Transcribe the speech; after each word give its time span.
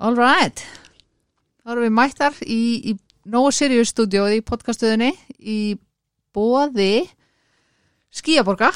All 0.00 0.16
right. 0.16 0.56
Þá 1.60 1.74
erum 1.74 1.84
við 1.84 1.92
mættar 1.92 2.36
í, 2.48 2.60
í 2.88 2.92
Nóa 3.28 3.50
Sirius 3.52 3.90
stúdióið 3.92 4.38
í 4.38 4.44
podcastuðinni 4.48 5.10
í 5.36 5.56
bóði 6.32 7.04
Skíaborga 8.08 8.70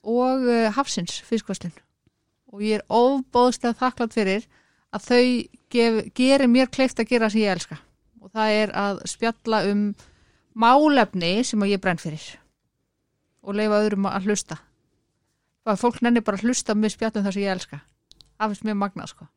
og 0.00 0.46
uh, 0.48 0.70
Hafsins 0.72 1.18
fiskvæslun. 1.28 1.76
Og 2.48 2.64
ég 2.64 2.80
er 2.80 2.86
ofbóðslega 2.88 3.76
þakklátt 3.82 4.16
fyrir 4.16 4.48
að 4.96 5.10
þau 5.10 5.20
gef, 5.76 6.00
gerir 6.16 6.48
mér 6.48 6.72
kleift 6.72 7.04
að 7.04 7.12
gera 7.12 7.28
sem 7.28 7.44
ég 7.44 7.52
elska. 7.58 7.76
Og 8.24 8.32
það 8.32 8.56
er 8.64 8.74
að 8.80 9.04
spjalla 9.12 9.62
um 9.68 9.86
málefni 10.56 11.36
sem 11.44 11.68
ég 11.68 11.84
brenn 11.84 12.00
fyrir 12.00 12.24
og 13.44 13.60
leifa 13.60 13.84
öðrum 13.84 14.08
að 14.08 14.30
hlusta. 14.32 14.62
Það 15.68 15.84
fólk 15.84 16.00
nenni 16.00 16.24
bara 16.24 16.40
að 16.40 16.48
hlusta 16.48 16.72
með 16.72 16.96
spjallum 16.96 17.28
það 17.28 17.36
sem 17.36 17.44
ég 17.44 17.58
elska. 17.58 17.84
Það 18.40 18.54
finnst 18.54 18.70
mér 18.72 18.84
magnað 18.86 19.12
sko 19.12 19.32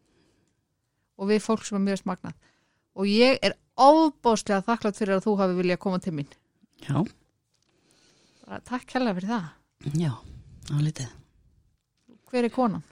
og 1.19 1.27
við 1.29 1.41
fólk 1.43 1.65
sem 1.67 1.77
er 1.79 1.83
mjög 1.89 2.01
smagnað 2.03 2.35
og 2.99 3.09
ég 3.11 3.39
er 3.43 3.55
ofbáslega 3.79 4.63
þakklátt 4.67 4.97
fyrir 4.99 5.17
að 5.17 5.25
þú 5.27 5.33
hafi 5.39 5.57
viljað 5.59 5.81
koma 5.85 5.99
til 6.03 6.13
mín 6.15 6.29
Já, 6.87 7.03
Bara 8.47 8.61
takk 8.65 8.95
hella 8.95 9.13
fyrir 9.17 9.29
það 9.29 9.95
já, 9.99 10.11
á 10.71 10.77
litið. 10.79 11.09
hver 12.31 12.47
er 12.47 12.53
konan? 12.55 12.83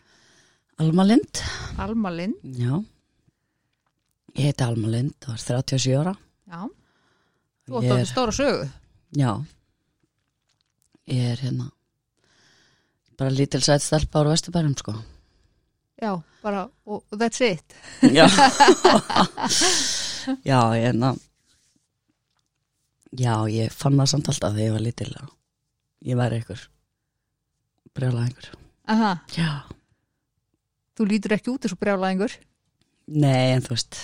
Alma 0.77 1.03
Lind, 1.07 1.39
Alma 1.81 2.11
Lind 2.13 2.35
já. 2.43 2.75
Ég 4.37 4.51
heiti 4.51 4.63
Alma 4.67 4.87
Lind, 4.93 5.15
var 5.25 5.39
37 5.41 5.95
ára. 5.97 6.13
já, 6.47 6.59
þú 7.65 7.79
átt 7.79 7.87
Ég 7.87 7.91
að 7.95 7.99
er- 8.03 8.11
stóra 8.11 8.31
sögu 8.35 8.67
Já. 9.17 9.31
Ég 11.07 11.23
er 11.31 11.37
hérna, 11.39 11.69
bara 13.17 13.31
lítil 13.31 13.61
sætt 13.63 13.81
stelpa 13.81 14.19
ára 14.19 14.33
Vesturbærum, 14.35 14.75
sko. 14.77 14.93
Já, 16.01 16.21
bara, 16.43 16.69
og 16.85 17.03
og 17.11 17.19
that's 17.19 17.41
it 17.41 17.73
Já. 18.01 18.27
já, 20.45 20.59
ég 20.75 20.83
hérna, 20.85 21.15
já, 23.17 23.33
ég 23.49 23.71
fann 23.73 23.97
það 23.99 24.09
samt 24.11 24.29
alltaf 24.31 24.53
þegar 24.55 24.65
ég 24.67 24.75
var 24.75 24.83
lítil 24.85 25.11
að 25.17 25.29
ég 26.07 26.19
væri 26.19 26.39
ykkur, 26.43 26.61
brjála 27.97 28.25
ykkur. 28.29 28.49
Aha, 28.93 29.11
Já. 29.35 29.49
þú 30.97 31.07
lítur 31.09 31.33
ekki 31.35 31.51
út 31.51 31.65
þessu 31.65 31.79
brjálaðingur 31.81 32.33
Nei, 33.07 33.53
en 33.55 33.63
þú 33.63 33.71
veist, 33.73 33.97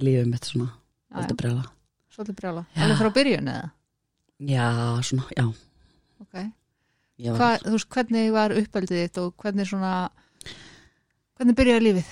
lífið 0.00 0.28
mitt 0.30 0.48
svona, 0.48 0.70
alltaf 1.12 1.36
brjála. 1.40 1.64
svolítið 2.12 2.38
brjála, 2.40 2.64
Já. 2.74 2.82
alveg 2.84 2.98
frá 3.02 3.10
byrjun 3.20 3.52
eða 3.54 3.68
Já, 4.40 4.66
svona, 5.04 5.26
já. 5.36 5.44
ok, 6.24 6.34
var, 6.34 7.36
Hva, 7.36 7.50
þú 7.64 7.74
veist, 7.76 7.90
hvernig 7.94 8.30
var 8.32 8.50
uppeldið 8.56 9.02
þitt 9.04 9.18
og 9.20 9.34
hvernig 9.36 9.68
svona 9.68 9.94
hvernig 11.40 11.56
byrjaði 11.56 11.84
lífið? 11.86 12.08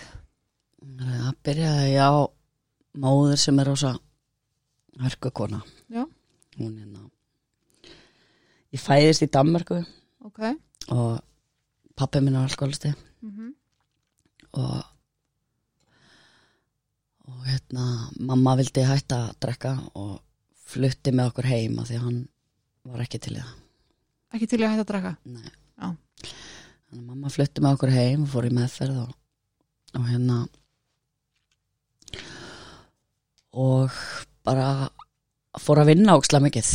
Það 0.99 1.33
byrjaði 1.45 1.97
á 2.01 2.11
móður 2.99 3.41
sem 3.41 3.59
er 3.61 3.69
rosa 3.69 3.93
hörkukona. 5.03 5.61
Hún 6.59 6.73
hérna, 6.75 7.05
ég 8.75 8.81
fæðist 8.83 9.23
í 9.23 9.29
Danmarku 9.31 9.77
ok, 10.27 10.41
og 10.91 11.21
pappi 11.99 12.23
minn 12.25 12.35
var 12.39 12.49
alkoholisti 12.49 12.95
mm 13.23 13.53
og 14.59 14.79
og 17.29 17.43
hérna 17.45 17.85
mamma 18.17 18.55
vildi 18.57 18.81
hætta 18.89 19.19
að 19.27 19.35
drekka 19.45 19.75
og 20.01 20.15
flutti 20.73 21.13
með 21.13 21.29
okkur 21.31 21.49
heim 21.51 21.77
af 21.79 21.91
því 21.91 21.99
hann 22.01 22.17
var 22.89 23.03
ekki 23.05 23.21
til 23.21 23.35
það. 23.37 23.51
ekki 24.35 24.49
til 24.49 24.63
að 24.63 24.73
hætta 24.73 24.87
að 24.87 24.89
draka 24.89 25.13
Nei. 25.29 25.53
Mamma 26.97 27.29
flutti 27.29 27.61
með 27.61 27.77
okkur 27.77 27.93
heim 27.93 28.25
og 28.25 28.33
fór 28.33 28.49
í 28.49 28.55
meðferð 28.57 29.03
og, 29.05 29.13
og 29.97 30.09
hérna 30.09 30.39
og 33.59 33.91
bara 34.45 34.89
fór 35.59 35.81
að 35.83 35.91
vinna 35.93 36.17
ókslega 36.19 36.45
mikið. 36.45 36.73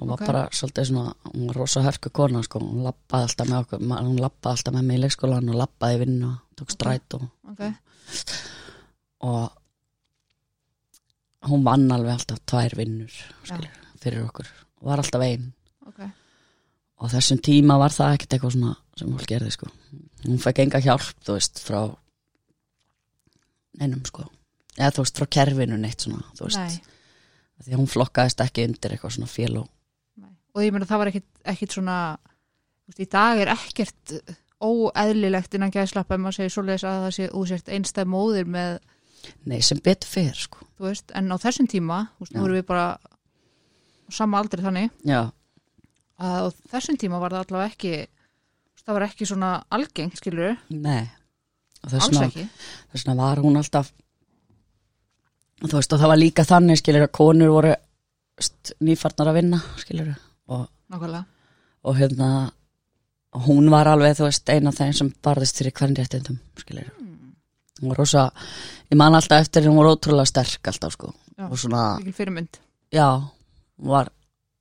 Og 0.00 0.08
var 0.08 0.20
Ok. 0.20 0.26
bara 0.26 0.48
svolítið 0.50 0.86
svona, 0.88 1.14
hún 1.34 1.46
var 1.46 1.56
rosa 1.56 1.82
hörku 1.82 2.10
kona 2.10 2.42
sko, 2.42 2.58
hún 2.58 2.82
lappaði 2.82 3.28
alltaf 3.28 3.48
með 3.48 3.60
okkur 3.64 3.78
hún 3.78 4.20
lappaði 4.20 4.56
alltaf 4.56 4.74
með 4.74 4.84
mig 4.84 4.98
í 4.98 5.02
leikskólan 5.02 5.50
og 5.50 5.54
lappaði 5.60 6.24
og 6.24 6.38
tók 6.56 6.70
stræt 6.70 7.14
og, 7.14 7.28
ok, 7.50 7.62
og 9.20 9.52
hún 11.48 11.64
vann 11.64 11.92
alveg 11.92 12.12
alltaf 12.12 12.40
tvær 12.46 12.74
vinnur 12.76 13.10
skilur, 13.44 13.70
fyrir 14.00 14.24
okkur. 14.24 14.48
Var 14.82 14.98
alltaf 14.98 15.22
ein. 15.22 15.52
Ok. 15.86 16.00
Og 16.98 17.10
þessum 17.10 17.38
tíma 17.38 17.78
var 17.78 17.90
það 17.90 18.14
ekkert 18.14 18.34
eitthvað 18.34 18.52
svona 18.56 18.76
sem 18.96 19.08
hún 19.08 19.26
gerði 19.26 19.50
sko. 19.52 19.70
Hún 20.24 20.38
fekk 20.40 20.58
enga 20.64 20.80
hjálp, 20.80 21.14
þú 21.24 21.36
veist, 21.38 21.60
frá 21.60 21.96
neinum 23.80 24.04
sko. 24.06 24.26
Eða 24.78 24.92
þú 24.96 25.04
veist, 25.04 25.20
frá 25.20 25.30
kerfinu 25.38 25.78
neitt 25.78 26.04
svona 26.04 26.24
þú 26.34 26.48
veist, 26.48 26.58
Nei. 26.58 26.94
því 27.64 27.74
að 27.74 27.80
hún 27.80 27.90
flokkaðist 27.90 28.42
ekki 28.44 28.66
undir 28.68 28.94
eitthvað 28.94 29.16
svona 29.16 29.30
fél 29.30 29.52
og 29.62 29.70
og 30.54 30.62
ég 30.62 30.74
meina 30.74 30.86
það 30.88 31.00
var 31.02 31.10
ekkit, 31.10 31.28
ekkit 31.50 31.76
svona 31.76 31.98
veist, 32.86 33.00
í 33.02 33.08
dag 33.10 33.42
er 33.42 33.50
ekkert 33.54 34.14
óeðlilegt 34.64 35.56
innan 35.58 35.72
gæðslappa 35.74 36.16
ef 36.16 36.22
maður 36.22 36.38
segir 36.38 36.54
svoleiðis 36.54 36.86
að 36.88 37.00
það 37.04 37.14
sé 37.16 37.28
úsért 37.40 37.72
einstæð 37.74 38.10
móðir 38.14 38.50
með, 38.54 38.76
nei, 39.50 39.58
sem 39.66 39.80
betur 39.84 40.10
fyrir 40.10 40.38
sko. 40.46 40.62
veist, 40.82 41.10
en 41.18 41.34
á 41.34 41.36
þessum 41.42 41.68
tíma 41.70 42.04
þú 42.14 42.26
veist, 42.26 42.36
nú 42.36 42.46
erum 42.46 42.60
við 42.60 42.68
bara 42.70 42.86
sama 44.14 44.38
aldrei 44.38 44.62
þannig. 44.62 44.94
Já, 45.08 45.20
að 46.22 46.38
á 46.38 46.48
þessum 46.70 46.98
tíma 47.00 47.20
var 47.22 47.34
það 47.34 47.46
allavega 47.46 47.72
ekki 47.72 47.94
það 48.84 48.98
var 48.98 49.06
ekki 49.08 49.28
svona 49.28 49.52
algengt 49.74 50.20
skilur, 50.20 50.58
nei 50.70 51.08
og 51.84 51.92
þess 51.92 52.08
alls 52.08 52.16
vegna 52.16 52.30
ekki? 52.30 52.48
þess 52.92 53.04
vegna 53.04 53.16
var 53.20 53.42
hún 53.44 53.60
alltaf 53.60 53.92
þú 55.62 55.78
veist, 55.78 55.94
og 55.94 56.02
það 56.02 56.12
var 56.12 56.20
líka 56.20 56.46
þannig 56.48 56.80
skilur 56.80 57.06
að 57.06 57.14
konur 57.20 57.54
voru 57.54 57.72
nýfarnar 58.84 59.30
að 59.30 59.38
vinna 59.38 59.62
skilur 59.80 60.12
og 60.50 60.66
nákvæmlega, 60.92 61.24
og 61.84 61.98
hérna 61.98 62.28
hún 63.44 63.70
var 63.72 63.90
alveg, 63.90 64.16
þú 64.18 64.28
veist, 64.28 64.50
eina 64.50 64.70
af 64.70 64.78
þeim 64.78 64.94
sem 64.94 65.10
barðist 65.24 65.58
fyrir 65.60 65.74
hvern 65.74 65.96
réttindum, 65.98 66.38
skilur 66.60 66.90
hún 67.80 67.90
var 67.90 67.98
rosa, 67.98 68.28
ég 68.90 68.98
man 68.98 69.16
alltaf 69.18 69.44
eftir 69.44 69.68
hún 69.68 69.78
var 69.80 69.90
ótrúlega 69.92 70.30
sterk 70.30 70.70
alltaf, 70.70 70.94
sko. 70.94 71.12
Já. 71.34 71.48
og 71.48 71.58
svona, 71.58 71.96
mikil 71.98 72.14
fyrirmynd. 72.14 72.60
Já 72.94 73.08
hún 73.18 73.90
var 73.90 74.10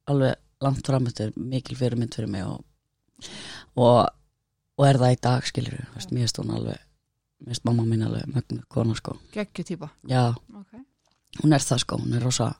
alveg 0.09 0.39
langt 0.63 0.87
framöttur 0.87 1.33
mikil 1.37 1.77
fyrirmynd 1.77 2.15
fyrir 2.15 2.31
mig 2.31 2.45
og, 2.47 2.63
og, 3.75 4.09
og 4.77 4.87
er 4.87 4.97
það 5.01 5.13
í 5.13 5.21
dag, 5.27 5.45
skilur 5.45 5.77
veist, 5.93 6.11
mér 6.11 6.25
finnst 6.25 6.41
hún 6.41 6.55
alveg 6.57 6.81
mér 7.43 7.51
finnst 7.53 7.65
mamma 7.67 7.83
mín 7.87 8.05
alveg 8.07 8.27
mögnu 8.31 8.61
kona, 8.71 8.95
sko. 8.95 9.17
Geggju 9.33 9.65
típa? 9.67 9.89
Já, 10.09 10.29
okay. 10.59 10.79
hún 11.41 11.53
er 11.53 11.63
það, 11.65 11.83
sko, 11.83 11.97
hún 11.99 12.15
er 12.15 12.23
rosa 12.23 12.53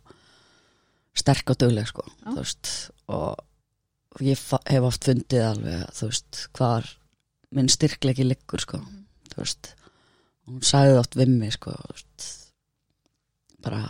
sterk 1.16 1.54
og 1.54 1.60
dugleg, 1.62 1.88
sko 1.88 2.04
þú 2.26 2.36
veist, 2.40 2.72
og 3.08 4.22
ég 4.26 4.38
hef 4.70 4.88
oft 4.90 5.06
fundið 5.08 5.46
alveg 5.48 5.84
þú 5.94 6.10
veist, 6.10 6.42
hvar 6.58 6.90
minn 7.54 7.70
styrklegi 7.70 8.26
liggur, 8.28 8.60
sko 8.62 8.78
Mhm. 8.82 9.04
þú 9.34 9.42
veist, 9.44 9.74
hún 10.48 10.62
sagði 10.66 10.98
oft 11.00 11.16
við 11.16 11.30
mig, 11.38 11.54
sko, 11.54 11.72
veist 11.92 12.30
bara, 13.64 13.84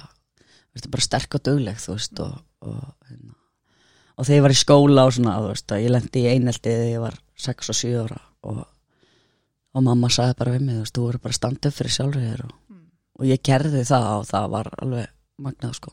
veist, 0.75 0.89
bara 0.91 1.01
sterk 1.01 1.35
og 1.39 1.43
dugleg, 1.43 1.77
þú 1.81 1.95
veist, 1.97 2.19
og 2.19 2.41
og, 2.63 2.93
hérna, 3.09 3.33
og 4.17 4.25
þegar 4.25 4.37
ég 4.37 4.43
var 4.45 4.53
í 4.53 4.59
skóla 4.59 5.03
og 5.07 5.13
svona, 5.17 5.33
veist, 5.49 5.67
ég 5.67 5.89
lendi 5.91 6.21
í 6.23 6.29
einelti 6.31 6.69
þegar 6.69 6.91
ég 6.93 7.01
var 7.03 7.17
6 7.35 7.69
og 7.73 7.75
7 7.75 7.97
ára 8.05 8.19
og, 8.43 8.61
og 9.73 9.83
mamma 9.83 10.09
sagði 10.13 10.37
bara 10.37 10.51
við 10.55 10.61
mig, 10.67 10.75
þú 10.75 10.83
veist, 10.83 10.95
þú 10.97 11.05
verður 11.07 11.23
bara 11.23 11.51
upp 11.67 11.73
fyrir 11.77 11.91
sjálfur 11.97 12.21
þér 12.21 12.43
og, 12.45 12.51
Mm. 12.69 12.85
og 13.19 13.25
ég 13.25 13.41
gerði 13.43 13.83
það 13.85 14.07
og 14.19 14.25
það 14.29 14.49
var 14.49 14.69
alveg 14.81 15.07
magnað, 15.39 15.73
sko. 15.75 15.91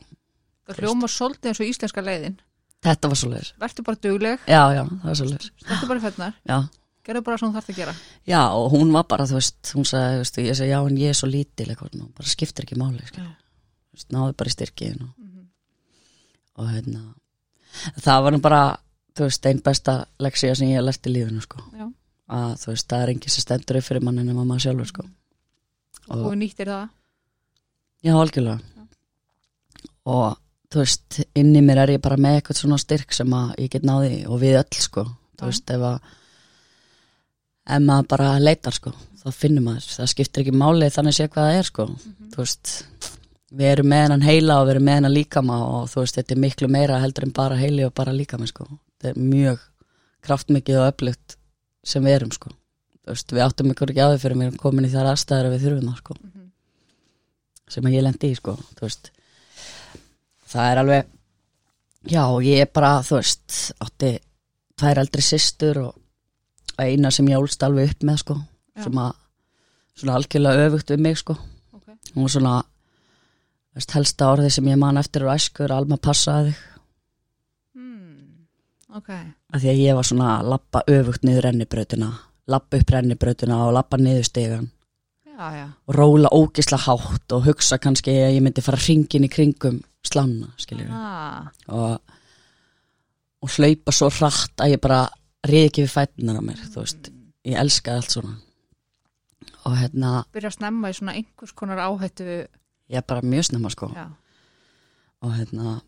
Það 0.67 0.79
hljóma 0.81 1.07
svolítið 1.09 1.49
eins 1.51 1.59
og 1.59 1.67
íslenska 1.67 2.01
leiðin. 2.05 2.37
Þetta 2.81 3.07
var 3.09 3.15
svo 3.17 3.29
leiðis, 3.29 3.53
verður 3.59 3.83
bara 3.85 3.97
dugleg, 4.01 4.39
já, 4.47 4.61
já, 4.73 4.83
það 4.89 5.03
var 5.03 5.15
svo 5.15 5.25
leiðis 5.25 5.51
stertu 5.61 5.87
bara 5.87 5.99
fennar 5.99 6.33
já, 6.49 6.57
gerðu 7.05 7.23
bara 7.23 7.37
svona 7.37 7.53
þarf 7.59 7.69
að 7.69 7.75
gera. 7.75 7.93
Já, 8.25 8.41
og 8.57 8.71
hún 8.71 8.91
var 8.93 9.03
bara, 9.03 9.25
þú 9.25 9.33
veist, 9.37 9.71
hún 9.75 9.85
sagði, 9.85 10.13
þú 10.15 10.21
veist, 10.23 10.37
ég 10.37 10.55
segi, 10.57 10.69
já, 10.71 10.79
en 10.87 10.97
ég 10.97 11.09
er 11.09 11.13
svo 11.13 11.27
lítil 11.29 11.67
eitthvað, 11.69 11.93
nú, 11.99 12.07
bara 12.17 12.27
skiptir 12.29 12.65
ekki 12.65 12.77
máli, 12.77 13.01
Já. 13.13 13.21
þú 13.25 13.93
veist, 13.97 14.09
náðu 14.09 14.33
bara 14.37 14.49
í 14.49 14.55
styrkiðin 14.55 15.01
og, 15.01 15.13
Mhm. 15.17 15.47
og 16.57 16.67
hérna, 16.69 17.13
það 18.01 18.23
var 18.23 18.31
nú 18.31 18.41
bara, 18.41 18.77
þú 19.15 19.23
veist, 19.27 19.45
einn 19.45 19.61
besta 19.61 20.05
leksía 20.19 20.55
sem 20.57 20.67
ég 20.69 20.75
hef 20.77 20.85
lært 20.85 21.05
í 21.05 21.13
lífinu, 21.13 21.41
sko, 21.41 21.57
Já. 21.77 21.91
Að, 22.31 22.53
þú 22.61 22.71
veist, 22.71 22.87
það 22.91 23.03
er 23.03 23.13
engin 23.13 23.33
sem 23.33 23.45
stendur 23.45 23.79
upp 23.79 23.87
fyrir 23.87 24.05
manni 24.05 24.25
nema 24.25 24.45
maður 24.47 24.65
sjálfur, 24.67 24.91
sko, 24.91 25.05
og 26.09 26.23
og, 26.29 26.37
nýttir 26.39 26.71
það? 26.71 26.87
Já, 28.07 28.13
algjörlega, 28.17 28.87
og, 30.15 30.39
þú 30.71 30.81
veist, 30.81 31.21
inn 31.37 31.53
í 31.53 31.65
mér 31.65 31.83
er 31.83 31.95
ég 31.97 32.03
bara 32.03 32.19
með 32.21 32.39
eitthvað 32.39 32.61
svona 32.63 32.81
styrk 32.81 33.15
sem 33.15 33.37
að 33.37 33.53
ég 33.61 33.71
get 33.75 33.87
náði 33.87 34.23
og 34.27 34.41
við 34.41 34.59
öll, 34.61 34.81
sko, 34.87 35.05
þú 35.37 35.45
Já. 35.45 35.49
veist, 35.51 35.73
ef 35.75 35.87
að, 35.91 36.11
ef 37.71 37.85
maður 37.87 38.11
bara 38.15 38.35
leitar, 38.41 38.77
sko, 38.79 38.95
þá 39.21 39.27
finnur 39.37 39.67
maður, 39.67 39.89
það 39.99 40.13
skiptir 40.15 40.45
ekki 40.45 40.55
máli 40.57 40.91
þannig 40.93 41.17
sé 41.17 41.27
hvað 41.27 41.49
það 41.49 41.59
er, 41.59 41.71
sko, 41.71 41.89
þú 42.31 42.45
veist 42.45 42.77
við 43.51 43.67
erum 43.67 43.89
með 43.91 44.05
hennan 44.05 44.23
heila 44.23 44.61
og 44.61 44.67
við 44.67 44.73
erum 44.75 44.85
með 44.87 44.97
hennan 44.99 45.13
líkama 45.13 45.57
og 45.65 45.89
þú 45.91 46.03
veist, 46.05 46.17
þetta 46.17 46.35
er 46.35 46.41
miklu 46.45 46.69
meira 46.71 47.01
heldur 47.03 47.27
en 47.27 47.33
bara 47.35 47.59
heili 47.59 47.83
og 47.83 47.93
bara 47.97 48.13
líkama, 48.15 48.47
sko. 48.47 48.67
Þetta 49.01 49.11
er 49.11 49.19
mjög 49.19 49.65
kraftmikið 50.23 50.79
og 50.79 50.87
öflugt 50.87 51.35
sem 51.83 52.03
við 52.03 52.17
erum, 52.19 52.31
sko 52.35 52.51
veist, 53.07 53.31
við 53.33 53.43
áttum 53.45 53.71
ykkur 53.73 53.91
ekki 53.91 54.03
á 54.05 54.11
því 54.11 54.19
fyrir 54.21 54.37
mér 54.37 54.57
komin 54.61 54.85
í 54.85 54.91
þær 54.93 55.11
aðstæður 55.13 55.49
að 55.49 55.55
við 55.55 55.63
þurfum 55.65 55.87
það, 55.89 55.97
sko 55.97 56.15
Mhm. 56.21 56.51
sem 57.69 57.83
að 57.83 57.95
ég 57.95 58.03
lendi 58.03 58.31
í 58.31 58.35
sko, 58.35 58.57
það 60.51 60.71
er 60.71 60.81
alveg 60.81 61.07
já, 62.11 62.23
ég 62.43 62.61
er 62.61 62.69
bara, 62.73 62.99
þú 63.05 63.17
veist 63.19 63.73
átti 63.81 64.19
tvær 64.79 65.01
eldri 65.03 65.21
systur 65.21 65.77
og 65.85 65.95
eina 66.81 67.11
sem 67.11 67.27
ég 67.29 67.37
ólst 67.39 67.63
alveg 67.63 67.91
upp 67.91 68.03
með 68.03 68.17
sko, 68.23 68.35
Já. 68.75 68.83
sem 68.83 68.93
að 68.93 69.11
svona 69.95 70.17
algjörlega 70.17 70.67
öfugt 70.69 70.93
við 70.93 71.03
mig 71.05 71.17
sko 71.17 71.35
ok, 71.73 71.87
hún 72.15 72.25
var 72.25 72.33
svona 72.35 72.53
veist, 73.75 73.91
helsta 73.95 74.31
orðið 74.33 74.53
sem 74.55 74.69
ég 74.71 74.79
man 74.81 74.97
eftir 74.97 75.25
úr 75.25 75.33
æsku 75.35 75.65
er 75.65 75.75
alma 75.75 75.97
passaði 76.01 76.53
þig 76.53 76.61
hmm. 77.75 78.47
ok 78.97 79.11
af 79.51 79.61
því 79.61 79.71
að 79.71 79.81
ég 79.83 79.97
var 79.97 80.07
svona 80.07 80.33
að 80.39 80.51
lappa 80.55 80.83
öfugt 80.87 81.25
niður 81.27 81.47
rennibrautina 81.49 82.11
lappa 82.51 82.79
upp 82.81 82.93
rennibrautina 82.95 83.59
og 83.65 83.73
lappa 83.77 83.99
niður 84.01 84.27
stegan 84.27 84.67
já, 85.27 85.47
já, 85.55 85.65
og 85.87 85.95
róla 85.95 86.31
ógisla 86.35 86.79
hátt 86.81 87.35
og 87.35 87.45
hugsa 87.47 87.79
kannski 87.81 88.15
að 88.15 88.37
ég 88.37 88.45
myndi 88.45 88.63
fara 88.65 88.81
hringin 88.81 89.27
í 89.27 89.31
kringum 89.31 89.81
skiljur 90.05 90.91
ah, 90.91 91.51
og, 91.69 91.99
og 93.41 93.57
hlaupa 93.57 93.93
svo 93.95 94.09
hratt 94.09 94.63
að 94.63 94.75
ég 94.75 94.83
bara 94.83 95.05
reyði 95.47 95.67
ekki 95.69 95.85
við 95.85 95.93
fætunar 95.95 96.39
á 96.39 96.43
mér, 96.45 96.63
veist. 96.75 97.11
Ég 97.47 97.57
elskaði 97.57 98.01
allt 98.01 98.15
svona. 98.15 98.33
Og 99.65 99.77
hérna, 99.77 100.11
byrja 100.33 100.51
að 100.51 100.57
snemma 100.57 100.89
í 100.91 100.97
svona 100.97 101.15
einhvers 101.17 101.53
konar 101.57 101.81
áhættu 101.81 102.25
ég 102.27 102.99
er 102.99 103.05
bara 103.07 103.25
mjög 103.25 103.49
snemma 103.49 103.71
sko. 103.73 103.89
Já, 103.95 104.07
og 105.25 105.33
hérna 105.37 105.79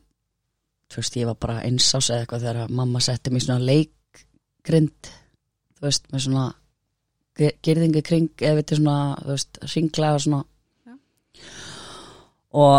þú 0.94 1.02
veist, 1.02 1.20
ég 1.20 1.30
var 1.30 1.38
bara 1.42 1.62
einsás 1.66 2.10
eða 2.12 2.24
eitthvað 2.24 2.48
þegar 2.48 2.74
mamma 2.80 3.02
setti 3.04 3.34
í 3.34 3.44
svona 3.44 3.68
leikgrind 3.70 5.14
þú 5.78 5.88
veist, 5.88 6.10
með 6.14 6.26
svona 6.28 6.50
gerðingi 7.34 8.04
kring, 8.06 8.34
eða 8.42 8.60
veitir 8.60 8.80
svona 8.80 8.98
þú 9.22 9.32
veist, 9.32 9.62
ringlega 9.74 10.20
svona. 10.22 10.44
Já. 10.86 10.94
og 12.54 12.78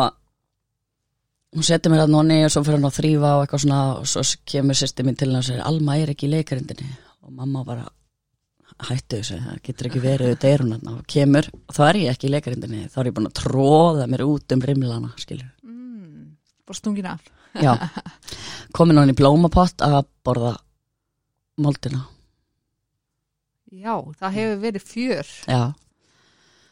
hún 1.55 1.67
setti 1.67 1.91
mér 1.91 2.05
að 2.05 2.15
nonni 2.15 2.39
og 2.47 2.53
svo 2.55 2.63
fyrir 2.67 2.79
hann 2.79 2.89
að 2.89 2.97
þrýfa 3.01 3.35
og 3.35 3.43
eitthvað 3.45 3.65
svona 3.65 3.83
og 3.99 4.09
svo 4.11 4.25
kemur 4.51 4.79
sérsti 4.79 5.07
mín 5.07 5.19
til 5.19 5.31
hann 5.31 5.41
og 5.41 5.47
segir 5.47 5.67
Alma 5.67 5.99
er 5.99 6.15
ekki 6.15 6.29
í 6.29 6.33
leikarindinni 6.33 6.89
og 7.25 7.35
mamma 7.35 7.65
bara 7.67 7.85
hættu 8.89 9.21
þessu, 9.21 9.39
það 9.39 9.61
getur 9.69 9.89
ekki 9.89 10.03
verið 10.03 10.33
við 10.33 10.41
deyrun 10.43 10.89
og 10.91 11.05
kemur 11.11 11.49
og 11.55 11.77
þá 11.77 11.83
er 11.89 12.01
ég 12.01 12.15
ekki 12.15 12.29
í 12.29 12.33
leikarindinni 12.35 12.89
þá 12.91 12.99
er 13.01 13.11
ég 13.11 13.17
búin 13.17 13.31
að 13.31 13.37
tróða 13.39 14.09
mér 14.11 14.25
út 14.27 14.55
um 14.57 14.65
rimlana 14.67 15.13
skilur 15.21 15.47
mm, 15.63 16.25
bara 16.67 16.79
stungin 16.81 17.11
af 17.13 17.23
Já, 17.63 17.75
komin 18.75 18.99
hann 18.99 19.13
í 19.13 19.17
blómapott 19.19 19.83
að 19.87 20.01
borða 20.27 20.57
moldina. 21.63 22.01
já, 23.75 23.95
það 24.19 24.37
hefur 24.39 24.61
verið 24.63 24.85
fjör 24.89 25.31
Já, 25.51 25.61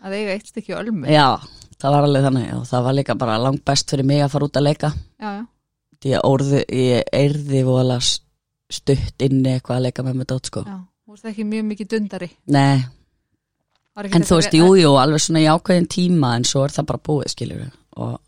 að 0.03 0.17
eiga 0.19 0.35
eitt 0.37 0.51
stykki 0.51 0.75
ölmu 0.79 1.11
já, 1.11 1.27
það 1.83 1.95
var 1.97 2.07
alveg 2.09 2.27
þannig 2.29 2.53
og 2.57 2.65
það 2.71 2.85
var 2.87 2.97
líka 2.99 3.17
bara 3.19 3.39
langt 3.43 3.65
best 3.67 3.91
fyrir 3.95 4.07
mig 4.09 4.23
að 4.25 4.33
fara 4.35 4.49
út 4.49 4.59
að 4.61 4.67
leika. 4.69 4.93
já, 5.19 5.31
já, 5.41 5.45
Því 6.03 6.11
ég, 6.17 6.25
orði, 6.27 6.61
ég 6.75 7.13
eirði 7.15 7.61
vola 7.67 8.01
stutt 8.03 9.23
inni 9.23 9.53
eitthvað 9.55 9.77
að 9.79 9.85
leika 9.87 10.03
með 10.07 10.17
mig 10.19 10.27
dót 10.33 10.49
sko. 10.51 10.65
já. 10.67 10.79
þú 11.07 11.15
veist 11.15 11.29
ekki 11.31 11.45
mjög 11.47 11.65
mikið 11.71 11.91
dundari 11.95 12.31
Nei, 12.51 12.83
en 14.03 14.25
þú 14.27 14.39
veist, 14.41 14.51
re- 14.55 14.59
jú, 14.63 14.73
jú, 14.81 14.93
alveg 14.99 15.23
svona 15.23 15.43
í 15.45 15.49
ákveðin 15.53 15.87
tíma 15.95 16.35
en 16.39 16.47
svo 16.49 16.65
er 16.67 16.75
það 16.75 16.89
bara 16.91 17.03
búið, 17.07 17.31
skiljur 17.35 17.71
og 18.03 18.19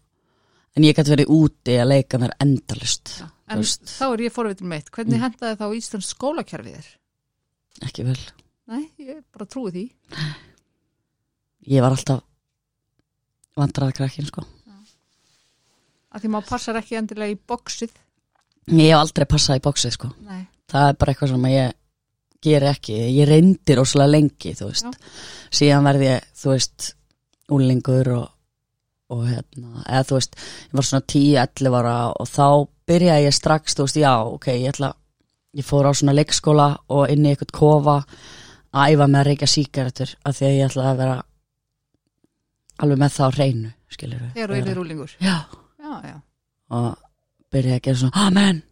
En 0.77 0.83
ég 0.83 0.97
gæti 0.97 1.13
verið 1.15 1.31
úti 1.31 1.77
að 1.79 1.87
leika 1.93 2.19
mér 2.19 2.33
endalust, 2.43 3.13
Já, 3.21 3.27
þú 3.29 3.53
en 3.55 3.61
veist. 3.63 3.85
þá 3.87 4.05
er 4.13 4.23
ég 4.25 4.33
forvitin 4.35 4.67
meitt 4.73 4.91
hvernig 4.91 5.19
Mm. 5.21 5.23
hendaði 5.29 5.59
þá 5.61 5.67
Íslands 5.79 6.09
skólakerfið 6.15 6.75
þér? 6.81 6.89
ekki 7.89 8.05
vel. 8.05 8.19
Nei, 8.67 8.91
ég 8.99 9.23
bara 9.33 9.47
trúi 9.47 9.71
því 9.71 9.85
Ég 11.67 11.81
var 11.81 11.93
alltaf 11.95 12.23
vandraði 13.57 13.95
krakkin, 13.97 14.27
sko. 14.27 14.43
að 16.15 16.21
því 16.25 16.31
maður 16.35 16.49
passar 16.49 16.77
ekki 16.81 16.99
endilega 16.99 17.35
í 17.35 17.39
boxið 17.49 17.91
Ég 18.73 18.91
hef 18.91 18.99
aldrei 18.99 19.27
passað 19.29 19.59
í 19.59 19.65
bóksið, 19.67 19.93
sko. 19.93 20.09
Nei, 20.25 20.47
það 20.73 20.89
er 20.89 20.95
bara 21.01 21.13
eitthvað 21.13 21.29
sem 21.35 21.43
ég 21.53 21.73
ger 22.45 22.63
ekki, 22.71 22.95
ég 23.13 23.29
reyndir 23.29 23.81
óslega 23.83 24.09
lengi, 24.11 24.55
þú 24.57 24.69
veist, 24.71 24.97
síðan 25.53 25.85
verði 25.85 26.07
ég, 26.09 26.25
þú 26.41 26.49
veist, 26.55 26.95
úlingur 27.53 28.09
og, 28.17 28.31
og 29.13 29.27
hérna, 29.29 29.83
eða 29.85 30.05
þú 30.09 30.17
veist, 30.19 30.37
ég 30.71 30.79
var 30.79 30.87
svona 30.89 31.05
10-11 31.13 31.77
ára 31.81 31.97
og 32.21 32.29
þá 32.31 32.47
byrjaði 32.89 33.27
ég 33.29 33.35
strax, 33.37 33.75
þú 33.77 33.87
veist, 33.87 33.99
já, 34.01 34.13
ok, 34.25 34.47
ég 34.55 34.73
ætla, 34.73 34.91
ég 35.55 35.67
fór 35.69 35.87
á 35.89 35.93
svona 35.95 36.15
leikskóla 36.17 36.69
og 36.89 37.13
inn 37.13 37.27
í 37.27 37.33
eitthvað 37.35 37.53
kofa 37.59 37.97
að 38.75 38.95
æfa 38.97 39.07
með 39.13 39.21
að 39.21 39.29
reykja 39.29 39.51
síkaretur 39.55 40.15
af 40.25 40.37
því 40.39 40.47
að 40.49 40.57
ég 40.57 40.69
ætla 40.71 40.87
að 40.91 41.01
vera 41.03 41.19
alveg 42.85 42.99
með 43.05 43.13
það 43.15 43.29
á 43.29 43.37
reynu, 43.39 43.73
skilur 43.95 44.23
við. 44.25 44.31
þegar 44.35 44.55
þú 44.55 44.61
yfir 44.63 44.79
rúlingur 44.81 45.17
Já, 45.23 45.37
Já, 45.85 45.93
já, 46.09 46.17
og 46.75 46.89
byrjaði 47.55 47.77
að 47.79 47.85
gera 47.87 48.01
svona, 48.01 48.25
amen, 48.27 48.63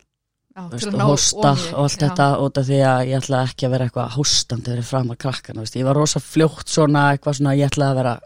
já 0.56 0.62
veist, 0.72 0.88
og 0.90 1.04
hósta 1.06 1.52
þig. 1.60 1.68
og 1.76 1.84
allt 1.84 2.00
Já. 2.00 2.02
þetta 2.08 2.26
út 2.46 2.58
af 2.62 2.66
því 2.72 2.80
að 2.88 3.04
ég 3.12 3.20
ætla 3.22 3.44
ekki 3.46 3.68
að 3.68 3.74
vera 3.76 3.86
eitthvað 3.86 4.16
hóstandi 4.16 4.72
verið 4.72 4.88
fram 4.90 5.12
að 5.14 5.20
krakkana, 5.26 5.62
veist. 5.62 5.76
ég 5.78 5.86
var 5.86 6.00
rosa 6.00 6.20
fljótt 6.24 6.68
svona 6.72 7.04
eitthvað 7.14 7.38
svona, 7.38 7.54
ég 7.60 7.70
ætla 7.70 7.92
að 7.92 8.00
vera 8.02 8.16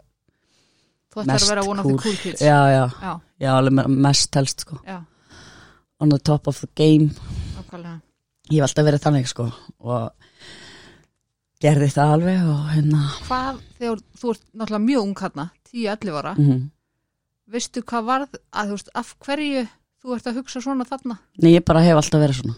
Þú 1.25 1.31
mest 1.31 1.47
að 1.47 1.53
vera 1.53 1.65
one 1.67 1.83
of 1.83 1.87
cool. 1.87 1.97
the 1.97 2.03
cool. 2.03 2.17
kids. 2.21 2.41
Já, 2.45 2.57
já, 2.71 2.83
já, 3.01 3.13
já, 3.43 3.49
alveg 3.57 3.73
me- 3.79 3.87
mest 4.07 4.35
helst 4.35 4.65
sko, 4.65 4.79
on 5.99 6.09
the 6.13 6.19
top 6.19 6.47
of 6.47 6.59
the 6.61 6.69
game. 6.75 7.11
Nákvæmlega. 7.57 7.99
Ég 8.51 8.61
hef 8.61 8.69
alltaf 8.69 8.87
verið 8.87 9.03
þannig 9.03 9.27
sko 9.27 9.49
og 9.79 10.11
gerði 11.61 11.91
það 11.91 12.15
alveg 12.15 12.47
og 12.53 12.65
hérna. 12.75 13.03
Hvað, 13.27 13.61
þegar 13.79 14.01
þú 14.21 14.33
ert 14.33 14.43
náttúrulega 14.53 14.85
mjög 14.87 15.05
ung 15.07 15.21
hérna 15.21 15.49
10-11 15.73 16.19
ára, 16.21 16.35
mm 16.37 16.65
veistu 17.47 17.83
hvað 17.87 18.07
varð 18.07 18.39
að 18.51 18.71
þú 18.71 18.77
veist, 18.77 18.89
af 18.99 19.11
hverju 19.23 19.65
þú 20.01 20.15
ert 20.17 20.29
að 20.29 20.39
hugsa 20.41 20.61
svona 20.63 20.87
þarna? 20.87 21.19
Nei, 21.41 21.53
ég 21.55 21.65
bara 21.67 21.83
hef 21.85 21.99
alltaf 21.99 22.23
verið 22.23 22.41
svona. 22.41 22.57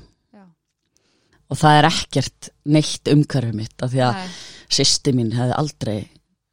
Og 1.50 1.58
það 1.58 1.80
er 1.80 1.88
ekkert 1.90 2.50
neitt 2.70 3.10
umhverfið 3.10 3.56
mitt 3.58 3.82
af 3.86 3.90
því 3.90 4.02
að 4.06 4.18
nei, 4.20 4.34
sýsti 4.70 5.14
mín 5.18 5.32
hefði 5.34 5.56
aldrei 5.58 6.00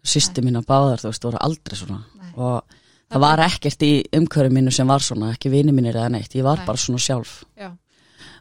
sýsti 0.08 0.44
mín 0.44 0.58
að 0.60 0.68
báðar, 0.70 1.02
þú 1.02 1.12
veist, 1.12 1.26
voru 1.28 1.40
aldrei 1.46 1.78
svona. 1.78 2.02
Nei. 2.20 2.32
Og 2.36 2.76
það 3.12 3.24
var 3.26 3.42
ekkert 3.46 3.86
í 3.86 3.92
umhverfið 4.18 4.54
mínu 4.56 4.74
sem 4.74 4.90
var 4.90 5.04
svona, 5.04 5.32
ekki 5.34 5.52
vini 5.52 5.74
mínir 5.74 5.98
eða 5.98 6.12
neitt, 6.16 6.34
ég 6.38 6.46
var 6.46 6.62
Nei. 6.62 6.66
bara 6.68 6.82
svona 6.82 7.02
sjálf. 7.02 7.40
Já, 7.58 7.72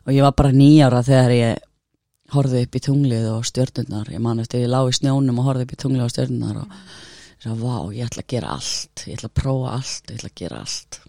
og 0.05 0.13
ég 0.13 0.25
var 0.25 0.35
bara 0.37 0.53
nýjára 0.53 1.01
þegar 1.05 1.33
ég 1.35 1.63
horfði 2.33 2.61
upp 2.65 2.77
í 2.77 2.83
tunglið 2.87 3.25
og 3.31 3.47
stjörnurnar. 3.49 4.11
Ég 4.13 4.21
man 4.21 4.41
eftir 4.41 4.63
ég 4.65 4.71
lá 4.71 4.81
í 4.85 4.93
snjónum 4.95 5.41
og 5.41 5.49
horfði 5.49 5.67
upp 5.67 5.75
í 5.75 5.81
tunglið 5.81 6.05
og 6.05 6.13
stjörnurnar 6.13 6.61
og 6.63 6.77
svo, 7.41 7.57
vá, 7.61 7.75
ég 7.93 8.07
ætla 8.07 8.23
að 8.25 8.31
gera 8.33 8.55
allt. 8.55 9.05
Ég 9.05 9.19
ætla 9.19 9.29
að 9.29 9.37
prófa 9.41 9.75
allt, 9.77 10.09
ég 10.09 10.17
ætla 10.19 10.31
að 10.31 10.39
gera 10.41 10.61
allt. 10.63 10.99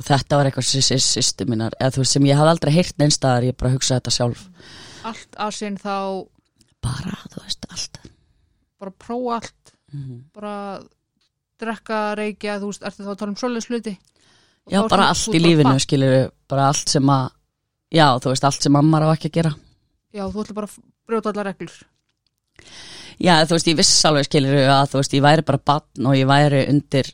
Og 0.00 0.06
þetta 0.06 0.36
var 0.38 0.48
eitthvað 0.48 0.68
sem 0.68 1.00
sýstu 1.04 1.46
mínar 1.48 1.76
eða 1.76 1.94
þú 1.94 2.04
veist 2.04 2.16
sem 2.16 2.28
ég 2.28 2.38
hafði 2.38 2.54
aldrei 2.54 2.72
heyrt 2.76 3.00
neinstaðar 3.00 3.48
ég 3.50 3.56
bara 3.60 3.72
hugsaði 3.74 4.00
þetta 4.00 4.14
sjálf. 4.16 4.44
Allt 5.10 5.40
að 5.44 5.56
sinn 5.56 5.76
þá 5.80 5.96
bara, 6.84 7.16
þú 7.32 7.44
veist, 7.44 7.66
allt. 7.68 8.00
Bara 8.80 8.94
prófa 8.96 9.36
allt 9.40 9.59
mm 9.92 10.22
bara 10.34 10.54
drekka, 11.60 12.14
reykja, 12.16 12.58
þú 12.60 12.70
veist, 12.70 12.84
ertu 12.88 13.04
þá 13.04 13.10
að 13.12 13.18
tala 13.20 13.32
um 13.34 13.36
svoleiðs 13.36 13.68
hluti? 13.68 13.92
Og 14.64 14.72
já, 14.72 14.80
bara 14.88 15.10
allt 15.12 15.36
í 15.36 15.40
lífinu 15.42 15.76
skilur 15.82 16.30
bara 16.48 16.68
allt 16.70 16.88
sem 16.88 17.12
að 17.12 17.26
já, 17.92 18.06
þú 18.22 18.32
veist, 18.32 18.46
allt 18.48 18.64
sem 18.64 18.72
mamma 18.72 19.02
á 19.04 19.12
ekki 19.12 19.28
að 19.28 19.36
gera. 19.38 19.52
Já, 20.14 20.24
þú 20.30 20.44
ætla 20.44 20.56
bara 20.56 20.70
að 20.70 20.76
brjóta 21.06 21.32
allar 21.32 21.50
reglur. 21.50 21.74
Já, 23.20 23.34
þú 23.44 23.56
veist, 23.56 23.68
ég 23.68 23.78
viss 23.80 24.04
alveg 24.08 24.28
skilur 24.28 24.56
að 24.72 24.92
þú 24.92 25.02
veist, 25.02 25.16
ég 25.18 25.24
væri 25.26 25.46
bara 25.50 25.64
bann 25.70 26.06
og 26.08 26.16
ég 26.16 26.28
væri 26.30 26.64
undir 26.72 27.12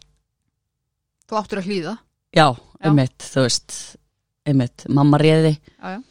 Þú 1.26 1.38
áttur 1.40 1.58
að 1.58 1.66
hlýða. 1.66 1.92
Já, 2.36 2.46
Já. 2.54 2.86
einmitt, 2.86 3.18
þú 3.18 3.42
veist 3.42 3.72
einmitt, 4.46 4.84
mamma 4.94 5.18
réði. 5.18 5.56
Já, 5.58 5.96
já, 5.96 6.02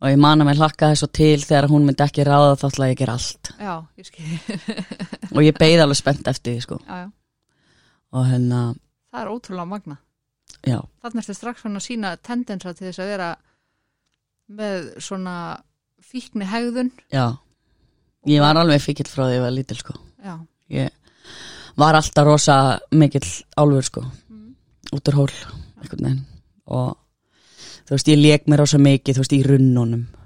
og 0.00 0.08
ég 0.08 0.20
man 0.20 0.40
að 0.40 0.48
mér 0.48 0.60
hlakkaði 0.62 0.98
svo 1.00 1.08
til 1.12 1.38
þegar 1.44 1.68
hún 1.70 1.86
myndi 1.86 2.04
ekki 2.04 2.24
ráða 2.26 2.58
þá 2.60 2.66
ætla 2.70 2.88
ég 2.90 2.94
að 2.96 3.00
gera 3.02 3.16
allt. 3.18 3.50
Já, 3.60 3.74
ég 4.00 4.08
skil. 4.08 4.28
Og 5.34 5.42
ég 5.44 5.58
beið 5.58 5.84
alveg 5.84 5.98
spennt 6.00 6.30
eftir 6.30 6.56
því 6.56 6.62
sko. 6.64 6.78
Já, 6.86 7.04
já, 7.04 7.10
og 8.10 8.24
hérna, 8.26 8.60
það 9.12 9.20
er 9.20 9.28
ótrúlega 9.30 9.70
magna 9.70 9.96
já, 10.66 10.78
Þannig 11.04 11.20
ertu 11.22 11.36
strax 11.36 11.62
fann 11.62 11.78
að 11.78 11.84
sína 11.84 12.14
tendensa 12.26 12.72
til 12.74 12.88
þess 12.88 13.02
að 13.02 13.12
vera 13.12 13.28
með 14.50 14.88
svona 15.04 15.34
fíkni 16.02 16.48
hegðun. 16.48 16.90
Já. 17.12 17.36
Ég 18.28 18.42
var 18.42 18.58
alveg 18.58 18.82
fíkill 18.82 19.08
frá 19.08 19.22
því 19.22 19.28
að 19.28 19.36
ég 19.36 19.44
var 19.44 19.54
lítil 19.54 19.78
sko. 19.78 19.94
Ég 20.74 20.90
var 21.80 21.96
alltaf 21.96 22.26
rosa 22.26 22.56
mikill 22.92 23.28
álfur 23.56 23.86
sko 23.86 24.02
mm. 24.02 24.48
út 24.96 25.10
úr 25.12 25.20
hól, 25.20 25.32
og 26.70 26.90
þú 27.90 27.96
veist, 27.96 28.08
ég 28.08 28.20
leik 28.22 28.46
mér 28.46 28.62
rosa 28.62 28.78
mikið 28.78 29.16
þú 29.18 29.22
veist, 29.24 29.32
í 29.34 29.42
runnunum. 29.42 30.06
Mm 30.06 30.20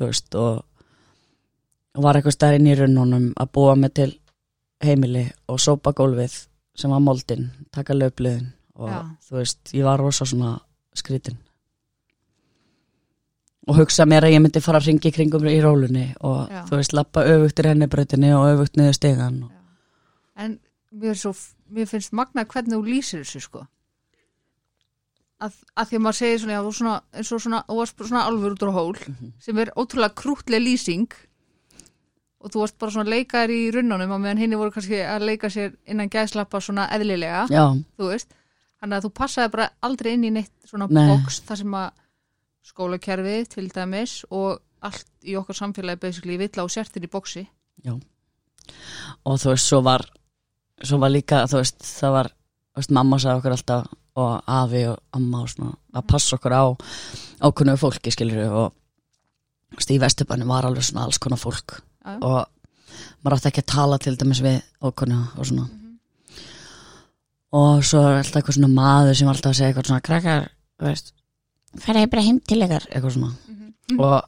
þú 0.00 0.06
veist, 0.08 0.34
og 0.40 0.64
var 2.00 2.16
eitthvað 2.16 2.36
stærinn 2.38 2.70
í 2.70 2.76
runnunum 2.78 3.26
að 3.36 3.52
búa 3.52 3.74
mig 3.76 3.92
til 3.98 4.14
heimili 4.80 5.26
og 5.50 5.60
sópa 5.60 5.92
gólfið 5.92 6.46
sem 6.80 6.90
var 6.90 7.02
moldin, 7.04 7.50
taka 7.74 7.92
löfliðin 7.92 8.46
og 8.80 8.88
Já. 8.88 9.00
þú 9.28 9.36
veist, 9.36 9.72
ég 9.76 9.84
var 9.84 10.00
rosa 10.00 10.24
svona 10.24 10.54
skrítin. 10.96 11.36
Og 13.68 13.76
hugsa 13.76 14.06
mér 14.08 14.24
að 14.24 14.38
ég 14.38 14.40
myndi 14.40 14.62
fara 14.64 14.80
að 14.80 14.88
ringi 14.88 15.12
kringum 15.12 15.44
í 15.44 15.58
rólunni 15.60 16.06
og 16.24 16.48
Já. 16.48 16.62
þú 16.70 16.80
veist, 16.80 16.94
lappa 16.96 17.26
öfugt 17.28 17.60
í 17.60 17.66
rennibrautinni 17.66 18.32
og 18.32 18.48
öfugt 18.54 18.80
niður 18.80 18.96
stegan 18.96 19.42
og, 19.44 19.56
En 20.40 20.56
mér 20.96 21.18
svo 21.18 21.34
mér 21.68 21.84
finnst 21.86 22.14
magna 22.16 22.46
hvernig 22.48 22.72
þú 22.72 22.84
lýsir 22.86 23.20
þessu 23.20 23.40
sko 23.44 23.66
að, 25.44 25.56
að 25.74 25.88
því 25.90 25.98
að 25.98 26.04
maður 26.04 26.18
segir 26.18 26.40
svona, 26.42 26.54
já, 26.54 26.62
þú 26.64 26.72
svona 26.76 26.94
eins 27.16 27.32
og 27.32 27.42
svona, 27.44 27.60
þú 27.68 27.78
varst 27.80 28.04
svona 28.10 28.22
alveg 28.28 28.54
út 28.54 28.64
á 28.64 28.76
hól 28.76 29.00
sem 29.46 29.60
er 29.62 29.72
ótrúlega 29.76 30.16
krútleg 30.20 30.64
lýsing. 30.64 31.16
Og 32.40 32.52
þú 32.52 32.62
varst 32.62 32.78
bara 32.80 32.94
svona 32.94 33.12
leikaðir 33.12 33.52
í 33.52 33.70
runnunum 33.74 34.14
og 34.16 34.20
meðan 34.22 34.40
hinni 34.40 34.56
voru 34.56 34.72
kannski 34.72 35.02
að 35.04 35.26
leika 35.28 35.50
sér 35.52 35.74
innan 35.84 36.08
gæðslappa 36.12 36.60
svona 36.64 36.86
eðlilega 36.94 37.42
já, 37.52 37.64
þú 38.00 38.12
veist, 38.14 38.32
þannig 38.80 38.96
að 38.96 39.04
þú 39.04 39.10
passaði 39.20 39.52
bara 39.56 39.66
aldrei 39.84 40.14
inn 40.14 40.24
í 40.24 40.30
neitt 40.38 40.54
svona 40.64 40.88
Nei. 40.88 41.02
box 41.10 41.42
þar 41.44 41.60
sem 41.60 41.76
að 41.82 41.90
skólakerfið 42.70 43.50
til 43.52 43.66
dæmis 43.74 44.14
og 44.30 44.62
allt 44.80 45.08
í 45.28 45.36
okkar 45.36 45.58
samfélagi 45.58 46.00
basically 46.00 46.38
vill 46.40 46.64
á 46.64 46.64
sértir 46.72 47.04
í 47.04 47.12
boxi. 47.12 47.44
Og 49.28 49.36
þú 49.42 49.52
veist, 49.52 49.68
svo 49.68 49.82
var 49.84 50.06
svo 50.80 50.96
var 51.02 51.12
líka, 51.12 51.44
þú 51.50 51.60
veist, 51.60 51.82
það 51.84 52.14
var 52.16 52.30
veist, 52.78 52.92
mamma 52.96 53.18
sagði 53.20 53.42
okkur 53.42 53.56
alltaf 53.56 53.90
og 54.18 54.30
afi 54.50 54.84
og 54.90 54.98
amma 55.16 55.42
og 55.44 55.50
svona, 55.52 55.74
að 55.94 56.06
passa 56.10 56.36
okkur 56.36 56.54
á 56.56 56.64
ákunnu 57.46 57.76
fólki, 57.80 58.12
skilur 58.14 58.40
og 58.48 58.72
þú 59.70 59.78
veist, 59.78 59.92
í 59.94 60.00
vesturbænum 60.02 60.50
var 60.50 60.66
alveg 60.66 60.86
svona 60.86 61.06
alls 61.06 61.20
konar 61.22 61.40
fólk 61.40 61.78
já. 61.78 62.16
og 62.18 62.46
maður 63.22 63.36
átti 63.36 63.52
ekki 63.52 63.64
að 63.64 63.72
tala 63.74 64.00
til 64.02 64.16
dæmis 64.18 64.42
við 64.44 64.58
ákunnu 64.82 65.20
og 65.36 65.46
svona. 65.46 65.68
Og 67.50 67.84
svo 67.86 68.02
er 68.06 68.20
alltaf 68.20 68.40
eitthvað 68.40 68.58
svona 68.58 68.74
maður 68.74 69.16
sem 69.18 69.30
alltaf 69.30 69.56
segja 69.56 69.70
eitthvað 69.70 69.90
svona 69.90 70.04
krakkar, 70.06 70.50
veist 70.82 71.14
ferði 71.78 72.10
bara 72.10 72.26
heim 72.26 72.38
til 72.42 72.60
ykkar, 72.64 72.86
eitthvað 72.90 73.16
svona. 73.16 73.32
Og 73.98 74.20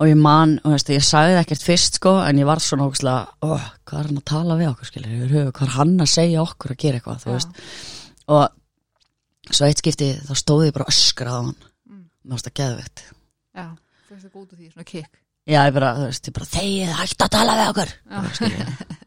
og 0.00 0.08
ég 0.08 0.16
man, 0.16 0.54
og 0.64 0.72
veist, 0.72 0.88
ég 0.88 1.04
sagði 1.04 1.34
það 1.36 1.42
ekkert 1.42 1.64
fyrst 1.66 1.98
sko, 2.00 2.14
en 2.24 2.38
ég 2.40 2.48
var 2.48 2.62
svona 2.64 2.86
ógustlega 2.88 3.34
oh, 3.44 3.64
hvað 3.84 3.98
er 3.98 4.06
hann 4.08 4.20
að 4.20 4.28
tala 4.30 4.56
við 4.56 4.70
okkur, 4.70 4.88
skilur 4.88 5.34
hvað 5.50 5.64
er 5.66 5.74
hann 5.74 5.92
að 6.00 6.12
segja 6.14 6.44
okkur 6.44 6.72
að 6.72 6.78
gera 6.80 7.00
eitthvað, 7.00 7.18
þú 7.20 7.28
Já. 7.28 7.34
veist 7.34 7.66
og 8.30 9.50
svo 9.50 9.66
eitt 9.66 9.80
skipti 9.82 10.12
þá 10.28 10.32
stóði 10.38 10.68
ég 10.70 10.76
bara 10.76 10.90
öskra 10.92 11.32
á 11.34 11.38
hann. 11.40 11.54
Mm. 11.88 12.04
mér 12.24 12.36
varst 12.36 12.50
að 12.50 12.56
geðvegt 12.60 13.02
Já, 13.56 13.66
fyrst 14.08 14.24
það 14.26 14.32
góð 14.34 14.42
út 14.44 14.52
af 14.54 14.58
því, 14.60 14.70
svona 14.70 14.88
kikk 14.92 15.12
já, 15.50 15.60
ég 15.66 15.74
bara, 15.74 15.92
þú 15.96 16.06
veist, 16.06 16.28
ég 16.28 16.36
bara, 16.36 16.48
þegið 16.54 16.92
hægt 17.00 17.24
að 17.24 17.32
tala 17.34 17.54
við 17.58 17.70
okkur. 17.72 17.92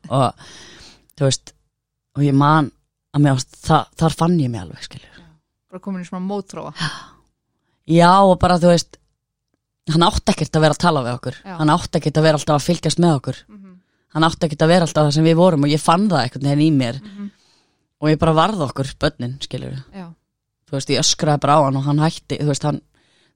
Og 0.10 0.48
þú 1.14 1.28
veist 1.30 1.54
og 2.14 2.26
ég 2.26 2.36
man 2.38 2.72
að 3.14 3.24
mér 3.24 3.38
varst, 3.38 3.56
þa 3.64 3.78
þar 4.02 4.18
fann 4.20 4.40
ég 4.42 4.52
mig 4.52 4.62
alveg, 4.64 4.84
skilur. 4.84 5.22
Bara 5.72 5.84
komin 5.86 6.04
í 6.04 6.08
svona 6.10 6.26
mótróa 6.26 6.74
já, 7.90 8.12
og 8.26 8.36
bara, 8.42 8.60
þú 8.62 8.74
veist 8.74 9.00
hann 9.94 10.06
átti 10.08 10.32
ekkert 10.34 10.56
að 10.58 10.64
vera 10.66 10.78
að 10.78 10.84
tala 10.84 11.04
við 11.06 11.16
okkur. 11.18 11.38
Já. 11.44 11.56
hann 11.60 11.72
átti 11.74 12.00
ekkert 12.00 12.20
að 12.20 12.28
vera 12.28 12.40
alltaf 12.40 12.60
að 12.60 12.68
fylgjast 12.70 13.02
með 13.04 13.16
okkur. 13.20 13.40
Mhm, 13.52 13.72
hann 14.16 14.28
átti 14.28 14.48
ekkert 14.48 14.66
að 14.66 14.74
vera 14.74 14.88
alltaf 14.88 15.08
það 15.08 15.16
sem 15.18 15.28
við 15.28 15.40
vorum 15.40 15.66
og 15.68 15.74
ég 15.74 15.82
fann 15.84 16.10
það 16.12 16.22
einhvern 16.26 16.50
veginn 16.50 16.66
í 16.68 16.72
mér. 16.78 17.00
Mhm. 17.04 17.32
Og 18.04 18.10
ég 18.12 18.20
bara 18.20 18.34
varð 18.36 18.62
okkur 18.68 18.90
börnin, 19.00 19.38
skilur 19.44 19.78
Já, 19.96 20.10
þú 20.68 20.76
veist, 20.76 20.90
ég 20.92 21.00
öskraði 21.04 21.40
bara 21.46 21.56
á 21.56 21.60
hann 21.64 21.78
og 21.80 21.86
hann 21.88 22.02
hætti 22.04 22.38
þú 22.42 22.50
veist, 22.52 22.66
hann, 22.68 22.82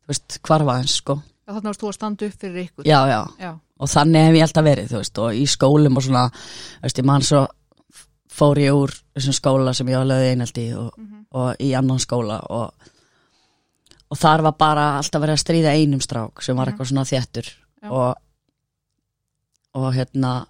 þú 0.04 0.12
veist, 0.12 0.40
hvarfa 0.44 0.76
hans 0.82 0.98
sko. 1.00 1.16
Já, 1.48 1.54
þarna 1.56 1.70
varst 1.72 1.84
þú 1.86 1.88
að 1.92 1.96
standa 1.96 2.28
upp 2.28 2.42
fyrir 2.42 2.66
ykkur 2.68 2.86
já, 2.90 3.00
já, 3.08 3.22
Já, 3.40 3.52
og 3.80 3.88
þannig 3.94 4.26
hef 4.28 4.36
ég 4.36 4.46
alltaf 4.48 4.66
verið 4.68 4.92
þú 4.92 5.00
veist, 5.00 5.22
og 5.24 5.38
í 5.40 5.46
skólum 5.48 5.98
og 5.98 6.04
svona 6.04 6.26
þú 6.34 6.84
veist, 6.90 7.00
ég 7.00 7.08
man 7.08 7.22
svo 7.24 7.46
fór 8.38 8.60
ég 8.62 8.76
úr 8.76 8.92
þessum 9.16 9.34
skóla 9.40 9.74
sem 9.74 9.88
ég 9.88 9.98
var 9.98 10.06
lögði 10.12 10.32
einhaldi 10.36 10.66
og, 10.78 10.92
Mhm. 10.98 11.26
og 11.32 11.56
í 11.64 11.72
annan 11.78 11.98
skóla 12.04 12.42
og, 12.50 12.74
og 14.12 14.18
þar 14.18 14.42
var 14.44 14.52
bara 14.60 14.98
alltaf 15.00 15.22
verið 15.24 15.34
að 15.38 15.44
stríða 15.46 15.74
einum 15.80 16.02
strák 16.02 16.44
sem 16.44 16.56
var 16.56 16.68
Mhm. 16.68 16.76
eitthvað 16.76 16.92
svona 16.92 17.06
þéttur 17.08 17.48
Já. 17.84 17.90
og 17.92 18.16
og 19.78 19.94
hérna 19.94 20.46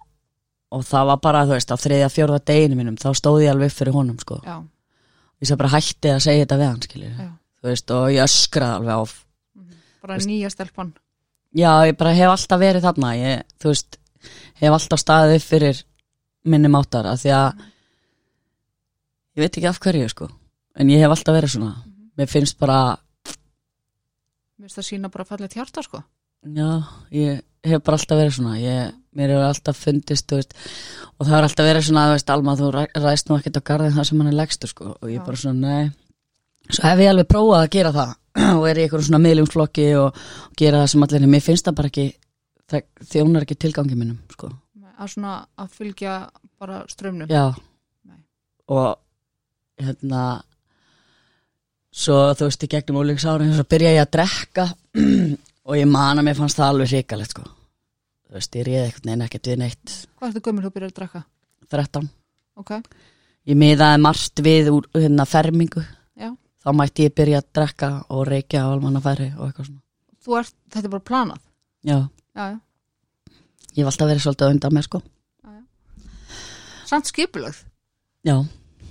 og 0.72 0.82
það 0.84 1.06
var 1.12 1.20
bara, 1.24 1.44
þú 1.48 1.54
veist, 1.56 1.70
á 1.72 1.76
þriðja 1.80 2.08
fjórða 2.12 2.38
deginu 2.50 2.76
mínum 2.76 2.96
þá 3.00 3.08
stóð 3.16 3.42
ég 3.44 3.50
alveg 3.54 3.70
upp 3.72 3.78
fyrir 3.78 3.94
honum 3.96 4.18
sko. 4.20 4.40
já, 4.44 4.56
ég 5.40 5.48
sem 5.48 5.58
bara 5.58 5.72
hætti 5.72 6.10
að 6.12 6.20
segja 6.26 6.44
þetta 6.44 6.58
við 6.60 6.68
hann 6.68 6.82
skilur 6.82 7.14
já. 7.22 7.30
Þú 7.58 7.68
veist, 7.72 7.90
og 7.90 8.08
ég 8.14 8.22
öskraði 8.24 8.74
alveg 8.78 8.94
á 8.94 9.02
Bara 10.02 10.14
Veist- 10.14 10.28
nýja 10.30 10.50
stelpan. 10.50 10.92
Já, 11.58 11.72
ég 11.88 11.96
bara 11.98 12.12
hef 12.14 12.30
alltaf 12.30 12.60
verið 12.60 12.84
þarna. 12.84 13.08
Ég, 13.18 13.40
þú 13.58 13.68
veist, 13.72 13.96
hef 14.60 14.72
alltaf 14.76 15.00
staðið 15.02 15.34
upp 15.40 15.42
fyrir 15.48 15.80
minni 16.44 16.68
máttar 16.70 17.06
af 17.10 17.18
því 17.18 17.32
að 17.34 17.64
ég 19.36 19.42
veit 19.42 19.56
ekki 19.58 19.68
af 19.68 19.80
hverju, 19.82 20.08
sko. 20.12 20.28
En 20.78 20.88
ég 20.92 21.02
hef 21.02 21.10
alltaf 21.10 21.34
verið 21.34 21.52
svona. 21.56 21.72
Mér 22.18 22.30
finnst 22.30 22.58
bara, 22.58 22.78
Mér 24.58 24.66
finnst 24.66 24.78
það 24.80 24.88
sína 24.88 25.10
bara 25.14 25.24
fallið 25.28 25.54
hjarta 25.58 25.82
sko. 25.86 26.00
Já, 26.54 26.70
ég 27.14 27.42
hef 27.64 27.82
bara 27.86 27.98
alltaf 27.98 28.18
verið 28.18 28.34
svona. 28.38 28.54
Ég, 28.58 28.94
mér 29.18 29.32
hefur 29.34 29.46
alltaf 29.48 29.80
fundist, 29.84 30.30
veist 30.34 30.54
og 31.18 31.26
það 31.26 31.34
har 31.34 31.46
alltaf 31.48 31.66
verið 31.68 31.86
svona, 31.88 32.04
þú 32.08 32.14
veist, 32.16 32.30
Alma 32.34 32.54
þú 32.58 32.68
ræ- 32.76 32.94
ræðst 33.02 33.28
nú 33.30 33.38
ekkert 33.38 33.58
á 33.58 33.68
garðin 33.72 33.96
það 33.98 34.08
sem 34.10 34.22
hann 34.22 34.30
er 34.32 34.38
legstur, 34.38 34.70
sko 34.72 34.92
og 34.94 35.08
ég 35.10 35.18
Já. 35.18 35.24
bara 35.26 35.40
svona, 35.42 35.72
nei. 35.72 35.90
Svo 36.68 36.84
hef 36.84 37.02
ég 37.02 37.10
alveg 37.12 37.28
prófað 37.32 37.64
að 37.64 37.70
gera 37.74 37.92
það 37.96 38.14
og 38.58 38.64
er 38.70 38.78
í 38.78 38.84
einhverjum 38.86 39.08
svona 39.08 39.22
miðlumsflokki 39.26 39.88
og, 39.98 40.22
og 40.48 40.56
gera 40.62 40.82
það 40.84 40.90
sem 40.94 41.06
allir, 41.08 41.26
en 41.26 41.32
mér 41.34 41.44
finnst 41.48 41.68
það 41.68 41.78
bara 41.80 41.92
ekki 41.92 42.06
það 42.68 42.84
þjónar 43.12 43.46
ekki 43.46 43.58
tilgangi 43.64 43.96
minnum, 43.98 44.18
sko. 44.34 44.50
Að 44.98 45.12
svona 45.14 45.34
að 45.58 45.74
fylgja 45.78 46.14
bara 46.58 46.80
strömmnum 46.90 47.30
Já. 47.30 47.44
Nei. 48.08 48.18
og 48.74 48.96
hérna 49.78 50.22
svo 51.94 52.16
þú 52.36 52.48
veist 52.48 52.64
í 52.66 52.70
gegnum 52.72 53.12
svo 53.18 53.64
byrja 53.70 53.94
ég 53.94 54.02
að 54.04 54.10
drekka 54.16 54.66
og 55.68 55.78
ég 55.78 55.88
man 55.90 56.18
að 56.20 56.26
mér 56.28 56.38
fannst 56.38 56.58
það 56.58 56.72
alveg 56.72 56.92
hrikalegt 56.92 57.34
sko 57.34 57.46
þú 58.28 58.36
veist 58.38 58.58
ég 58.58 58.66
réði 58.68 58.84
einhvern 58.84 59.08
veginn 59.10 59.24
ekkert 59.26 59.50
við 59.50 59.58
neitt. 59.62 59.94
Hvað 60.18 60.30
ertu 60.32 60.42
gömur 60.48 60.66
þú 60.68 60.72
byrjar 60.76 60.92
að 60.92 60.98
drekka? 61.00 61.22
13 61.72 62.08
Ok, 62.58 62.70
ég 63.48 63.58
miðaði 63.60 64.00
margt 64.02 64.40
við 64.44 64.70
úr 64.72 64.88
hérna 64.96 65.26
fermingu. 65.28 65.82
Já. 66.18 66.32
Þá 66.64 66.70
mætti 66.74 67.06
ég 67.06 67.14
byrja 67.16 67.42
að 67.42 67.50
drekka 67.54 67.90
og 68.10 68.24
reykja 68.28 68.64
á 68.66 68.72
almannafæri 68.72 69.28
og 69.38 69.44
eitthvað 69.46 69.68
svona. 69.70 69.82
Þú 70.24 70.38
ert, 70.40 70.54
þetta 70.74 70.88
er 70.88 70.94
bara 70.96 71.06
planað? 71.12 71.42
Já, 71.86 71.98
Já, 72.38 72.44
já, 72.52 72.58
ég 73.74 73.80
hef 73.84 73.88
alltaf 73.92 74.10
verið 74.10 74.24
svolítið 74.26 74.52
undan 74.56 74.74
mér 74.76 74.86
sko. 74.88 75.00
Samt 76.88 77.08
skipulögð? 77.10 77.60
Já, 78.26 78.36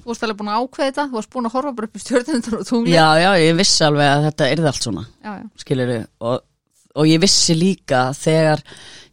Þú 0.07 0.13
varst 0.13 0.23
alveg 0.23 0.37
búin 0.39 0.49
að 0.53 0.61
ákveða 0.63 0.87
þetta, 0.87 1.03
þú 1.11 1.15
varst 1.17 1.31
búin 1.33 1.47
að 1.49 1.55
horfa 1.57 1.71
bara 1.75 1.87
upp 1.89 1.97
í 1.97 1.99
stjórnendur 1.99 2.53
og 2.61 2.67
tungli 2.69 2.93
já, 2.93 3.05
já, 3.19 3.29
ég 3.43 3.57
vissi 3.59 3.83
alveg 3.83 4.07
að 4.07 4.25
þetta 4.29 4.45
yrði 4.53 4.69
allt 4.69 4.85
svona. 4.85 5.01
Já, 5.19 5.31
já, 5.41 5.47
skilur 5.59 5.91
og, 5.97 6.37
og 6.97 7.09
ég 7.09 7.21
vissi 7.21 7.55
líka 7.57 8.07
þegar 8.17 8.63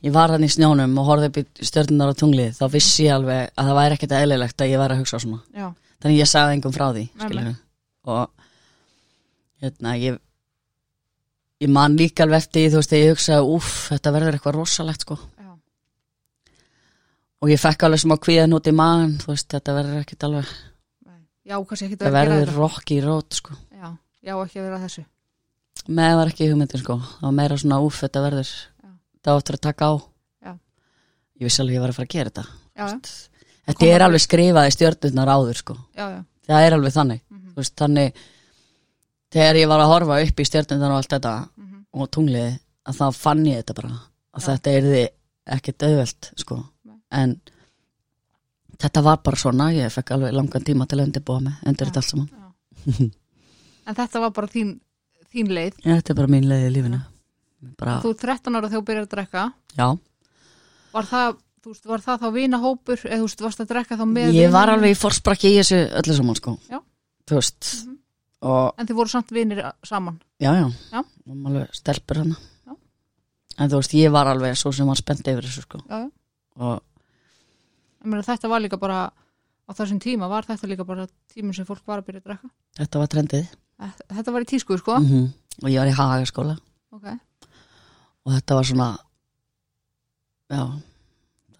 ég 0.04 0.12
var 0.14 0.34
hann 0.34 0.44
í 0.44 0.50
snjónum 0.52 0.96
og 1.00 1.08
horfði 1.08 1.30
upp 1.30 1.38
í 1.40 1.68
stjörnunar 1.68 2.12
á 2.12 2.18
tunglið 2.20 2.58
þá 2.58 2.64
vissi 2.72 3.06
ég 3.06 3.16
alveg 3.16 3.52
að 3.52 3.68
það 3.68 3.78
væri 3.80 3.98
ekkert 3.98 4.16
eðlilegt 4.18 4.64
að 4.64 4.72
ég 4.72 4.82
væri 4.82 4.96
að 4.96 5.02
hugsa 5.02 5.20
svona. 5.22 5.40
Já, 5.52 5.66
þannig 6.02 6.20
ég 6.20 6.30
sagði 6.30 6.58
engum 6.58 6.74
frá 6.76 6.86
því 6.96 7.04
og 8.04 8.24
hérna 9.64 9.94
ég 10.00 10.18
ég 11.64 11.72
man 11.72 11.96
líka 11.96 12.26
alveg 12.26 12.44
eftir 12.44 12.68
þú 12.72 12.80
veist 12.80 12.92
þegar 12.92 13.04
ég 13.06 13.16
hugsaði 13.16 13.54
úff 13.56 13.72
þetta 13.92 14.14
verður 14.16 14.36
eitthvað 14.38 14.58
rosalegt 14.58 15.06
sko. 15.06 15.18
Já, 15.40 15.50
og 17.40 17.52
ég 17.52 17.64
fekk 17.64 17.88
alveg 17.88 18.04
smá 18.04 18.16
kvíðan 18.20 18.56
út 18.58 18.68
í 18.68 18.76
magan 18.76 19.16
þú 19.22 19.32
veist 19.32 19.50
þetta 19.56 19.78
verður 19.80 20.04
ekkert 20.04 20.28
alveg 20.28 20.54
já, 21.44 21.58
það 21.60 22.14
verður 22.20 22.54
rock 22.58 22.92
í 22.92 23.00
rót 23.04 23.40
sko. 23.40 23.56
Já, 23.72 23.90
já, 24.24 24.36
ekki 24.36 24.60
vera 24.64 24.78
að 24.80 24.88
þessu 24.88 25.08
með 25.88 26.08
það 26.10 26.16
var 26.20 26.30
ekki 26.32 26.48
hugmyndin 26.50 26.80
sko 26.84 26.96
það 27.04 27.24
var 27.28 27.32
meira 27.38 27.56
svona 27.60 27.80
úff 27.84 28.00
þetta 28.04 28.22
verður 28.24 28.50
það 29.24 29.38
áttur 29.40 29.56
að 29.58 29.64
taka 29.68 29.88
á 29.88 29.94
Já. 30.44 30.52
ég 31.40 31.48
vissi 31.48 31.62
alveg 31.62 31.72
að 31.74 31.76
ég 31.78 31.84
var 31.84 31.92
að 31.92 31.98
fara 31.98 32.08
að 32.08 32.14
gera 32.16 32.30
þetta 32.30 32.44
Já, 32.74 32.86
já, 32.88 32.98
Þetta 33.64 33.78
Kom 33.80 33.88
er 33.94 34.02
alveg- 34.04 34.20
skrifað 34.26 34.66
í 34.68 34.72
stjörnurnar 34.74 35.30
áður 35.32 35.56
sko. 35.56 35.74
já, 35.96 36.04
já, 36.10 36.24
Það 36.44 36.64
er 36.66 36.74
alveg 36.76 36.92
þannig. 36.92 37.20
Mhm. 37.30 37.46
Þú 37.54 37.60
Veist, 37.62 37.74
þannig 37.80 38.12
þegar 39.32 39.56
ég 39.56 39.68
var 39.70 39.80
að 39.80 39.88
horfa 39.92 40.18
upp 40.26 40.40
í 40.42 40.44
stjörnurnar 40.44 40.90
og 40.92 40.96
allt 41.00 41.08
þetta 41.14 41.32
mhm, 41.56 41.78
og 41.94 42.10
tungliði 42.10 42.58
að 42.84 42.98
þá 42.98 43.06
fann 43.16 43.44
ég 43.46 43.56
þetta 43.62 43.74
bara 43.78 43.92
að 44.34 44.42
þetta 44.50 44.74
yrði 44.80 45.02
ekkert 45.56 45.86
auðvelt 45.88 46.30
sko. 46.42 46.58
Nei. 46.84 46.98
en 47.12 47.40
þetta 48.84 49.02
var 49.06 49.16
bara 49.24 49.36
svona 49.40 49.70
ég 49.72 49.92
fekk 49.94 50.10
alveg 50.18 50.32
langan 50.36 50.64
tíma 50.68 50.86
til 50.88 50.98
að 51.00 51.06
undirbúa 51.08 51.40
mig 51.40 51.54
undir 51.64 51.86
þetta 51.88 52.02
allt 52.02 52.10
saman. 52.12 53.10
En 53.86 53.94
þetta 53.94 54.20
var 54.20 54.30
bara 54.36 54.48
þín, 54.48 54.74
þín 55.34 55.50
leið 55.58 55.78
Já, 55.84 55.92
þetta 55.98 56.12
er 56.14 56.18
bara 56.20 56.32
mín 56.34 56.46
leið 56.50 56.66
í 56.68 56.72
lífinu. 56.76 57.00
Bara, 57.80 57.94
Þú 58.04 58.10
er 58.12 58.18
13 58.22 58.56
ára 58.58 58.68
þegar 58.68 58.80
þú 58.80 58.86
byrjar 58.90 59.06
að 59.06 59.12
drekka 59.14 59.44
já, 59.78 59.86
Var 60.94 61.06
það, 61.10 61.36
þú 61.64 61.72
veist, 61.72 61.86
var 61.90 62.02
það 62.04 62.20
þá 62.22 62.26
vinahópur 62.34 63.04
eða 63.08 63.18
þú 63.22 63.26
veist, 63.28 63.40
varst 63.46 63.62
að 63.64 63.70
drekka 63.72 63.96
þá 63.98 64.04
með 64.14 64.36
ég 64.36 64.52
var 64.54 64.70
alveg 64.74 64.92
í 64.94 64.98
forsprakki 65.00 65.50
í 65.50 65.58
þessu 65.58 65.78
öllu 66.02 66.16
saman 66.18 66.36
sko. 66.38 66.52
Já. 66.70 66.80
Þú 67.26 67.38
veist, 67.40 67.70
Mhm. 67.84 67.96
og 68.44 68.74
En 68.78 68.86
þið 68.86 68.94
voru 69.00 69.08
samt 69.08 69.30
vinir 69.32 69.62
saman 69.82 70.20
Já, 70.40 70.52
já, 70.52 70.66
Já. 70.92 71.02
alveg 71.32 71.68
stelpur 71.74 72.16
hana 72.20 72.36
Já. 72.66 72.76
En 73.58 73.70
þú 73.70 73.80
veist, 73.80 73.94
ég 73.96 74.12
var 74.12 74.26
alveg 74.26 74.54
svo 74.60 74.72
sem 74.72 74.86
var 74.86 74.96
spennt 75.00 75.24
yfir 75.26 75.42
þessu 75.48 75.62
sko 75.64 75.78
Já, 75.88 76.10
já 76.58 76.80
Og 78.04 78.06
meina, 78.10 78.22
þetta 78.22 78.48
var 78.52 78.60
líka 78.60 78.76
bara 78.78 79.10
á 79.64 79.72
þessum 79.72 79.98
tíma 79.98 80.28
var 80.28 80.44
þetta 80.44 80.68
líka 80.68 80.84
bara 80.84 81.06
tíminn 81.32 81.54
sem 81.56 81.64
fólk 81.64 81.80
var 81.86 82.02
að 82.02 82.06
byrja 82.10 82.20
að 82.20 82.24
drekka 82.28 82.50
þetta 82.76 82.98
var 83.00 83.06
trendið 83.08 83.46
Þetta- 83.78 84.32
var 84.32 84.42
í 84.42 84.48
tísku, 84.48 84.78
sko. 84.78 84.98
-hmm. 84.98 85.32
Og 85.62 85.68
ég 85.70 85.78
var 85.78 85.88
í 85.88 85.96
hagaskóla. 85.96 86.58
Ok, 86.92 87.06
Og 88.24 88.32
þetta 88.32 88.54
var 88.54 88.64
svona 88.64 88.98
Já 90.50 90.80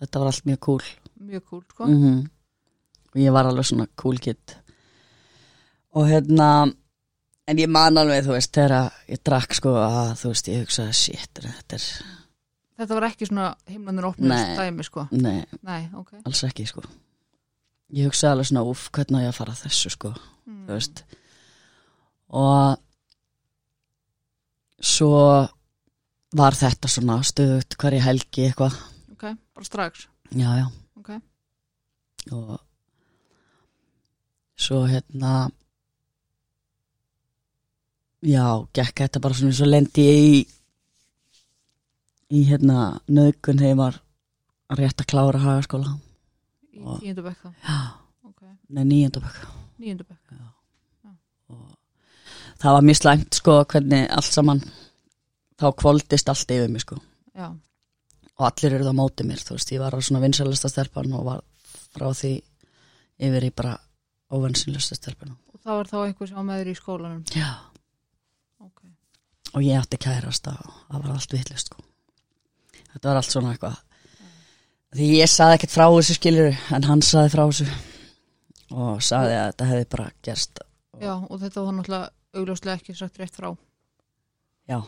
Þetta 0.00 0.18
var 0.18 0.26
allt 0.26 0.44
mjög 0.44 0.60
cool. 0.60 0.82
Mjög 1.20 1.44
cool, 1.44 1.64
sko. 1.70 1.84
-hmm. 1.84 2.28
og 3.14 3.20
ég 3.20 3.32
var 3.32 3.46
alveg 3.46 3.64
svona 3.64 3.86
cool 3.96 4.18
kid. 4.18 4.56
Og 5.92 6.06
hérna 6.08 6.74
en 7.46 7.58
ég 7.58 7.68
man 7.68 7.98
alveg, 7.98 8.24
þú 8.24 8.34
veist, 8.36 8.52
þegar 8.52 8.92
ég 9.08 9.22
drakk 9.24 9.54
sko 9.54 9.68
að 9.68 10.12
þú 10.20 10.28
veist, 10.28 10.48
ég 10.48 10.64
hugsaði 10.64 10.92
shit, 10.92 11.40
þetta 11.40 11.74
er, 11.74 12.04
Þetta 12.74 12.94
var 12.94 13.04
ekki 13.06 13.26
svona 13.26 13.54
himlanir 13.70 14.04
opnust 14.08 14.48
Nei. 14.48 14.56
dæmi 14.58 14.84
sko. 14.84 15.04
Nei, 15.12 15.44
Nei, 15.62 15.82
ok. 15.94 16.16
Alls 16.24 16.40
ekki 16.42 16.66
sko. 16.66 16.82
Ég 17.94 18.08
hugsaði 18.08 18.32
alveg 18.32 18.46
svona, 18.46 18.64
uff, 18.66 18.88
hvernig 18.90 19.20
á 19.22 19.24
ég 19.24 19.30
að 19.30 19.36
fara 19.38 19.52
þessu 19.60 19.92
sko, 19.94 20.10
mm. 20.46 20.64
þú 20.66 20.72
veist 20.72 21.04
og 22.28 22.78
svo 24.84 25.48
var 26.34 26.56
þetta 26.58 26.90
svona 26.90 27.18
stöðut 27.26 27.76
hverju 27.80 28.02
helgi 28.04 28.46
eitthvað. 28.48 28.76
Ok, 29.14 29.26
bara 29.54 29.68
strax? 29.68 30.06
Já, 30.34 30.50
já, 30.58 30.66
Ok, 30.98 31.10
og 32.32 32.58
svo 34.56 34.84
hérna 34.88 35.50
já, 38.24 38.44
gekk 38.74 39.04
þetta 39.04 39.20
bara 39.22 39.34
svona 39.38 39.54
svo 39.54 39.68
lendi 39.68 40.06
ég 40.08 40.22
í 40.30 40.38
í 42.34 42.40
hérna 42.48 43.00
nöðgun 43.06 43.60
þegar 43.60 43.70
ég 43.74 43.78
var 43.78 44.00
rétt 44.80 45.02
að 45.04 45.10
klára 45.12 45.42
hagaskóla. 45.44 45.92
Í 46.74 47.12
bekk 47.14 47.44
þá? 47.44 47.52
Já, 47.68 47.78
Ok, 48.24 48.40
nei, 48.68 48.84
níundabökk 48.88 49.44
níundu 49.78 50.06
bekk. 50.08 50.32
Og 50.32 50.53
það 52.64 52.76
var 52.78 52.86
mjög 52.88 52.98
slæmt 53.02 53.38
sko 53.38 53.56
hvernig 53.70 54.06
allt 54.16 54.30
saman 54.32 54.62
þá 55.60 55.66
kvóldist 55.78 56.30
allt 56.32 56.50
yfir 56.56 56.72
mig 56.72 56.82
sko. 56.84 56.96
Já, 57.36 57.50
og 58.34 58.46
allir 58.48 58.74
eru 58.78 58.86
það 58.88 58.96
mótið 58.98 59.28
mér, 59.30 59.42
þú 59.44 59.54
veist, 59.58 59.70
ég 59.74 59.82
var 59.84 59.94
á 59.94 59.98
svona 60.02 60.22
vinsælasta 60.24 60.70
stelpan 60.72 61.12
og 61.14 61.24
var 61.28 61.42
frá 61.94 62.08
því 62.10 62.32
yfir 63.28 63.46
í 63.46 63.52
bara 63.54 63.76
óvinsælasta 64.34 64.96
stelpan 64.98 65.36
og 65.52 65.60
það 65.62 65.78
var 65.78 65.90
þá 65.92 65.96
eitthvað 66.08 66.28
sem 66.32 66.38
var 66.40 66.46
með 66.48 66.60
þér 66.62 66.70
í 66.72 66.76
skólanum? 66.80 67.22
Já, 67.34 67.50
Ok, 68.64 68.80
og 69.54 69.62
ég 69.62 69.78
átti 69.80 70.00
kærast 70.00 70.48
og 70.50 70.62
það 70.90 71.02
var 71.04 71.14
allt 71.14 71.32
vitlust 71.36 71.70
sko. 71.70 71.82
þetta 72.94 73.08
var 73.10 73.20
allt 73.20 73.30
svona 73.30 73.52
eitthvað. 73.54 73.76
Því 74.94 75.06
ég 75.18 75.30
saði 75.30 75.56
ekkert 75.58 75.72
frá 75.74 75.86
þessu 75.90 76.14
skilur 76.14 76.58
en 76.76 76.84
hann 76.86 77.00
saði 77.02 77.30
frá 77.32 77.40
þessu. 77.50 77.64
Og 78.74 79.00
saði 79.02 79.32
að 79.34 79.48
þetta 79.48 79.66
hefði 79.70 79.86
bara 79.90 80.04
gerst. 80.22 80.60
Já, 81.02 81.14
og 81.18 81.40
þetta 81.42 81.64
var 81.64 81.74
náttúrulega 81.74 82.10
augljóslega 82.34 82.76
ekki 82.80 82.94
sagt 82.98 83.18
rétt 83.20 83.36
frá. 83.38 83.50
Já, 84.70 84.80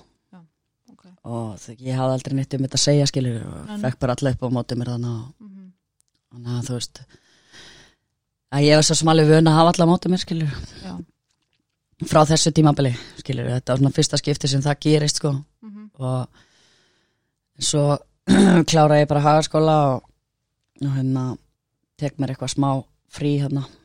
Ok, 0.87 1.03
og 1.27 1.57
þegar 1.59 1.87
ég 1.89 1.97
hafði 1.99 2.15
aldrei 2.15 2.35
neitt 2.39 2.55
um 2.55 2.63
þetta 2.63 2.79
að 2.79 2.83
segja 2.85 3.07
skilur 3.11 3.41
og 3.51 3.71
fekk 3.83 3.99
bara 4.03 4.15
allir 4.15 4.37
upp 4.37 4.45
á 4.47 4.55
mótið 4.55 4.79
mér 4.79 4.91
þannig 4.95 5.15
og 5.17 5.47
mhm, 5.49 5.65
þannig 6.31 6.53
að 6.55 6.69
þú 6.69 6.77
veist 6.77 7.01
að 8.57 8.67
ég 8.67 8.79
var 8.79 8.87
svo 8.87 8.97
sem 9.01 9.11
alveg 9.13 9.31
vön 9.33 9.51
að 9.51 9.57
hafa 9.59 9.73
allar 9.75 9.91
mótið 9.91 10.13
mér 10.15 10.23
skilur 10.23 10.53
já. 10.85 10.93
Frá 12.07 12.21
þessu 12.31 12.53
tímabili 12.55 12.93
skilur 13.19 13.51
þetta 13.51 13.73
var 13.75 13.83
svona 13.83 13.97
fyrsta 13.99 14.21
skipti 14.21 14.51
sem 14.53 14.63
það 14.63 14.81
gerist 14.87 15.19
sko. 15.19 15.33
Mhm, 15.67 15.89
og 15.99 17.65
svo 17.67 17.85
klára 18.71 19.01
ég 19.03 19.11
bara 19.11 19.25
hagaskóla 19.27 19.77
og, 19.97 20.07
og 20.87 20.95
hérna 21.01 21.27
tek 21.99 22.19
mér 22.21 22.35
eitthvað 22.37 22.55
smá 22.55 22.71
frí 23.11 23.37
hérna 23.43 23.67
og 23.67 23.76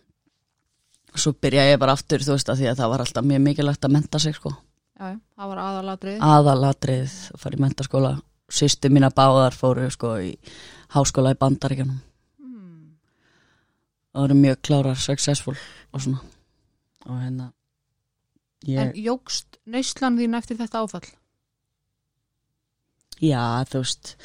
svo 1.16 1.34
byrja 1.34 1.68
ég 1.72 1.80
bara 1.82 1.96
aftur 1.98 2.24
þú 2.24 2.36
veist 2.36 2.52
að 2.52 2.62
því 2.62 2.68
að 2.72 2.82
það 2.82 2.92
var 2.94 3.04
alltaf 3.06 3.28
mjög 3.28 3.42
mikilvægt 3.48 3.88
að 3.88 3.96
menta 3.98 4.22
sig 4.22 4.36
sko 4.38 4.52
Já, 5.02 5.18
það 5.18 5.50
var 5.52 5.62
aðalatrið 5.66 6.26
aðalatrið 6.28 7.16
að 7.34 7.42
fara 7.44 7.58
í 7.58 7.64
mentaskóla 7.66 8.12
sýstu 8.52 8.92
mína 8.94 9.10
báðar 9.16 9.56
fóru 9.58 9.88
sko 9.92 10.14
í 10.22 10.36
háskóla 10.94 11.34
í 11.34 11.40
bandaríkjanum 11.42 11.98
mm. 11.98 12.92
og 14.16 14.28
eru 14.28 14.38
mjög 14.38 14.62
klárar, 14.68 15.00
successful 15.00 15.56
og 15.92 16.06
svona 16.06 16.22
og 17.08 17.18
hérna 17.18 17.52
En 18.62 18.92
ég, 18.94 19.08
jógst 19.08 19.58
neyslan 19.66 20.20
þín 20.20 20.38
eftir 20.38 20.60
þetta 20.60 20.84
áfall? 20.84 21.08
já 23.18 23.42
þú 23.72 23.82
veist 23.82 24.16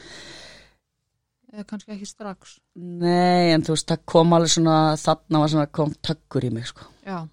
Eða 1.57 1.65
kannski 1.71 1.95
ekki 1.95 2.09
strax? 2.11 2.59
Nei 2.77 3.53
en 3.55 3.65
þú 3.65 3.75
veist 3.77 3.89
það 3.89 4.03
kom 4.13 4.35
alveg 4.37 4.53
svona 4.53 4.77
þarna 5.01 5.43
var 5.43 5.53
svona 5.53 5.71
kom 5.79 5.95
tökkur 6.05 6.47
í 6.47 6.53
mig 6.53 6.69
sko. 6.69 6.89
Já, 7.07 7.25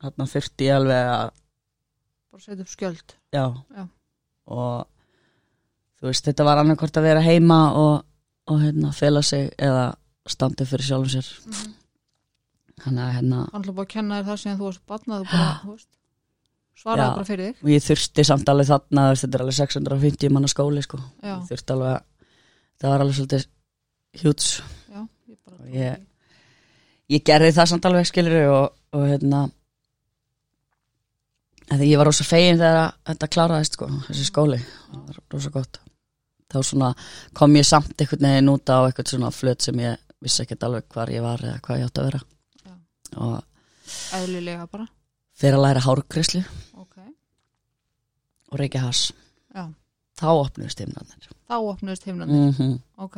þarna 0.00 0.28
þurfti 0.32 0.68
ég 0.68 0.78
alveg 0.80 1.10
að 1.14 1.32
bara 2.30 2.44
setja 2.44 2.64
upp 2.64 2.72
skjöld. 2.72 3.16
Já, 3.34 3.44
Já. 3.76 3.84
og 4.56 4.86
þú 6.00 6.08
veist 6.08 6.30
þetta 6.30 6.48
var 6.48 6.62
annarkvort 6.62 7.00
að 7.00 7.08
vera 7.10 7.24
heima 7.24 7.60
og, 7.76 7.94
og 8.50 8.64
hérna 8.64 8.94
fela 8.96 9.22
sig 9.26 9.50
eða 9.58 9.90
standa 10.30 10.66
fyrir 10.68 10.86
sjálfum 10.88 11.12
sér. 11.12 11.30
Mm 11.44 11.52
-hmm. 11.52 11.72
þannig 12.84 13.04
að 13.04 13.14
hérna 13.14 13.46
Hann 13.52 13.62
ætla 13.62 13.72
bara 13.72 13.86
að 13.86 13.94
kenna 13.94 14.20
þér 14.20 14.28
það 14.30 14.36
sem 14.36 14.58
þú 14.58 14.64
varst 14.64 14.86
barnað 14.86 15.20
og 15.20 15.26
bara, 15.32 15.60
þú 15.64 15.70
veist. 15.70 15.88
Svaraði 16.80 17.08
Já. 17.10 17.14
bara 17.14 17.24
fyrir 17.24 17.46
þig. 17.46 17.64
Og 17.64 17.70
ég 17.70 17.82
þurfti 17.84 18.24
samt 18.24 18.48
alveg 18.48 18.66
þarna 18.66 19.14
þetta 19.14 19.36
er 19.36 19.40
alveg 19.40 19.54
650 19.54 20.30
manna 20.30 20.48
skóli 20.48 20.82
sko. 20.82 20.98
Já, 21.22 21.36
ég 21.36 21.48
þurfti 21.50 21.72
alveg 21.72 21.90
að 21.94 22.02
það 22.80 22.90
var 22.90 23.00
alveg 23.00 23.16
svolítið 23.16 23.46
hjúts 24.18 24.60
já, 24.90 25.06
ég 25.28 25.38
Og 25.60 25.66
ég- 25.68 26.06
ég 27.10 27.22
gerði 27.24 27.52
það 27.54 27.66
samt 27.70 27.84
alveg 27.86 28.06
skilur 28.06 28.48
og, 28.50 28.72
og 28.92 29.06
hérna 29.08 29.44
ég 31.80 31.96
var 32.00 32.08
rosa 32.08 32.24
fegin 32.26 32.58
þegar 32.58 32.94
þetta 33.06 33.28
kláraðist 33.34 33.76
sko, 33.78 33.86
þessi 34.08 34.24
skóli. 34.26 34.58
Það 34.90 35.02
var 35.06 35.20
rosa 35.34 35.50
gott. 35.54 35.78
Þá 36.50 36.58
svona 36.66 36.88
kom 37.38 37.54
ég 37.54 37.66
samt 37.68 37.94
einhvern 38.02 38.26
veginn 38.26 38.50
út 38.50 38.72
á 38.74 38.78
eitthvað 38.88 39.12
svona 39.12 39.30
flöt 39.30 39.62
sem 39.62 39.78
ég 39.78 39.96
vissi 40.20 40.42
ekkert 40.42 40.64
alveg 40.66 40.88
hvar 40.90 41.12
ég 41.14 41.22
var 41.22 41.38
eða 41.46 41.60
hvað 41.62 41.78
ég 41.78 41.86
átti 41.86 42.00
að 42.02 42.08
vera. 42.10 42.22
Já. 42.66 42.72
og 43.16 43.44
Eðlilega 44.18 44.66
bara. 44.70 44.86
fyrir 45.38 45.56
að 45.58 45.62
læra 45.64 45.80
hárgrislu 45.86 46.42
Ok, 46.78 46.96
og 48.50 48.58
reykja 48.58 48.80
hass. 48.82 49.12
Já, 49.54 49.68
þá 50.18 50.26
opnuðist 50.34 50.82
himnarnir. 50.82 51.30
Þá 51.48 51.54
opnuðist 51.70 52.04
himnandi 52.10 52.34
mm 52.34 52.80
Ok, 52.98 53.16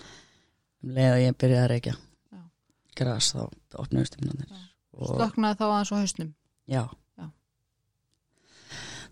um 0.00 0.96
leið 0.96 1.12
að 1.12 1.22
ég 1.24 1.36
byrjaði 1.42 1.62
að 1.64 1.70
reykja 1.74 1.94
græs 2.98 3.30
þá 3.32 3.42
opnuðist 3.82 4.18
himnarnir 4.18 4.48
Já. 4.50 4.58
og 4.98 5.14
slöknaði 5.14 5.58
þá 5.60 5.64
aðeins 5.68 5.92
á 5.92 5.96
hausnum 6.00 6.32
Já. 6.72 6.82
Já. 7.18 7.26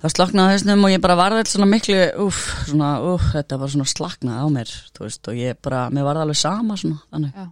Það 0.00 0.14
slaknaði 0.14 0.56
þessnum 0.56 0.84
og 0.86 0.92
ég 0.94 1.02
bara 1.04 1.16
varði 1.18 1.42
alls 1.42 1.54
svona 1.54 1.68
miklu, 1.70 1.96
úf, 2.24 2.42
svona, 2.68 2.90
úf, 3.12 3.24
þetta 3.34 3.58
var 3.60 3.72
svona 3.72 3.88
slaknaði 3.90 4.44
á 4.44 4.48
mér, 4.56 4.74
veist, 5.00 5.28
og 5.32 5.40
ég 5.40 5.58
bara, 5.64 5.86
mér 5.92 6.06
varði 6.08 6.24
alveg 6.26 6.40
sama 6.40 6.76
svona, 6.80 7.00
þannig. 7.10 7.34
Já. 7.36 7.48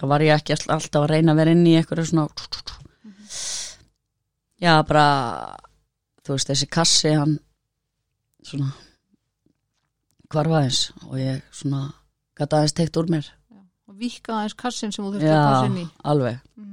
þá 0.00 0.04
var 0.12 0.24
ég 0.24 0.36
ekki 0.38 0.56
all- 0.56 0.70
alltaf 0.76 1.02
að 1.02 1.10
reyna 1.12 1.34
að 1.34 1.42
vera 1.42 1.56
inn 1.56 1.66
í 1.68 1.74
eitthvað 1.80 2.06
svona 2.08 2.28
já, 4.62 4.76
bara 4.86 5.06
þú 6.22 6.36
veist, 6.36 6.48
þessi 6.52 6.68
kassi 6.70 7.12
hann 7.16 7.36
svona 8.46 8.70
hvarfa 10.32 10.62
eins 10.64 10.80
og 11.08 11.16
ég 11.20 11.42
svona 11.54 11.82
gæti 12.38 12.56
aðeins 12.58 12.76
teikt 12.78 12.96
úr 13.00 13.08
mér. 13.12 13.28
Og 13.88 13.96
vikka 14.00 14.32
aðeins 14.38 14.56
kassin 14.58 14.92
sem 14.94 15.04
þú 15.04 15.12
þurfti 15.14 15.28
að 15.28 15.36
já, 15.36 15.42
passa 15.48 15.66
inn 15.70 15.80
í. 15.82 15.86
alveg. 16.12 16.38
Mm 16.56 16.70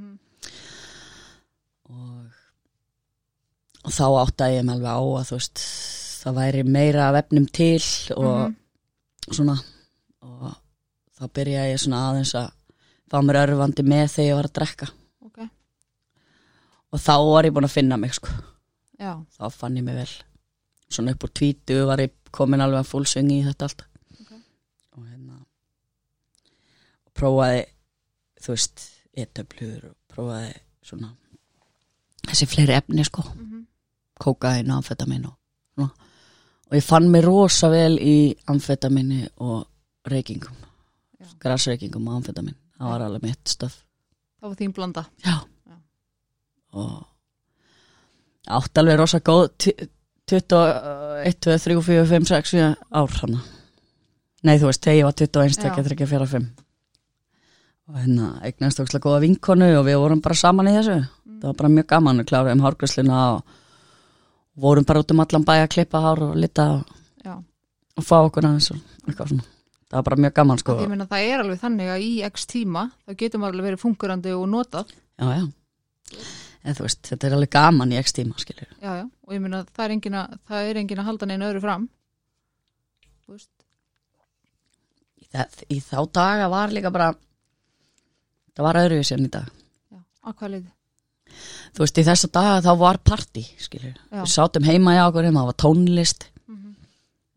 og, 1.89 2.25
og 3.85 3.93
þá 3.95 4.05
áttaði 4.23 4.57
ég 4.59 4.65
mig 4.67 4.75
alveg 4.77 4.93
á 4.93 5.01
að 5.01 5.27
þú 5.29 5.37
veist 5.39 5.63
það 6.19 6.37
væri 6.39 6.63
meira 6.67 7.07
af 7.09 7.17
efnum 7.23 7.47
til 7.55 7.81
og 8.15 8.49
Mhm. 8.49 8.55
svona. 9.33 9.55
Og 10.21 10.53
þá 11.19 11.23
byrjaði 11.33 11.73
ég 11.73 11.79
svona 11.83 12.03
aðeins 12.11 12.33
að 12.35 12.51
fá 13.09 13.17
mér 13.25 13.39
örfandi 13.43 13.83
með 13.83 14.07
þegar 14.15 14.29
ég 14.29 14.35
var 14.39 14.47
að 14.49 14.53
drekka. 14.59 14.87
Ok, 15.25 15.39
og 16.93 16.99
þá 16.99 17.13
var 17.33 17.43
ég 17.45 17.53
búin 17.53 17.65
að 17.69 17.75
finna 17.77 17.97
mig 17.97 18.13
sko. 18.13 18.29
Já, 18.99 19.15
þá 19.39 19.51
fann 19.51 19.77
ég 19.77 19.83
mig 19.83 19.95
vel 19.95 20.09
svona 20.89 21.11
upp 21.15 21.23
úr 21.27 21.33
tvítu 21.39 21.79
var 21.87 22.01
ég 22.03 22.13
komin 22.31 22.61
alveg 22.61 22.83
að 22.83 22.91
fullsving 22.91 23.31
í 23.33 23.39
þetta 23.47 23.67
allt 23.69 23.83
Ok. 24.21 24.31
og 24.97 25.05
hérna 25.05 25.39
og 27.05 27.13
prófaði 27.19 27.63
þú 28.39 28.53
veist, 28.55 28.85
etöflur 29.17 29.89
og 29.91 29.95
prófaði 30.13 30.53
svona 30.85 31.11
þessi 32.29 32.47
fleiri 32.51 32.77
efni 32.79 33.05
sko 33.07 33.23
mm 33.35 33.55
kókain, 34.19 34.67
amfetamin 34.75 35.29
og 35.29 35.35
svona 35.75 35.93
og 36.69 36.73
ég 36.75 36.83
fann 36.83 37.05
mig 37.09 37.23
rosa 37.23 37.69
vel 37.71 37.95
í 38.03 38.35
amfetamini 38.51 39.21
og 39.39 39.63
reykingum 40.11 40.57
Já. 41.19 41.29
grasreykingum 41.39 42.07
og 42.11 42.17
amfetamin 42.17 42.57
það 42.75 42.91
var 42.91 43.05
alveg 43.05 43.23
mitt 43.29 43.47
stöf 43.53 43.77
það 44.41 44.49
var 44.49 44.57
þín 44.59 44.73
blanda 44.75 45.05
Já. 45.23 45.37
Já. 45.69 45.77
Og 46.73 47.07
átt 48.59 48.77
alveg 48.83 48.99
rosa 48.99 49.19
góð 49.23 49.47
21, 50.29 51.37
2, 51.45 51.59
3, 51.65 51.77
4, 51.89 52.07
5, 52.13 52.31
6 52.31 52.55
7 52.55 52.71
ár 53.01 53.15
hana. 53.23 53.43
Nei, 54.45 54.55
þú 54.55 54.69
veist, 54.69 54.83
þegar 54.85 54.99
ég 54.99 55.07
var 55.07 55.15
21, 55.19 55.55
Já. 55.57 55.71
2, 55.75 55.87
3, 55.89 56.09
4, 56.15 56.27
5 56.37 56.49
og 57.89 57.97
hérna 57.97 58.25
eignast 58.45 58.79
ókslega 58.83 59.01
góða 59.01 59.23
vinkonu 59.23 59.67
og 59.79 59.87
við 59.87 59.97
vorum 59.97 60.19
bara 60.21 60.37
saman 60.37 60.69
í 60.69 60.75
þessu. 60.75 60.99
Það 61.39 61.47
var 61.47 61.55
bara 61.61 61.71
mjög 61.73 61.87
gaman, 61.89 62.19
við 62.21 62.27
kláruðum 62.29 62.65
hárgræsluna 62.65 63.21
og 63.33 63.55
vorum 64.61 64.85
bara 64.85 65.01
út 65.01 65.13
um 65.13 65.23
allan 65.23 65.45
bæ 65.47 65.53
að 65.55 65.71
klippa 65.73 66.01
hár 66.03 66.21
og 66.27 66.35
lita 66.37 66.67
og, 66.75 67.39
og 67.97 68.05
fá 68.05 68.19
okkur 68.19 68.45
aðeins 68.45 68.69
og 68.75 68.83
eitthvað 69.07 69.31
svona. 69.31 69.47
Það 69.89 69.97
var 69.97 70.05
bara 70.09 70.21
mjög 70.25 70.35
gaman 70.37 70.61
sko. 70.61 70.75
Ég 70.83 70.91
meina 70.91 71.09
það 71.09 71.31
er 71.31 71.43
alveg 71.43 71.63
þannig 71.63 71.89
að 71.89 72.05
í 72.05 72.11
x 72.29 72.45
tíma 72.51 72.85
þá 72.93 73.15
getur 73.23 73.41
maður 73.41 73.57
alveg 73.57 73.69
verið 73.71 73.83
fungurandi 73.87 74.35
og 74.37 74.45
notað. 74.53 74.93
Já, 75.17 75.27
já 75.39 75.47
en 76.69 76.77
þú 76.77 76.85
veist, 76.85 77.01
þetta 77.09 77.27
er 77.29 77.35
alveg 77.37 77.51
gaman 77.55 77.93
í 77.95 77.99
x 77.99 78.13
tíma 78.17 78.37
skilur 78.41 78.67
já, 78.79 78.91
já, 79.01 79.05
og 79.05 79.33
ég 79.35 79.41
meina 79.43 79.63
það 79.69 79.85
er 79.87 79.93
engin 79.95 80.17
að, 80.21 80.35
það 80.49 80.69
er 80.71 80.79
engin 80.83 81.01
að 81.03 81.09
halda 81.09 81.29
neina 81.29 81.47
öðru 81.49 81.61
fram. 81.65 81.87
Þú 83.25 83.35
veist, 83.35 83.51
í, 85.21 85.27
það, 85.33 85.63
í 85.69 85.79
þá 85.85 85.97
daga 86.19 86.49
var 86.51 86.73
líka 86.75 86.91
bara 86.93 87.09
það 88.55 88.65
var 88.67 88.79
öðru 88.83 89.03
sem 89.07 89.23
í 89.25 89.31
dag. 89.31 89.47
Já, 89.93 89.99
á 90.25 90.29
hvað 90.33 90.53
leiti 90.57 90.71
þú 91.75 91.83
veist, 91.85 91.99
í 92.01 92.05
þessa 92.07 92.29
daga 92.33 92.55
þá 92.65 92.71
var 92.81 92.97
partí 93.05 93.43
skilur, 93.61 93.93
Já. 94.09 94.23
við 94.23 94.31
sátum 94.33 94.65
heima 94.65 94.95
í 94.97 95.01
okkur 95.05 95.27
það 95.29 95.45
var 95.51 95.59
tónlist. 95.65 96.25
Mhm. 96.49 96.73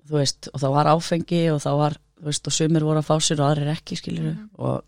þú 0.08 0.16
veist, 0.18 0.48
og 0.52 0.60
það 0.62 0.72
var 0.78 0.88
áfengi 0.94 1.42
og 1.52 1.60
það 1.62 1.76
var, 1.82 1.94
þú 2.18 2.24
veist, 2.30 2.46
og 2.48 2.52
sumir 2.56 2.84
voru 2.88 3.00
að 3.02 3.06
fá 3.10 3.14
sér 3.20 3.40
og 3.44 3.50
aðrir 3.50 3.70
ekki, 3.76 3.96
skilur 4.00 4.32
Mhm. 4.32 4.48
og 4.58 4.82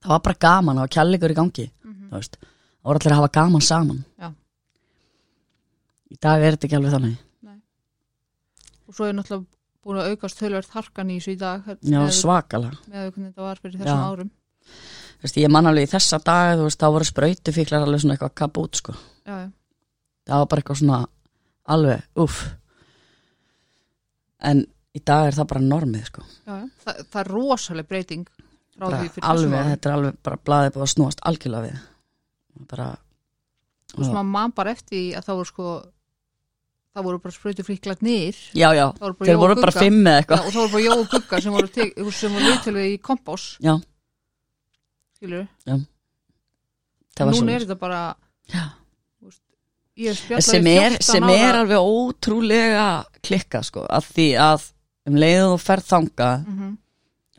það 0.00 0.08
var 0.14 0.20
bara 0.20 0.38
gaman, 0.46 0.76
það 0.76 0.84
var 0.86 0.94
kjallegur 0.96 1.30
í 1.34 1.38
gangi 1.40 1.66
Mhm. 1.84 2.08
þú 2.10 2.16
veist, 2.20 2.36
það 2.80 2.90
voru 2.90 3.00
allir 3.00 3.14
að 3.14 3.20
hafa 3.20 3.32
gaman 3.36 3.64
saman. 3.64 4.04
Já. 4.20 4.30
í 6.10 6.16
dag 6.20 6.42
er 6.42 6.56
þetta 6.56 6.66
ekki 6.66 6.78
alveg 6.78 6.94
þannig. 6.96 7.18
Og 8.90 8.96
svo 8.96 9.06
er 9.06 9.14
náttúrulega 9.14 9.46
búin 9.84 10.00
að 10.00 10.10
aukast 10.12 10.40
tölvert 10.40 10.74
harkan 10.74 11.12
í 11.12 11.18
þessu 11.20 11.34
í 11.36 11.38
dag 11.40 11.68
já, 11.86 12.00
svakalega, 12.12 12.80
með 12.90 13.06
hvernig 13.06 13.30
þetta 13.30 13.46
var 13.46 13.60
fyrir 13.62 13.78
þessum 13.80 14.00
Já. 14.02 14.08
árum. 14.10 14.32
Þú 15.20 15.26
veist, 15.26 15.38
ég 15.40 15.52
man 15.52 15.68
alveg 15.70 15.86
í 15.86 15.90
þessa 15.92 16.18
daga, 16.24 16.56
þú 16.58 16.66
veist, 16.66 16.80
þá 16.80 16.88
voru 16.96 17.08
sprautufíklar 17.08 17.86
alveg 17.86 18.02
svona 18.02 18.16
eitthvað 18.16 18.34
kapút, 18.40 18.80
sko. 18.80 18.96
Já, 19.28 19.36
já, 19.44 19.48
það 20.28 20.42
var 20.42 20.50
bara 20.52 20.64
eitthvað 20.64 20.80
svona 20.82 20.98
alveg, 21.76 22.04
uff 22.24 22.42
en 24.50 24.62
í 24.96 25.02
dag 25.06 25.28
er 25.28 25.36
það 25.38 25.50
bara 25.52 25.64
normið, 25.64 26.04
sko. 26.10 26.26
Já, 26.44 26.54
já. 26.56 26.68
Þa, 26.84 26.96
það 27.00 27.22
er 27.22 27.32
rosaleg 27.36 27.88
breyting 27.88 28.28
alveg, 28.80 29.16
þetta 29.20 29.90
er 29.90 29.96
alveg 29.96 30.20
bara 30.24 30.42
blaðið 30.48 30.76
búið 30.76 30.86
að 30.86 30.92
snúast 30.94 31.24
algjörlega 31.28 31.68
við 31.68 31.80
bara 32.70 32.90
og 33.96 34.04
sem 34.06 34.14
að 34.20 34.28
mann 34.30 34.52
bara 34.54 34.70
eftir 34.76 35.16
að 35.18 35.24
það 35.26 35.38
voru 35.40 35.50
sko 35.50 35.68
það 36.94 37.04
voru 37.06 37.18
bara 37.22 37.34
sprautu 37.34 37.62
fríklat 37.66 38.00
nýr. 38.02 38.36
Já, 38.58 38.68
já, 38.74 38.86
þeir 38.98 39.38
voru 39.38 39.54
bara 39.60 39.72
fimm 39.74 40.00
eða 40.06 40.20
eitthvað. 40.24 40.44
Og 40.46 40.52
það 40.54 40.60
voru 40.60 40.72
bara 40.72 40.84
Jóa 40.84 40.96
og 40.98 41.08
Gugga 41.14 41.40
sem 41.40 41.52
voru, 41.54 41.70
voru 41.70 42.44
viðtöluð 42.46 42.86
í 42.90 42.98
kompás. 42.98 43.44
Já, 43.62 43.74
skilur 45.20 45.46
núna 47.20 47.52
er 47.54 47.64
þetta 47.66 47.78
bara 47.78 48.00
Já. 48.50 48.64
sem 50.40 50.66
er, 50.70 50.96
14 50.96 51.02
sem 51.04 51.26
er 51.34 51.58
alveg 51.60 51.78
ótrúlega 51.82 52.86
klikka 53.22 53.62
sko, 53.66 53.84
af 53.90 54.08
því 54.14 54.28
að 54.40 54.70
um 55.10 55.18
leiðu 55.20 55.50
og 55.54 55.60
ferð 55.60 55.86
þanga 55.90 56.30
Mhm. 56.46 56.70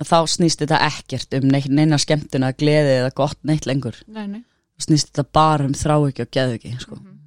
þá 0.02 0.17
snýst 0.28 0.62
þetta 0.63 0.80
ekkert 0.88 1.34
um 1.38 1.50
neina 1.50 1.97
skemmtuna, 1.97 2.54
gleði 2.54 3.00
eða 3.02 3.13
gott 3.15 3.38
neitt 3.43 3.65
lengur. 3.65 3.95
Nei, 4.08 4.28
nei. 4.28 4.43
Snýst 4.85 5.11
þetta 5.11 5.25
bara 5.37 5.65
um 5.69 5.73
þrá 5.77 5.95
ekki 6.09 6.25
og 6.25 6.31
geðu 6.37 6.57
ekki 6.57 6.73
sko. 6.81 6.95
Mhm. 6.95 7.17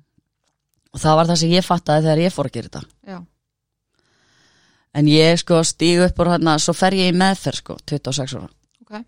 og 0.95 1.01
það 1.03 1.17
var 1.19 1.27
það 1.31 1.39
sem 1.41 1.51
ég 1.51 1.65
fattaði 1.67 2.05
þegar 2.07 2.21
ég 2.25 2.33
fór 2.35 2.47
að 2.49 2.53
gera 2.55 2.69
þetta. 2.69 2.83
Já, 3.11 3.19
en 4.95 5.09
ég 5.11 5.39
sko 5.43 5.63
stígu 5.67 6.05
upp 6.07 6.21
úr 6.23 6.31
hérna 6.35 6.55
svo 6.63 6.75
fer 6.77 6.95
ég 6.95 7.11
í 7.11 7.17
meðferð 7.19 7.59
sko, 7.63 7.77
26 7.91 8.37
ára. 8.39 8.49
Ok. 8.85 9.01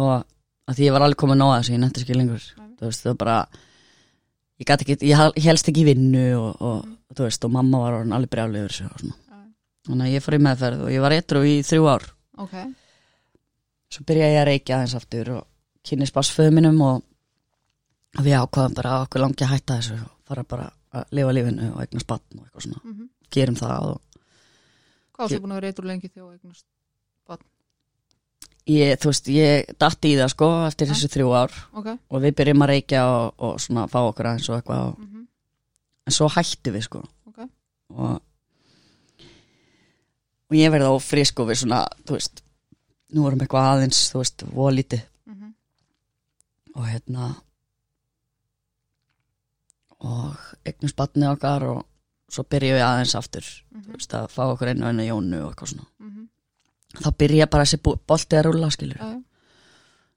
Og 0.00 0.72
því 0.74 0.86
ég 0.88 0.94
var 0.96 1.04
alveg 1.04 1.20
komið 1.20 1.40
nóða 1.42 1.58
þess 1.60 1.68
að 1.70 1.74
ég 1.76 1.82
nefndi 1.82 2.04
ekki 2.06 2.16
lengur. 2.16 2.46
Þú 2.78 2.88
veist, 2.88 3.02
það 3.04 3.10
var 3.12 3.18
bara 3.24 3.36
ég, 4.62 4.70
ekki, 4.78 4.96
ég, 5.04 5.16
hel- 5.20 5.34
ég 5.36 5.44
helst 5.50 5.68
ekki 5.68 5.84
vinnu 5.90 6.24
og, 6.40 6.62
og 6.64 7.14
þú 7.14 7.26
veist, 7.28 7.44
og 7.44 7.52
mamma 7.52 7.82
var 7.84 7.98
alveg 8.16 8.30
brjálið 8.32 8.64
yfir 8.64 8.74
þessu 8.78 8.88
og 8.88 9.20
þannig 9.84 10.06
að 10.08 10.14
ég 10.16 10.24
fór 10.24 10.34
í 10.38 10.42
meðferð 10.48 10.84
og 10.86 10.92
ég 10.94 11.02
var 11.04 11.12
eitthvað 11.12 11.48
í 11.50 11.54
þrjú 11.68 11.88
ár. 11.92 12.06
Ok, 12.40 12.54
svo 13.92 14.04
byrjaði 14.08 14.34
ég 14.34 14.40
að 14.40 14.48
reykja 14.48 14.78
aðeins 14.78 14.96
aftur 14.96 15.30
og 15.36 15.44
kynni 15.84 16.08
og 16.08 16.80
og 16.88 17.02
við 18.22 18.36
ákvaðum 18.38 18.76
bara 18.78 18.96
að 18.96 19.06
okkur 19.08 19.24
langi 19.24 19.44
að 19.46 19.52
hætta 19.54 19.78
þessu 19.80 19.98
og 19.98 20.12
fara 20.28 20.44
bara 20.46 20.68
að 20.94 21.16
lifa 21.18 21.34
lífinu 21.34 21.70
og 21.72 21.80
eigna 21.82 22.04
spann 22.04 22.38
og 22.38 22.44
eitthvað 22.44 22.68
svona, 22.68 22.84
mm 22.84 23.10
gerum 23.34 23.56
það 23.58 23.88
og 23.88 24.00
hvað 25.16 25.24
varstu 25.24 25.40
búin 25.42 25.52
að 25.52 25.56
vera 25.58 25.68
eitthvað 25.72 25.88
lengi 25.90 26.08
þjó 26.12 26.26
eignast 26.28 26.66
ég, 28.70 28.94
þú 29.00 29.10
veist, 29.10 29.30
ég 29.34 29.72
datti 29.80 30.12
í 30.12 30.18
það 30.20 30.30
sko 30.32 30.50
eftir 30.68 30.88
þessu 30.92 31.10
þrjú 31.12 31.32
ár 31.34 31.56
ok, 31.80 31.88
og 31.98 32.22
við 32.22 32.36
byrjum 32.38 32.64
að 32.64 32.70
reykja 32.70 33.02
og, 33.10 33.34
og 33.42 33.58
svona 33.64 33.88
fá 33.90 33.98
okkur 34.04 34.30
aðeins 34.30 34.48
og 34.52 34.60
eitthvað 34.60 34.86
og, 34.92 35.00
mm 35.00 35.14
en 36.04 36.12
svo 36.12 36.28
hættu 36.28 36.72
við 36.74 36.82
sko. 36.84 37.00
Ok. 37.30 37.38
Og, 37.96 38.16
og 40.50 40.56
ég 40.58 40.72
verði 40.74 40.90
á 40.92 40.94
frisk 41.00 41.40
og 41.40 41.48
við 41.48 41.62
svona, 41.62 41.78
þú 42.04 42.18
veist 42.18 42.42
nú 43.14 43.24
erum 43.28 43.44
eitthvað 43.44 43.68
aðeins, 43.70 44.00
þú 44.12 44.22
veist, 44.22 44.46
volítið 44.52 45.04
mm 45.30 45.50
og 46.74 46.88
hérna 46.90 47.28
og 50.04 50.36
eignum 50.68 50.90
spatni 50.92 51.26
okkar 51.30 51.64
og 51.70 51.82
svo 52.28 52.44
byrjum 52.50 52.76
við 52.78 52.84
aðeins 52.86 53.14
aftur 53.18 53.44
Mhm. 53.74 53.82
þú 53.84 53.92
veist, 53.98 54.14
að 54.14 54.28
fá 54.32 54.42
okkur 54.52 54.68
einu 54.72 54.86
enn 54.88 55.00
jónu 55.06 55.42
og 55.44 55.52
eitthvað 55.52 55.68
svona 55.72 55.86
-hmm. 56.00 56.28
þá 57.04 57.10
byrja 57.18 57.46
bara 57.50 57.64
þessi 57.64 57.78
bú- 57.82 57.98
bolti 58.06 58.36
að 58.36 58.44
rúlla 58.44 58.70
skilur 58.70 58.96
já, 58.98 59.12
já. 59.14 59.22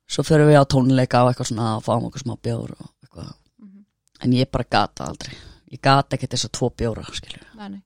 svo 0.08 0.23
förum 0.23 0.47
við 0.50 0.60
á 0.62 0.65
tónleika 0.65 1.23
og 1.23 1.30
eitthvað 1.34 1.47
svona 1.52 1.76
og 1.78 1.84
fáum 1.84 2.06
okkur 2.08 2.21
smá 2.21 2.36
bjór 2.41 2.71
og 2.71 2.89
eitthvað 3.04 3.34
Mhm. 3.60 3.86
en 4.21 4.32
ég 4.32 4.52
bara 4.52 4.63
gata 4.69 5.06
aldrei 5.06 5.36
ég 5.71 5.82
gata 5.82 6.15
ekkert 6.15 6.32
þess 6.34 6.45
að 6.45 6.52
tvo 6.58 6.69
bjóra 6.69 7.04
skilur 7.13 7.43
Nei, 7.56 7.69
nei. 7.69 7.82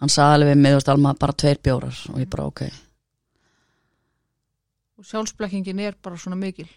hann 0.00 0.08
sagði 0.08 0.34
alveg 0.34 0.56
mig, 0.56 0.72
þú 0.72 0.76
veist, 0.76 0.88
Alma, 0.88 1.14
bara 1.14 1.32
tveir 1.32 1.58
bjórar 1.62 2.10
og 2.10 2.18
ég 2.20 2.28
bara, 2.30 2.44
ok, 2.46 2.62
og 4.98 5.04
sjálfsblekkingin 5.04 5.80
er 5.80 5.94
bara 6.02 6.16
svona 6.16 6.36
mikil 6.36 6.68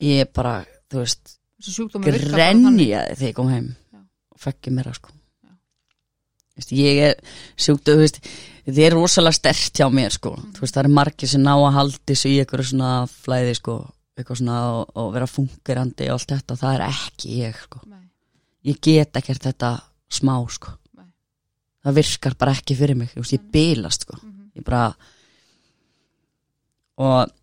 ég 0.00 0.32
bara, 0.34 0.64
þú 0.90 0.98
veist 1.04 1.37
grenjaði 1.58 3.16
þegar 3.18 3.30
ég 3.30 3.36
kom 3.36 3.52
heim. 3.52 3.70
Já. 3.92 4.02
og 4.34 4.42
fekk 4.44 4.70
mér 4.74 4.90
að 4.92 4.98
sko. 5.00 5.14
Vist, 6.58 6.72
ég 6.74 6.98
er 7.06 7.20
veist 7.58 8.18
þetta 8.66 8.82
er 8.82 8.96
rosalega 8.96 9.36
stert 9.36 9.78
hjá 9.78 9.86
mér 9.94 10.14
sko. 10.14 10.34
Þú 10.56 10.64
veist, 10.64 10.74
það 10.74 10.82
er 10.84 10.96
margir 10.98 11.30
sem 11.30 11.44
ná 11.44 11.54
að 11.54 11.76
haldi 11.76 12.16
sig 12.18 12.34
í 12.34 12.40
eitthvað 12.42 12.66
svona 12.72 12.90
flæði 13.08 13.54
sko 13.58 13.78
eitthvað 14.18 14.40
svona 14.40 14.58
og, 14.74 14.90
og 14.98 15.12
vera 15.14 15.28
fungerandi 15.30 16.08
og 16.10 16.18
allt 16.18 16.34
þetta, 16.34 16.58
það 16.58 16.74
er 16.74 16.84
ekki 16.88 17.36
ég 17.44 17.62
sko. 17.62 17.82
Ég 18.66 18.80
get 18.82 19.18
ekkert 19.20 19.46
þetta 19.46 19.72
smá 20.10 20.34
sko. 20.50 20.74
Það 21.86 21.98
virkar 22.00 22.34
bara 22.40 22.54
ekki 22.58 22.74
fyrir 22.76 22.98
mig, 22.98 23.12
þú 23.12 23.22
veist, 23.22 23.36
ég 23.36 23.46
bilast 23.54 24.04
sko. 24.04 24.18
Mhm, 24.18 24.50
ég 24.58 24.66
bara 24.66 24.88
og 26.98 27.34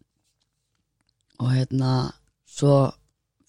og 1.40 1.52
hérna 1.52 1.94
svo 2.48 2.76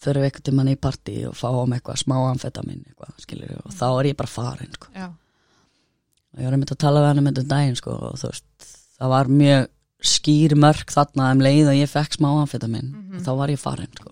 förum 0.07 0.25
við 0.27 0.41
til 0.47 0.55
manni 0.57 0.75
í 0.77 0.81
partí 0.81 1.15
og 1.29 1.35
fáum 1.39 1.73
eitthvað 1.77 2.01
smá 2.03 2.17
amfetamin 2.31 2.83
eitthvað, 2.87 3.15
skilur 3.25 3.55
og 3.65 3.73
þá 3.77 3.87
er 4.01 4.09
ég 4.13 4.17
bara 4.17 4.33
farin 4.33 4.73
sko. 4.77 4.89
og 4.97 6.41
ég 6.41 6.45
var 6.49 6.53
einmitt 6.57 6.73
að 6.75 6.83
tala 6.85 7.01
við 7.03 7.09
hann 7.11 7.23
um 7.23 7.29
þetta 7.31 7.47
daginn 7.53 7.77
sko, 7.81 7.91
og 8.11 8.19
þú 8.21 8.31
veist, 8.33 8.69
það 8.99 9.09
var 9.15 9.31
mjög 9.41 9.67
skýr 10.07 10.55
mörg 10.61 10.93
þarna 10.93 11.31
um 11.33 11.41
leið 11.47 11.71
og 11.73 11.79
ég 11.81 11.89
fekk 11.91 12.19
smá 12.19 12.29
amfetamin 12.43 12.91
Mhm. 12.93 13.17
og 13.17 13.23
þá 13.25 13.31
var 13.39 13.49
ég 13.49 13.59
farin 13.59 13.93
sko. 13.97 14.11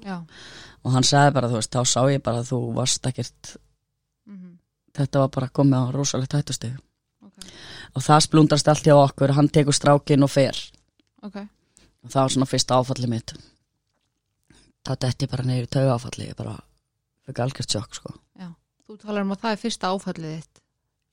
og 0.85 0.93
hann 0.93 1.03
sagði 1.03 1.35
bara, 1.35 1.49
þú 1.49 1.59
veist, 1.61 1.71
þá 1.71 1.83
sá 1.85 2.01
ég 2.13 2.23
bara 2.23 2.39
að 2.43 2.49
þú 2.53 2.75
varst 2.75 3.03
ekkert, 3.07 3.57
mhm, 4.27 4.59
þetta 4.95 5.19
var 5.21 5.29
bara 5.29 5.49
komið 5.49 5.81
á 5.81 5.93
rosalegt 5.95 6.33
hættusteg 6.33 6.77
ok, 7.25 7.45
og 7.97 8.03
það 8.03 8.21
splundrast 8.27 8.69
allt 8.69 8.85
hjá 8.85 8.95
okkur, 8.97 9.33
hann 9.33 9.49
tekur 9.49 9.73
strákin 9.73 10.23
og 10.25 10.31
fer. 10.31 10.57
Ok. 11.23 11.37
Og 12.05 12.11
það 12.11 12.21
var 12.21 12.29
svona 12.29 12.47
fyrsta 12.47 12.75
áfalli 12.77 13.09
mitt 13.09 13.33
það 14.85 15.01
detti 15.07 15.31
bara 15.31 15.49
neyri 15.49 15.71
tauga 15.71 15.97
áfalli 15.97 16.29
ég 16.29 16.37
bara 16.39 16.59
fyrir 17.25 17.47
algjört 17.47 17.77
sjokk 17.77 17.99
sko. 18.01 18.15
Þú 18.85 18.99
talar 19.01 19.25
um 19.25 19.33
að 19.33 19.41
það 19.41 19.55
er 19.55 19.61
fyrsta 19.63 19.91
áfallið 19.95 20.33
þitt. 20.37 20.63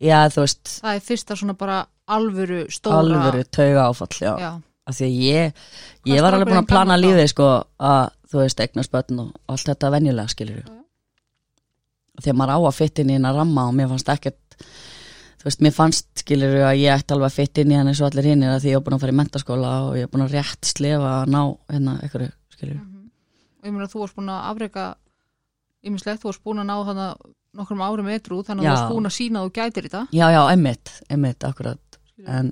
Já 0.01 0.17
þú 0.33 0.43
veist, 0.43 0.71
það 0.81 0.97
er 0.97 1.03
fyrsta 1.05 1.37
svona 1.39 1.55
bara 1.55 1.77
alvöru 2.11 2.65
stóra 2.71 2.99
alvöru 2.99 3.45
tauga 3.47 3.87
áfall 3.89 4.17
já, 4.19 4.33
já, 4.39 4.51
af 4.87 4.97
því 4.97 5.07
að 5.07 5.17
ég 5.25 5.65
ég 6.11 6.23
var 6.25 6.35
alveg 6.35 6.51
búin 6.51 6.61
að 6.61 6.69
plana 6.71 6.99
lífið 6.99 7.27
sko 7.31 7.49
að 7.77 8.05
þú 8.31 8.43
veist, 8.43 8.63
eignast 8.63 8.93
börn 8.93 9.25
og 9.25 9.33
allt 9.51 9.67
þetta 9.69 9.91
venjulega 9.95 10.33
skilur 10.33 10.61
Já, 10.61 10.71
já. 10.71 12.23
því 12.23 12.33
að 12.33 12.39
maður 12.41 12.55
á 12.55 12.59
að 12.61 12.79
fytta 12.79 13.03
inn 13.03 13.11
í 13.11 13.17
hennar 13.17 13.37
ramma 13.37 13.67
og 13.69 13.75
mér 13.77 13.91
fannst 13.91 14.13
ekkert 14.13 14.57
þú 15.41 15.49
veist, 15.49 15.63
mér 15.65 15.75
fannst 15.75 16.23
skilur 16.23 16.57
að 16.67 16.79
ég 16.81 16.95
ætti 16.95 17.15
alveg 17.15 17.31
að 17.31 17.37
fytta 17.39 17.63
inn 17.63 17.73
í 17.73 17.79
hann 17.79 17.91
eins 17.91 18.01
og 18.01 18.09
allir 18.09 18.31
hinn 18.31 18.47
að 18.47 18.61
því 18.63 18.73
ég 18.73 18.79
var 18.79 18.87
búin 18.87 18.97
að 18.97 19.05
fara 19.05 19.15
í 19.15 19.19
mentaskóla 19.21 19.73
og 19.87 19.99
ég 19.99 20.07
er 20.07 20.13
búin 20.13 20.25
að 20.27 20.37
rétt 20.37 20.71
slefa 20.71 21.13
að 21.21 21.35
ná 21.35 21.41
hérna 21.71 21.97
einhverju 22.01 22.31
skilur 22.55 22.79
mhm. 22.79 22.90
Og 23.61 23.69
ég 23.69 23.75
meina 23.75 23.85
að 23.85 23.93
þú 23.93 24.01
varst 24.01 24.17
búin 24.17 24.33
að 24.33 24.47
afreka 24.49 24.87
ýmislegt, 25.85 26.21
þú 26.21 26.29
varst 26.31 26.43
búin 26.45 26.61
að 26.63 26.67
ná 26.69 26.75
þannig 26.89 27.29
nokkrum 27.61 27.83
árum 27.83 28.09
etru, 28.11 28.41
þannig 28.47 28.65
að 28.65 28.67
Já. 28.67 28.71
þú 28.71 28.81
varst 28.81 28.95
búin 28.95 29.09
að 29.09 29.15
sína 29.17 29.39
að 29.41 29.47
þú 29.47 29.53
gætir 29.59 29.87
þetta. 29.87 30.01
Já, 30.15 30.25
já, 30.31 30.41
einmitt, 30.53 30.91
einmitt, 31.11 31.47
akkurat. 31.47 31.99
En, 32.31 32.51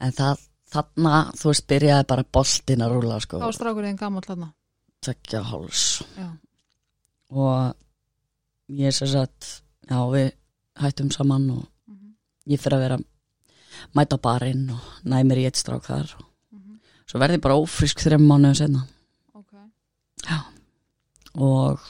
en 0.00 0.14
það 0.16 0.44
þarna, 0.72 1.14
þú 1.36 1.50
veist, 1.50 1.66
byrjaði 1.70 2.08
bara 2.12 2.26
boltin 2.36 2.84
að 2.84 2.94
rúla 2.94 3.18
sko, 3.22 3.40
hvað 3.40 3.50
var 3.50 3.58
strákurinn 3.58 4.00
gammal 4.00 4.24
þarna. 4.26 4.50
Tekja 5.06 5.42
háls 5.46 5.84
já, 6.16 6.28
og 7.36 8.72
ég 8.80 8.94
sem 8.96 9.10
sagt 9.10 9.50
já, 9.86 9.98
við 10.10 10.32
hættum 10.80 11.12
saman 11.14 11.50
og 11.54 11.62
mhm, 11.86 12.16
ég 12.50 12.62
fyrir 12.62 12.78
að 12.78 12.86
vera 12.86 12.98
mæta 13.96 14.18
á 14.18 14.24
barinn 14.24 14.66
og 14.74 15.06
næmir 15.06 15.42
í 15.42 15.46
eitt 15.48 15.60
strák 15.60 15.86
þar. 15.86 16.16
Svo 17.06 17.20
verði 17.22 17.38
ég 17.38 17.44
bara 17.44 17.58
ófrísk 17.60 18.02
þreim 18.02 18.24
mánuðu 18.26 18.58
senna. 18.64 18.86
Og 21.36 21.80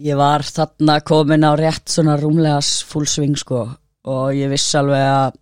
ég 0.00 0.16
var 0.16 0.42
þarna 0.46 0.96
komin 1.04 1.44
á 1.44 1.52
rétt 1.58 1.90
svona 1.92 2.16
rúmlega 2.20 2.60
fullsving 2.90 3.36
sko 3.38 3.60
og 4.10 4.32
ég 4.34 4.48
vissi 4.52 4.78
alveg 4.80 5.04
að 5.04 5.36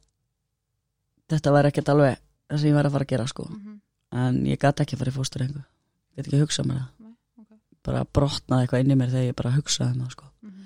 þetta 1.31 1.53
var 1.55 1.69
ekkert 1.71 1.93
alveg 1.95 2.19
það 2.49 2.59
sem 2.63 2.71
ég 2.71 2.77
var 2.79 2.89
að 2.89 2.93
fara 2.97 3.05
að 3.07 3.13
gera 3.15 3.27
sko 3.31 3.45
Mhm. 3.49 3.81
en 4.13 4.45
ég 4.47 4.59
gæti 4.59 4.83
ekki 4.83 4.97
að 4.97 4.99
fara 4.99 5.11
í 5.13 5.19
fósturrengu 5.19 5.59
ég 5.63 6.17
get 6.17 6.27
ekki 6.27 6.37
að 6.37 6.45
hugsa 6.45 6.63
mér 6.65 6.79
það 6.79 6.89
Nei, 6.99 7.15
ok. 7.39 7.59
bara 7.85 8.05
brotnaði 8.05 8.63
eitthvað 8.67 8.81
inn 8.85 8.91
í 8.91 8.99
mér 9.01 9.11
þegar 9.15 9.29
ég 9.31 9.37
bara 9.37 9.51
hugsaði 9.57 9.93
um 9.95 10.01
það 10.05 10.11
sko 10.11 10.25
Mhm. 10.43 10.63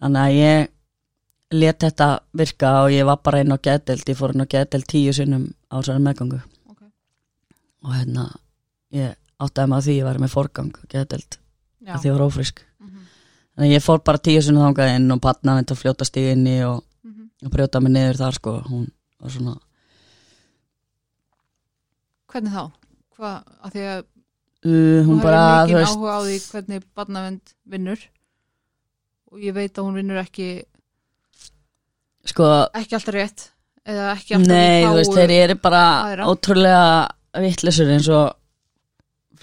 þannig 0.00 0.22
að 0.26 0.38
ég 0.38 0.68
let 1.54 1.78
þetta 1.78 2.08
virka 2.34 2.70
og 2.84 2.90
ég 2.90 3.04
var 3.06 3.16
bara 3.22 3.40
inn 3.40 3.52
á 3.52 3.58
geðdelt 3.58 4.04
ég 4.08 4.16
fór 4.16 4.34
inn 4.34 4.40
á 4.44 4.46
geðdelt 4.46 4.86
tíu 4.86 5.12
sinnum 5.12 5.54
á 5.70 5.76
þessari 5.80 6.02
meðgangu 6.02 6.42
Ok. 6.68 6.82
og 7.84 7.92
hérna 7.94 8.34
ég 8.94 9.14
áttaði 9.44 9.70
maður 9.72 9.86
því 9.88 9.96
ég 9.98 10.06
var 10.08 10.20
með 10.22 10.32
forgang 10.34 10.72
að 10.94 12.00
því 12.00 12.08
ég 12.08 12.14
var 12.16 12.26
ófrísk 12.28 12.62
Mhm. 12.80 13.04
þannig 13.56 13.68
að 13.70 13.74
ég 13.74 13.82
fór 13.84 14.02
bara 14.04 14.18
tíu 14.18 14.40
sinnum 14.42 14.64
þangað 14.68 14.94
inn 14.96 15.10
og 15.12 15.20
patna 15.20 15.58
þetta 15.60 15.76
fljóta 15.80 16.04
stíginni 16.08 16.56
og, 16.68 16.82
Mhm. 17.04 17.28
og 17.44 17.50
brjóta 17.52 17.80
mig 17.82 17.92
niður 17.92 18.16
þar 18.22 18.34
sko 18.40 18.58
hún 18.68 18.90
var 19.20 19.30
svona 19.30 19.56
Hvernig 22.34 22.50
þá? 22.54 22.64
Hvað, 23.14 23.34
að 23.62 23.74
því 23.74 23.82
að 23.86 23.98
uh, 24.02 25.00
hún 25.06 25.18
þú 25.18 25.22
bara, 25.22 25.40
hefur 25.40 25.64
þú 25.64 25.74
mikið 25.74 25.78
veist 25.78 25.94
áhuga 25.94 26.14
á 26.14 26.20
því 26.24 26.36
hvernig 26.50 26.86
barnavend 26.98 27.52
vinnur 27.74 28.00
og 29.30 29.38
ég 29.44 29.54
veit 29.54 29.74
að 29.78 29.84
hún 29.86 29.98
vinnur 30.00 30.20
ekki 30.22 30.48
sko 32.24 32.48
ekki 32.74 32.96
alltaf 32.98 33.14
rétt 33.14 33.44
eða 33.84 34.08
ekki 34.16 34.34
alltaf 34.38 34.48
Nei, 34.50 34.82
þú 34.86 34.94
veist, 34.98 35.14
þeir 35.18 35.34
eru 35.44 35.54
bara 35.62 35.82
ótrúlega 36.26 36.84
vittlisur 37.44 37.90
eins 37.94 38.08
og 38.08 38.32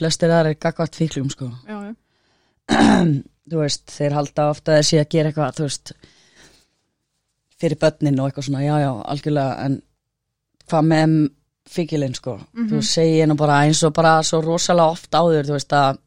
flestir 0.02 0.34
aðra 0.34 0.52
er 0.56 0.60
gagvart 0.66 0.98
fíklum, 0.98 1.30
sko. 1.34 1.52
já, 1.70 1.78
já. 1.88 1.94
Þú 3.52 3.58
veist, 3.62 3.88
þeir 3.92 4.14
halda 4.16 4.50
ofta 4.52 4.76
þessi 4.80 5.00
að 5.02 5.10
gera 5.12 5.32
eitthvað, 5.32 5.56
þú 5.58 5.64
veist, 5.66 5.94
fyrir 7.62 7.78
börnin 7.82 8.20
og 8.22 8.30
eitthvað 8.30 8.46
svona, 8.48 8.62
já, 8.64 8.76
já, 8.84 8.92
algjörlega, 9.14 9.66
en 9.66 9.76
hvað 10.72 10.88
með 10.92 11.16
fíkilinn, 11.72 12.16
sko? 12.18 12.38
Mhm. 12.54 12.70
Þú 12.72 12.80
segir 12.86 13.28
nú 13.30 13.36
bara 13.40 13.58
eins 13.66 13.82
og 13.88 13.94
bara 13.98 14.14
svo 14.26 14.40
rosalega 14.46 14.94
oft 14.96 15.12
áður, 15.18 15.50
þú 15.50 15.58
veist, 15.58 15.76
að 15.78 16.00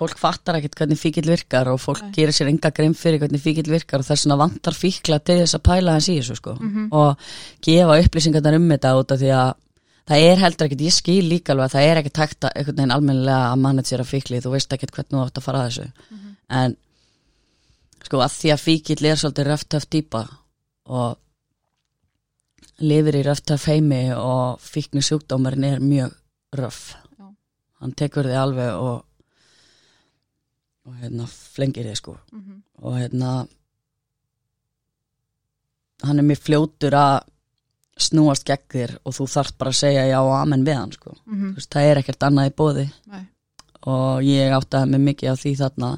fólk 0.00 0.16
fattar 0.20 0.56
ekkert 0.60 0.76
hvernig 0.80 0.96
fíkil 1.00 1.26
virkar 1.28 1.68
og 1.68 1.80
fólk 1.82 2.02
Nei. 2.06 2.12
gerir 2.16 2.32
sér 2.32 2.48
enga 2.48 2.70
grein 2.72 2.94
fyrir 2.96 3.18
hvernig 3.20 3.42
fíkil 3.42 3.66
virkar 3.68 4.00
og 4.00 4.06
þess 4.06 4.24
vegna 4.24 4.36
vantar 4.40 4.72
fíkla 4.78 5.18
til 5.20 5.40
þess 5.42 5.58
að 5.58 5.64
pæla 5.66 5.96
hans 5.96 6.08
í 6.08 6.14
þessu, 6.20 6.36
sko 6.38 6.54
Mhm. 6.60 6.86
og 6.92 7.18
gefa 7.60 7.98
upplýsingarnar 8.00 8.54
um 8.56 8.68
þetta 8.70 8.94
út 9.00 9.12
af 9.12 9.18
því 9.20 9.30
að 9.34 9.54
það 10.10 10.24
er 10.26 10.40
heldur 10.42 10.66
ekkert, 10.66 10.80
ég 10.88 10.94
skil 10.96 11.22
líka 11.30 11.52
alveg 11.54 11.68
að 11.68 11.74
það 11.76 11.88
er 11.90 11.98
ekkert 12.00 12.20
hægt 12.24 12.44
að 12.48 12.54
einhvern 12.56 12.76
veginn 12.80 12.94
almennilega 12.96 13.50
að 13.52 13.60
managera 13.62 14.06
fíkli, 14.08 14.40
þú 14.42 14.50
veist 14.56 14.72
ekkert 14.74 14.94
hvernig 14.96 15.14
þú 15.16 15.24
átt 15.26 15.38
að 15.40 15.46
fara 15.46 15.58
að 15.62 15.68
þessu 15.70 15.92
Mhm. 16.10 16.36
en 16.60 16.76
sko 18.04 18.16
að 18.24 18.32
því 18.40 18.52
að 18.54 18.64
fíkil 18.66 19.04
er 19.06 19.16
svolítið 19.20 19.46
röftöf 19.52 19.86
dýpa 19.90 20.22
og 20.86 21.18
lifir 22.80 23.14
í 23.20 23.22
röftöf 23.22 23.66
heimi 23.68 24.02
og 24.16 24.58
fíkni 24.60 25.02
sjúkdómarinn 25.04 25.64
er 25.64 25.78
mjög 25.80 26.14
röf 26.56 26.96
Já. 27.18 27.28
hann 27.80 27.92
tekur 27.92 28.24
þig 28.24 28.36
alveg 28.40 28.74
og 28.74 29.04
og 30.86 30.94
hérna 31.02 31.26
flengir 31.28 31.84
þig 31.86 31.96
sko 31.96 32.16
Mhm. 32.32 32.62
og 32.82 32.94
hérna 32.98 33.46
hann 36.02 36.18
er 36.18 36.22
mjög 36.24 36.40
fljótur 36.46 36.94
að 36.96 37.22
snúast 38.00 38.44
gegn 38.48 38.66
þér 38.72 38.94
og 39.04 39.14
þú 39.16 39.26
þarft 39.34 39.58
bara 39.58 39.70
að 39.74 39.78
segja 39.80 40.06
já 40.08 40.18
og 40.20 40.32
amen 40.40 40.64
við 40.66 40.76
hann 40.80 40.92
sko. 40.92 41.14
Mhm. 41.26 41.50
Þú 41.52 41.54
veist, 41.60 41.70
það 41.74 41.90
er 41.90 42.00
ekkert 42.02 42.26
annað 42.28 42.50
í 42.50 42.54
bóði 42.60 42.86
Nei. 43.10 43.22
og 43.86 44.22
ég 44.26 44.52
áttaði 44.58 44.90
mig 44.90 45.00
mikið 45.08 45.30
á 45.32 45.34
því 45.40 45.52
þarna 45.60 45.90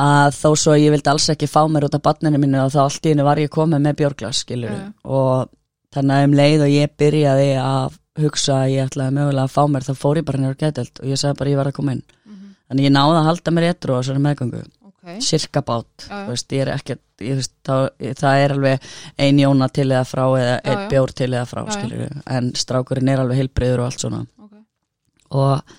að 0.00 0.36
þó 0.38 0.50
svo 0.56 0.74
ég 0.80 0.92
vildi 0.94 1.10
alls 1.12 1.26
ekki 1.32 1.48
fá 1.50 1.60
mér 1.68 1.84
út 1.88 1.96
af 1.98 2.02
barninu 2.06 2.38
mínu 2.40 2.60
og 2.64 2.70
þá 2.72 2.80
allt 2.86 3.06
í 3.08 3.12
hennu 3.12 3.24
var 3.26 3.40
ég 3.42 3.50
komið 3.52 3.82
með 3.84 3.96
björglas 4.00 4.42
skilur 4.44 4.70
Já. 4.72 4.92
og 5.04 5.50
þannig 5.94 6.16
að 6.16 6.24
um 6.28 6.36
leið 6.40 6.64
og 6.66 6.70
ég 6.72 6.94
byrjaði 7.02 7.50
að 7.60 7.98
hugsa 8.20 8.56
að 8.64 8.72
ég 8.74 8.88
ætlaði 8.88 9.14
mögulega 9.18 9.44
að 9.48 9.54
fá 9.54 9.62
mér 9.70 9.86
þá 9.86 9.92
fór 10.00 10.20
ég 10.20 10.26
bara 10.28 10.38
nýra 10.42 10.58
gætelt 10.60 11.00
og 11.02 11.06
ég 11.10 11.20
sagði 11.20 11.38
bara 11.40 11.50
ég 11.52 11.60
var 11.60 11.70
að 11.70 11.76
koma 11.80 11.92
inn 11.96 12.02
Mhm. 12.26 12.54
þannig 12.70 12.86
ég 12.88 12.94
náði 12.96 13.18
að 13.20 13.28
halda 13.28 13.50
mér 13.56 13.68
etru 13.74 13.92
á 13.96 13.98
þessari 14.00 14.24
meðgangu 14.24 14.62
ok, 15.02 15.20
cirka 15.24 15.62
bát. 15.66 16.08
Veist, 16.28 16.52
er 16.56 16.72
ekkert 16.74 17.02
ég, 17.24 17.38
veist, 17.40 17.54
þá, 17.66 17.90
það 18.18 18.44
er 18.44 18.54
alveg 18.56 18.90
ein 19.20 19.40
jóna 19.40 19.68
til 19.72 19.88
eða 19.90 20.06
frá 20.08 20.24
eða 20.40 20.56
já. 20.60 20.80
bjór 20.92 21.14
til 21.16 21.30
eða 21.32 21.46
frá 21.48 21.62
Já, 21.68 21.86
já. 21.88 22.10
en 22.36 22.52
strákurinn 22.56 23.12
er 23.12 23.22
alveg 23.22 23.42
heilbriður 23.42 23.84
og 23.84 23.90
allt 23.90 24.04
svona. 24.04 24.24
Ok. 24.40 24.58
Og 25.40 25.76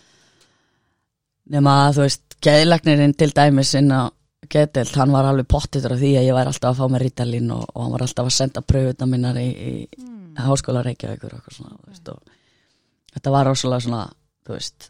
nema 1.52 1.78
að 1.88 2.00
þú 2.00 2.08
veist 2.08 2.38
geðlagnirinn 2.42 3.18
til 3.18 3.32
dæmis 3.36 3.76
inn 3.78 3.92
á 3.94 4.10
getelt, 4.52 4.96
hann 4.98 5.14
var 5.14 5.30
alveg 5.30 5.48
pottitur 5.48 5.94
af 5.96 6.02
því 6.02 6.16
að 6.20 6.28
ég 6.28 6.36
væri 6.36 6.52
alltaf 6.52 6.74
að 6.74 6.80
fá 6.82 6.92
mér 6.92 7.06
rítalín 7.06 7.52
og, 7.56 7.68
og 7.72 7.84
hann 7.86 7.94
var 7.94 8.06
alltaf 8.08 8.28
að 8.28 8.36
senda 8.36 8.64
pröfuna 8.66 9.08
mínar 9.08 9.38
í, 9.40 9.50
í 9.52 9.74
mm. 10.02 10.42
háskóla 10.48 10.82
Reykjavíkur 10.88 11.38
og 11.38 11.54
svona, 11.54 11.78
þú 11.78 11.92
veist, 11.92 12.10
og 12.10 13.14
þetta 13.14 13.36
var 13.36 13.48
rosalega 13.48 13.86
svona, 13.86 14.02
þú 14.48 14.58
veist 14.58 14.90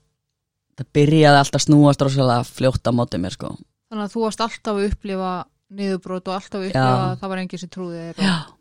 það 0.79 0.89
byrjaði 0.97 1.41
alltaf 1.43 1.65
snúast 1.65 2.05
rosalega 2.05 2.47
fljótt 2.47 2.89
á 2.89 2.91
móti 2.95 3.21
mér 3.21 3.35
sko 3.35 3.51
þannig 3.91 4.07
að 4.07 4.15
þú 4.15 4.23
varst 4.23 4.45
alltaf 4.47 4.79
að 4.79 4.87
upplifa 4.87 5.33
niðurbrót 5.71 6.31
og 6.31 6.37
alltaf 6.37 6.59
að 6.61 6.65
upplifa 6.69 6.87
Já. 6.87 7.03
að 7.11 7.19
það 7.21 7.33
var 7.33 7.43
enginn 7.43 7.61
sem 7.61 7.71
trúði 7.75 8.07
þér 8.07 8.25
og... 8.25 8.57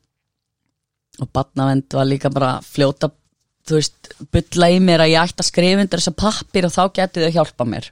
Og 1.21 1.29
barnavend 1.37 1.97
var 1.99 2.07
líka 2.09 2.31
bara 2.33 2.53
fljóta 2.65 3.11
Þú 3.69 3.79
veist, 3.79 4.13
bylla 4.35 4.69
í 4.73 4.79
mér 4.83 5.05
að 5.05 5.13
ég 5.13 5.29
ætti 5.29 5.45
að 5.45 5.47
skrifa 5.51 5.83
undir 5.85 6.01
þessa 6.01 6.17
pappir 6.19 6.67
og 6.67 6.73
þá 6.75 6.81
getur 6.97 7.27
þau 7.27 7.35
hjálpa 7.37 7.67
mér. 7.69 7.91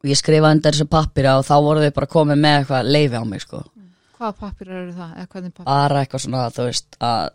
Og 0.00 0.08
ég 0.08 0.20
skrifaði 0.20 0.56
undir 0.56 0.76
þessa 0.76 0.86
pappira 0.94 1.34
og 1.40 1.44
þá 1.48 1.54
voru 1.66 1.82
þau 1.84 1.96
bara 1.98 2.10
komið 2.14 2.40
með 2.44 2.56
eitthvað 2.60 2.90
leifi 2.94 3.20
á 3.20 3.24
mig 3.26 3.44
sko. 3.44 3.60
Hvaða 4.16 4.32
pappir 4.38 4.70
eru 4.70 4.94
það, 4.94 5.10
eða 5.16 5.26
hvernig 5.34 5.52
pappir 5.52 5.68
Bara 5.68 6.00
eitthvað 6.00 6.24
svona, 6.24 6.46
þú 6.56 6.68
veist, 6.70 6.96
að 7.10 7.34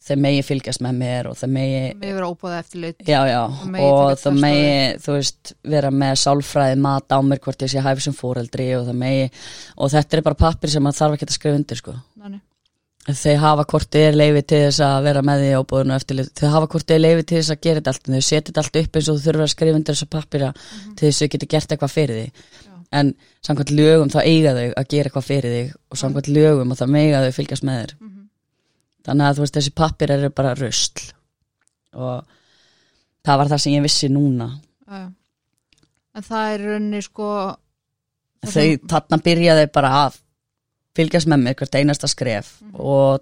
þeir 0.00 0.20
megi 0.24 0.42
fylgjast 0.48 0.80
með 0.84 0.94
mér 1.02 1.26
og 1.30 1.34
þeir 1.36 1.50
megi 1.54 1.80
með 2.00 2.14
vera 2.16 2.28
óbúða 2.32 2.58
eftir 2.62 2.80
lit 2.84 3.02
Já, 3.06 3.20
já, 3.28 3.40
megi 3.68 3.84
og 3.84 4.12
á 4.16 4.30
megi, 4.32 4.76
þú 5.04 5.16
veist, 5.18 5.52
vera 5.74 5.90
með 5.92 6.14
sálfræði 6.22 6.78
mat 6.80 7.12
á 7.12 7.18
mér 7.20 7.42
hvort 7.44 7.64
ég 7.66 7.72
sé 7.74 7.82
hæfi 7.84 8.06
sem 8.06 8.16
fóreldri 8.16 8.68
og 8.78 8.86
það 8.88 9.00
megi, 9.02 9.26
og 9.76 9.92
þetta 9.92 10.16
er 10.16 10.22
bara 10.30 10.40
pappir 10.46 10.72
sem 10.72 10.82
maður 10.86 11.00
þarf 11.02 11.18
ekki 11.18 11.28
að 11.28 11.36
skrifa 11.36 11.60
undir, 11.60 11.82
sko. 11.82 11.96
Þau 13.10 13.32
hafa 13.40 13.64
hvort 13.64 13.96
er 13.96 14.12
leifi 14.14 14.42
til 14.44 14.58
þess 14.66 14.80
að 14.84 15.06
vera 15.08 15.22
með 15.24 15.40
því 15.40 15.52
á 15.56 15.60
búðinu 15.70 15.94
eftir, 15.96 16.18
þau 16.36 16.48
hafa 16.52 16.66
hvort 16.74 16.90
er 16.94 17.00
leifi 17.00 17.22
til 17.30 17.38
þess 17.40 17.52
að 17.54 17.60
gera 17.64 17.80
þetta 17.80 17.92
allt, 17.94 18.08
en 18.10 18.14
þau 18.16 18.26
setja 18.26 18.42
þetta 18.50 18.60
allt 18.64 18.76
upp 18.80 18.98
eins 19.00 19.08
og 19.08 19.16
þú 19.16 19.24
þurfa 19.24 19.46
að 19.46 19.52
skrifa 19.54 19.78
undir 19.80 19.96
þessa 19.96 20.08
pappira 20.12 20.50
til 20.60 21.06
þess 21.08 21.16
að 21.16 21.24
þau 21.24 21.32
getur 21.34 21.50
gert 21.54 21.72
eitthvað 21.74 21.94
fyrir. 21.94 22.20
Já. 22.20 22.76
En 23.00 23.12
samkvæmt 23.48 23.72
lögum 23.80 24.12
þá 24.12 24.20
eiga 24.20 24.52
þau 24.58 24.66
að 24.82 24.88
gera 24.92 25.08
eitthvað 25.10 25.26
fyrir 25.30 25.56
þig 25.56 25.72
og 25.90 26.00
samkvæmt 26.04 26.30
lögum 26.36 26.74
og 26.76 26.80
það 26.82 26.92
mega 26.98 27.24
þau 27.24 27.34
fylgjast 27.40 27.66
með 27.70 27.80
þér 27.80 27.96
Mhm. 28.00 28.09
Þannig 29.06 29.26
að 29.28 29.38
þú 29.38 29.44
veist 29.46 29.56
þessi 29.58 29.72
pappir 29.80 30.12
eru 30.16 30.30
bara 30.30 30.54
rusl. 30.58 31.06
Og 31.94 32.24
það 33.26 33.40
var 33.42 33.50
það 33.54 33.62
sem 33.64 33.72
ég 33.78 33.82
vissi 33.86 34.08
núna. 34.12 34.50
Já. 34.90 35.06
en 36.18 36.24
það 36.26 36.52
er 36.54 36.62
raunni 36.66 37.00
sko 37.06 37.26
þau 38.42 38.50
sem- 38.50 38.80
þarna 38.90 39.18
byrjaði 39.22 39.66
bara 39.72 39.90
að 40.06 40.16
fylgjast 40.98 41.28
með 41.30 41.42
mér 41.44 41.54
hvert 41.60 41.76
einasta 41.78 42.08
skref. 42.10 42.48
Og 42.74 43.20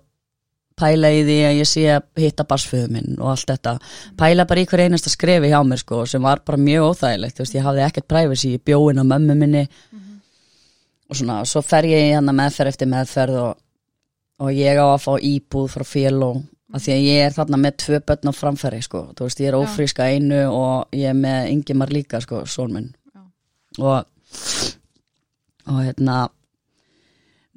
pæla 0.79 1.11
í 1.13 1.21
því 1.27 1.37
að 1.45 1.59
ég 1.59 1.67
sé 1.69 1.83
að 1.93 2.03
hitta 2.23 2.45
barsföðu 2.49 2.89
minn 2.95 3.17
og 3.19 3.33
allt 3.35 3.47
þetta. 3.51 3.75
Pæla 4.17 4.47
bara 4.49 4.61
í 4.63 4.67
hver 4.71 4.85
einasta 4.87 5.11
skrefi 5.13 5.51
hjá 5.53 5.61
mér 5.67 5.83
sko 5.83 6.05
sem 6.07 6.23
var 6.23 6.41
bara 6.47 6.57
mjög 6.59 6.87
óþægilegt. 6.95 7.37
Þú 7.37 7.45
veist 7.45 7.55
ég 7.59 7.67
hafði 7.67 7.85
ekkert 7.89 8.09
privacy 8.09 8.55
í 8.57 8.59
bjóin 8.63 9.03
á 9.03 9.05
mömmu 9.05 9.37
minni. 9.37 9.65
Og 11.11 11.17
svona 11.17 11.43
svo 11.49 11.63
fer 11.65 11.85
ég 11.89 12.11
í 12.11 12.15
hann 12.15 12.29
meðferð 12.37 12.69
eftir 12.73 12.89
meðferð 12.89 13.37
og, 13.43 13.59
og 14.39 14.55
ég 14.55 14.79
á 14.79 14.87
að 14.87 15.03
fá 15.05 15.13
íbúð 15.19 15.69
frá 15.75 15.85
féló 15.87 16.33
af 16.75 16.85
því 16.85 16.95
að 16.95 17.07
ég 17.07 17.27
er 17.27 17.37
þarna 17.37 17.61
með 17.63 17.77
tvö 17.83 18.01
börn 18.07 18.31
á 18.31 18.33
framfæri 18.37 18.81
sko, 18.85 19.05
þú 19.17 19.29
veist 19.29 19.41
ég 19.41 19.51
er 19.51 19.57
Já. 19.57 19.61
ófríska 19.63 20.09
einu 20.13 20.41
og 20.53 20.97
ég 20.97 21.09
er 21.11 21.17
með 21.17 21.53
Ingimar 21.55 21.93
líka 21.93 22.21
sko, 22.21 22.43
Já. 22.45 23.23
og 23.79 24.05
og 25.69 25.81
hérna 25.85 26.29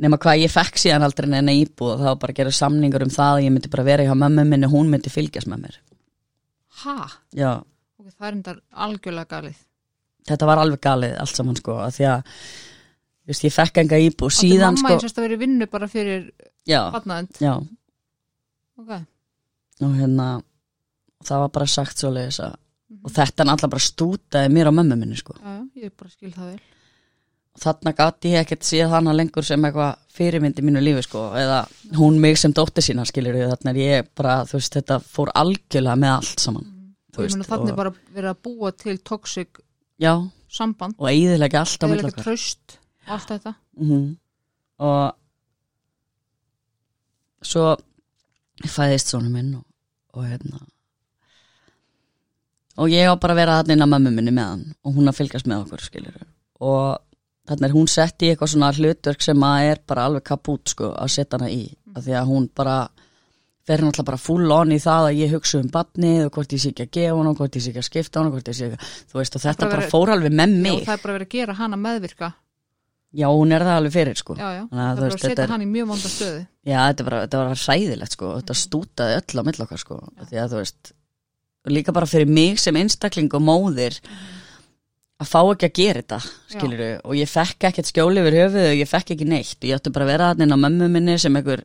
nema 0.02 0.18
hvað 0.22 0.46
ég 0.46 0.52
fekk 0.52 0.80
síðan 0.82 1.06
aldrei 1.06 1.30
neina 1.30 1.54
íbúð 1.56 1.94
og 1.94 2.00
það 2.02 2.10
var 2.10 2.20
bara 2.24 2.34
að 2.34 2.40
gera 2.42 2.54
samningur 2.58 3.06
um 3.06 3.14
það 3.14 3.34
að 3.36 3.44
ég 3.46 3.54
myndi 3.54 3.72
bara 3.72 3.88
vera 3.88 4.08
hjá 4.08 4.14
mömmu 4.18 4.46
minni 4.50 4.70
hún 4.72 4.90
myndi 4.92 5.14
fylgjast 5.14 5.50
með 5.52 5.66
mér. 5.68 5.78
Ha, 6.82 6.96
já, 7.38 7.52
ok, 8.00 8.08
það 8.10 8.28
er 8.28 8.36
endar 8.38 8.60
algjörlega 8.88 9.30
galið. 9.36 9.60
Þetta 10.32 10.48
var 10.50 10.62
alveg 10.62 10.82
galið 10.82 11.18
allt 11.22 11.38
saman 11.38 11.60
sko, 11.60 11.78
af 11.84 11.98
því 11.98 12.08
að 12.10 12.24
þú 12.32 13.34
veist, 13.34 13.46
ég 13.46 13.56
fekk 13.56 13.82
enga 13.84 14.00
íbúð. 14.08 14.34
Síðan 14.40 14.80
mamma 14.80 14.82
sko, 14.82 14.96
eins 14.98 15.12
og 15.12 15.22
að 15.22 15.28
vera 15.28 15.42
vinnu 15.44 15.70
bara 15.70 15.90
fyrir 15.92 16.26
já, 16.68 16.82
barnaðend 16.94 17.40
já. 17.42 17.54
Ok, 18.82 18.92
og 19.82 19.96
hérna 19.98 20.28
það 21.24 21.40
var 21.46 21.50
bara 21.58 21.68
sagt 21.70 21.98
svo 22.02 22.12
leiðis 22.14 22.40
að 22.44 22.56
Mhm. 22.92 23.06
og 23.08 23.12
þetta 23.16 23.46
náttúrulega 23.48 23.72
bara 23.72 23.88
stútaði 23.88 24.50
mér 24.52 24.68
á 24.68 24.72
mömmu 24.76 24.96
minni 25.00 25.16
sko. 25.16 25.32
Já, 25.40 25.54
ég 25.80 25.92
bara 25.96 26.10
skil 26.12 26.32
það 26.34 26.50
vel. 26.52 26.60
Þarna 27.62 27.94
gati 27.96 28.30
ég 28.34 28.42
ekkert 28.46 28.64
séð 28.68 28.90
hana 28.90 29.14
lengur 29.14 29.44
sem 29.48 29.62
eitthvað 29.64 29.96
fyrirmyndi 30.12 30.62
mínu 30.62 30.82
lífi 30.84 31.04
sko 31.06 31.22
eða 31.40 31.62
hún 31.96 32.20
mig 32.20 32.38
sem 32.38 32.52
dóttir 32.52 32.84
sína 32.84 33.06
skilur 33.08 33.34
við 33.34 33.48
þarna 33.54 33.70
er 33.72 33.80
ég 33.80 34.08
bara, 34.16 34.44
þú 34.44 34.54
veist, 34.60 34.74
þetta 34.76 35.00
fór 35.04 35.32
algjörlega 35.36 35.96
með 36.04 36.12
allt 36.18 36.40
saman 36.44 36.68
og 37.16 37.18
meina 37.24 37.48
þannig 37.48 37.76
bara 37.76 37.92
verið 38.14 38.30
að 38.34 38.42
búa 38.44 38.72
til 38.78 38.98
toxic 39.00 39.48
já, 40.00 40.14
samband. 40.50 40.96
Og 41.00 41.08
eiðilega 41.08 41.60
allt 41.64 41.80
á 41.80 41.86
eða 41.88 41.90
milli 41.96 42.04
ekki 42.10 42.12
okkar. 42.12 42.24
tröst 42.28 42.78
og 43.08 43.14
allt 43.16 43.28
þetta. 43.32 43.56
Mm 43.80 44.18
og 44.80 45.16
svo 47.42 47.76
fæðist 48.70 49.12
svona 49.12 49.32
minn 49.34 49.56
og, 49.58 49.66
og 50.18 50.28
hérna. 50.28 50.62
Og 52.82 52.92
ég 52.94 53.10
á 53.10 53.14
bara 53.20 53.36
að 53.36 53.42
vera 53.42 53.60
þarna 53.60 53.76
inn 53.76 53.86
á 53.86 53.94
mömmu 53.94 54.14
minni 54.16 54.34
með 54.36 54.50
hann 54.52 54.66
og 54.86 54.96
hún 54.96 55.12
að 55.12 55.18
fylgjast 55.20 55.50
með 55.50 55.66
okkur 55.66 55.84
skilur 55.86 56.22
og 56.62 57.02
þarna 57.50 57.68
er 57.68 57.76
hún 57.76 57.90
sett 57.92 58.24
í 58.24 58.32
eitthvað 58.32 58.54
svona 58.54 58.72
hlutverk 58.78 59.26
sem 59.26 59.44
að 59.44 59.70
er 59.72 59.82
bara 59.90 60.08
alveg 60.08 60.26
kapút 60.30 60.72
sko 60.72 60.92
að 60.94 61.14
setja 61.16 61.40
hana 61.40 61.50
í. 61.52 61.66
Af 61.92 62.06
því 62.06 62.16
að 62.16 62.30
hún 62.30 62.46
bara 62.56 62.76
fer 63.68 63.84
náttúrulega 63.84 64.08
bara 64.08 64.22
full 64.22 64.54
on 64.56 64.72
í 64.74 64.80
það 64.82 65.08
að 65.10 65.20
ég 65.20 65.34
hugsa 65.36 65.60
um 65.62 65.70
badnið 65.74 66.22
og 66.28 66.38
hvort 66.38 66.56
ég 66.56 66.62
sé 66.64 66.72
ekki 66.72 66.86
að 66.88 66.94
gefa 66.98 67.18
hann 67.18 67.30
og 67.30 67.42
hvort 67.42 67.58
ég 67.58 67.66
sé 67.66 67.72
ekki 67.72 67.82
að 67.82 67.88
skipta 67.90 68.20
hann 68.20 68.30
og 68.30 68.38
hvort 68.38 68.50
ég 68.50 68.58
sé 68.58 68.70
ekki 68.70 68.80
að, 68.80 68.94
þú 69.12 69.20
veist 69.20 69.38
og 69.38 69.44
þetta 69.44 69.66
bara 69.68 69.76
bara 69.76 69.92
fór 69.92 70.14
alveg 70.16 70.38
með 70.38 70.56
Já, 70.56 70.62
mig. 70.66 70.80
það 70.88 70.96
er 70.96 71.04
bara 71.04 71.18
verið 71.18 71.28
að 71.28 71.36
gera 71.36 71.58
hana 71.60 71.80
meðvirka 71.82 72.32
já 73.12 73.28
hún 73.28 73.52
er 73.52 73.66
það 73.66 73.78
alveg 73.82 73.94
fyrir 73.96 74.20
sko. 74.20 74.36
Já, 74.40 74.48
já, 74.56 74.64
Þannig 74.72 74.86
að 74.86 74.98
það 74.98 75.06
veist, 75.08 75.20
að 75.20 75.30
setja 75.30 75.48
hann 75.52 75.66
í 75.66 75.70
mjög 75.70 75.88
vonda 75.92 76.12
stöðu. 76.12 76.42
Já, 76.64 76.78
þetta 76.80 77.06
var, 77.08 77.16
þetta 77.26 77.42
var 77.42 77.64
hræðilegt 77.66 78.18
sko, 78.18 78.34
þetta 78.40 78.58
stútaði 78.62 79.18
öll 79.20 79.42
á 79.42 79.44
mill 79.48 79.64
okkar 79.66 79.82
sko, 79.82 79.98
því 80.30 80.42
að 80.42 80.54
þú 80.54 80.62
veist 80.62 80.94
líka 81.70 81.94
bara 81.94 82.10
fyrir 82.10 82.32
mig 82.32 82.62
sem 82.62 82.78
einstakling 82.80 83.34
og 83.38 83.44
móðir 83.46 84.00
að 85.22 85.30
fá 85.30 85.40
ekki 85.44 85.68
að 85.68 85.76
gera 85.78 86.02
þetta, 86.02 86.20
skilur 86.56 86.84
og 87.04 87.14
ég 87.20 87.30
fekk 87.30 87.68
ekkert 87.70 87.92
skjóli 87.92 88.24
yfir 88.24 88.38
höfuð 88.40 88.70
og 88.72 88.80
ég 88.80 88.90
fekk 88.90 89.14
ekki 89.16 89.28
neitt. 89.30 89.58
Og 89.60 89.70
ég 89.70 89.78
átti 89.78 89.94
bara 89.94 90.08
að 90.08 90.14
vera 90.16 90.32
inn 90.40 90.56
á 90.56 90.58
mömmu 90.58 90.90
minni 90.90 91.18
sem 91.22 91.36
einhver 91.38 91.62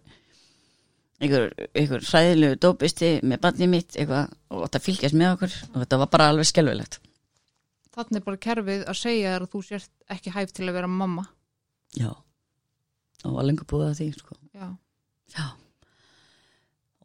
einhver, 1.22 1.48
einhver 1.72 2.04
hræðilegu 2.04 2.58
dópisti 2.60 3.14
með 3.24 3.40
barnið 3.46 3.72
mitt 3.72 3.96
eitthvað, 3.96 4.34
og 4.52 4.66
þetta 4.66 4.82
fylgjast 4.84 5.16
með 5.16 5.32
okkur. 5.36 5.56
Og 5.72 5.78
þetta 5.84 6.00
var 6.02 6.12
bara 6.12 6.28
alveg 6.32 6.50
skelfilegt. 6.50 7.00
Þannig 7.96 8.20
er 8.20 8.26
bara 8.26 8.42
kerfið 8.44 8.84
að 8.84 9.00
segja 9.00 9.32
þér 9.32 9.46
að 9.46 9.52
þú 9.54 9.62
sért 9.64 9.90
ekki 10.12 10.34
hæf 10.34 10.52
til 10.52 10.66
að 10.68 10.76
vera 10.76 10.90
mamma 10.92 11.24
Já, 11.96 12.10
og 13.24 13.36
var 13.36 13.46
lengur 13.48 13.68
búið 13.70 13.88
að 13.90 14.00
því 14.00 14.08
sko 14.18 14.36
já, 14.52 14.68
Já. 15.34 15.46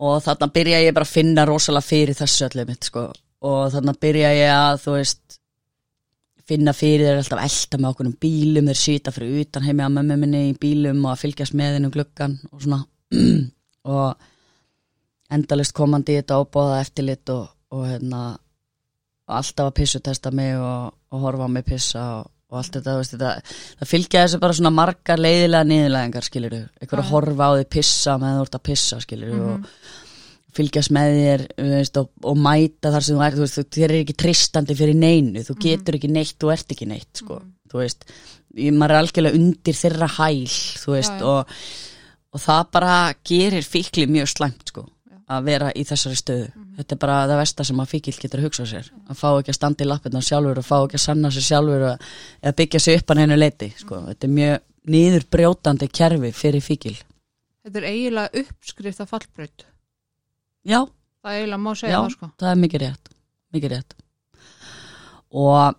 Og 0.01 0.17
þarna 0.25 0.47
byrja 0.53 0.79
ég 0.81 0.95
bara 0.97 1.05
að 1.05 1.13
finna 1.13 1.45
rosalega 1.45 1.85
fyrir 1.85 2.17
þessu 2.17 2.47
öllu 2.47 2.65
mitt 2.65 2.87
sko. 2.89 3.03
Og 3.45 3.61
þarna 3.73 3.93
byrja 4.01 4.31
ég 4.33 4.53
að, 4.53 4.79
þú 4.81 4.95
veist, 4.95 5.37
finna 6.49 6.73
fyrir 6.73 7.05
þeir 7.05 7.21
alltaf 7.21 7.43
elda 7.45 7.79
með 7.79 7.89
okkur 7.91 8.09
um 8.09 8.17
bílum, 8.25 8.69
þeir 8.71 8.79
sýta 8.81 9.13
fyrir 9.13 9.43
utan 9.45 9.65
heimi 9.67 9.85
að 9.85 9.95
mömmu 9.97 10.17
minni 10.23 10.41
í 10.49 10.57
bílum 10.61 11.05
og 11.05 11.13
að 11.13 11.23
fylgjast 11.25 11.57
með 11.57 11.77
henni 11.77 11.89
um 11.89 11.95
gluggan 11.95 12.37
og 12.49 12.65
svona. 12.65 12.81
og 13.95 14.27
endalist 15.37 15.75
komandi 15.77 16.15
í 16.15 16.21
þetta 16.21 16.39
ábóða 16.41 16.81
eftirlit 16.81 17.33
og, 17.33 17.45
og 17.71 17.85
hérna, 17.87 18.21
alltaf 19.31 19.69
að 19.69 19.77
pissutesta 19.79 20.33
mig 20.35 20.57
og, 20.57 20.91
og 21.13 21.25
horfa 21.25 21.47
á 21.47 21.49
mig 21.53 21.65
pissa 21.67 22.05
og, 22.19 22.31
og 22.51 22.59
allt 22.59 22.75
þetta, 22.77 22.93
veist, 22.99 23.13
þetta, 23.15 23.31
það 23.79 23.89
fylgja 23.93 24.21
þessu 24.25 24.39
bara 24.43 24.55
svona 24.57 24.71
margar 24.75 25.21
leiðilega 25.23 25.67
niðurlegingar, 25.71 26.25
skilur 26.27 26.55
þú, 26.57 26.61
eitthvað 26.81 27.01
að 27.05 27.11
horfa 27.13 27.47
á 27.47 27.51
því 27.55 27.67
pissa 27.77 28.15
meðan 28.19 28.39
þú 28.41 28.45
ert 28.47 28.57
að 28.59 28.63
pissa, 28.67 28.99
skilur 29.05 29.31
þú, 29.31 29.45
og 29.55 30.57
fylgjast 30.57 30.91
með 30.91 31.13
þér 31.15 31.43
veist, 31.71 31.99
og, 32.01 32.09
og 32.27 32.41
mæta 32.43 32.91
þar 32.91 33.05
sem 33.07 33.15
þú 33.15 33.23
ert, 33.29 33.37
þú 33.39 33.45
veist, 33.45 33.59
þú- 33.61 33.77
þér 33.79 33.93
er 33.95 34.01
ekki 34.01 34.17
tristandi 34.25 34.75
fyrir 34.81 34.97
neinu, 34.99 35.45
þú 35.47 35.55
getur 35.63 35.95
ekki 35.95 36.11
neitt, 36.11 36.35
þú 36.43 36.51
ert 36.51 36.75
ekki 36.75 36.89
neitt, 36.91 37.11
sko, 37.23 37.37
þú 37.71 37.79
veist, 37.85 38.03
maður 38.75 38.91
er 38.97 38.99
algjörlega 39.05 39.39
undir 39.39 39.77
þeirra 39.79 40.09
hæl, 40.17 40.51
þú 40.83 40.95
veist, 40.97 41.23
og, 41.23 41.55
og 42.35 42.43
það 42.43 42.65
bara 42.75 42.97
gerir 43.31 43.63
fíkli 43.63 44.03
mjög 44.11 44.27
slæmt, 44.33 44.73
sko, 44.73 44.83
að 45.31 45.45
vera 45.47 45.69
í 45.75 45.83
þessari 45.87 46.17
stöðu. 46.19 46.47
Þetta 46.77 46.95
er 46.95 46.99
bara 47.03 47.19
það 47.29 47.39
versta 47.41 47.65
sem 47.67 47.81
að 47.83 47.91
fíkil 47.91 48.15
getur 48.17 48.41
að 48.41 48.47
hugsa 48.47 48.65
sér, 48.69 48.89
að 49.07 49.19
fá 49.21 49.27
ekki 49.31 49.53
að 49.53 49.57
standa 49.59 49.85
í 49.85 49.87
lappirna 49.89 50.21
sjálfur 50.25 50.61
og 50.61 50.67
fá 50.67 50.75
ekki 50.79 50.99
að 50.99 51.05
sanna 51.05 51.31
sér 51.31 51.47
sjálfur 51.47 51.85
og, 51.91 52.09
eða 52.41 52.57
byggja 52.61 52.83
sig 52.83 52.99
upp 53.01 53.13
að 53.13 53.21
neinu 53.21 53.37
leiti, 53.39 53.71
sko, 53.77 54.01
þetta 54.09 54.27
er 54.27 54.35
mjög 54.39 54.57
niður 54.95 55.27
brjótandi 55.35 55.87
kerfi 55.93 56.31
fyrir 56.33 56.65
fíkil. 56.65 56.97
þetta 57.63 57.81
er 57.81 57.89
eiginlega 57.91 58.43
uppskrift 58.43 59.01
af 59.03 59.09
fallbraut. 59.13 59.65
Já, 60.65 60.79
það 61.21 61.31
er 61.31 61.39
eiginlega 61.41 61.63
má 61.63 61.71
segja 61.75 61.93
Já, 61.95 61.99
það 62.01 62.13
sko. 62.17 62.31
það 62.41 62.51
er 62.51 62.61
mikið 62.65 62.85
rétt 62.87 63.11
mikið 63.51 63.73
rétt. 63.75 63.95
Og 65.31 65.77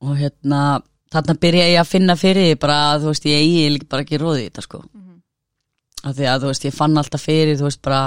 og 0.00 0.16
hérna 0.16 0.80
þarna 1.12 1.34
byrja 1.42 1.66
ég 1.68 1.80
að 1.82 1.90
finna 1.90 2.16
fyrir 2.16 2.54
bara 2.60 2.78
að 2.94 3.04
þú 3.04 3.12
veist 3.12 3.26
ég 3.28 3.42
eigi 3.42 3.88
bara 3.90 4.06
ekki 4.06 4.20
róði 4.20 4.44
í 4.46 4.48
þetta 4.48 4.64
sko. 4.64 4.82
Mhm. 4.86 5.09
Af 6.04 6.16
því 6.16 6.28
að 6.30 6.44
þú 6.44 6.52
veist 6.52 6.66
ég 6.68 6.76
fann 6.76 7.00
alltaf 7.00 7.24
fyrir 7.26 7.58
þú 7.60 7.68
veist 7.68 7.82
bara 7.84 8.02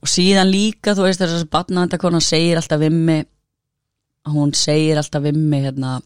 og 0.00 0.10
síðan 0.10 0.52
líka 0.52 0.94
þú 0.94 1.08
veist 1.08 1.22
þess 1.22 1.42
að 1.42 1.52
batnaðandakona 1.54 2.20
segir 2.22 2.60
alltaf 2.60 2.82
við 2.82 2.98
mig 2.98 3.26
hún 4.30 4.54
segir 4.56 5.00
alltaf 5.00 5.24
við 5.24 5.38
mig 5.40 5.66
hérna 5.66 5.98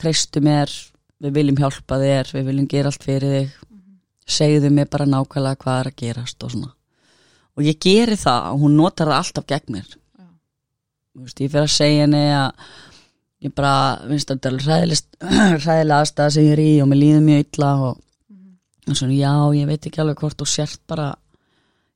treystu 0.00 0.40
mér 0.44 0.72
við 1.20 1.36
viljum 1.36 1.58
hjálpa 1.60 1.98
þér, 2.00 2.34
við 2.36 2.46
viljum 2.48 2.68
gera 2.70 2.90
allt 2.90 3.04
fyrir 3.04 3.34
þig. 3.36 3.56
Segðu 4.30 4.70
mér 4.72 4.86
bara 4.90 5.08
nákvæmlega 5.10 5.58
hvað 5.60 5.80
er 5.80 5.90
að 5.90 5.96
gerast 6.00 6.44
og 6.46 6.52
svona. 6.54 6.70
Og 7.58 7.66
ég 7.66 7.80
geri 7.82 8.16
það 8.16 8.52
og 8.52 8.62
hún 8.62 8.76
notar 8.78 9.10
það 9.10 9.22
alltaf 9.24 9.48
gegn 9.50 9.74
mér. 9.74 9.88
Þú 11.10 11.24
veist, 11.24 11.42
ég 11.42 11.50
fyrir 11.50 11.66
að 11.66 11.74
segja 11.74 12.04
henni 12.06 12.22
að 12.36 12.68
ég 13.40 13.54
bara, 13.56 13.74
finnst 14.06 14.30
þetta 14.30 14.52
hræðilega 14.60 15.98
aðstæða 16.00 16.34
sem 16.36 16.46
ég 16.46 16.54
er 16.54 16.62
í 16.62 16.70
og 16.84 16.90
mér 16.90 17.02
líður 17.02 17.26
mjög 17.26 17.44
illa 17.44 17.70
og, 17.88 18.00
og 18.88 18.96
svona, 18.96 19.16
já, 19.16 19.32
ég 19.58 19.68
veit 19.68 19.86
ekki 19.86 20.00
alveg 20.02 20.22
hvort 20.22 20.38
þú 20.40 20.48
sért 20.48 20.80
bara 20.88 21.10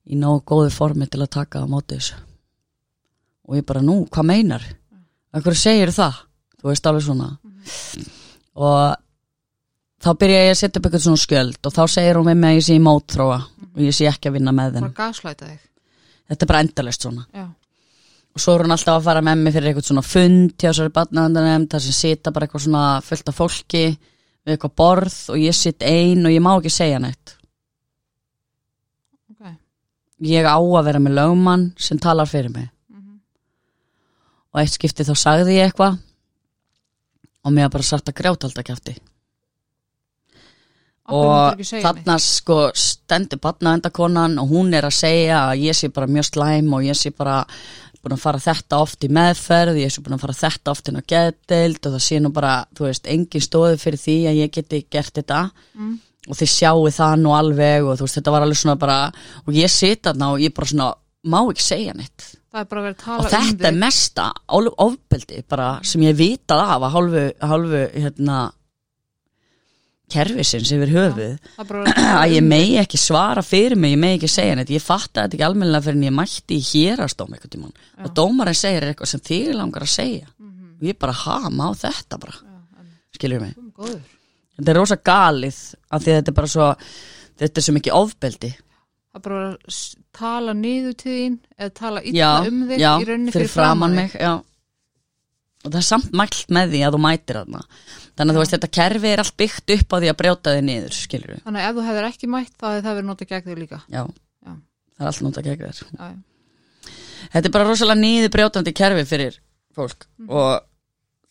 í 0.05 0.19
nógu 0.21 0.43
góðu 0.51 0.73
formi 0.75 1.09
til 1.09 1.23
að 1.25 1.33
taka 1.39 1.65
á 1.65 1.67
móti 1.69 1.97
þessu. 1.97 2.19
Og 3.49 3.59
ég 3.59 3.67
bara, 3.69 3.83
nú, 3.85 4.03
hvað 4.13 4.29
meinar? 4.29 4.67
Hvað 5.35 5.59
segir 5.59 5.93
það, 5.93 6.21
þú 6.61 6.71
veist 6.71 6.87
alveg 6.89 7.07
svona. 7.07 7.31
Og 8.55 8.79
þá 10.05 10.11
byrja 10.21 10.45
ég 10.45 10.53
að 10.53 10.61
setja 10.61 10.79
upp 10.81 10.87
eitthvað 10.89 11.05
svona 11.07 11.25
skjöld 11.25 11.67
og 11.69 11.75
þá 11.75 11.83
segir 11.97 12.21
hún 12.21 12.29
með 12.29 12.41
mig 12.41 12.53
að 12.53 12.59
ég 12.61 12.67
sé 12.69 12.77
í 12.77 12.85
mótþróa 12.85 13.39
og 13.75 13.83
ég 13.83 13.97
sé 13.97 14.09
ekki 14.11 14.31
að 14.31 14.37
vinna 14.39 14.55
með 14.55 14.77
þig. 14.79 14.87
Þetta 16.31 16.45
er 16.45 16.51
bara 16.53 16.65
endalist 16.65 17.05
svona. 17.05 17.25
Já, 17.35 17.47
og 18.35 18.43
svo 18.43 18.55
er 18.57 18.65
hún 18.65 18.75
alltaf 18.75 18.99
að 18.99 19.07
fara 19.09 19.23
með 19.25 19.43
mig 19.43 19.55
fyrir 19.55 19.71
eitthvað 19.71 19.89
svona 19.91 20.05
fund 20.07 20.55
hjá 20.59 20.71
sér 20.75 20.93
barnaðandanem 20.95 21.67
þar 21.71 21.85
sem 21.85 21.95
sita 21.97 22.33
bara 22.35 22.49
eitthvað 22.49 22.65
svona 22.67 22.85
fullt 23.07 23.31
af 23.31 23.37
fólki 23.39 23.85
við 24.45 24.55
eitthvað 24.55 24.77
borð 24.77 25.17
og 25.35 25.41
ég 25.41 25.57
sitt 25.57 25.83
ein 25.83 26.25
og 26.27 26.35
ég 26.35 26.45
má 26.45 26.53
ekki 26.55 26.73
segja 26.73 27.01
neitt. 27.03 27.37
Ok. 29.33 29.55
Ég 30.29 30.47
á 30.47 30.59
að 30.59 30.85
vera 30.91 31.03
með 31.03 31.17
lögmann 31.21 31.71
sem 31.77 31.99
talar 31.99 32.31
fyrir 32.31 32.53
mig. 32.53 32.69
Mhm. 32.91 33.21
og 34.53 34.61
eitt 34.61 34.77
skipti 34.77 35.05
þá 35.05 35.15
sagði 35.17 35.59
ég 35.59 35.73
eitthvað 35.73 35.99
og 37.45 37.53
mér 37.53 37.71
bara 37.71 37.83
satt 37.83 38.09
að 38.09 38.15
grjáta 38.15 38.47
alltaf 38.47 38.65
myndirðu 38.65 39.01
og 41.13 41.61
þarna 41.61 42.17
sko 42.23 42.59
stendur 42.73 43.41
barnaðandakonan 43.45 44.39
og 44.41 44.49
hún 44.49 44.73
er 44.73 44.87
að 44.89 44.97
segja 44.97 45.41
að 45.51 45.67
ég 45.67 45.77
sé 45.77 45.91
bara 45.93 46.09
mjög 46.09 46.31
slæm 46.31 46.73
og 46.73 46.87
ég 46.87 46.97
sé 46.97 47.13
bara 47.13 47.43
búin 48.05 48.17
að 48.17 48.25
fara 48.25 48.43
þetta 48.45 48.81
oft 48.85 49.05
í 49.07 49.11
meðferð 49.13 49.81
ég 49.81 49.93
sé 49.93 50.03
búin 50.05 50.17
að 50.17 50.25
fara 50.27 50.37
þetta 50.39 50.75
oft 50.75 50.91
inn 50.91 51.01
á 51.01 51.09
geðdeild 51.13 51.81
og 51.81 51.95
það 51.97 52.05
sé 52.07 52.21
nú 52.21 52.33
bara, 52.35 52.57
þú 52.77 52.89
veist, 52.89 53.09
engin 53.11 53.45
stóði 53.45 53.81
fyrir 53.83 54.03
því 54.05 54.19
að 54.31 54.41
ég 54.43 54.53
geti 54.59 54.83
gert 54.93 55.17
þetta. 55.21 55.47
Mm. 55.75 55.95
og 56.25 56.39
þið 56.39 56.49
sjáu 56.49 56.91
það 56.97 57.15
nú 57.21 57.33
alveg 57.37 57.85
og 57.85 57.99
þú 57.99 58.07
veist, 58.07 58.19
þetta 58.21 58.33
var 58.33 58.45
alveg 58.47 58.61
svona 58.61 58.81
bara 58.81 58.99
og 59.45 59.57
ég 59.59 59.73
sita 59.73 60.13
þarna 60.13 60.31
og 60.33 60.45
ég 60.45 60.55
bara 60.57 60.71
svona 60.71 60.93
má 61.25 61.39
ekki 61.43 61.65
segja 61.65 61.95
neitt. 61.97 62.27
Það 62.55 62.61
er 62.61 62.69
bara 62.71 62.85
verið 62.85 62.95
að 62.95 63.05
tala 63.05 63.19
og 63.19 63.25
um 63.25 63.33
þetta 63.35 63.69
er 63.69 63.75
þig. 63.75 63.81
mesta 63.83 64.27
ofbeldi 64.85 65.43
bara 65.51 65.69
sem 65.83 66.05
ég 66.05 66.17
vitað 66.19 66.63
af 66.65 66.87
að 66.87 66.95
hálfu, 66.95 67.25
hálfu 67.51 67.83
hérna 67.95 68.39
kerfisins 70.15 70.71
yfir 70.77 70.93
höfuð. 70.95 71.35
Bara 71.59 71.83
verið 71.85 72.09
að 72.23 72.35
ég 72.37 72.43
um 72.45 72.49
megi 72.55 72.79
ekki 72.81 73.01
svara 73.03 73.43
fyrir 73.45 73.77
mig, 73.81 73.95
ég 73.97 74.01
megi 74.07 74.19
ekki 74.21 74.31
segja 74.35 74.57
neitt, 74.61 74.73
ég 74.75 74.85
fatta 74.85 75.25
þetta 75.27 75.39
ekki 75.39 75.47
almennilega 75.49 75.87
fyrir 75.89 76.01
en 76.01 76.07
ég 76.09 76.17
mætti 76.23 76.59
í 76.61 76.65
hérastóm 76.71 77.35
einhvern 77.35 77.55
tímann. 77.57 77.77
Og 78.05 78.15
dómarinn 78.17 78.59
segir 78.59 78.87
eitthvað 78.89 79.13
sem 79.15 79.25
þig 79.31 79.53
langar 79.59 79.87
að 79.87 79.95
segja. 79.99 80.27
Mhm. 80.39 80.75
og 80.81 80.89
ég 80.91 80.99
bara, 80.99 81.13
ha, 81.25 81.39
má 81.51 81.67
þetta 81.79 82.19
bara? 82.21 82.35
Já, 82.45 82.87
skilur 83.19 83.41
mig, 83.45 83.55
þetta 84.59 84.71
er 84.73 84.77
rosa 84.79 84.97
galið 84.97 85.59
af 85.91 86.03
því 86.03 86.11
að 86.13 86.19
þetta 86.19 86.33
er 86.33 86.37
bara 86.41 86.51
svo 86.55 86.67
þetta 87.41 87.61
er 87.61 87.65
svo 87.67 87.75
mikið 87.79 87.97
ofbeldi. 87.99 88.51
Bara 89.23 89.39
að 89.53 89.57
s- 89.71 89.95
tala 90.15 90.53
niður 90.59 90.97
til 90.99 91.13
þín 91.15 91.37
eða 91.59 91.73
tala 91.79 92.03
já, 92.03 92.31
um 92.49 92.65
þig 92.69 92.79
já, 92.83 92.91
í 92.99 93.07
rauninni 93.09 93.33
fyrir 93.35 93.51
framann 93.51 93.95
mig 93.95 94.13
já. 94.19 94.33
Og 95.65 95.71
það 95.73 95.81
er 95.81 95.87
samt 95.89 96.13
mælt 96.13 96.53
með 96.53 96.75
því 96.75 96.83
að 96.85 96.95
þú 96.97 97.01
mætir 97.05 97.41
þarna. 97.41 97.65
Þannig 98.15 98.31
að 98.31 98.37
þú 98.37 98.43
veist, 98.45 98.55
þetta 98.55 98.73
kerfi 98.79 99.11
er 99.11 99.23
allt 99.25 99.37
byggt 99.41 99.75
upp 99.75 99.95
á 99.95 99.97
því 99.97 100.13
að 100.13 100.21
brjóta 100.21 100.55
þig 100.55 100.67
niður, 100.69 100.95
skilur 100.95 101.41
þannig 101.47 101.65
að 101.65 101.71
ef 101.71 101.79
þú 101.79 101.87
hefur 101.89 102.09
ekki 102.11 102.31
mætt 102.31 102.55
þá 102.55 102.67
hefði 102.69 102.85
það 102.85 102.99
verið 102.99 103.09
notað 103.11 103.33
gegn 103.33 103.49
þig 103.49 103.61
líka. 103.65 103.81
Já, 103.89 104.03
Já. 104.05 104.53
það 104.55 105.05
er 105.05 105.11
allt 105.11 105.25
nút 105.25 105.41
að 105.41 105.49
gegja 105.49 105.73
þér 105.73 106.15
þetta 107.33 107.49
er 107.49 107.55
bara 107.55 107.69
rosalega 107.69 108.01
niður 108.01 108.33
brjótandi 108.35 108.75
kerfi 108.77 109.05
fyrir 109.09 109.39
fólk. 109.75 110.07
Og 110.29 110.61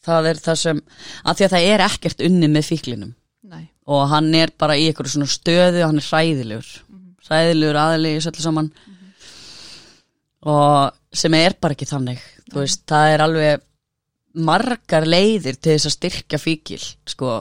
það 0.03 0.29
er 0.31 0.41
það 0.43 0.57
sem 0.63 0.81
að 1.23 1.38
því 1.38 1.45
að 1.47 1.53
það 1.55 1.67
er 1.73 1.86
ekkert 1.88 2.25
unni 2.27 2.49
með 2.51 2.69
fíklinum. 2.71 3.13
Nei, 3.53 3.67
og 3.88 4.07
hann 4.11 4.31
er 4.39 4.53
bara 4.59 4.77
í 4.79 4.88
einhverju 4.89 5.15
svona 5.15 5.31
stöðu 5.31 5.84
hann 5.86 6.01
er 6.01 6.07
hræðilegur. 6.09 6.71
Hræðilegur 7.27 7.79
aðli 7.79 8.15
í 8.17 8.23
söllu 8.23 8.43
saman. 8.43 8.71
Og 10.43 11.15
sem 11.15 11.36
er 11.38 11.55
bara 11.61 11.75
ekki 11.77 11.88
þannig. 11.88 12.23
Þú 12.51 12.59
veist, 12.59 12.84
það 12.89 13.13
er 13.13 13.23
alveg 13.23 13.63
margar 14.34 15.05
leiðir 15.05 15.57
til 15.61 15.75
þess 15.75 15.89
að 15.89 15.95
styrkja 15.97 16.39
fíkil 16.41 16.81
sko, 16.81 17.34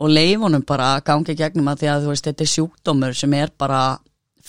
og 0.00 0.10
leifunum 0.10 0.64
bara 0.66 0.96
að 0.96 1.04
gangi 1.10 1.36
gegnum 1.38 1.70
að 1.70 1.82
því 1.82 1.90
að 1.92 2.04
þú 2.04 2.12
veist, 2.12 2.28
þetta 2.28 2.44
er 2.44 2.52
sjúkdómur 2.54 3.16
sem 3.16 3.36
er 3.38 3.52
bara 3.60 3.82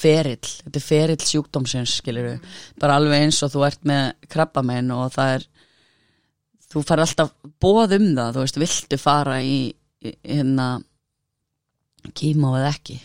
ferill, 0.01 0.51
þetta 0.63 0.79
er 0.79 0.85
ferill 0.85 1.25
sjúkdómsins 1.27 1.97
skilur 1.99 2.29
við, 2.29 2.53
bara 2.81 2.97
alveg 2.97 3.25
eins 3.27 3.41
og 3.45 3.51
þú 3.53 3.65
ert 3.67 3.83
með 3.85 4.05
krabbamenn 4.31 4.93
og 4.95 5.11
það 5.13 5.33
er 5.35 5.47
þú 6.71 6.85
fær 6.87 7.03
alltaf 7.03 7.33
bóð 7.61 7.97
um 7.99 8.07
það, 8.15 8.33
þú 8.33 8.45
veist, 8.45 8.61
viltu 8.63 9.01
fara 9.01 9.41
í, 9.43 9.57
í 10.01 10.13
hérna 10.23 10.69
kíma 12.17 12.55
eða 12.57 12.71
ekki. 12.71 13.01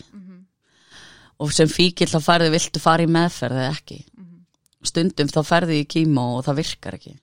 Og 1.37 1.51
sem 1.53 1.69
fíkil 1.69 2.07
þá 2.09 2.17
færðu 2.23 2.53
viltu 2.55 2.81
fara 2.81 3.05
í 3.05 3.09
meðferð 3.13 3.59
eða 3.59 3.73
ekki. 3.75 3.99
Stundum 4.87 5.29
þá 5.29 5.41
ferði 5.45 5.81
í 5.83 5.89
kíma 5.89 6.23
og 6.37 6.47
það 6.47 6.61
virkar 6.63 6.95
ekki 6.97 7.13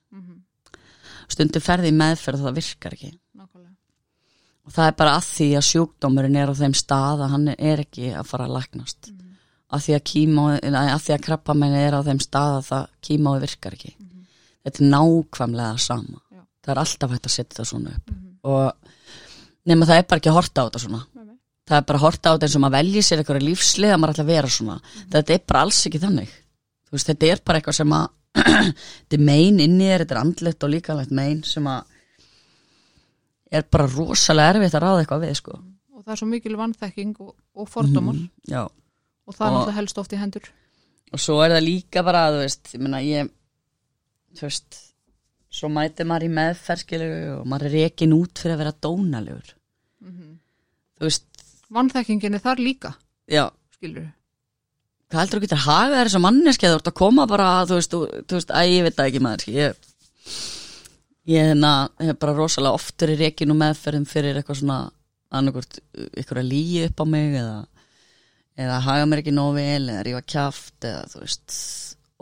stundum 1.31 1.63
ferði 1.63 1.91
í 1.91 1.97
meðferð 1.99 2.41
og 2.41 2.49
það 2.49 2.57
virkar 2.59 2.95
ekki. 2.97 3.11
Nákvæmlega. 3.35 3.73
Og 4.65 4.75
það 4.75 4.89
er 4.89 4.97
bara 5.01 5.15
að 5.19 5.27
því 5.29 5.49
að 5.59 5.67
sjúkdómurinn 5.69 6.39
er 6.41 6.51
á 6.51 6.59
þeim 6.61 6.75
stað 6.77 7.25
að 7.25 7.33
hann 7.35 7.47
er 7.55 7.83
ekki 7.85 8.11
að 8.13 8.29
fara 8.31 8.47
að 8.47 8.57
læknast. 8.59 9.11
Mm. 9.11 9.21
að 9.75 9.81
því 9.85 9.93
að 9.95 10.03
kíma 10.07 10.43
að 10.61 11.01
því 11.03 11.13
að 11.15 11.23
krabbamenni 11.25 11.79
er 11.81 11.95
á 11.97 12.01
þeim 12.05 12.19
stað 12.23 12.53
að 12.59 12.67
það 12.69 12.83
kíma 13.07 13.31
og 13.33 13.41
virkar 13.43 13.75
ekki. 13.75 13.95
Þetta 14.65 14.81
er 14.81 14.91
nákvæmlega 14.93 15.81
sama. 15.81 16.21
Já. 16.31 16.41
það 16.63 16.71
er 16.73 16.81
alltaf 16.81 17.11
hægt 17.11 17.27
að 17.29 17.35
setja 17.35 17.57
það 17.59 17.69
svona 17.71 17.95
upp. 17.95 18.13
Og 18.45 19.69
nema 19.69 19.89
það 19.89 19.99
er 19.99 20.07
bara 20.09 20.21
ekki 20.21 20.31
að 20.31 20.37
horta 20.39 20.63
á 20.63 20.67
þetta 20.67 20.83
svona. 20.85 21.01
Það 21.65 21.77
er 21.79 21.85
bara 21.89 21.97
að 21.97 22.05
horta 22.05 22.29
á 22.29 22.33
þetta 22.35 22.47
eins 22.47 22.55
og 22.55 22.61
maður 22.61 22.77
velji 22.77 23.01
sér 23.05 23.21
eitthvað 23.21 23.45
lífslið 23.45 23.93
að 23.93 23.99
maður 24.01 24.15
ætla 24.15 24.25
að 24.25 24.31
vera 24.31 24.49
svona. 24.53 24.75
Þetta 25.15 25.33
er 25.33 25.45
bara 25.49 25.61
alls 25.65 25.79
ekki 25.89 26.01
þannig. 26.03 26.33
Veist, 26.93 27.09
þetta 27.09 27.29
er 27.33 27.41
bara 27.41 27.59
eitthvað 27.59 27.77
sem 27.79 27.95
að 27.97 28.05
þetta 29.05 29.17
er 29.17 29.25
mein 29.25 29.59
inni 29.63 29.89
þér, 29.89 30.03
þetta 30.05 30.15
er 30.15 30.21
andlegt 30.21 30.65
og 30.65 30.73
líkalegt 30.73 31.13
mein 31.15 31.43
sem 31.47 31.67
að 31.69 31.93
er 33.55 33.65
bara 33.71 33.87
rosalega 33.89 34.55
erfitt 34.55 34.75
að 34.75 34.83
ráða 34.85 35.03
eitthvað 35.03 35.25
við 35.25 35.35
sko. 35.39 35.59
og 35.95 36.03
það 36.03 36.13
er 36.13 36.21
svo 36.21 36.29
mikil 36.29 36.57
vannþekking 36.59 37.13
og, 37.23 37.33
og 37.55 37.69
fordómar. 37.71 38.17
Mhm, 38.17 38.51
já, 38.51 38.63
og 38.65 39.37
það 39.37 39.45
er 39.47 39.53
náttúrulega 39.55 39.79
helst 39.79 40.01
oft 40.01 40.13
í 40.13 40.21
hendur. 40.21 40.49
Og 41.13 41.21
svo 41.21 41.37
er 41.45 41.55
það 41.55 41.67
líka 41.67 42.03
bara 42.05 42.25
þú 42.33 42.41
veist, 42.41 42.73
ég 42.73 42.83
meina 42.83 43.01
ég 43.05 43.31
þú 44.35 44.47
veist 44.49 44.81
svo 45.55 45.69
mæti 45.71 46.03
maður 46.03 46.27
í 46.27 46.33
meðferðskilu 46.35 47.09
og 47.37 47.45
maður 47.47 47.69
er 47.69 47.77
rekin 47.79 48.17
út 48.17 48.41
fyrir 48.41 48.57
að 48.57 48.63
vera 48.65 48.75
dónalegur. 48.83 49.55
Þú 50.95 51.07
veist, 51.07 51.45
vannþekkingin 51.73 52.37
er 52.37 52.43
þar 52.43 52.61
líka, 52.61 52.91
já. 53.31 53.47
skilur 53.77 54.09
hvað 55.11 55.21
heldur 55.21 55.39
þú 55.39 55.45
getur 55.45 55.59
að 55.59 55.67
haga 55.67 55.99
þér 55.99 56.11
sem 56.13 56.25
manneski 56.25 56.69
þú 56.69 56.79
ert 56.79 56.89
að 56.91 56.97
koma 57.01 57.27
bara, 57.29 57.49
þú 57.69 57.79
veist, 57.79 57.93
þú, 57.93 58.23
þú 58.25 58.39
veist 58.39 58.53
að 58.55 58.71
ég 58.71 58.85
veit 58.85 58.97
það 58.97 59.09
ekki 59.11 59.23
maður, 59.25 59.45
ég 59.55 59.83
ég 61.25 61.49
hérna, 61.51 61.71
hef 62.01 62.19
bara 62.21 62.35
rosalega 62.37 62.77
oft 62.77 63.01
verið 63.01 63.23
rekin 63.25 63.53
og 63.53 63.59
meðferðum 63.61 64.09
fyrir 64.09 64.39
eitthvað 64.39 64.61
svona 64.61 64.79
annarkvort, 65.35 65.79
eitthvað 66.13 66.41
að 66.41 66.51
lígi 66.51 66.83
upp 66.87 67.01
á 67.01 67.05
mig 67.09 67.37
eða, 67.41 67.55
eða 68.65 68.81
haga 68.85 69.07
mér 69.09 69.23
ekki 69.23 69.35
nóg 69.35 69.55
vel 69.57 69.89
eða 69.89 70.03
rífa 70.05 70.23
kjaft 70.35 70.89
eða 70.89 71.05
þú 71.11 71.23
veist 71.23 71.55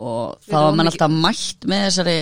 og 0.04 0.38
þá 0.42 0.54
var 0.56 0.64
erum 0.66 0.80
mann 0.80 0.90
alltaf 0.90 1.18
mætt 1.24 1.66
með 1.70 1.84
þessari 1.88 2.16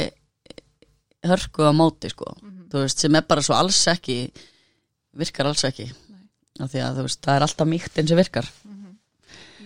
hörku 1.30 1.68
á 1.70 1.72
móti 1.72 2.10
sko, 2.12 2.34
þú 2.72 2.82
veist, 2.82 3.02
sem 3.02 3.18
er 3.18 3.28
bara 3.30 3.44
svo 3.46 3.56
alls 3.56 3.78
ekki 3.90 4.18
virkar 5.18 5.48
alls 5.48 5.64
ekki. 5.68 5.88
Af 6.60 6.68
því 6.72 6.82
að 6.84 6.98
þú 6.98 7.06
veist, 7.06 7.20
það 7.24 7.38
er 7.38 7.46
alltaf 7.46 7.68
mýkt 7.68 7.98
eins 8.00 8.12
og 8.12 8.18
virkar 8.20 8.48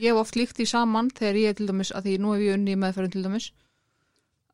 ég 0.00 0.10
hef 0.10 0.20
oft 0.20 0.36
líkt 0.38 0.60
í 0.62 0.66
saman 0.68 1.10
þegar 1.10 1.38
ég 1.40 1.52
er 1.52 1.58
til 1.58 1.68
dæmis, 1.70 1.92
að 1.92 2.08
því 2.08 2.18
nú 2.22 2.34
hef 2.34 2.44
ég 2.44 2.58
unni 2.58 2.74
í 2.74 2.80
meðferðin 2.80 3.14
til 3.14 3.24
dæmis 3.26 3.48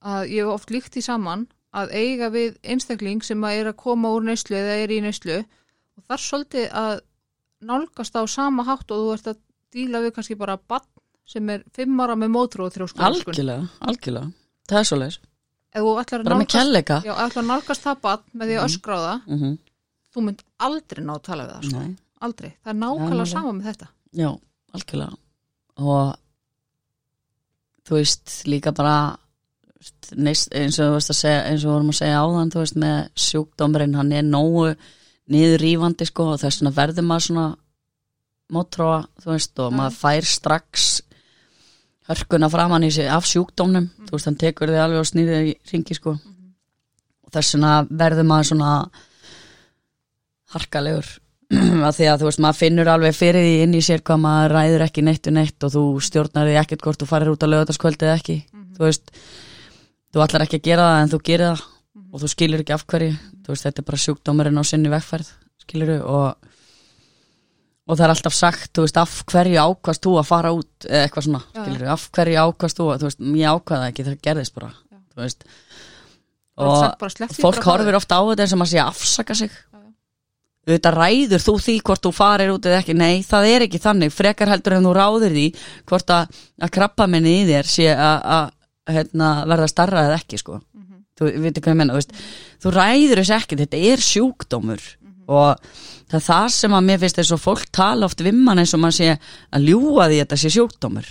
að 0.02 0.32
ég 0.32 0.44
hef 0.44 0.52
oft 0.56 0.72
líkt 0.74 0.98
í 0.98 1.04
saman 1.04 1.46
að 1.72 1.94
eiga 1.96 2.28
við 2.32 2.58
einstakling 2.62 3.22
sem 3.24 3.44
að 3.46 3.60
er 3.60 3.70
að 3.72 3.80
koma 3.80 4.12
úr 4.12 4.26
neyslu 4.26 4.58
eða 4.58 4.76
er 4.82 4.92
í 4.92 5.00
neyslu 5.04 5.38
og 5.40 6.04
þar 6.08 6.24
svolítið 6.26 6.68
að 6.82 6.94
nálgast 7.62 8.18
á 8.18 8.22
sama 8.28 8.66
hátt 8.66 8.90
og 8.92 9.02
þú 9.02 9.12
ert 9.14 9.30
að 9.32 9.40
díla 9.72 10.02
við 10.04 10.14
kannski 10.16 10.36
bara 10.38 10.58
bann 10.58 10.84
sem 11.28 11.48
er 11.54 11.62
fimm 11.72 12.00
ára 12.02 12.16
með 12.18 12.32
mótrú 12.34 12.66
og 12.66 12.74
þrjósku 12.74 13.00
algjörlega, 13.06 13.68
algjörlega, 13.86 14.32
það 14.68 14.80
er 14.80 14.88
svo 14.90 14.98
leis 15.00 15.18
ef 15.72 15.80
þú 15.80 15.92
ætlar 16.02 16.24
að 16.24 16.28
bara 16.28 16.38
með 16.38 16.42
nálgast, 16.42 16.56
kjallega 16.56 16.98
já, 16.98 17.12
ef 17.12 17.16
þú 17.16 17.26
ætlar 17.26 17.44
að 17.44 17.50
nálgast 17.52 17.86
það 17.86 18.00
bann 18.06 18.24
með 18.32 18.50
því 18.50 18.58
að 18.58 18.66
öskra 18.66 18.98
á 18.98 19.00
það 19.06 19.18
mm 19.26 19.38
-hmm. 19.42 19.58
þú 20.12 20.24
mynd 20.26 20.44
aldrei 20.68 21.04
ná 21.04 21.12
að 21.14 21.22
tala 21.28 21.46
við 21.46 21.54
það 21.54 21.68
sko. 21.70 21.84
Aldrei, 22.22 22.50
það 22.62 22.72
er 22.72 22.78
nákvæmlega 22.78 23.26
sama 23.26 23.52
með 23.52 23.64
þetta. 23.70 23.86
Já, 24.12 24.30
algjörlega 24.72 25.16
og 25.80 26.14
þú 27.86 27.98
veist, 27.98 28.34
líka 28.48 28.72
bara 28.76 28.96
neist, 30.16 30.52
eins 30.54 30.78
og 30.78 30.90
þú 30.90 30.96
veist 30.96 31.12
að 31.14 31.18
segja 31.18 31.44
eins 31.48 31.62
og 31.64 31.68
við 31.68 31.74
vorum 31.76 31.92
að 31.92 31.98
segja 32.00 32.20
áðan, 32.22 32.52
þú 32.52 32.62
veist, 32.62 32.78
með 32.82 32.98
sjúkdómurinn 33.26 33.96
hann 33.98 34.12
er 34.12 34.26
nógu 34.26 34.66
niður 35.32 35.62
rífandi 35.62 36.06
sko 36.08 36.32
og 36.34 36.42
þess 36.42 36.60
vegna 36.60 36.74
verður 36.76 37.08
maður 37.08 37.26
svona 37.28 37.46
mótróa, 38.52 39.00
þú 39.22 39.32
veist, 39.32 39.54
og 39.58 39.70
Já. 39.70 39.76
maður 39.78 39.98
fær 40.02 40.28
strax 40.28 40.90
hörkuna 42.10 42.50
framan 42.52 42.84
í 42.84 42.90
sig 42.92 43.08
af 43.08 43.26
sjúkdómnum. 43.28 43.88
Þú 44.06 44.16
veist, 44.16 44.28
hann 44.28 44.38
tekur 44.40 44.72
þig 44.72 44.82
alveg 44.82 45.00
og 45.00 45.08
snýrið 45.08 45.48
í 45.48 45.54
ringi 45.70 45.96
sko. 45.96 46.16
Og 47.22 47.34
þess 47.34 47.56
vegna 47.56 47.74
verður 47.88 48.28
maður 48.28 48.50
svona 48.50 48.72
harkalegur 50.52 51.08
að 51.52 51.96
því 51.98 52.06
að 52.08 52.22
þú 52.22 52.28
veist, 52.28 52.40
maður 52.42 52.58
finnur 52.58 52.90
alveg 52.92 53.16
fyrir 53.16 53.44
því 53.44 53.54
inn 53.66 53.74
í 53.76 53.82
sér 53.84 54.02
hvað 54.06 54.22
maður 54.24 54.54
ræður 54.56 54.84
ekki 54.86 55.04
neitt 55.04 55.28
og 55.28 55.34
neitt 55.36 55.66
og 55.66 55.72
þú 55.74 55.82
stjórnar 56.06 56.48
því 56.48 56.58
ekkert 56.62 56.86
hvort 56.86 57.02
þú 57.02 57.08
farir 57.10 57.32
út 57.32 57.44
að 57.44 57.52
lögataskvöldi 57.52 58.08
eða 58.08 58.20
ekki 58.20 58.36
þú 58.76 58.86
veist, 58.86 59.12
þú 60.12 60.24
ætlar 60.24 60.46
ekki 60.46 60.60
að 60.60 60.68
gera 60.70 60.88
það 60.88 61.02
en 61.02 61.12
þú 61.12 61.20
gerir 61.28 61.46
það 61.50 61.66
og 62.12 62.22
þú 62.22 62.32
skilur 62.32 62.64
ekki 62.64 62.76
af 62.76 62.86
hverju 62.88 63.12
þú 63.42 63.52
veist, 63.52 63.66
þetta 63.66 63.82
er 63.82 63.88
bara 63.90 64.02
sjúkdómurinn 64.06 64.60
á 64.60 64.64
sinni 64.64 64.92
vegferð 64.92 65.34
skilur 65.64 65.94
og 66.00 66.48
og 67.82 67.98
það 67.98 68.04
er 68.06 68.12
alltaf 68.14 68.34
sagt, 68.36 68.70
þú 68.76 68.84
veist, 68.86 68.98
af 69.00 69.14
hverju 69.28 69.58
ákvast 69.58 70.04
þú 70.06 70.12
að 70.20 70.28
fara 70.28 70.52
út 70.54 70.86
eða 70.86 71.06
eitthvað 71.08 71.26
svona, 71.26 71.40
Já, 71.50 71.64
skilur 71.64 71.88
af 71.92 72.04
hverju 72.14 72.44
ákvast 72.46 72.78
þú 72.78 72.86
að, 72.92 73.00
þú 73.02 73.08
veist, 73.08 73.24
ég 73.42 73.56
ákvaða 73.56 73.88
ekki 73.90 74.06
það 74.06 74.20
gerðist 74.28 74.54
bara, 74.54 74.70
Já. 74.70 74.98
þú 75.12 75.24
veist 75.24 75.48
og 76.62 76.78
sagt 76.78 76.98
bara, 77.00 77.10
"Slepptu 77.10 77.36
því 77.36 77.44
fólk 77.46 77.66
horfir 77.66 77.90
þér." 77.90 77.98
ofta 77.98 78.18
á 78.18 78.22
þetta 78.22 78.52
og 78.52 78.60
maður 78.60 78.72
sé 78.72 78.78
að 78.78 78.90
afsaka 78.92 79.34
sig. 79.34 79.50
Auðvitað 80.62 80.96
ræður 80.98 81.42
þú 81.42 81.54
því 81.64 81.76
hvort 81.82 82.04
þú 82.06 82.12
farir 82.14 82.52
út 82.54 82.66
eða 82.70 82.80
ekki, 82.82 82.94
nei, 82.94 83.22
það 83.26 83.46
er 83.50 83.64
ekki 83.66 83.80
þannig. 83.82 84.12
Frekar 84.14 84.52
heldur 84.52 84.76
en 84.76 84.84
þú 84.86 84.92
ráðir 84.94 85.32
því 85.34 85.46
hvort 85.90 86.12
að, 86.14 86.36
að 86.62 86.72
krabba 86.76 87.06
minni 87.10 87.32
í 87.40 87.46
þér 87.48 87.70
sé 87.70 87.88
að- 87.94 88.52
hérna, 88.92 89.30
verða 89.46 89.68
starra 89.70 90.04
eða 90.08 90.20
ekki 90.20 90.38
sko. 90.38 90.60
þú 91.18 91.28
veitir 91.42 91.62
hvað 91.62 91.72
ég 91.74 91.76
menna 91.78 91.94
veist, 91.94 92.12
þú 92.62 92.70
ræður 92.72 93.20
þess 93.20 93.34
ekki, 93.36 93.56
þetta 93.60 93.80
er 93.92 94.00
sjúkdómur. 94.02 94.80
Og 95.28 95.60
það 96.10 96.16
er 96.18 96.24
það 96.26 96.46
sem 96.50 96.72
að 96.74 96.86
mér 96.88 96.98
finnst 97.02 97.18
þess 97.20 97.34
að 97.36 97.42
fólk 97.44 97.66
tala 97.72 98.06
oft 98.08 98.20
við 98.24 98.34
mann 98.34 98.58
eins 98.58 98.72
og 98.74 98.80
maður 98.82 98.96
sé 98.96 99.10
að 99.54 99.66
ljúga 99.68 100.08
því 100.10 100.16
að 100.18 100.22
þetta 100.24 100.38
sé 100.42 100.50
sjúkdómur. 100.56 101.10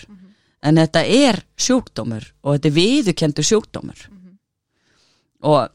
En 0.68 0.76
þetta 0.82 1.04
er 1.06 1.40
sjúkdómur 1.58 2.26
og 2.44 2.58
þetta 2.58 2.68
er 2.72 2.76
viðukendur 2.76 3.48
sjúkdómur. 3.52 4.02
Og 5.48 5.70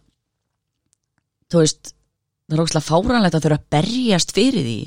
þú 1.50 1.62
veist 1.64 1.92
það 2.46 2.56
er 2.58 2.64
ógslag 2.64 2.86
fáranlegt 2.86 3.38
að 3.38 3.46
þurfa 3.46 3.60
að 3.60 3.70
berjast 3.76 4.34
fyrir 4.36 4.66
því 4.66 4.78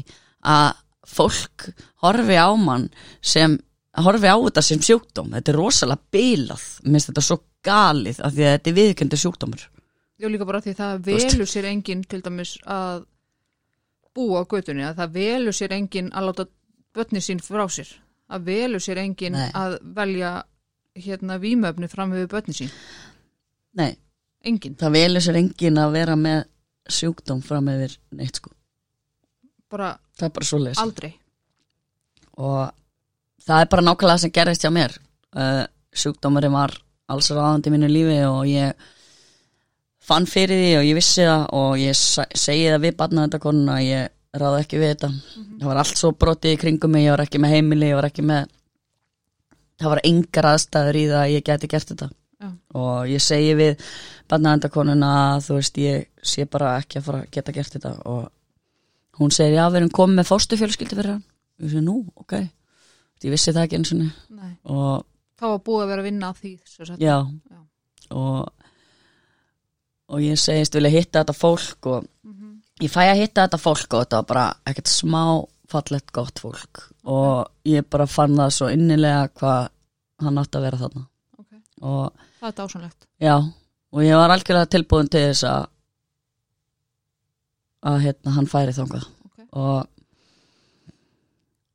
að 0.56 0.70
fólk 1.10 1.70
horfi 2.06 2.38
á 2.38 2.50
mann 2.56 2.88
sem 3.22 3.58
horfi 4.00 4.30
á 4.30 4.38
þetta 4.38 4.64
sem 4.64 4.82
sjúkdóm 4.86 5.34
þetta 5.36 5.52
er 5.52 5.60
rosalega 5.60 6.14
bilað 6.14 6.66
mér 6.86 7.00
finnst 7.00 7.12
þetta 7.12 7.26
svo 7.26 7.40
galið 7.66 8.22
af 8.24 8.36
því 8.36 8.46
að 8.46 8.56
þetta 8.56 8.72
er 8.72 8.80
viðkendur 8.80 9.24
sjúkdómur 9.24 9.68
Já, 10.20 10.28
líka 10.28 10.44
bara 10.44 10.60
því 10.60 10.74
það 10.76 11.06
velur 11.08 11.48
sér 11.48 11.66
enginn 11.70 12.02
til 12.04 12.20
dæmis 12.20 12.58
að 12.68 13.06
búa 14.16 14.44
á 14.44 14.50
götunni, 14.52 14.84
að 14.84 14.98
það 15.00 15.14
velur 15.16 15.56
sér 15.56 15.76
enginn 15.78 16.10
að 16.12 16.26
láta 16.28 16.46
börni 16.96 17.22
sín 17.24 17.40
frá 17.44 17.64
sér. 17.72 17.92
Það 18.30 18.50
velur 18.50 18.84
sér 18.84 19.02
enginn 19.04 19.38
að 19.40 19.78
velja 19.96 20.32
hérna 21.00 21.40
vímöfni 21.40 21.88
fram 21.88 22.12
við 22.12 22.28
börni 22.34 22.56
sín. 22.58 22.74
nei, 23.80 23.96
Enginn. 24.44 24.76
það 24.76 24.96
velur 24.98 25.24
sér 25.24 25.38
engin 25.40 25.78
að 25.78 25.92
vera 25.94 26.16
með 26.20 26.44
sjúkdóm 26.94 27.42
fram 27.46 27.70
yfir 27.72 27.96
neitt 28.18 28.42
sko. 28.42 28.52
Bara 29.70 29.94
það 30.18 30.28
er 30.30 30.36
bara 30.38 30.50
svo 30.50 30.60
leys 30.62 30.82
aldrei. 30.82 31.14
og 32.38 32.72
það 33.46 33.64
er 33.64 33.72
bara 33.74 33.86
nákvæmlega 33.86 34.24
sem 34.24 34.36
gerðist 34.36 34.66
hjá 34.66 34.72
mér. 34.74 34.96
Uh, 35.36 35.66
sjúkdómurinn 35.94 36.56
var 36.56 36.74
alls 37.10 37.30
ráðandi 37.34 37.70
í 37.70 37.76
mínu 37.76 37.90
lífi 37.90 38.20
og 38.28 38.46
ég 38.50 38.88
fann 40.10 40.26
fyrir 40.30 40.58
því 40.64 40.72
og 40.80 40.88
ég 40.88 40.98
vissi 40.98 41.26
það 41.26 41.44
og 41.58 41.74
ég 41.82 41.98
segi 41.98 42.70
það 42.70 42.86
við 42.86 42.96
barnaðendakonuna 43.02 43.76
að 43.78 43.90
ég 43.90 44.40
ráði 44.40 44.64
ekki 44.64 44.80
við 44.82 44.94
þetta. 44.94 45.10
Það 45.60 45.68
var 45.72 45.82
allt 45.82 46.00
svo 46.02 46.14
brotið 46.14 46.56
í 46.56 46.62
kringum 46.62 46.94
mig 46.94 47.06
ég 47.06 47.16
var 47.16 47.26
ekki 47.26 47.42
með 47.42 47.56
heimili, 47.58 47.92
ég 47.92 48.00
var 48.00 48.10
ekki 48.10 48.26
með 48.26 48.50
það 49.80 49.94
var 49.94 50.02
engar 50.10 50.50
aðstæður 50.54 51.00
í 51.00 51.06
það 51.10 51.22
að 51.24 51.34
ég 51.34 51.46
geti 51.50 51.70
gert 51.72 51.94
þetta 51.94 52.10
Já. 52.40 52.50
og 52.74 53.08
ég 53.12 53.20
segi 53.22 53.54
við 53.60 53.82
barnavendakonuna 54.32 55.08
að 55.36 55.42
þú 55.50 55.56
veist 55.58 55.78
ég 55.82 56.06
sé 56.24 56.46
bara 56.50 56.78
ekki 56.80 57.00
að 57.02 57.04
fara 57.10 57.22
að 57.26 57.32
geta 57.36 57.52
gert 57.52 57.74
þetta. 57.76 57.92
Og 58.06 58.30
hún 59.20 59.32
segir 59.36 59.58
já 59.58 59.66
við 59.70 59.76
erum 59.82 59.90
komið 59.98 60.16
með 60.22 60.30
fóstufjölskyldi 60.30 60.96
fyrir 60.96 61.12
hann. 61.18 61.24
Og 61.60 61.66
ég 61.66 61.74
segi 61.74 61.84
nú, 61.84 61.98
ok. 62.16 62.34
Ég 63.24 63.34
vissi 63.34 63.52
það 63.52 63.66
ekki 63.68 63.80
eins 63.82 63.92
og 63.94 64.06
og 64.72 65.06
þá 65.40 65.46
var 65.50 65.60
búið 65.68 65.84
að 65.84 65.90
vera 65.92 66.02
að 66.02 66.08
vinna 66.10 66.30
á 66.32 66.34
því 66.40 66.52
já, 67.00 67.18
Já. 67.52 67.60
og 68.12 68.54
og 70.10 70.20
ég 70.26 70.40
segist 70.42 70.74
vilja 70.74 70.90
hitta 70.90 71.22
þetta 71.24 71.36
fólk 71.38 71.86
og 71.92 72.08
Mhm. 72.26 72.62
ég 72.82 72.90
fæ 72.90 73.04
að 73.12 73.20
hitta 73.22 73.48
þetta 73.48 73.60
fólk 73.60 73.94
og 73.94 74.06
þetta 74.06 74.16
var 74.18 74.24
bara 74.32 74.54
ekkert 74.66 74.88
smá 74.88 75.46
fallegt 75.70 76.12
gott 76.12 76.40
fólk. 76.40 76.90
Og 77.06 77.48
ég 77.66 77.84
bara 77.90 78.08
fann 78.08 78.36
það 78.36 78.50
svo 78.56 78.68
innilega 78.74 79.28
hvað 79.36 79.70
hann 80.22 80.38
átti 80.38 80.58
að 80.58 80.62
vera 80.62 80.78
þarna. 80.78 81.06
Ok. 81.38 81.62
og 81.82 82.14
það 82.40 82.48
er 82.52 82.56
dásanlegt 82.60 83.08
já, 83.22 83.36
og 83.92 84.02
ég 84.06 84.16
var 84.20 84.30
algjörlega 84.36 84.70
tilbúin 84.76 85.10
til 85.12 85.26
þess 85.30 85.44
að 85.50 85.68
að 87.90 88.02
hérna 88.06 88.34
hann 88.36 88.50
færi 88.52 88.74
þangað 88.76 89.06
Ok. 89.08 89.46
og 89.52 89.88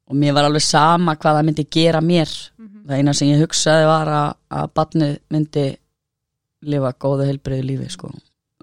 og 0.04 0.18
mér 0.20 0.34
var 0.36 0.44
alveg 0.50 0.62
sama 0.66 1.14
hvað 1.16 1.38
það 1.38 1.46
myndi 1.48 1.64
gera 1.72 2.00
mér 2.04 2.28
Mhm. 2.58 2.82
það 2.86 2.98
eina 2.98 3.14
sem 3.14 3.28
ég 3.28 3.40
hugsaði 3.40 3.86
var 3.88 4.06
að, 4.08 4.34
að 4.50 4.72
barnið 4.76 5.14
myndi 5.30 5.64
lifa 6.64 6.92
góðu 6.92 7.26
heilbreyðu 7.28 7.64
lífi 7.64 7.90
sko. 7.90 8.10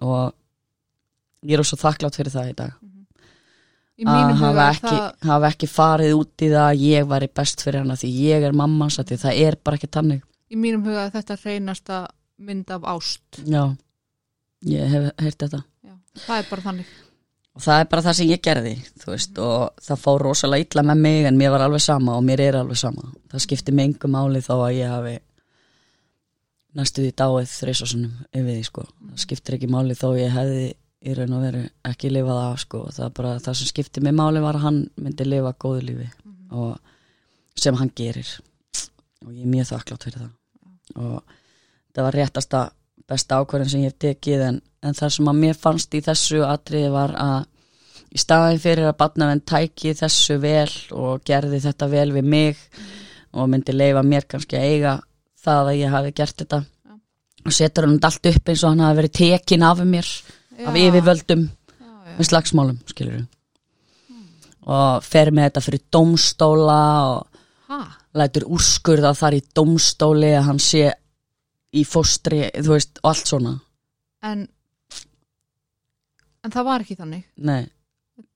og 0.02 0.34
ég 1.46 1.58
er 1.58 1.64
svo 1.64 1.78
þakklátt 1.78 2.16
fyrir 2.18 2.32
það 2.34 2.50
í 2.52 2.56
dag 2.56 2.72
í 4.02 4.06
að 4.06 4.14
mínum 4.16 4.38
huga 4.38 4.48
hafa 4.54 4.70
ekki, 4.74 4.96
það 4.98 5.30
hafa 5.30 5.48
ekki 5.52 5.68
farið 5.70 6.14
út 6.18 6.42
í 6.42 6.50
það 6.50 6.68
að 6.72 6.80
ég 6.82 7.08
væri 7.08 7.28
best 7.34 7.62
fyrir 7.62 7.80
hana 7.82 7.94
því 7.96 8.10
ég 8.30 8.44
er 8.48 8.52
að 8.52 9.06
því 9.12 9.18
það 9.22 9.42
er 9.48 9.56
bara 9.64 9.78
ekki 9.78 9.88
tannig 9.92 10.22
í 10.52 10.60
mínum 10.60 10.84
huga 10.86 11.08
þetta 11.14 11.38
reynasta 11.46 12.02
mynd 12.42 12.74
af 12.74 12.86
ást. 12.96 13.42
Já, 13.46 13.64
ég 14.68 14.92
hef 14.92 15.08
heyrt 15.22 15.40
þetta. 15.46 15.64
Já. 15.86 15.96
það 16.26 16.38
er 16.38 16.50
bara 16.50 16.66
þannig. 16.68 16.92
Og 17.52 17.64
það 17.66 17.82
er 17.82 17.90
bara 17.92 18.04
það 18.06 18.16
sem 18.18 18.30
ég 18.30 18.44
gerði 18.46 18.76
veist, 19.04 19.40
og 19.44 19.82
það 19.84 20.04
fór 20.06 20.24
rosalega 20.24 20.66
illa 20.66 20.84
með 20.88 21.02
mig 21.04 21.26
en 21.28 21.40
mér 21.40 21.52
var 21.52 21.66
alveg 21.66 21.84
sama 21.84 22.16
og 22.16 22.24
mér 22.24 22.46
er 22.46 22.58
alveg 22.62 22.80
sama. 22.80 23.10
Það 23.32 23.44
skipti 23.46 23.76
mig 23.76 23.90
engu 23.90 24.12
máli 24.12 24.44
þó 24.44 24.54
að 24.56 24.78
ég 24.78 24.94
hafi 24.94 25.18
næstu 26.80 27.04
því 27.04 27.12
dáið 27.20 27.50
þreisasunum 27.52 28.14
yfir 28.32 28.54
því 28.54 28.64
sko. 28.70 28.86
Það 29.10 29.26
skiptir 29.26 29.58
ekki 29.58 29.72
máli 29.72 30.00
þó 30.00 30.08
ég 30.16 30.32
hefði 30.32 30.70
í 31.02 31.16
raun 31.18 31.36
og 31.36 31.44
veru 31.44 31.66
ekki 31.92 32.14
lifað 32.14 32.44
af 32.46 32.64
sko. 32.64 32.86
Það, 32.88 33.06
er 33.10 33.16
bara, 33.20 33.38
það 33.44 33.60
sem 33.60 33.72
skipti 33.74 34.06
mig 34.06 34.16
máli 34.16 34.44
var 34.44 34.60
að 34.60 34.68
hann 34.70 34.84
myndi 34.96 35.28
lifa 35.28 35.52
góðu 35.60 35.88
lífi 35.90 36.12
og 36.56 36.78
sem 37.60 37.76
hann 37.76 37.92
gerir. 37.96 38.38
Og 39.26 39.36
ég 39.36 39.44
er 39.44 39.52
mjög 39.52 39.74
þakklátt 39.74 40.08
fyrir 40.08 40.24
það 40.24 40.38
og 40.96 41.22
það 41.96 42.06
var 42.08 42.18
réttasta 42.18 42.62
besta 43.12 43.42
ákvörðin 43.42 43.72
sem 43.72 43.84
ég 43.84 43.92
hef 43.92 44.00
tekið 44.02 44.44
en, 44.48 44.60
en 44.84 44.98
það 44.98 45.16
sem 45.16 45.32
að 45.32 45.40
mér 45.44 45.60
fannst 45.60 45.96
í 45.98 46.02
þessu 46.06 46.44
atriði 46.48 46.92
var 46.94 47.16
að 47.20 47.40
í 48.12 48.20
staðin 48.20 48.62
fyrir 48.62 48.90
að 48.90 48.98
barnavenn 49.00 49.44
tæki 49.48 49.94
þessu 49.98 50.38
vel 50.44 50.72
og 50.96 51.24
gerði 51.28 51.62
þetta 51.64 51.90
vel 51.92 52.10
við 52.16 52.30
mig 52.34 52.62
og 53.32 53.50
myndi 53.52 53.76
leifa 53.76 54.04
mér 54.04 54.28
kannski 54.32 54.60
að 54.60 54.68
eiga 54.74 54.94
það 55.42 55.72
að 55.72 55.80
ég 55.80 55.96
hafi 55.96 56.14
gert 56.16 56.44
þetta 56.44 56.62
Já. 56.62 56.96
og 57.46 57.56
setur 57.56 57.88
hann 57.88 58.00
allt 58.10 58.32
upp 58.34 58.52
eins 58.52 58.64
og 58.64 58.74
hann 58.74 58.86
hafi 58.86 59.00
verið 59.02 59.18
tekin 59.22 59.68
af 59.68 59.84
mér 59.88 60.10
af 60.62 60.76
Já. 60.76 60.82
yfirvöldum 60.86 61.46
já. 61.48 61.92
með 62.18 62.30
slagsmálum, 62.30 62.82
skilur 62.92 63.22
og 64.62 65.04
fer 65.08 65.32
með 65.34 65.50
þetta 65.50 65.66
fyrir 65.66 65.86
dómstóla 65.92 66.82
og 67.16 67.28
Ha? 67.72 67.80
Lætur 68.18 68.48
úrskurða 68.52 69.14
þar 69.18 69.38
í 69.38 69.44
dómstóli 69.56 70.32
að 70.36 70.48
hann 70.50 70.62
sé 70.64 70.88
í 71.72 71.84
fóstri, 71.88 72.44
þú 72.58 72.74
veist, 72.76 72.98
og 73.04 73.14
allt 73.14 73.30
svona. 73.30 73.54
En 74.28 74.48
en 76.42 76.54
það 76.54 76.68
var 76.68 76.84
ekki 76.84 76.98
þannig. 77.00 77.26
Nei, 77.48 77.70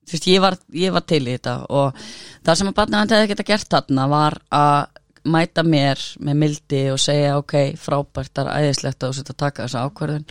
þú 0.06 0.14
veist, 0.16 0.28
ég 0.30 0.44
var, 0.44 0.58
ég 0.78 0.94
var 0.94 1.04
til 1.08 1.22
í 1.24 1.32
þetta 1.34 1.56
og 1.68 2.04
það 2.46 2.60
sem 2.60 2.70
að 2.70 2.78
barnavend 2.78 3.16
hefði 3.16 3.32
geta 3.32 3.48
gert 3.50 3.72
þarna 3.74 4.06
var 4.12 4.38
að 4.54 5.02
mæta 5.26 5.64
mér 5.66 6.02
með 6.22 6.38
mildi 6.42 6.84
og 6.92 7.00
segja 7.02 7.34
ok, 7.40 7.56
frábært, 7.82 8.30
það 8.36 8.52
er 8.52 8.68
æðislegt 8.68 9.02
að 9.02 9.10
þú 9.10 9.18
setja 9.18 9.34
að 9.34 9.42
taka 9.42 9.66
þessa 9.66 9.82
ákvörðun 9.88 10.26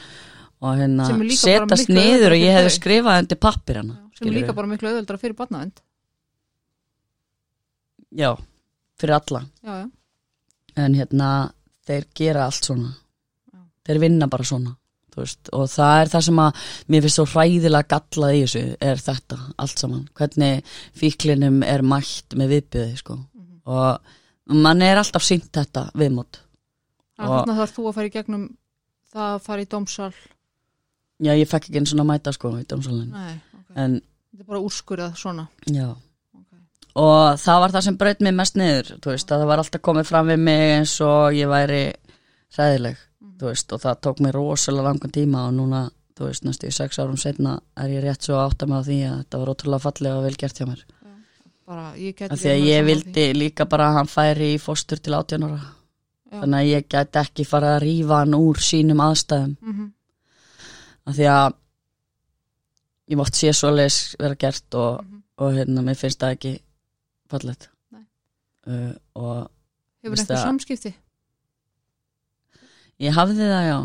og 0.63 0.79
hérna 0.79 1.07
setast 1.35 1.91
niður 1.91 2.35
og 2.35 2.43
ég 2.43 2.55
hefði 2.55 2.73
skrifað 2.77 3.21
undir 3.23 3.41
pappir 3.43 3.81
hana 3.81 3.97
sem 4.15 4.31
líka 4.31 4.55
bara 4.55 4.69
miklu 4.71 4.91
auðveldra 4.91 5.19
fyrir 5.19 5.37
barnavend 5.37 5.81
Já, 8.15 8.31
fyrir 8.99 9.17
alla. 9.19 9.43
Já, 9.63 9.73
já, 9.83 9.89
en 10.85 10.97
hérna, 10.97 11.29
þeir 11.87 12.07
gera 12.15 12.47
allt 12.49 12.67
svona. 12.67 12.95
Já. 13.53 13.59
þeir 13.87 14.03
vinna 14.05 14.27
bara 14.31 14.43
svona 14.47 14.75
veist, 15.19 15.49
og 15.55 15.67
það 15.71 16.01
er 16.01 16.11
það 16.11 16.25
sem 16.27 16.41
að 16.43 16.61
mér 16.91 17.05
finnst 17.05 17.19
svo 17.19 17.25
hræðilega 17.31 17.89
gallað 17.93 18.37
í 18.37 18.43
þessu 18.43 18.63
er 18.89 19.01
þetta, 19.01 19.39
allt 19.63 19.83
saman, 19.83 20.05
hvernig 20.17 20.77
fíklinum 20.99 21.61
er 21.65 21.83
mætt 21.85 22.37
með 22.37 22.55
viðbyði 22.55 23.01
sko. 23.01 23.17
Mhm. 23.17 23.61
og 23.65 24.55
mann 24.61 24.81
er 24.85 25.01
alltaf 25.01 25.23
sínt 25.25 25.49
þetta 25.55 25.89
viðmót. 25.97 26.41
Þannig 27.17 27.59
þarf 27.61 27.75
þú 27.75 27.87
að 27.89 27.95
fara 27.95 28.07
í 28.07 28.13
gegnum 28.13 28.47
það 29.13 29.35
að 29.35 29.43
fara 29.45 29.61
í 29.61 29.69
dómsal. 29.71 30.13
Já, 31.23 31.31
ég 31.31 31.47
fekk 31.47 31.69
ekki 31.69 31.79
einn 31.79 31.87
svona 31.87 32.03
mæta 32.03 32.33
sko 32.35 32.51
í 32.59 32.65
dómsalinn, 32.67 33.11
nei, 33.11 33.39
ok, 33.55 33.69
en 33.75 34.01
þetta 34.01 34.43
er 34.43 34.49
bara 34.49 34.65
úrskurðað 34.67 35.15
svona. 35.15 35.47
Já 35.71 35.95
og 36.95 37.35
það 37.41 37.59
var 37.61 37.73
það 37.75 37.85
sem 37.87 37.97
braut 37.99 38.21
mig 38.23 38.33
mest 38.35 38.55
niður 38.55 38.93
veist, 39.03 39.31
að 39.31 39.41
það 39.41 39.49
var 39.51 39.61
alltaf 39.63 39.81
komið 39.81 40.09
fram 40.09 40.31
við 40.31 40.41
mig 40.47 40.63
eins 40.77 40.95
og 41.03 41.35
ég 41.35 41.51
væri 41.51 41.83
þú 43.39 43.49
veist, 43.49 43.73
og 43.75 43.81
það 43.83 44.01
tók 44.07 44.21
mér 44.23 44.37
rosalega 44.39 44.87
langan 44.87 45.11
tíma 45.11 45.47
og 45.49 45.55
núna, 45.57 45.81
þú 46.15 46.29
veist, 46.29 46.45
næstu 46.47 46.69
í 46.69 46.75
sex 46.75 46.99
árum 46.99 47.17
setna 47.19 47.57
er 47.75 47.89
ég 47.91 48.05
rétt 48.05 48.23
svo 48.23 48.39
átt 48.39 48.63
að 48.63 48.75
á 48.75 48.79
því 48.87 48.99
að 49.09 49.17
þetta 49.23 49.41
var 49.41 49.51
ótrúlega 49.51 49.85
fallega 49.85 50.19
og 50.19 50.23
vel 50.23 50.37
gert 50.39 50.61
hjá 50.61 50.67
mér 50.69 50.85
bara 51.65 51.91
geti 51.97 52.29
af 52.29 52.39
því 52.39 52.51
að 52.53 52.67
ég 52.69 52.85
vildi 52.85 53.25
líka 53.33 53.65
bara 53.65 53.89
að 53.89 53.97
hann 53.99 54.11
færi 54.11 54.53
í 54.53 54.61
fóstur 54.61 55.01
til 55.01 55.15
18 55.17 55.47
ára 55.47 55.59
Já. 55.59 56.39
þannig 56.41 56.59
að 56.59 56.69
ég 56.69 56.87
gæti 56.93 57.21
ekki 57.21 57.45
fara 57.49 57.75
að 57.75 57.83
rífa 57.85 58.19
hann 58.21 58.37
úr 58.37 58.61
sínum 58.61 59.01
aðstæðum 59.01 59.55
mm 59.61 59.73
-hmm. 59.73 59.89
af 61.05 61.15
því 61.15 61.27
að 61.33 61.53
ég 63.09 63.17
mátt 63.17 63.35
sé 63.35 63.53
svoleiðis 63.53 64.15
vera 64.19 64.35
gert 64.35 64.75
og, 64.75 65.03
Mhm. 65.03 65.21
og 65.37 65.53
hérna, 65.53 65.81
mér 65.81 65.97
finnst 65.97 66.19
það 66.19 66.31
ekki 66.35 66.59
fallegt. 67.31 67.69
Nei. 67.95 68.05
uh, 68.67 68.93
og 69.15 69.33
hefur 70.03 70.15
Veist 70.15 70.23
eitthvað 70.25 70.37
það- 70.37 70.47
samskipti? 70.49 70.93
Ég 73.05 73.11
hafði 73.17 73.49
það 73.51 73.65
já, 73.67 73.77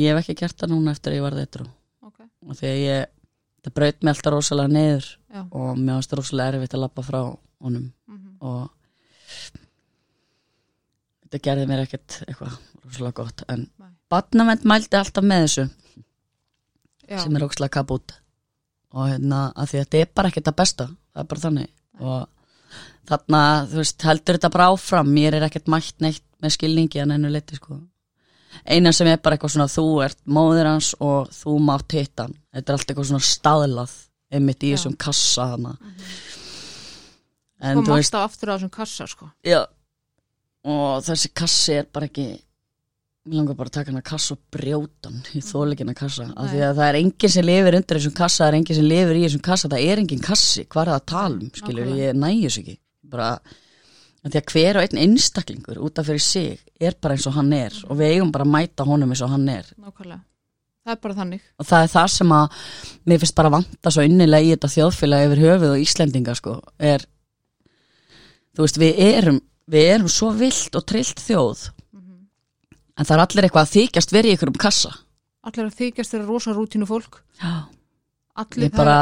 ég 0.00 0.10
hef 0.10 0.20
ekki 0.24 0.38
gert 0.40 0.58
það 0.58 0.72
núna 0.74 0.90
eftir 0.96 1.12
að 1.12 1.16
ég 1.20 1.22
var 1.22 1.36
þetta 1.38 1.66
ok, 2.02 2.18
og 2.48 2.56
því 2.58 2.66
að 2.70 2.80
ég, 2.82 3.06
það 3.62 3.74
braut 3.78 4.02
mig 4.02 4.14
alltaf 4.14 4.32
rosalega 4.34 4.84
já. 4.98 5.42
og 5.50 5.76
mér 5.78 5.94
varst 6.00 6.12
rosalega 6.18 6.56
erfitt 6.56 6.74
að 6.74 6.82
lappa 6.86 7.02
frá 7.06 7.20
honum. 7.60 7.92
Mm 8.08 8.16
og 8.40 8.70
þetta 11.22 11.40
gerði 11.44 11.66
mér 11.70 11.82
ekkert 11.84 12.16
eitthvað 12.26 12.56
rosalega 12.84 13.12
gott. 13.20 13.44
En 13.52 13.66
Nei. 13.78 13.90
barnavend 14.10 14.64
mældi 14.64 14.96
alltaf 14.98 15.24
með 15.26 15.44
þessu 15.44 15.64
já, 17.06 17.18
sem 17.22 17.36
er 17.36 17.44
rosalega 17.44 17.76
kabút 17.76 18.16
og 18.90 19.06
hérna 19.12 19.52
að 19.54 19.70
því 19.70 19.78
að 19.78 19.84
þetta 19.84 20.00
er 20.00 20.10
bara 20.18 20.28
ekkert 20.32 20.50
að 20.50 20.58
besta 20.62 20.86
það 20.88 21.22
er 21.22 21.28
bara 21.30 21.44
þannig. 21.44 21.70
Og 22.00 22.28
þarna, 23.10 23.44
þú 23.70 23.80
veist, 23.82 24.02
heldur 24.06 24.38
þetta 24.38 24.52
bara 24.56 24.68
áfram. 24.74 25.14
Mér 25.14 25.38
er 25.38 25.46
ekkert 25.48 25.70
mætt 25.72 25.96
neitt 26.04 26.26
með 26.40 26.56
skilningi 26.56 27.02
að 27.02 27.10
nennu 27.12 27.32
leiti 27.32 27.58
sko. 27.58 27.80
Eina 28.66 28.92
sem 28.92 29.06
er 29.06 29.20
bara 29.22 29.36
eitthvað 29.36 29.54
svona 29.54 29.70
þú 29.70 29.86
ert 30.04 30.18
móðir 30.26 30.66
hans 30.66 30.92
og 30.98 31.30
þú 31.34 31.56
mátt 31.62 31.94
hitta 31.94 32.26
hann. 32.26 32.38
Þetta 32.54 32.72
er 32.72 32.78
allt 32.78 32.88
eitthvað 32.90 33.10
svona 33.12 33.28
staðlað 33.30 33.96
einmitt 34.30 34.62
í 34.62 34.70
Já. 34.70 34.76
þessum 34.78 34.96
kassa 35.00 35.48
hana 35.54 35.74
en 37.60 37.80
kom 37.80 37.86
þú 37.86 37.96
veist 37.98 38.14
alltaf 38.14 38.30
aftur 38.30 38.52
á 38.52 38.54
þessum 38.54 38.72
kassa 38.74 39.06
sko. 39.10 39.28
Já, 39.46 39.60
og 40.64 41.02
þessi 41.06 41.32
kassi 41.36 41.76
er 41.80 41.90
bara 41.92 42.08
ekki 42.08 42.28
mér 43.28 43.36
langar 43.36 43.56
bara 43.58 43.68
að 43.68 43.74
taka 43.76 43.92
hana 43.92 44.02
kassa 44.06 44.34
og 44.34 44.40
brjóta 44.54 45.10
hann. 45.10 45.18
Í 45.36 45.42
þóleikina 45.44 45.94
kassa. 45.96 46.28
Af 46.32 46.50
því 46.52 46.60
að 46.66 46.76
það 46.78 46.86
er 46.88 46.98
enginn 47.00 47.32
sem 47.34 47.44
lifir 47.46 47.76
undir 47.76 47.98
þessum 47.98 48.14
kassa 48.16 48.42
það 48.44 48.48
er 48.50 48.56
enginn 48.60 48.78
sem 48.78 48.88
lifir 48.88 49.18
í 49.18 49.24
þessum 49.26 49.42
kassa 49.44 49.68
það 49.72 49.84
er 49.90 50.02
enginn 50.04 50.22
kassi, 50.24 50.64
hvað 50.70 50.82
er 50.82 50.90
það 50.92 51.00
að 51.00 51.08
tala 51.12 51.34
um 51.36 51.50
skilur, 51.60 51.84
Nákvæmlega. 51.84 52.06
ég 52.06 52.20
nægjus 52.24 52.58
ekki. 52.62 52.76
Bara 53.10 53.28
af 54.20 54.32
því 54.32 54.40
að 54.40 54.50
hver 54.54 54.76
og 54.80 54.86
einn 54.86 55.02
einstaklingur 55.04 55.78
út 55.84 56.00
af 56.00 56.08
fyrir 56.08 56.24
sig 56.24 56.58
er 56.80 56.96
bara 57.00 57.16
eins 57.16 57.26
og 57.28 57.36
hann 57.36 57.52
er 57.56 57.76
og 57.88 57.96
við 58.00 58.14
eigum 58.16 58.32
bara 58.32 58.44
að 58.48 58.52
mæta 58.56 58.84
honum 58.88 59.12
eins 59.14 59.22
og 59.24 59.32
hann 59.34 59.48
er. 59.52 59.68
Nákvæmlega, 59.80 60.20
það 60.84 60.92
er 60.96 61.00
bara 61.04 61.18
þannig. 61.20 61.44
Og 61.60 61.68
það 61.70 61.84
er 61.86 61.92
það 61.94 62.08
sem 62.16 62.34
að 62.36 62.58
mér 63.08 63.22
finnst 63.22 63.36
bara 63.40 63.52
vanta 63.56 63.92
svo 63.94 64.04
innilega 64.08 64.48
í 64.48 64.52
þetta 64.54 64.72
þjóðfélag 64.76 65.26
yfir 65.28 65.44
höfuð 65.44 65.74
og 65.74 65.84
Íslendinga 65.84 66.34
sko 66.40 66.56
er 66.78 67.04
þú 68.56 68.64
veist 68.64 68.80
við 68.80 69.02
erum 69.10 69.40
við 69.70 69.92
erum 69.94 70.08
svo 70.10 70.32
vilt 70.34 70.74
og 70.74 70.84
trillt 70.88 71.20
þjóð. 71.22 71.68
En 73.00 73.08
það 73.08 73.16
er 73.16 73.22
allir 73.24 73.46
eitthvað 73.48 73.64
að 73.66 73.72
þykjast 73.78 74.12
verið 74.14 74.30
í 74.30 74.36
ykkur 74.36 74.52
um 74.52 74.58
kassa. 74.60 74.92
Allir 75.48 75.66
að 75.70 75.76
þykjast 75.80 76.12
þeirra 76.14 76.26
rosa 76.28 76.52
rútínu 76.56 76.86
fólk. 76.90 77.20
Já, 77.40 77.52
allir 78.44 78.68
ég 78.68 78.76
bara 78.76 78.96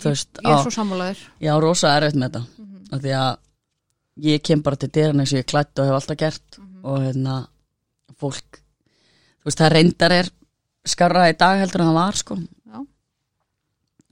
þú 0.00 0.08
veist, 0.14 0.40
ég 0.40 0.48
er 0.50 0.56
á, 0.56 0.62
svo 0.64 0.72
sammálaðir 0.72 1.20
ég 1.44 1.52
á 1.52 1.56
rosa 1.62 1.92
erfitt 1.98 2.16
með 2.16 2.28
þetta. 2.30 2.42
Mhm. 2.58 2.78
af 2.92 3.00
því 3.04 3.12
að 3.18 3.36
ég 4.28 4.42
kem 4.42 4.62
bara 4.62 4.76
til 4.76 4.88
dyrin 4.92 5.20
eins 5.22 5.32
og 5.32 5.38
ég 5.42 5.46
klætt 5.52 5.78
og 5.78 5.86
hef 5.86 5.94
alltaf 6.00 6.16
gert 6.18 6.58
Mhm. 6.58 6.84
og 6.84 6.98
hérna 7.04 7.36
fólk 8.20 8.58
þú 9.42 9.44
veist, 9.46 9.58
það 9.60 9.72
reyndar 9.72 10.12
er 10.12 10.30
skarra 10.86 11.28
í 11.30 11.36
dag 11.38 11.58
heldur 11.60 11.80
en 11.82 11.88
það 11.92 11.94
var 12.00 12.12
sko. 12.12 12.36
Já. 12.36 12.86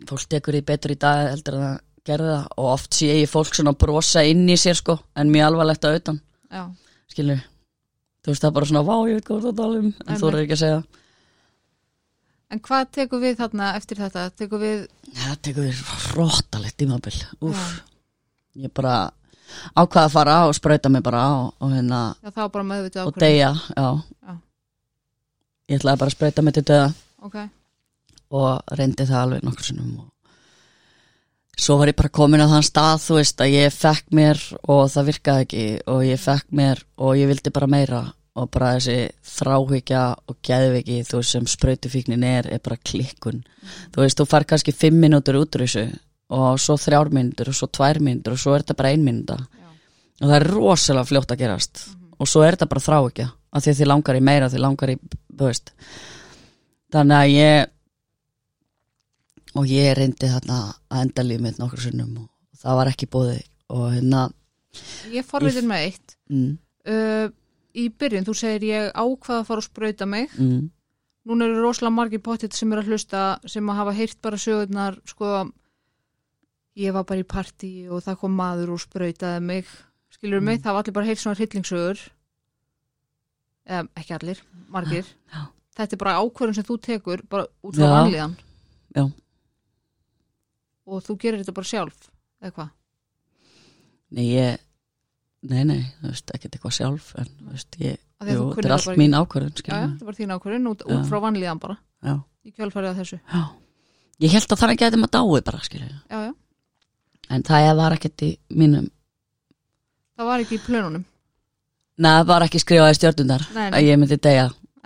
fólk 0.07 0.29
tekur 0.29 0.55
því 0.55 0.65
betur 0.65 0.91
í 0.95 0.99
dag 0.99 1.29
heldur 1.31 1.55
en 1.55 1.61
það 1.67 1.81
gerði 2.09 2.29
það 2.33 2.47
og 2.57 2.67
oft 2.73 2.91
sé 2.97 3.07
ég 3.21 3.29
fólk 3.29 3.55
svona 3.55 3.75
brosa 3.77 4.23
inn 4.25 4.47
í 4.49 4.57
sér 4.57 4.75
sko 4.79 4.99
en 5.17 5.31
mjög 5.33 5.47
alvarlegt 5.51 5.85
að 5.85 5.99
auðan 5.99 6.21
já, 6.51 6.63
skilur 7.13 7.43
þú 8.21 8.33
veist 8.33 8.43
það 8.45 8.51
er 8.51 8.57
bara 8.59 8.71
svona, 8.71 8.83
vá 8.87 8.97
ég 9.11 9.21
veit 9.21 9.29
hvað 9.29 9.47
það 9.47 9.61
tala 9.61 9.79
um 9.81 9.93
en 10.07 10.21
þú 10.21 10.31
er 10.31 10.41
ekki 10.43 10.57
að 10.57 10.63
segja. 10.65 10.81
En 12.51 12.61
hvað 12.67 12.89
tekur 12.97 13.23
við 13.23 13.37
þarna 13.39 13.71
eftir 13.79 14.01
þetta? 14.03 14.27
Tekur 14.41 14.61
við, 14.65 14.81
það 15.15 15.37
tekur 15.47 15.69
við 15.69 15.83
rótalegt 16.17 16.77
tímabil. 16.83 17.15
Úf, 17.47 17.61
já, 17.63 18.65
ég 18.67 18.73
bara 18.75 18.95
ákvaða 19.75 20.05
að 20.09 20.13
fara 20.15 20.37
og 20.49 20.55
sprauta 20.59 20.91
mig 20.93 21.03
bara 21.07 21.23
og, 21.39 21.53
og 21.63 21.73
hérna 21.75 22.01
já, 22.23 23.05
og 23.07 23.17
deyja, 23.23 23.51
ég 25.71 25.81
ætlaði 25.81 26.03
bara 26.03 26.11
að 26.11 26.17
sprauta 26.17 26.45
mig 26.47 26.55
til 26.59 26.65
döða 26.71 26.89
ok, 27.27 27.37
og 28.39 28.77
reyndi 28.79 29.07
það 29.09 29.23
alveg 29.25 29.47
nokkur 29.47 29.67
sinnum 29.71 29.91
og 30.05 30.10
svo 31.61 31.77
var 31.77 31.91
ég 31.91 31.99
bara 31.99 32.09
komin 32.09 32.41
á 32.41 32.49
þann 32.49 32.65
stað 32.65 33.03
þú 33.05 33.19
veist 33.19 33.43
að 33.45 33.53
ég 33.53 33.75
fekk 33.75 34.15
mér 34.17 34.41
og 34.73 34.87
það 34.93 35.09
virkaði 35.11 35.45
ekki 35.45 35.65
og 35.93 36.01
ég 36.07 36.23
fekk 36.23 36.47
mér 36.57 36.81
og 36.97 37.19
ég 37.21 37.29
vildi 37.31 37.53
bara 37.53 37.69
meira 37.71 38.01
og 38.41 38.51
bara 38.55 38.75
þessi 38.77 39.11
þráhyggja 39.27 40.03
og 40.31 40.39
geðviki 40.47 41.01
þú 41.09 41.19
veist 41.21 41.35
sem 41.35 41.49
sprautufíknin 41.51 42.25
er 42.25 42.49
er 42.49 42.63
bara 42.65 42.79
klikkun. 42.79 43.43
Þú 43.93 44.05
veist 44.05 44.21
þú 44.21 44.27
fær 44.31 44.47
kannski 44.49 44.75
fimm 44.77 45.01
mínútur 45.03 45.41
út 45.41 45.59
úr 45.59 45.67
þessu 45.67 45.85
og 46.31 46.61
svo 46.63 46.79
þrjár 46.81 47.11
mínútur 47.13 47.51
og 47.51 47.59
svo 47.59 47.69
tvær 47.69 48.01
mínútur 48.01 48.37
og 48.37 48.41
svo 48.41 48.55
er 48.55 48.65
þetta 48.65 48.79
bara 48.79 48.95
ein 48.95 49.05
mínúta. 49.05 49.37
Já, 49.37 49.69
og 50.23 50.31
það 50.31 50.37
er 50.39 50.49
rosalega 50.55 51.11
fljótt 51.11 51.35
að 51.35 51.43
gerast. 51.43 51.85
Og 52.21 52.29
svo 52.31 52.45
er 52.47 52.57
þetta 52.57 52.71
bara 52.71 52.87
þráhyggja 52.87 53.29
af 53.51 53.65
því 53.65 53.73
að 53.73 53.81
þið 53.81 53.91
langar 53.91 54.17
í 54.17 54.25
meira, 54.31 54.49
þið 54.53 54.65
langar 54.65 54.95
í 54.95 54.97
þú 55.11 55.51
veist. 55.51 55.75
Þannig 56.95 57.19
að 57.19 57.35
ég 57.35 57.71
og 59.59 59.67
ég 59.67 59.95
reyndi 59.99 60.29
þarna 60.31 60.59
að 60.91 61.01
enda 61.05 61.23
líf 61.27 61.41
mitt 61.41 61.59
nokkur 61.59 61.81
sinnum 61.83 62.17
og 62.23 62.29
það 62.61 62.77
var 62.81 62.91
ekki 62.93 63.09
bóði 63.11 63.39
og 63.71 63.87
hérna 63.95 64.25
ég 65.11 65.25
forritin 65.27 65.67
með 65.71 65.87
eitt. 65.89 66.17
Mm, 66.31 66.51
uh, 66.87 67.27
í 67.75 67.89
byrjun, 67.91 68.27
þú 68.29 68.35
segir 68.39 68.67
ég 68.69 68.93
ákvað 68.95 69.41
að 69.41 69.47
fara 69.49 69.63
og 69.63 69.67
sprauta 69.67 70.07
mig. 70.07 70.31
Mm, 70.39 70.69
núna 71.27 71.47
eru 71.49 71.63
rosalega 71.65 71.95
margir 71.97 72.23
pottit 72.23 72.55
sem 72.55 72.71
eru 72.73 72.83
að 72.85 72.93
hlusta 72.93 73.25
sem 73.51 73.67
að 73.71 73.81
hafa 73.81 73.93
heyrt 73.99 74.21
bara 74.23 74.39
sögurnar 74.39 74.99
sko. 75.11 75.51
Ég 76.79 76.95
var 76.95 77.05
bara 77.05 77.21
í 77.21 77.27
partí 77.27 77.73
og 77.91 78.03
það 78.07 78.19
kom 78.23 78.37
maður 78.39 78.71
og 78.77 78.81
sprautaði 78.85 79.43
mig. 79.43 79.67
Skilur 80.15 80.41
mig, 80.41 80.59
Mm. 80.61 80.63
það 80.65 80.73
var 80.75 80.83
allir 80.85 80.95
bara 80.95 81.07
heyrt 81.07 81.19
svona 81.19 81.37
hryllingsögur. 81.39 81.99
Eða 83.71 83.89
ekki 84.01 84.15
allir, 84.17 84.39
margir. 84.73 85.07
Já. 85.33 85.47
þetta 85.81 85.95
er 85.97 86.01
bara 86.03 86.15
ákvörðun 86.21 86.55
sem 86.59 86.65
þú 86.67 86.77
tekur 86.83 87.21
bara 87.31 87.47
út 87.65 87.75
frá 87.77 87.85
Já. 87.87 87.93
vanlíðan. 87.95 88.33
Já. 88.97 89.05
Og 90.91 91.05
þú 91.07 91.17
gerir 91.23 91.43
þetta 91.43 91.57
bara 91.57 91.71
sjálf 91.71 92.11
eða 92.41 92.53
hvað, 92.57 92.71
nei 94.17 94.27
ég 94.27 94.61
nei 95.51 95.63
nei, 95.65 95.81
þú 96.01 96.11
veist, 96.11 96.33
ekkert 96.37 96.57
eitthvað 96.57 96.77
sjálf 96.77 97.11
en 97.21 97.31
þú 97.31 97.55
veist, 97.55 97.81
ég, 97.81 97.99
að 98.21 98.33
jú, 98.35 98.47
þetta 98.55 98.67
er 98.67 98.75
það 98.75 98.77
allt 98.79 99.01
mín 99.01 99.17
ákvörðun 99.17 99.57
já, 99.61 99.75
þetta 99.75 100.09
var 100.09 100.19
þín 100.19 100.35
ákvörðun 100.37 100.71
út, 100.73 100.87
út 100.87 101.09
frá 101.09 101.21
vanlíðan 101.25 101.63
bara 101.63 101.77
já, 102.05 102.15
í 102.45 102.55
kjölfarið 102.57 102.91
af 102.93 103.03
þessu. 103.03 103.21
Já. 103.21 103.43
Ég 104.21 104.35
held 104.35 104.53
að 104.53 104.61
þannig 104.61 104.81
gæti 104.81 105.01
maður 105.01 105.15
dáið 105.17 105.45
bara 105.49 105.63
skilur 105.65 105.93
já, 105.93 106.19
já, 106.29 106.33
en 107.31 107.47
það 107.47 107.71
var 107.81 107.97
ekkert 107.97 108.27
í 108.27 108.33
mínum 108.53 108.91
það 110.21 110.29
var 110.33 110.45
ekki 110.45 110.59
í 110.59 110.65
plönunum. 110.67 111.07
Neða, 112.01 112.21
það 112.25 112.33
var 112.33 112.47
ekki 112.47 112.61
skrifaði 112.61 112.97
stjórnundar 112.97 113.47
nei, 113.55 113.63
nei, 113.63 113.77
að 113.77 113.87
ég 113.89 114.01
myndi 114.01 114.21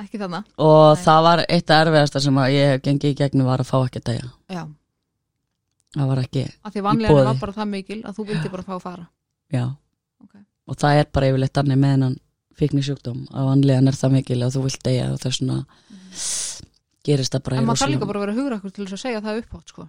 ekki 0.01 0.19
þannig 0.19 0.49
og 0.59 0.95
Nei. 0.97 1.03
það 1.05 1.21
var 1.27 1.43
eitt 1.47 1.71
af 1.71 1.83
erfiðasta 1.85 2.23
sem 2.25 2.41
að 2.43 2.55
ég 2.55 2.73
hef 2.73 2.83
gengið 2.85 3.13
í 3.13 3.19
gegnum 3.21 3.49
var 3.49 3.63
að 3.63 3.71
fá 3.71 3.77
ekki 3.85 4.01
að 4.01 4.09
deyja. 4.11 4.31
Já, 4.51 4.63
það 5.95 6.11
var 6.11 6.23
ekki, 6.25 6.45
af 6.63 6.75
því 6.75 6.85
vanlíðan 6.89 7.17
boði. 7.17 7.27
var 7.31 7.41
bara 7.41 7.57
það 7.59 7.71
mikil 7.73 8.01
að 8.03 8.19
þú 8.19 8.27
vildi 8.31 8.53
bara 8.53 8.67
fá 8.67 8.75
að 8.77 8.85
fara. 8.85 9.09
Já. 9.55 9.65
Ok. 10.25 10.37
og 10.67 10.79
það 10.81 11.01
er 11.01 11.11
bara 11.13 11.31
yfirleitt 11.31 11.61
annir 11.61 11.81
með 11.81 11.95
hennan 11.95 12.17
fíkni 12.59 12.85
sjúkdóm 12.87 13.25
að 13.35 13.51
vanlegan 13.51 13.91
er 13.91 13.99
það 13.99 14.15
mikil 14.19 14.41
að 14.43 14.57
þú 14.57 14.65
vilt 14.69 14.85
deyja 14.87 15.11
og 15.13 15.21
þess 15.23 15.43
vegna 15.43 15.59
gerist 17.05 17.35
það 17.35 17.45
bara 17.47 17.59
en 17.59 17.65
í 17.65 17.69
maður 17.69 17.83
þarf 17.83 17.93
líka 17.95 18.09
bara 18.09 18.21
að 18.21 18.25
vera 18.25 18.37
hugrakkur 18.39 18.75
til 18.75 18.87
þess 18.87 18.97
að 18.97 19.03
segja 19.05 19.23
það 19.25 19.41
uppátt 19.43 19.73
sko. 19.75 19.87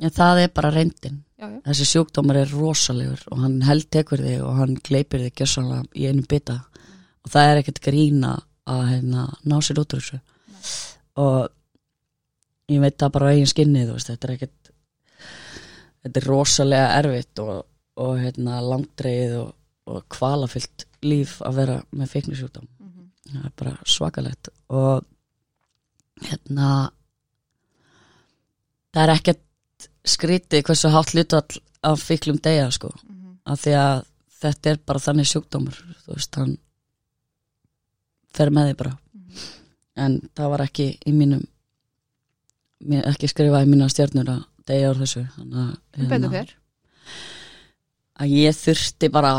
en 0.00 0.14
það 0.18 0.42
er 0.44 0.52
bara 0.54 0.70
reyndin. 0.74 1.18
Já, 1.34 1.46
já, 1.50 1.58
þessi 1.66 1.88
sjúkdómar 1.90 2.38
er 2.40 2.54
rosalegur 2.54 3.24
og 3.30 3.42
hann 3.42 3.58
held 3.66 3.88
tekur 3.92 4.22
þig 4.22 4.44
og 4.46 4.60
hann 4.60 4.78
gleipir 4.86 5.26
þig 5.26 5.42
gjössanlega 5.42 5.84
í 5.98 6.06
einu 6.08 6.24
bita. 6.30 6.60
Og 7.24 7.32
það 7.34 7.50
er 7.50 7.60
ekkert 7.60 7.82
grína 7.84 8.36
að 8.70 8.82
hérna, 8.92 9.26
ná 9.44 9.56
sér 9.60 9.82
út 9.82 9.96
úr 9.96 10.00
þessu. 10.00 10.20
Og 11.20 12.72
ég 12.72 12.80
veit 12.80 12.96
það 13.00 13.14
bara 13.16 13.28
á 13.28 13.32
eigin 13.34 13.50
skinni 13.50 13.84
þú 13.84 13.96
veist, 13.98 14.10
þetta 14.12 14.28
er 14.28 14.34
ekkert 14.38 14.63
þetta 16.04 16.20
er 16.20 16.28
rosalega 16.28 16.90
erfitt 17.00 17.42
og, 17.42 17.54
og 18.00 18.18
hérna, 18.20 18.60
langdreið 18.64 19.36
og, 19.40 19.52
og 19.90 20.04
kvalafyllt 20.12 20.86
líf 21.04 21.38
að 21.44 21.60
vera 21.60 21.78
með 21.92 22.12
feiknisjúkdóm 22.14 22.66
mhm, 22.68 23.06
það 23.32 23.48
er 23.48 23.54
bara 23.60 23.74
svakalegt 23.96 24.52
og 24.72 25.04
hérna 26.24 26.70
það 28.94 29.02
er 29.04 29.14
ekkert 29.18 29.88
skrítið 30.04 30.66
hversu 30.68 30.92
hátt 30.92 31.14
hlutall 31.14 31.62
af 31.84 32.00
fíklum 32.00 32.40
deyja 32.40 32.70
sko 32.72 32.92
mhm. 32.94 33.38
af 33.44 33.64
því 33.64 33.78
að 33.80 34.04
þetta 34.44 34.70
er 34.70 34.84
bara 34.86 35.00
þannig 35.00 35.30
sjúkdómur 35.30 35.80
þú 36.04 36.12
veist, 36.16 36.36
hann 36.36 36.58
fer 38.34 38.50
með 38.52 38.70
því 38.70 38.76
bara 38.82 38.98
Mhm. 39.14 39.42
en 39.96 40.16
það 40.34 40.50
var 40.50 40.64
ekki 40.66 40.86
í 41.06 41.12
mínum 41.14 41.44
ekki 43.04 43.30
skrifað 43.30 43.64
í 43.64 43.70
mína 43.70 43.88
stjörnur 43.88 44.28
að 44.28 44.42
deyja 44.68 44.92
úr 44.92 45.00
þessu. 45.02 45.24
Þannig 45.36 45.64
að, 45.64 46.28
fyrr 46.34 46.54
að 48.14 48.34
ég 48.38 48.56
þurfti 48.56 49.10
bara 49.12 49.32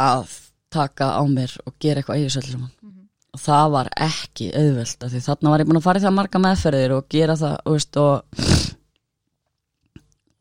að 0.00 0.32
taka 0.72 1.14
á 1.16 1.22
mér 1.28 1.54
og 1.66 1.76
gera 1.82 2.00
eitthvað 2.00 2.20
öllu 2.20 2.30
saman. 2.30 2.70
Mhm. 2.82 2.96
og 3.30 3.38
það 3.40 3.70
var 3.70 3.88
ekki 3.96 4.50
af 4.50 5.10
því 5.12 5.20
þarna 5.22 5.50
var 5.50 5.60
ég 5.60 5.66
búin 5.66 5.78
að 5.78 5.86
fara 5.86 5.98
í 5.98 6.02
það 6.02 6.16
marga 6.16 6.38
meðferðir 6.38 6.94
og 6.96 7.08
gera 7.08 7.36
það 7.36 7.56
veist, 7.64 7.96
og 7.96 8.24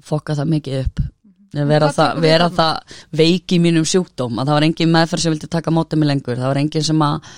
fokka 0.01 0.35
það 0.35 0.51
mikið 0.55 0.79
upp. 0.85 1.01
Að 1.49 1.67
vera, 1.67 1.87
það, 1.89 2.15
við 2.15 2.21
vera 2.21 2.49
það 2.49 2.95
veik 3.11 3.51
í 3.51 3.59
mínum 3.59 3.85
sjúkdóm 3.85 4.37
að 4.37 4.45
það 4.49 4.53
var 4.53 4.63
engin 4.63 4.91
meðferð 4.93 5.21
sem 5.21 5.33
vildi 5.33 5.47
taka 5.49 5.71
mótið 5.71 5.99
mig 5.99 6.09
lengur. 6.09 6.37
Það 6.37 6.51
var 6.51 6.61
engin 6.61 6.83
sem 6.83 7.01
að 7.01 7.31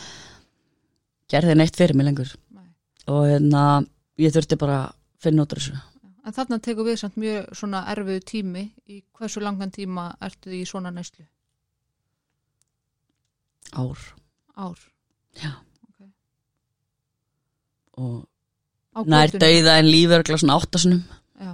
gerði 1.32 1.56
neitt 1.56 1.76
fyrir 1.76 1.96
mig 1.96 2.06
lengur. 2.06 2.34
Nei. 2.52 2.68
og 3.08 3.28
hérna 3.28 3.86
ég 4.20 4.34
þurfti 4.36 4.60
bara 4.60 4.84
að 4.86 4.94
finna 5.20 5.44
út 5.44 5.56
þessu 5.56 5.91
en 6.26 6.36
þarna 6.36 6.60
tekur 6.62 6.88
við 6.88 7.00
samt 7.02 7.20
mjög 7.22 7.54
svona 7.58 7.86
erfiðu 7.92 8.26
tími. 8.34 8.66
Í 8.88 9.04
hversu 9.18 9.42
langan 9.44 9.72
tíma 9.74 10.12
ertu 10.22 10.54
í 10.54 10.66
svona 10.70 10.92
næslu 10.94 11.26
ár. 13.72 14.00
Ár? 14.56 14.80
Já. 15.36 15.52
Ok. 15.88 16.10
og 17.98 19.08
nær 19.08 19.32
dauða 19.40 19.78
en 19.80 19.88
líförgla 19.88 20.38
svona 20.38 20.58
áttasunum 20.60 21.04
já, 21.40 21.54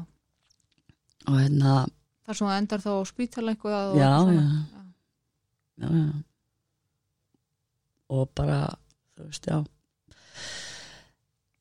og 1.27 1.37
hérna, 1.37 1.73
þar 2.25 2.39
sem 2.39 2.47
það 2.47 2.57
endar 2.61 2.83
þá 2.85 2.89
á 2.89 3.01
spítala 3.05 3.53
eitthvað 3.53 3.97
já, 3.99 4.11
já, 4.33 4.45
já, 5.77 5.89
já. 5.91 6.05
Og 8.07 8.29
bara 8.33 8.59
þú 9.17 9.27
veist, 9.27 9.45
já 9.45 9.59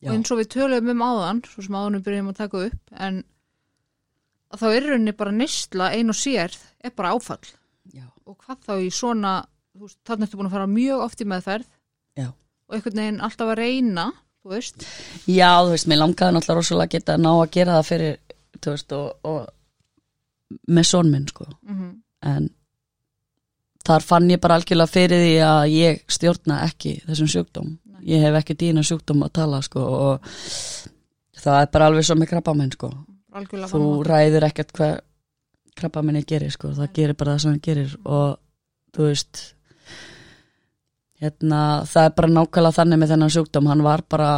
Já. 0.03 0.11
og 0.11 0.17
eins 0.17 0.33
og 0.33 0.41
við 0.43 0.51
töluðum 0.53 0.93
um 0.93 1.05
áðan 1.07 1.43
svo 1.49 1.65
sem 1.65 1.77
áðanum 1.79 2.05
byrjum 2.05 2.31
að 2.33 2.41
taka 2.43 2.63
upp 2.67 2.99
en 3.07 3.23
þá 4.57 4.67
er 4.71 4.89
rauninni 4.91 5.15
bara 5.17 5.33
neysla 5.33 5.89
ein 5.97 6.13
og 6.13 6.19
sér 6.19 6.53
er 6.85 6.93
bara 6.97 7.15
áfall 7.17 7.41
já, 7.95 8.05
og 8.29 8.37
hvað 8.45 8.61
þá 8.69 8.75
í 8.85 8.91
svona 8.93 9.33
þú 9.73 9.87
veist, 9.87 9.99
þarna 10.09 10.29
ertu 10.29 10.41
búin 10.41 10.51
að 10.51 10.57
fara 10.59 10.69
mjög 10.71 11.05
oft 11.07 11.25
í 11.25 11.29
meðferð 11.29 11.67
Já. 12.17 12.29
og 12.33 12.77
einhvern 12.77 13.03
veginn 13.03 13.25
alltaf 13.25 13.53
að 13.53 13.61
reyna 13.63 14.07
þú 14.43 14.53
veist, 14.55 14.87
já, 15.27 15.51
þú 15.65 15.73
veist, 15.75 15.89
mér 15.91 16.03
langaði 16.03 16.37
náttúrulega 16.37 16.61
rosalega 16.61 16.87
að 16.87 16.95
geta 16.97 17.19
ná 17.21 17.31
að 17.33 17.51
gera 17.57 17.79
það 17.79 17.89
fyrir 17.91 18.19
þú 18.61 18.75
veist, 18.77 18.97
og, 18.97 19.33
og 19.33 20.61
með 20.77 20.89
son 20.93 21.13
minn, 21.13 21.31
sko 21.33 21.49
mm 21.67 21.95
en 22.27 22.49
þar 23.87 24.03
fann 24.03 24.31
ég 24.33 24.41
bara 24.43 24.57
algjörlega 24.59 24.91
fyrir 24.91 25.21
því 25.23 25.35
að 25.47 25.65
ég 25.71 26.01
stjórna 26.11 26.63
ekki 26.67 26.97
þessum 27.07 27.29
sjúkdóm. 27.31 27.69
Ég 28.05 28.23
hef 28.25 28.39
ekki 28.41 28.57
dýna 28.61 28.85
sjúkdóm 28.87 29.25
að 29.27 29.35
tala 29.41 29.61
sko 29.65 29.83
og 29.83 30.31
það 31.41 31.61
er 31.61 31.71
bara 31.73 31.91
alveg 31.91 32.07
svo 32.09 32.17
með 32.19 32.33
krabba 32.35 32.55
minn 32.57 32.73
sko. 32.75 32.91
Algjörlega 33.37 33.71
þú 33.73 33.91
ræður 34.07 34.49
ekkert 34.49 34.73
hvað 34.77 34.97
krabba 35.77 36.03
minni 36.03 36.25
gerir 36.25 36.53
sko, 36.55 36.73
það 36.77 36.93
gerir 36.97 37.19
bara 37.19 37.37
það 37.37 37.43
sem 37.43 37.53
hann 37.53 37.65
gerir 37.67 37.97
og 38.05 38.39
þú 38.97 39.09
veist 39.11 39.43
hérna 41.21 41.63
það 41.89 42.09
er 42.09 42.15
bara 42.17 42.33
nákvæmlega 42.33 42.79
þannig 42.81 43.01
með 43.01 43.13
þennan 43.15 43.35
sjúkdóm. 43.37 43.71
Hann 43.71 43.85
var 43.85 44.05
bara 44.09 44.31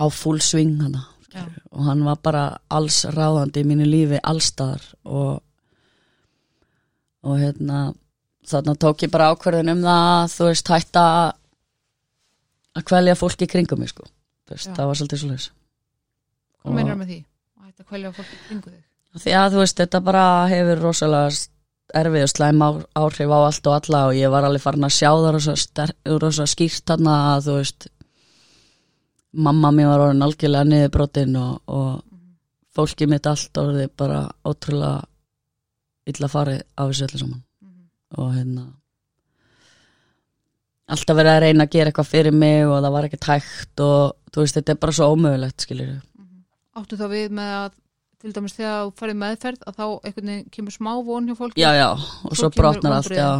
á 0.00 0.04
full 0.08 0.40
swing 0.40 0.80
hana 0.80 1.04
Já. 1.30 1.44
og 1.70 1.84
hann 1.86 2.04
var 2.04 2.18
bara 2.22 2.44
alls 2.72 3.04
ráðandi 3.04 3.62
í 3.62 3.68
mínu 3.68 3.86
lífi 3.86 4.18
allstaðar 4.18 4.82
og 5.04 5.42
og 7.22 7.36
hérna 7.38 7.92
þarna 8.48 8.74
tók 8.80 9.04
ég 9.04 9.12
bara 9.12 9.28
ákverðin 9.30 9.74
um 9.74 9.84
það 9.84 10.32
þú 10.34 10.48
veist 10.48 10.72
hætta 10.72 11.04
að 12.76 12.86
kvelja 12.90 13.16
fólki 13.18 13.48
kringum 13.50 13.80
mig 13.82 13.90
sko. 13.92 14.06
Já. 14.50 14.74
það 14.74 14.86
var 14.90 14.98
svolítið 14.98 15.20
svolítið 15.22 15.48
Hvað 16.60 16.74
meinar 16.76 16.96
með 17.00 17.10
því? 17.12 17.18
Að 17.80 17.86
kvelja 17.88 18.10
fólk 18.12 18.30
í 18.34 18.38
kringu 18.48 18.70
þig? 18.70 19.34
Að 19.40 19.54
þú 19.54 19.60
veist, 19.62 19.78
þetta 19.80 20.00
bara 20.04 20.24
hefur 20.50 20.82
rosalega 20.84 21.30
erfið 22.00 22.24
og 22.26 22.30
slæm 22.30 22.60
áhrif 22.62 23.32
á 23.34 23.38
allt 23.40 23.66
og 23.70 23.76
alla 23.78 24.00
og 24.10 24.18
ég 24.18 24.30
var 24.30 24.46
alveg 24.46 24.62
farin 24.62 24.86
að 24.86 24.92
sjá 24.94 25.08
það 25.10 25.32
rosa, 25.34 25.54
ster- 25.58 25.94
rosa 26.22 26.46
skýrt 26.46 26.84
þarna 26.86 27.14
að 27.32 27.48
þú 27.48 27.54
veist 27.56 27.86
mamma 29.46 29.70
mér 29.74 29.90
var 29.90 30.04
orðin 30.08 30.26
algjörlega 30.26 30.68
niðurbrotin 30.68 31.36
og, 31.40 31.56
og 31.66 32.02
fólki 32.74 33.08
mitt 33.10 33.26
allt 33.30 33.58
orðið 33.62 33.90
bara 33.98 34.20
ótrúlega 34.46 35.00
illa 36.10 36.30
farið 36.30 36.62
á 36.78 36.82
þessu 36.90 37.06
öllu 37.08 37.22
saman. 37.24 37.42
Og 38.18 38.30
hérna 38.34 38.64
alltaf 40.94 41.18
verið 41.18 41.32
að 41.32 41.42
reyna 41.44 41.66
að 41.66 41.74
gera 41.74 41.90
eitthvað 41.92 42.10
fyrir 42.10 42.36
mig 42.36 42.64
og 42.66 42.78
það 42.80 42.94
var 42.96 43.06
ekkert 43.08 43.28
hægt 43.30 43.82
og 43.84 44.00
þú 44.30 44.44
veist, 44.44 44.56
þetta 44.58 44.74
er 44.74 44.80
bara 44.84 44.96
svo 44.96 45.10
ómögulegt 45.14 45.66
skilur 45.66 45.94
Áttu 46.80 46.96
þá 46.96 47.06
við 47.10 47.32
með 47.34 47.54
að 47.58 47.70
til 48.20 48.34
dæmis 48.36 48.56
þegar 48.56 48.82
þú 48.84 48.92
farið 49.00 49.18
meðferð 49.22 49.64
að 49.66 49.78
þá 49.78 49.84
einhvern 49.88 50.30
veginn 50.30 50.50
kemur 50.54 50.74
smá 50.76 50.90
von 51.06 51.30
hjá 51.30 51.36
fólki? 51.38 51.62
Já, 51.62 51.70
já, 51.78 51.88
og 51.90 52.34
Svo 52.34 52.42
svo, 52.42 52.50
brotnar 52.56 52.98
allt 52.98 53.16
já. 53.16 53.30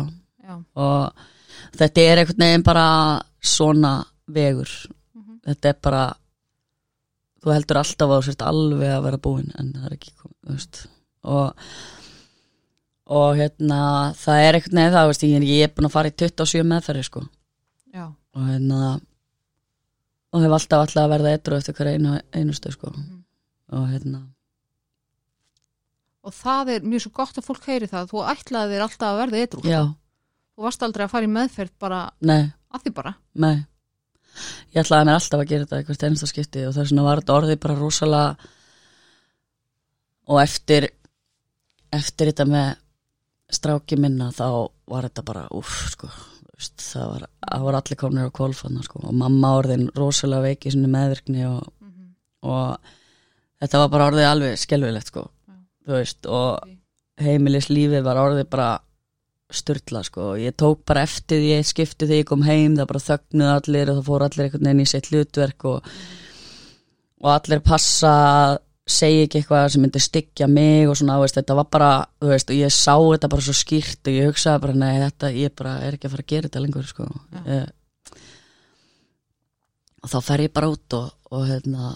Já. 0.41 0.55
og 0.57 1.77
þetta 1.77 2.07
er 2.07 2.23
einhvern 2.23 2.47
veginn 2.47 2.67
bara 2.67 2.87
svona 3.41 3.93
vegur. 4.31 4.73
Mhm. 5.15 5.41
þetta 5.47 5.73
er 5.73 5.79
bara 5.83 6.05
þú 7.41 7.55
heldur 7.55 7.81
alltaf 7.81 8.09
að 8.09 8.17
þú 8.17 8.27
sért 8.29 8.47
alveg 8.47 8.95
að 8.95 9.07
vera 9.09 9.23
búin 9.29 9.51
en 9.59 9.73
það 9.77 9.89
er 9.89 9.97
ekki 9.97 10.15
komið 10.17 10.87
og 11.31 11.67
og 13.11 13.37
hérna 13.37 13.81
það 14.17 14.45
er 14.47 14.57
einhvern 14.59 14.81
veginn 14.81 14.95
það, 14.95 15.11
veist, 15.11 15.27
ég, 15.27 15.47
ég 15.49 15.67
er 15.67 15.75
búin 15.75 15.89
að 15.89 15.95
fara 15.97 16.13
í 16.13 16.17
27 16.17 16.67
meðferði 16.73 17.07
sko 17.09 17.25
Já. 17.91 18.07
og 18.35 18.43
hérna 18.47 19.01
og 20.31 20.45
hef 20.45 20.53
alltaf 20.55 20.85
alltaf 20.85 21.03
að 21.05 21.15
verða 21.15 21.33
eitthvað 21.35 21.57
eftir 21.59 21.77
hver 21.79 21.89
einu, 21.95 22.19
einustu 22.37 22.71
sko. 22.75 22.93
Mhm. 22.95 23.17
og 23.73 23.89
hérna. 23.89 24.21
Og 26.27 26.33
það 26.35 26.71
er 26.75 26.81
mjög 26.85 27.03
svo 27.05 27.11
gott 27.17 27.39
að 27.39 27.47
fólk 27.47 27.67
heyri 27.71 27.89
það 27.89 28.11
þú 28.11 28.23
ætlaði 28.29 28.75
þér 28.75 28.85
alltaf 28.87 29.09
að 29.09 29.21
verða 29.21 29.41
eitthvað 29.41 29.71
já, 29.71 29.83
þú 30.55 30.67
varst 30.67 30.83
aldrei 30.83 31.05
að 31.05 31.13
fara 31.15 31.29
í 31.29 31.35
meðferð 31.35 31.75
bara 31.79 32.01
nei, 32.21 32.53
að 32.71 32.83
því 32.85 32.95
bara. 32.95 33.15
Nei. 33.35 33.67
Ég 34.75 34.83
ætlaði 34.85 35.07
mér 35.07 35.19
alltaf 35.19 35.41
að 35.41 35.49
gera 35.51 35.65
þetta 35.65 35.79
eitthvað 35.79 36.05
einasta 36.07 36.27
skipti 36.31 36.67
og 36.67 36.75
þess 36.75 36.91
vegna 36.93 37.07
var 37.07 37.23
þetta 37.23 37.39
orðið 37.39 37.61
bara 37.61 37.79
rosalega 37.79 38.51
og 40.31 40.43
eftir 40.43 40.91
eftir 41.91 42.31
þetta 42.31 42.47
með 42.47 42.69
stráki 43.51 43.99
minna 43.99 44.31
þá 44.31 44.71
var 44.87 45.09
þetta 45.09 45.27
bara 45.27 45.49
uff 45.51 45.89
sko 45.91 46.11
það 46.61 47.07
var, 47.13 47.27
það 47.47 47.67
var 47.67 47.79
allir 47.81 47.99
komnir 48.01 48.29
á 48.29 48.39
kólfanna 48.41 48.83
sko 48.85 49.01
og 49.07 49.15
mamma 49.17 49.55
orðin 49.61 49.89
rosalega 49.97 50.51
veik 50.51 50.67
í 50.67 50.73
sinni 50.75 50.91
meðvirkni 50.93 51.47
og, 51.49 51.71
og 52.45 52.93
þetta 53.61 53.81
var 53.85 53.91
bara 53.95 54.11
orðið 54.11 54.29
alveg 54.31 54.61
skelfilegt 54.61 55.13
sko 55.13 55.27
veist 55.91 56.29
og 56.29 56.61
Ok. 56.61 56.77
heimilislífið 57.25 58.05
var 58.07 58.21
orðið 58.21 58.47
bara 58.53 58.71
styrla 59.51 60.05
sko 60.07 60.35
ég 60.39 60.55
tók 60.57 60.85
bara 60.87 61.03
eftir 61.09 61.41
því 61.43 61.49
ég 61.57 61.67
skipti 61.67 62.07
þegar 62.07 62.21
ég 62.23 62.29
kom 62.29 62.43
heim 62.47 62.77
það 62.79 62.91
bara 62.93 63.07
þögnuð 63.09 63.51
allir 63.57 63.91
og 63.91 63.97
það 63.99 64.09
fór 64.11 64.25
allir 64.27 64.45
einhvern 64.45 64.69
veginn 64.69 64.85
í 64.85 64.91
sitt 64.93 65.09
hlutverk 65.11 65.67
og, 65.73 65.89
og 67.21 67.31
allir 67.35 67.61
passa 67.67 68.13
að 68.91 68.97
segja 68.97 69.27
ekki 69.27 69.41
eitthvað 69.41 69.67
sem 69.73 69.85
myndi 69.85 70.03
styggja 70.03 70.49
mig 70.51 70.91
og 70.91 70.99
svona, 70.99 71.19
veist, 71.23 71.39
þetta 71.39 71.57
var 71.61 71.69
bara 71.71 71.91
þú 72.21 72.31
veist, 72.33 72.51
og 72.51 72.59
ég 72.59 72.75
sá 72.75 72.95
þetta 72.99 73.31
bara 73.33 73.47
svo 73.47 73.55
skýrt 73.57 74.11
og 74.11 74.17
ég 74.19 74.31
hugsaði 74.31 74.63
bara, 74.67 74.79
nei, 74.83 74.93
þetta, 75.05 75.33
ég 75.39 75.55
bara 75.57 75.75
er 75.87 75.97
ekki 75.97 76.09
að 76.09 76.17
fara 76.17 76.27
að 76.27 76.33
gera 76.35 76.51
þetta 76.51 76.63
lengur, 76.65 76.89
sko. 76.91 77.09
Ég, 77.47 77.69
og 80.01 80.13
þá 80.13 80.19
fer 80.27 80.45
ég 80.47 80.55
bara 80.57 80.71
út 80.73 80.97
og, 80.99 81.11
og 81.31 81.45
hérna 81.49 81.91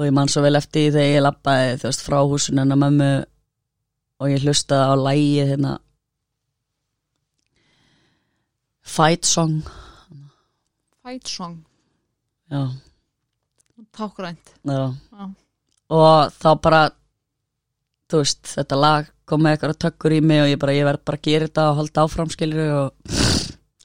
og 0.00 0.06
ég 0.08 0.14
man 0.16 0.30
svo 0.32 0.42
vel 0.44 0.56
eftir 0.56 0.86
því 0.86 0.94
þegar 0.96 1.14
ég 1.14 1.24
lappaði, 1.26 1.76
þú 1.82 1.88
veist, 1.90 2.04
frá 2.06 2.18
húsinu 2.24 2.62
hennar 2.62 2.80
mömmu 2.80 3.12
og 4.20 4.32
ég 4.32 4.44
hlustaði 4.44 4.90
á 4.90 4.94
lægið 5.06 5.54
hérna 5.54 5.76
Fight 8.90 9.28
Song. 9.28 9.60
Fight 11.04 11.28
song, 11.28 11.60
já, 12.50 12.68
Já. 14.64 14.80
og 15.96 16.34
þá 16.40 16.50
bara 16.64 16.82
þú 18.10 18.22
veist, 18.24 18.42
þetta 18.50 18.78
lag 18.78 19.10
kom 19.28 19.44
með 19.44 19.56
eitthvað 19.56 19.78
tökkur 19.84 20.16
í 20.16 20.20
mig 20.24 20.42
og 20.42 20.50
ég 20.50 20.60
bara, 20.60 20.74
ég 20.74 20.86
verð 20.88 21.04
bara 21.06 21.20
að 21.20 21.28
gera 21.28 21.46
þetta 21.46 21.66
og 21.70 21.78
halda 21.80 22.04
áfram 22.06 22.32
skilur 22.34 22.72
og 22.80 23.14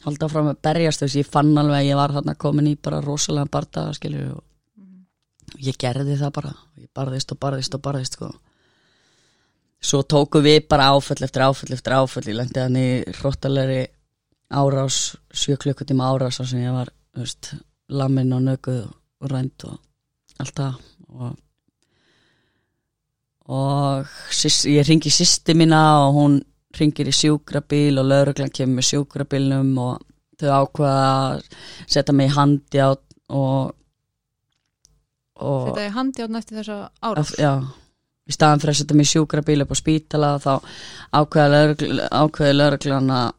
halda 0.06 0.30
áfram 0.30 0.50
að 0.52 0.62
berjast, 0.66 1.02
þú 1.02 1.08
veist, 1.08 1.20
ég 1.22 1.32
fann 1.36 1.54
alveg 1.62 1.78
að 1.78 1.90
ég 1.90 2.00
var 2.00 2.16
þarna 2.16 2.38
komin 2.42 2.72
í 2.72 2.76
bara 2.88 3.04
rosalega 3.06 3.52
barda 3.54 3.86
skilur 3.98 4.34
og 4.40 5.62
ég 5.62 5.78
gerði 5.82 6.18
það 6.20 6.34
bara, 6.40 6.54
ég 6.82 6.90
barðist 6.98 7.34
og 7.36 7.42
barðist 7.42 7.78
og 7.78 7.86
barðist 7.86 8.18
sko. 8.18 8.32
Svo 9.86 10.02
tóku 10.10 10.42
við 10.42 10.64
bara 10.72 10.90
áföll 10.96 11.22
eftir 11.22 11.46
áföll 11.46 11.74
eftir 11.76 11.94
áföll, 11.94 12.26
ég 12.32 12.40
lendi 12.40 12.62
hann 12.64 12.80
í 12.80 12.88
hróttalegri 13.20 13.84
árás, 14.50 15.16
sjö 15.34 15.58
klukkutíma 15.62 16.10
árás 16.10 16.42
sem 16.42 16.64
ég 16.64 16.74
var, 16.74 16.90
þú 17.14 17.26
veist 17.26 17.52
lamin 17.94 18.34
og 18.34 18.46
nöguð 18.48 18.86
og 18.90 19.30
rænt 19.30 19.68
og 19.70 19.78
allt 20.42 20.56
það 20.60 20.74
og, 21.16 21.38
og 23.56 24.10
sys, 24.34 24.64
ég 24.70 24.88
ringi 24.88 25.12
sýsti 25.14 25.56
mína 25.58 25.82
og 26.08 26.18
hún 26.18 26.36
ringir 26.76 27.08
í 27.08 27.16
sjúkrabíl 27.16 28.02
og 28.02 28.10
lauruglan 28.10 28.52
kemur 28.52 28.80
með 28.82 28.90
sjúkrabílnum 28.90 29.72
og 29.80 30.04
þau 30.42 30.52
ákvaða 30.60 31.08
að 31.16 31.46
setja 31.88 32.16
mig 32.16 32.32
í 32.32 32.36
handi 32.36 32.82
á 32.84 32.90
og 32.92 33.74
og 35.36 35.64
þetta 35.70 35.86
er 35.86 35.96
handjátt 35.96 36.38
eftir 36.40 36.60
þessa 36.62 36.78
árás? 37.04 37.20
Af- 37.20 37.40
já, 37.40 37.54
í 38.26 38.36
staðan 38.36 38.62
fyrir 38.64 38.74
að 38.74 38.80
setja 38.82 38.98
mig 38.98 39.08
í 39.08 39.14
sjúkrabíl 39.14 39.64
upp 39.64 39.74
á 39.76 39.78
spítala 39.80 40.30
þá 40.44 40.54
ákveði 41.20 42.54
lauruglan 42.56 43.12
að 43.12 43.32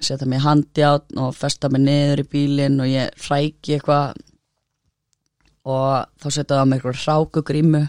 setja 0.00 0.26
mig 0.30 0.40
í 0.40 0.44
handjátt 0.46 1.16
og 1.20 1.34
festa 1.36 1.68
mig 1.68 1.84
niður 1.84 2.24
í 2.24 2.28
bílinn 2.34 2.80
og 2.82 2.90
ég 2.90 3.10
hræki 3.26 3.76
eitthvað 3.76 4.14
og 5.68 6.06
þá 6.20 6.28
setja 6.30 6.54
það 6.54 6.62
á 6.62 6.68
mig 6.68 6.78
eitthvað 6.80 7.02
rákugrímu 7.06 7.82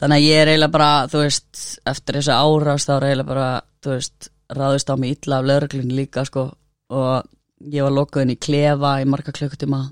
þannig 0.00 0.16
að 0.16 0.26
ég 0.26 0.40
er 0.40 0.50
eiginlega 0.50 0.74
bara 0.74 0.92
þú 1.12 1.22
veist, 1.24 1.62
eftir 1.90 2.18
þessu 2.18 2.36
árás 2.36 2.86
þá 2.88 2.92
er 2.96 3.06
eiginlega 3.10 3.30
bara, 3.30 3.48
þú 3.84 3.92
veist, 3.96 4.30
ráðist 4.56 4.90
á 4.90 4.94
mig 4.96 5.18
illa 5.18 5.40
af 5.40 5.46
lauruglun 5.46 5.94
líka 5.94 6.24
sko. 6.26 6.46
Og 6.90 7.70
ég 7.70 7.84
var 7.84 7.94
lokuðin 7.94 8.34
í 8.34 8.40
klefa 8.40 8.96
í 9.02 9.06
marga 9.08 9.34
klukkutíma 9.36 9.82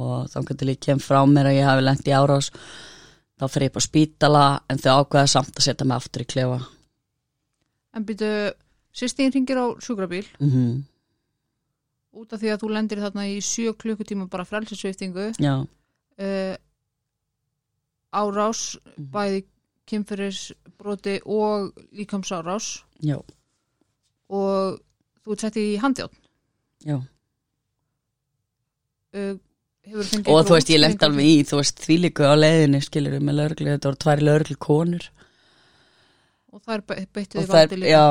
og 0.00 0.30
þá 0.32 0.38
getur 0.48 0.72
ég 0.72 0.80
kem 0.82 0.98
frá 0.98 1.20
mér 1.28 1.52
að 1.52 1.58
ég 1.60 1.68
hafi 1.68 1.84
lent 1.84 2.08
í 2.08 2.14
árás 2.16 2.48
þá 3.38 3.44
fer 3.46 3.66
ég 3.66 3.70
upp 3.70 3.78
á 3.78 3.82
spítala 3.86 4.44
en 4.70 4.80
þau 4.80 5.04
ákveða 5.04 5.30
samt 5.30 5.60
að 5.60 5.66
setja 5.68 5.86
mig 5.86 6.00
aftur 6.00 6.24
í 6.24 6.30
klefa. 6.32 6.58
En 7.94 8.06
byrju, 8.08 8.32
sýstíðin 8.96 9.36
ringir 9.36 9.60
á 9.60 9.66
sjúkrabíl. 9.78 10.26
Mm 10.40 10.50
-hmm. 10.50 10.82
Út 12.14 12.32
af 12.32 12.40
því 12.42 12.52
að 12.54 12.60
þú 12.62 12.68
lendir 12.74 13.00
þarna 13.02 13.24
í 13.30 13.38
sjö 13.42 13.72
klukkutíma 13.78 14.28
bara 14.30 14.44
frelsisviftingu 14.48 15.32
já, 15.42 15.54
uh, 15.64 16.56
árás 18.14 18.76
Mhm. 18.96 19.10
bæði 19.10 19.44
kynferðisbroti 19.90 21.18
og 21.26 21.74
líkamsárás. 21.92 22.82
Já, 23.02 23.18
og 24.30 24.78
þú 25.24 25.32
ert 25.34 25.40
sett 25.40 25.56
í 25.60 25.66
handjátt 25.82 26.14
já. 26.86 27.00
Uh, 29.14 29.36
og 30.26 30.46
þú 30.48 30.54
veist, 30.56 30.70
ég 30.72 30.80
á 30.80 31.04
alveg 31.06 31.26
í 31.28 31.42
þú 31.46 31.58
veist, 31.60 31.82
því 31.84 31.96
líku 32.06 32.24
á 32.24 32.34
leiðinni, 32.34 32.80
skilur 32.82 33.18
með 33.20 33.36
lauruglu, 33.38 33.68
þetta 33.74 33.90
voru 33.90 34.00
tvær 34.04 34.22
lauruglu 34.24 34.56
konur 34.64 35.04
og 36.54 36.62
það 36.64 36.74
er 36.96 37.06
beittu 37.12 37.38
og 37.38 37.44
því 37.44 37.48
það 37.50 37.54
valdi 37.58 37.74
er, 37.74 37.82
líka? 37.82 37.92
já 37.92 38.04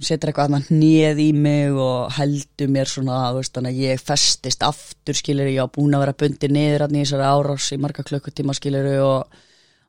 setur 0.00 0.30
eitthvað 0.30 0.48
annað 0.48 0.68
hnið 0.70 1.20
í 1.20 1.28
mig 1.36 1.76
og 1.76 2.12
heldur 2.16 2.70
mér 2.72 2.88
svona, 2.88 3.18
veist, 3.36 3.52
þannig 3.52 3.74
að 3.74 3.82
ég 3.84 4.00
festist 4.00 4.64
aftur, 4.64 5.16
skilur, 5.18 5.50
ég 5.52 5.68
á 5.68 5.68
búin 5.68 5.96
að 5.96 6.04
vera 6.06 6.14
bundið 6.22 6.54
niður 6.56 6.86
hann 6.86 6.96
í 6.96 7.02
þessari 7.02 7.26
árás 7.28 7.66
í 7.74 7.78
marga 7.82 8.04
klukkutíma, 8.08 8.56
skilur, 8.56 8.88
og, 9.04 9.42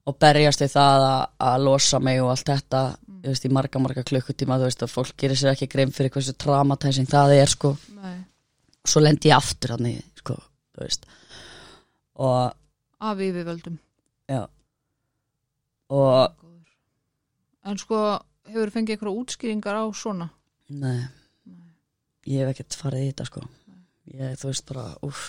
og 0.09 0.17
berjast 0.19 0.65
við 0.65 0.73
það 0.75 1.05
að, 1.07 1.21
að 1.47 1.67
losa 1.69 2.01
mig 2.03 2.19
og 2.23 2.33
allt 2.33 2.51
þetta, 2.51 2.81
þú 3.13 3.31
veist, 3.31 3.47
í 3.47 3.53
marga, 3.59 3.83
marga 3.85 4.03
klukkutíma, 4.09 4.59
þú 4.59 4.67
veist, 4.67 4.83
og 4.83 4.91
fólk 4.91 5.15
gerir 5.23 5.39
sér 5.39 5.53
ekki 5.53 5.69
grein 5.71 5.95
fyrir 5.95 6.11
hversu 6.17 6.35
traumatizing 6.35 7.07
það 7.11 7.37
er, 7.37 7.53
sko. 7.55 7.73
Nei, 8.03 8.17
svo 8.83 9.05
lendi 9.05 9.31
ég 9.31 9.39
aftur 9.39 9.77
í, 9.87 9.95
sko, 10.19 10.35
þú 10.75 10.83
veist. 10.83 11.07
Og, 12.19 12.51
af 13.03 13.23
yfirvöldum. 13.23 13.79
Já. 14.27 14.43
Og, 15.93 16.37
en 17.63 17.79
sko 17.79 18.03
hefur 18.51 18.71
fengið 18.73 18.95
einhverja 18.97 19.21
útskýringar 19.21 19.79
á 19.79 19.85
svona? 19.95 20.29
Nei. 20.69 20.99
Ég 22.29 22.43
hef 22.43 22.53
ekkert 22.53 22.77
farið 22.79 23.03
í 23.03 23.07
þetta, 23.11 23.27
sko. 23.27 23.41
Ég, 24.13 24.35
þú 24.39 24.49
veist, 24.49 24.65
bara, 24.69 24.85
uff 25.07 25.23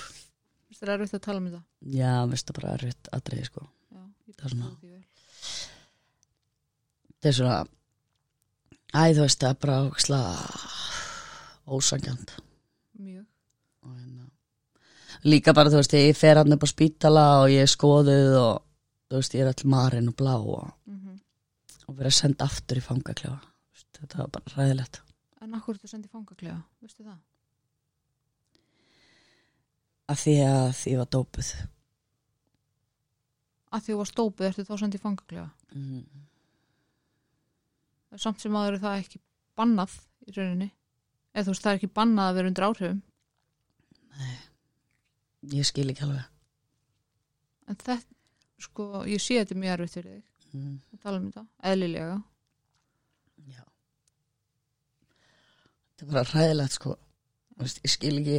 Finnst 0.69 0.83
þér 0.83 0.93
erfitt 0.97 1.17
að 1.19 1.25
tala 1.27 1.39
um 1.39 1.47
þetta? 1.47 1.63
Já, 1.95 2.13
mér 2.27 2.35
finnst 2.35 2.49
það 2.49 2.57
bara 2.59 2.75
erfitt 2.75 3.11
atriði 3.15 3.47
sko. 3.47 3.67
Já, 3.95 4.03
Það 4.35 4.45
er 4.45 4.55
svona-. 4.55 4.73
Það 7.21 7.31
er 7.31 7.37
svona 7.39 7.59
Æ, 8.95 9.03
þú 9.15 9.23
veist, 9.25 9.41
það 9.43 9.51
er 9.51 9.61
bara 9.65 9.79
ósla 9.91 10.21
ósangjant 11.67 12.35
Mjög. 12.99 13.25
Og 13.87 13.95
hérna 13.97 14.29
líka 15.25 15.55
bara, 15.57 15.71
þú 15.73 15.81
veist, 15.81 15.95
ég 15.97 16.19
fer 16.19 16.41
hann 16.41 16.53
upp 16.55 16.67
á 16.67 16.69
spítala 16.69 17.25
og 17.43 17.49
ég 17.55 17.65
er 17.65 17.71
skoðuð 17.71 18.35
og 18.43 18.63
þú 19.09 19.21
veist, 19.21 19.37
ég 19.39 19.45
er 19.47 19.51
all 19.55 19.71
marinn 19.73 20.11
og 20.11 20.17
blá 20.19 20.35
og, 20.37 20.75
og 21.85 21.99
verið 21.99 22.13
að 22.13 22.19
senda 22.19 22.49
aftur 22.49 22.81
í 22.81 22.85
fangaklefa. 22.85 23.41
Þetta 23.95 24.19
var 24.23 24.33
bara 24.35 24.55
ræðilegt 24.59 25.01
En 25.45 25.55
akkur 25.59 25.77
þú 25.77 25.89
sendið 25.91 26.13
fangaklega, 26.15 26.57
veistu 26.81 27.05
það? 27.05 27.19
af 30.13 30.21
því 30.21 30.35
að 30.45 30.67
því 30.79 30.95
var 31.01 31.09
dópuð. 31.17 31.51
Að 33.75 33.85
því 33.85 33.93
þú 33.93 33.99
var 34.01 34.11
stópið 34.11 34.49
ertu 34.51 34.65
þá 34.69 34.75
sendið 34.83 35.03
fangaklega 35.03 35.47
mm. 35.75 36.03
Það 38.09 38.19
er 38.19 38.23
samt 38.23 38.45
sem 38.45 38.59
aður 38.61 38.77
er 38.77 38.83
það 38.85 38.99
ekki 39.01 39.21
bannað 39.59 39.97
í 40.25 40.35
rauninni. 40.37 40.69
Eða 41.35 41.47
þú 41.47 41.55
veist 41.55 41.65
það 41.65 41.73
er 41.73 41.81
ekki 41.81 41.95
bannað 41.99 42.29
að 42.29 42.37
vera 42.39 42.51
undir 42.51 42.67
áhrifum. 42.69 43.01
Ég 45.55 45.67
skil 45.67 45.89
ekki 45.91 46.05
alveg. 46.07 46.29
En 47.69 47.81
þetta, 47.81 48.15
sko, 48.63 48.87
ég 49.11 49.25
sé 49.25 49.41
þetta 49.41 49.59
mjög 49.59 49.75
erfitt 49.75 49.97
fyrir 49.99 50.15
þig 50.15 50.23
mm. 50.55 50.75
að 50.95 51.03
tala 51.03 51.21
um 51.21 51.29
þetta, 51.29 51.45
eðlilega. 51.71 52.17
Já. 53.51 53.63
Þetta 55.95 56.07
er 56.07 56.13
bara 56.13 56.27
ræðilegt 56.31 56.79
sko. 56.79 56.97
Þú 57.55 57.67
veist, 57.67 57.81
Ég 57.85 57.95
skil 57.95 58.15
ekki 58.19 58.39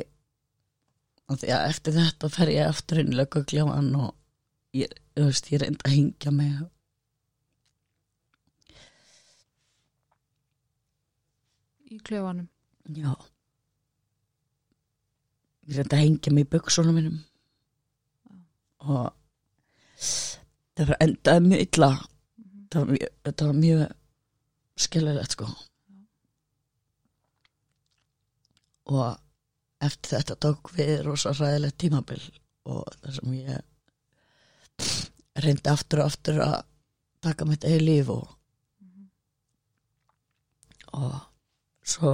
af 1.26 1.42
því 1.42 1.52
að 1.56 1.68
eftir 1.72 1.96
þetta 1.96 2.30
fer 2.34 2.54
ég 2.54 2.70
aftur 2.70 3.02
inn 3.02 3.14
í 3.14 3.18
löggugljáman 3.18 3.92
og 3.98 4.10
ég, 4.78 4.92
veist, 5.18 5.52
ég 5.54 5.64
reyndi 5.64 5.88
að 5.88 5.96
hingja 5.96 6.34
mig. 6.36 6.58
Í 11.90 12.02
klefanum. 12.06 12.50
Já. 12.94 13.14
Ég 15.66 15.80
reyndi 15.80 15.98
að 15.98 16.04
hengja 16.04 16.36
mig 16.36 16.46
í 16.46 16.52
buksunum 16.54 17.00
mínum. 17.00 17.22
Og 18.86 19.14
það 20.76 20.92
var 20.92 21.04
endaði 21.06 21.46
mjög 21.50 21.64
illa. 21.66 21.92
Það 22.72 22.90
var 22.90 23.04
þetta 23.28 23.50
var 23.50 23.60
mjög 23.60 23.84
skilulegt 24.86 25.36
sko. 25.36 25.50
Og 28.96 29.86
eftir 29.86 30.18
þetta 30.18 30.40
tók 30.46 30.72
við 30.76 30.96
rosa 31.06 31.34
ræðilegt 31.36 31.80
tímabil 31.82 32.22
og 32.70 32.86
þar 33.02 33.18
sem 33.18 33.34
ég 33.38 33.58
reyndi 35.46 35.72
aftur 35.72 36.02
og 36.02 36.10
aftur 36.12 36.42
að 36.44 36.58
taka 37.26 37.48
mitt 37.50 37.66
eigi 37.68 37.82
líf 37.84 38.12
og 38.14 38.26
og 40.96 41.16
svo 41.86 42.12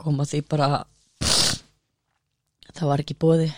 kom 0.00 0.22
að 0.22 0.32
því 0.32 0.40
bara 0.48 0.68
það 2.70 2.86
var 2.90 3.02
ekki 3.02 3.18
bóði 3.20 3.50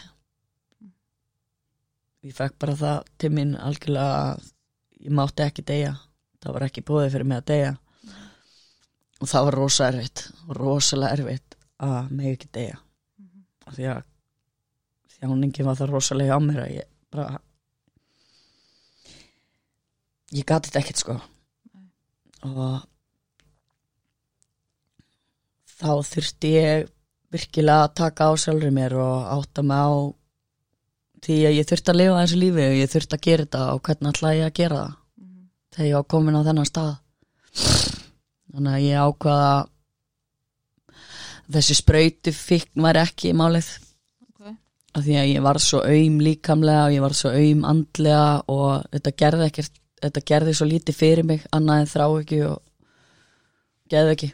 ég 2.22 2.34
fekk 2.36 2.58
bara 2.62 2.74
það 2.78 2.98
til 3.18 3.30
mín 3.34 3.54
algjörlega 3.58 4.18
að 4.26 4.44
ég 5.02 5.14
mátti 5.18 5.44
ekki 5.46 5.64
deyja. 5.66 5.96
Það 6.42 6.56
var 6.56 6.66
ekki 6.66 6.84
bóði 6.86 7.10
fyrir 7.14 7.28
mig 7.28 7.42
að 7.42 7.48
deyja. 7.50 7.72
Og 9.22 9.30
það 9.30 9.48
var 9.48 9.58
rosa 9.58 9.88
erfitt 9.90 10.24
rosalega 10.58 11.18
erfitt 11.18 11.56
að 11.82 12.14
mig 12.14 12.32
ekki 12.36 12.50
deyja. 12.54 12.78
Af 13.66 13.76
því 13.76 13.88
að 13.92 14.02
þjáningin 15.16 15.68
var 15.68 15.78
það 15.78 15.92
rosalega 15.94 16.38
á 16.38 16.40
mér 16.42 16.62
að 16.64 16.72
ég 16.76 16.88
bara 17.12 17.42
ég 20.32 20.48
gati 20.48 20.70
þetta 20.70 20.82
ekkert 20.82 21.02
sko. 21.02 21.18
Og 22.48 22.80
þá 25.78 25.92
þurfti 26.08 26.56
ég 26.56 26.90
virkilega 27.32 27.86
að 27.86 27.94
taka 28.02 28.30
á 28.30 28.32
sjálfur 28.38 28.74
mér 28.74 28.96
og 28.98 29.30
átta 29.36 29.64
mig 29.66 29.78
á 29.78 29.90
því 31.22 31.36
að 31.48 31.56
ég 31.58 31.68
þurfti 31.68 31.92
að 31.92 32.00
lifa 32.00 32.18
þessu 32.20 32.40
lífi 32.40 32.64
og 32.66 32.78
ég 32.78 32.92
þurfti 32.92 33.18
að 33.18 33.24
gera 33.26 33.46
þetta 33.46 33.62
og 33.72 33.82
hvernig 33.86 34.12
ætla 34.12 34.34
ég 34.36 34.48
að 34.48 34.56
gera 34.58 34.80
það? 34.80 34.96
Þegar 35.72 35.88
ég 35.88 35.96
var 35.98 36.08
komin 36.12 36.38
á 36.38 36.46
þennan 36.48 36.68
stað. 36.68 36.90
Þannig 38.52 38.72
að 38.72 38.86
ég 38.86 39.06
ákvaða 39.06 39.52
þessi 41.52 41.76
sprautu 41.76 42.34
fikk 42.36 42.68
var 42.84 42.98
ekki 43.02 43.32
málið. 43.36 43.70
Okay. 44.32 44.56
af 44.96 45.06
því 45.06 45.16
að 45.20 45.30
ég 45.30 45.46
var 45.46 45.62
svo 45.62 45.80
auðm 45.84 46.18
líkamlega 46.26 46.84
og 46.88 46.96
ég 46.96 47.04
var 47.04 47.16
svo 47.16 47.32
auðm 47.32 47.64
andlega 47.68 48.26
og 48.52 48.90
þetta 48.92 49.16
gerði 49.22 49.48
ekkert 49.48 49.80
þetta 50.02 50.22
gerði 50.26 50.54
svo 50.58 50.68
lítið 50.68 50.98
fyrir 50.98 51.26
mig 51.26 51.44
annað 51.54 51.82
en 51.82 51.90
þrá 51.92 52.06
ekki 52.08 52.38
og 52.48 52.56
geði 53.92 54.14
ekki 54.16 54.30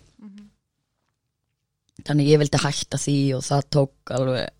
þannig 2.06 2.30
ég 2.30 2.40
vildi 2.40 2.62
hætta 2.62 3.00
því 3.00 3.18
og 3.36 3.44
það 3.44 3.66
tók 3.76 4.14
alveg 4.16 4.54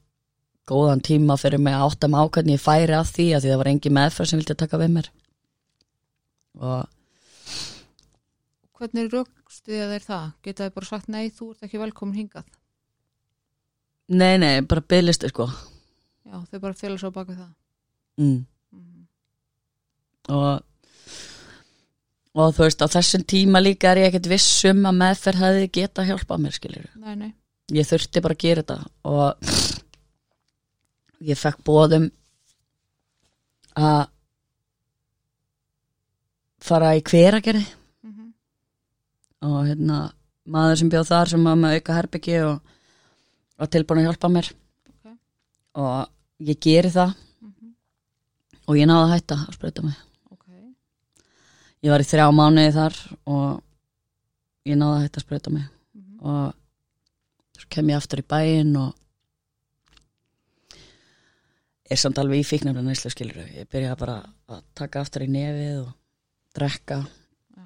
góðan 0.68 1.02
tíma 1.04 1.38
fyrir 1.40 1.62
mig 1.62 1.76
að 1.76 1.86
átta 1.86 2.10
mig 2.10 2.20
á 2.20 2.26
hvernig 2.28 2.58
ég 2.58 2.62
færi 2.62 2.94
að 2.96 3.10
því 3.14 3.26
að 3.32 3.42
því 3.44 3.50
það 3.52 3.60
var 3.62 3.70
engin 3.72 3.96
meðferð 3.98 4.30
sem 4.30 4.40
vildi 4.42 4.56
taka 4.58 4.80
við 4.82 4.94
mér 4.96 5.10
og 6.58 6.86
hvernig 8.78 9.10
raukstuðið 9.12 9.94
þeir 9.94 10.06
það? 10.06 10.28
geta 10.46 10.66
þeir 10.66 10.76
bara 10.76 10.90
sagt 10.90 11.10
nei, 11.12 11.24
þú 11.34 11.50
ert 11.52 11.66
ekki 11.66 11.82
velkomin 11.82 12.20
hingað 12.20 12.46
nei, 14.08 14.36
nei, 14.40 14.54
bara 14.68 14.84
bygglisti 14.94 15.32
sko 15.32 15.48
já, 15.48 16.36
þau 16.36 16.60
bara 16.60 16.78
félag 16.78 17.02
svo 17.02 17.12
bak 17.14 17.30
við 17.30 17.42
það 17.42 17.52
mm. 18.22 18.38
mm. 18.76 19.04
og 20.36 20.64
og 22.38 22.54
þú 22.54 22.66
veist 22.66 22.84
á 22.84 22.88
þessum 22.92 23.24
tíma 23.26 23.62
líka 23.62 23.92
er 23.92 24.04
ég 24.04 24.12
ekkert 24.12 24.30
viss 24.30 24.62
um 24.68 24.84
að 24.86 25.00
meðferð 25.00 25.44
hefði 25.44 25.68
geta 25.80 26.06
hjálpað 26.06 26.44
mér 26.44 26.56
skiljur 26.56 26.88
nei, 27.00 27.14
nei, 27.18 27.30
ég 27.74 27.88
þurfti 27.88 28.22
bara 28.24 28.36
að 28.36 28.44
gera 28.44 28.64
þetta 28.64 28.78
og 29.08 29.86
ég 31.24 31.38
fekk 31.38 31.62
bóðum 31.66 32.08
að 33.78 34.08
fara 36.68 36.94
í 36.98 37.02
hveragerði. 37.02 37.64
Mm 38.04 38.12
-hmm. 38.12 38.32
og 39.48 39.66
hérna 39.66 39.98
maður 40.44 40.76
sem 40.78 40.90
bjóð 40.90 41.08
þar 41.12 41.28
sem 41.28 41.44
var 41.44 41.56
með 41.56 41.78
auka 41.78 41.94
herbyggi 41.94 42.42
og 42.42 42.60
var 43.58 43.68
tilbúin 43.68 44.02
að 44.02 44.08
hjálpa 44.08 44.28
mér. 44.28 44.52
Ok. 44.94 45.16
og 45.74 46.08
ég 46.38 46.60
geri 46.60 46.90
það. 46.90 47.14
Og 48.68 48.76
ég 48.76 48.86
náði 48.86 49.04
að 49.04 49.14
hætta 49.14 49.34
að 49.34 49.54
sprauta 49.54 49.82
mig 49.82 49.96
ok. 50.30 50.44
Ég 51.82 51.90
var 51.90 52.00
í 52.00 52.04
þrjá 52.10 52.26
mánuði 52.32 52.72
þar 52.72 52.94
og 53.24 53.62
ég 54.68 54.76
náði 54.76 54.96
að 54.96 55.02
hætta 55.02 55.20
að 55.20 55.24
sprauta 55.24 55.50
mig 55.50 55.64
mm 55.94 56.08
og 56.18 56.54
svo 57.58 57.68
kem 57.70 57.90
ég 57.92 57.96
aftur 57.98 58.22
í 58.22 58.26
bæinn 58.26 58.76
og 58.76 58.94
er 61.88 62.00
samt 62.00 62.18
alveg 62.20 62.42
í 62.42 62.48
fíknarna 62.48 62.82
neyslu 62.84 63.10
skilur 63.12 63.46
ég 63.54 63.68
byrjaði 63.70 64.00
bara 64.00 64.18
að 64.48 64.64
taka 64.76 65.00
aftur 65.00 65.24
í 65.24 65.30
nefið 65.32 65.78
og 65.82 65.92
drekka 66.58 66.98
Já. 67.56 67.64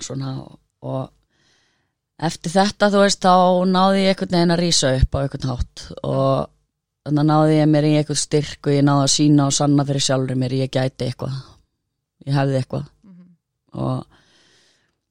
svona 0.00 0.32
og, 0.42 0.58
og 0.82 1.04
eftir 2.16 2.54
þetta 2.54 2.90
þú 2.92 3.04
veist 3.04 3.22
þá 3.24 3.34
náði 3.68 4.04
ég 4.04 4.12
einhvern 4.14 4.36
veginn 4.36 4.54
að 4.54 4.62
rísa 4.62 4.92
upp 4.96 5.16
á 5.16 5.18
einhvern 5.22 5.48
hátt. 5.50 5.84
Og 6.02 6.50
þannig 7.06 7.22
að 7.22 7.30
náði 7.30 7.56
ég 7.58 7.70
mér 7.72 7.88
í 7.88 7.94
einhvern 8.00 8.20
styrk 8.20 8.68
og 8.68 8.76
ég 8.76 8.86
náði 8.86 9.06
að 9.06 9.14
sína 9.14 9.48
og 9.50 9.56
sanna 9.56 9.86
fyrir 9.88 10.06
sjálfur 10.08 10.40
mér 10.40 10.56
ég 10.56 10.72
gæti 10.72 11.08
eitthvað. 11.08 11.40
Ég 12.26 12.36
hefði 12.36 12.60
eitthvað. 12.60 12.86
-hmm. 13.04 13.32
og 13.72 14.06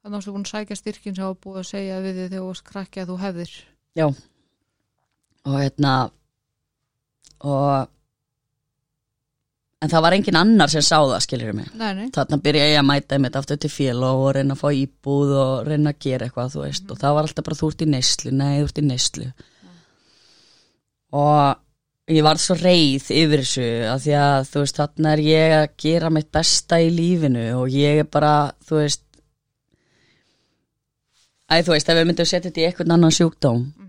þannig 0.01 0.17
að 0.17 0.25
þú 0.25 0.31
búin 0.35 0.45
að 0.45 0.53
sækja 0.53 0.75
styrkin 0.75 1.15
sem 1.15 1.25
var 1.25 1.37
búið 1.41 1.59
að 1.59 1.69
segja 1.69 2.01
við 2.01 2.15
þig 2.15 2.29
þegar 2.29 2.45
þú 2.45 2.63
krakki 2.71 3.01
að 3.01 3.09
þú 3.09 3.17
hefðir. 3.21 3.53
Já. 3.95 4.07
Og 5.45 5.59
hérna 5.61 5.93
og 7.45 7.89
en 9.83 9.91
það 9.91 10.05
var 10.05 10.15
engin 10.17 10.39
annar 10.39 10.71
sem 10.71 10.85
sá 10.85 10.97
það 10.97 11.19
skilur 11.25 11.57
mig. 11.57 11.67
Þarna 12.15 12.39
byrja 12.45 12.69
ég 12.71 12.79
að 12.79 12.87
mæta 12.89 13.17
einmitt 13.17 13.35
aftur 13.39 13.59
til 13.61 13.71
fél 13.73 14.05
og 14.07 14.23
reyna 14.37 14.55
að 14.55 14.61
fá 14.63 14.69
íbúð 14.79 15.35
og 15.41 15.67
reyna 15.67 15.93
að 15.93 16.01
gera 16.05 16.29
eitthvað 16.29 16.57
veist. 16.61 16.87
Og 16.89 17.01
það 17.01 17.17
var 17.17 17.27
alltaf 17.27 17.47
bara 17.47 17.59
þú 17.59 17.69
ert 17.73 17.85
í 17.85 17.89
neyslu, 17.91 18.33
nei 18.35 18.55
þú 18.55 18.69
ert 18.69 18.81
í 18.81 18.85
neyslu. 18.87 19.29
Og 21.15 22.13
ég 22.15 22.25
var 22.25 22.41
svo 22.41 22.57
reið 22.59 23.09
yfir 23.15 23.41
þessu 23.41 23.69
að 23.89 24.03
því 24.05 24.17
að 24.21 24.51
þú 24.51 24.65
veist 24.65 24.81
þarna 24.81 25.15
er 25.15 25.23
ég 25.25 25.55
að 25.59 25.65
gera 25.85 26.11
mitt 26.13 26.29
besta 26.33 26.79
í 26.81 26.91
lífinu 26.93 27.47
og 27.57 27.73
ég 27.73 28.03
er 28.03 28.09
bara 28.11 28.35
þú 28.67 28.77
veist 28.83 29.01
æ 31.49 31.61
þú 31.65 31.73
veist 31.73 31.89
ef 31.89 31.97
við 31.97 32.07
myndum 32.09 32.29
setja 32.29 32.49
þetta 32.49 32.61
í 32.61 32.67
eitthvað 32.67 32.93
annan 32.93 33.15
sjúkdóm 33.15 33.63
mm 33.65 33.85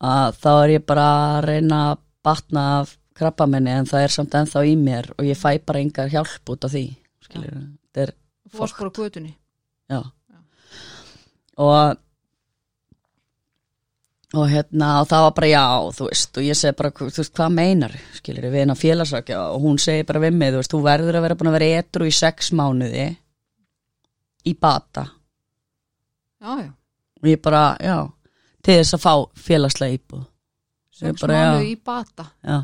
að 0.00 0.38
þá 0.40 0.50
er 0.52 0.72
ég 0.76 0.86
bara 0.88 1.06
að 1.36 1.44
reyna 1.50 1.80
að 1.90 2.00
batna 2.24 2.64
af 2.80 2.96
krabbamenni 3.20 3.72
en 3.76 3.88
það 3.88 4.06
er 4.06 4.14
samt 4.16 4.36
ennþá 4.40 4.64
í 4.68 4.76
mér 4.80 5.12
og 5.16 5.26
ég 5.28 5.38
fæ 5.38 5.52
bara 5.66 5.82
engar 5.84 6.10
hjálp 6.12 6.54
út 6.54 6.66
af 6.66 6.74
því 6.74 6.84
skilur, 7.26 7.58
þetta 7.90 8.06
er 8.06 8.14
þú 8.50 8.62
varst 8.64 8.78
bara 8.80 8.90
á 8.90 8.98
götunni. 8.98 9.34
Já. 9.90 10.00
og 11.60 11.98
og 14.30 14.46
hérna 14.46 14.90
og 15.00 15.08
það 15.10 15.24
var 15.24 15.32
bara 15.34 15.50
já, 15.50 15.64
þú 15.96 16.06
veist 16.06 16.38
og 16.38 16.46
ég 16.46 16.58
segi 16.58 16.76
bara, 16.78 16.92
þú 16.94 17.08
veist, 17.10 17.32
hvað 17.34 17.54
meinar 17.56 17.96
skilur, 18.14 18.46
við 18.46 18.62
erum 18.62 18.74
að 18.76 18.82
félagsakja 18.84 19.40
og 19.50 19.64
hún 19.64 19.80
segi 19.82 20.06
bara 20.06 20.22
við 20.22 20.36
mig, 20.38 20.52
þú 20.52 20.60
veist, 20.60 20.74
þú 20.74 20.82
verður 20.84 21.18
að 21.18 21.26
vera 21.26 21.38
búin 21.40 21.50
að 21.50 21.56
vera 21.58 21.80
etru 21.80 22.06
í 22.06 22.14
sex 22.14 22.52
mánuði 22.54 23.08
í 24.46 24.54
bata. 24.54 25.06
Já, 26.40 26.52
já, 26.62 26.70
og 27.20 27.28
ég 27.28 27.42
bara, 27.42 27.64
já 27.82 27.96
til 28.60 28.76
þess 28.78 28.96
að 28.96 29.02
fá 29.02 29.14
félagslega 29.48 29.98
íbúð. 29.98 30.22
Sex 31.00 31.24
bara, 31.24 31.34
já. 31.40 31.50
mánuði 31.50 31.72
í 31.72 31.80
bata. 31.90 32.28
Já, 32.46 32.58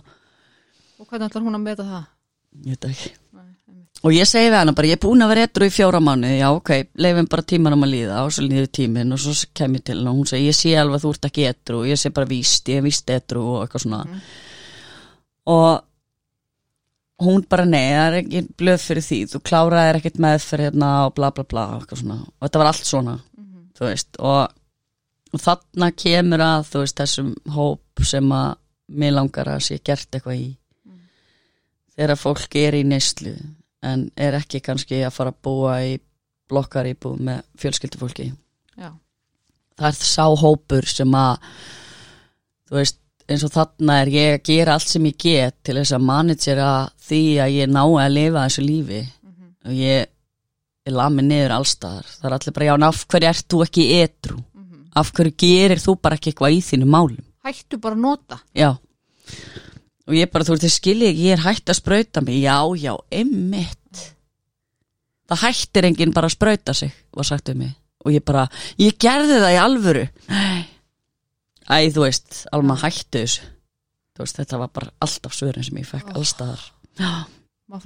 og 0.99 1.07
hvernig 1.11 1.29
ætlar 1.31 1.43
hún 1.47 1.59
að 1.59 1.65
meta 1.67 1.85
það? 1.87 2.05
ég 2.65 2.73
veit 2.77 2.85
ekki. 2.89 3.11
Nei, 3.37 3.45
og 4.07 4.13
ég 4.17 4.29
segi 4.29 4.49
við 4.49 4.57
hana 4.61 4.73
bara, 4.73 4.87
ég 4.89 4.97
er 4.97 5.03
búin 5.03 5.25
að 5.25 5.29
vera 5.35 5.43
etru 5.49 5.67
í 5.69 5.73
fjóra 5.75 6.01
mánu 6.01 6.31
já 6.39 6.47
ok, 6.57 6.71
leifum 7.05 7.27
bara 7.29 7.43
tímanum 7.43 7.85
að 7.85 7.93
líða 7.93 8.23
og 8.25 8.33
svo 8.33 8.45
líður 8.47 8.71
tíminn 8.79 9.13
og 9.13 9.21
svo 9.21 9.35
kem 9.57 9.75
ég 9.77 9.85
til 9.85 9.97
hennar 9.99 10.13
og 10.15 10.21
hún 10.23 10.31
segi, 10.31 10.47
ég 10.49 10.57
sé 10.57 10.73
alveg 10.81 10.97
að 11.01 11.05
þú 11.05 11.13
ert 11.17 11.29
ekki 11.29 11.47
etru 11.51 11.81
og 11.83 11.87
ég 11.91 12.01
sé 12.01 12.13
bara 12.17 12.31
víst, 12.31 12.69
ég 12.73 12.81
er 12.81 12.87
víst 12.87 13.11
etru 13.13 13.43
og 13.45 13.59
eitthvað 13.67 13.85
svona. 13.87 14.05
Mhm. 14.07 14.21
og 15.47 15.83
hún 17.23 17.45
bara 17.49 17.65
nei, 17.65 17.93
það 17.97 18.07
er 18.07 18.19
ekki 18.21 18.41
blöð 18.61 18.83
fyrir 18.83 19.05
því. 19.07 19.19
Þú 19.33 19.39
kláraðir 19.49 19.99
ekkert 20.01 20.19
meðferð 20.21 20.67
hérna 20.67 20.89
og 21.07 21.15
bla 21.17 21.31
bla 21.33 21.45
bla 21.49 21.63
og 21.77 21.83
eitthvað 21.85 22.01
svona. 22.03 22.17
Og 22.27 22.49
þetta 22.49 22.59
var 22.63 22.67
allt 22.73 22.85
svona 22.91 23.15
Mhm. 23.39 23.71
þú 23.79 23.85
veist. 23.87 24.09
Og, 24.19 24.49
og 25.33 25.41
þarna 25.41 25.91
kemur 25.97 26.39
að 26.45 26.67
þú 26.71 26.83
veist 26.83 26.97
þessum 26.97 27.35
hóp 27.55 28.05
sem 28.05 28.29
að 28.29 28.57
mér 28.93 29.13
langar 29.17 29.47
að 29.47 29.61
sé 29.65 29.79
gert 29.83 30.11
eitthvað 30.11 30.41
í 30.41 30.57
þegar 31.97 32.21
fólk 32.21 32.59
er 32.61 32.77
í 32.79 32.85
neyslu 32.87 33.35
en 33.87 34.07
er 34.19 34.37
ekki 34.39 34.63
kannski 34.65 35.01
að 35.07 35.15
fara 35.17 35.33
að 35.33 35.41
búa 35.47 35.75
í 35.87 35.97
blokkar 36.51 36.89
íbúð 36.91 37.19
með 37.27 37.43
fjölskyldufólki. 37.61 38.31
Já, 38.79 38.91
það 39.79 39.89
er 39.91 39.99
sá 40.09 40.25
hópur 40.43 40.87
sem 40.91 41.17
að 41.19 41.51
þú 42.67 42.79
veist 42.79 43.01
eins 43.27 43.43
og 43.43 43.55
þarna 43.55 44.01
er 44.03 44.11
ég 44.15 44.35
að 44.37 44.45
gera 44.47 44.77
allt 44.77 44.91
sem 44.91 45.07
ég 45.09 45.17
get 45.19 45.57
til 45.67 45.79
þess 45.81 45.97
að 45.97 46.05
managera 46.07 46.71
því 47.09 47.23
að 47.43 47.57
ég 47.57 47.73
nái 47.75 47.87
að 48.05 48.13
lifa 48.15 48.45
þessu 48.45 48.67
lífi. 48.67 49.01
Og 49.67 49.75
ég, 49.75 50.11
ég 50.87 50.95
lami 50.95 51.25
niður 51.27 51.57
allstaðar 51.57 52.11
það 52.13 52.29
er 52.29 52.37
allir 52.37 52.57
bara 52.59 52.69
já, 52.69 52.75
af 52.87 53.01
hverju 53.11 53.31
ert 53.33 53.49
þú 53.51 53.63
ekki 53.65 53.87
etru 53.97 54.43
af 54.97 55.11
hverju 55.13 55.35
gerir 55.43 55.83
þú 55.83 55.97
bara 56.01 56.17
ekki 56.17 56.33
eitthvað 56.33 56.55
í 56.57 56.61
þínu 56.65 56.87
málum? 56.89 57.25
Hættu 57.45 57.79
bara 57.83 57.99
að 57.99 58.05
nota. 58.05 58.39
Já 58.57 58.71
og 60.07 60.15
ég 60.15 60.31
bara, 60.33 60.45
þú 60.47 60.55
veist, 60.55 60.65
þið 60.67 60.75
skilji 60.77 61.09
ekki, 61.11 61.25
ég 61.27 61.37
er 61.39 61.45
hætt 61.47 61.73
að 61.73 61.81
sprauta 61.81 62.23
mig. 62.23 62.39
Já, 62.43 62.59
já, 62.79 62.93
emmitt 63.11 64.05
það 65.27 65.43
hættir 65.43 65.89
enginn 65.89 66.15
bara 66.15 66.29
að 66.31 66.37
sprauta 66.37 66.75
sig 66.75 66.93
var 67.17 67.27
sagt 67.27 67.49
um 67.51 67.59
mig. 67.65 67.75
Og 68.07 68.13
ég 68.15 68.23
bara, 68.23 68.45
ég 68.79 68.95
gerði 69.03 69.41
það 69.43 69.55
í 69.57 69.59
alvöru. 69.59 70.05
Æ, 71.67 71.77
þú 71.91 72.05
veist, 72.05 72.45
Alma 72.55 72.77
hættu 72.79 73.19
þessu. 73.25 73.49
Veist, 74.17 74.39
þetta 74.39 74.61
var 74.63 74.71
bara 74.73 74.93
alltaf 75.03 75.35
svörin 75.35 75.65
sem 75.67 75.77
ég 75.83 75.89
fekk 75.89 76.13
Oh. 76.15 76.21
allstaðar 76.21 76.63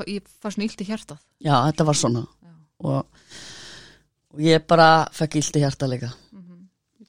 ég 0.06 0.22
fær 0.42 0.52
svona 0.52 0.66
illt 0.68 0.82
í 0.84 0.86
hjartað. 0.86 1.18
Já, 1.40 1.54
þetta 1.70 1.86
var 1.88 1.96
svona. 1.96 2.26
Og, 2.84 3.06
og 4.34 4.40
ég 4.44 4.66
bara 4.68 5.08
fekk 5.16 5.40
illt 5.40 5.56
í 5.56 5.62
hjarta 5.64 5.88
líka. 5.88 6.12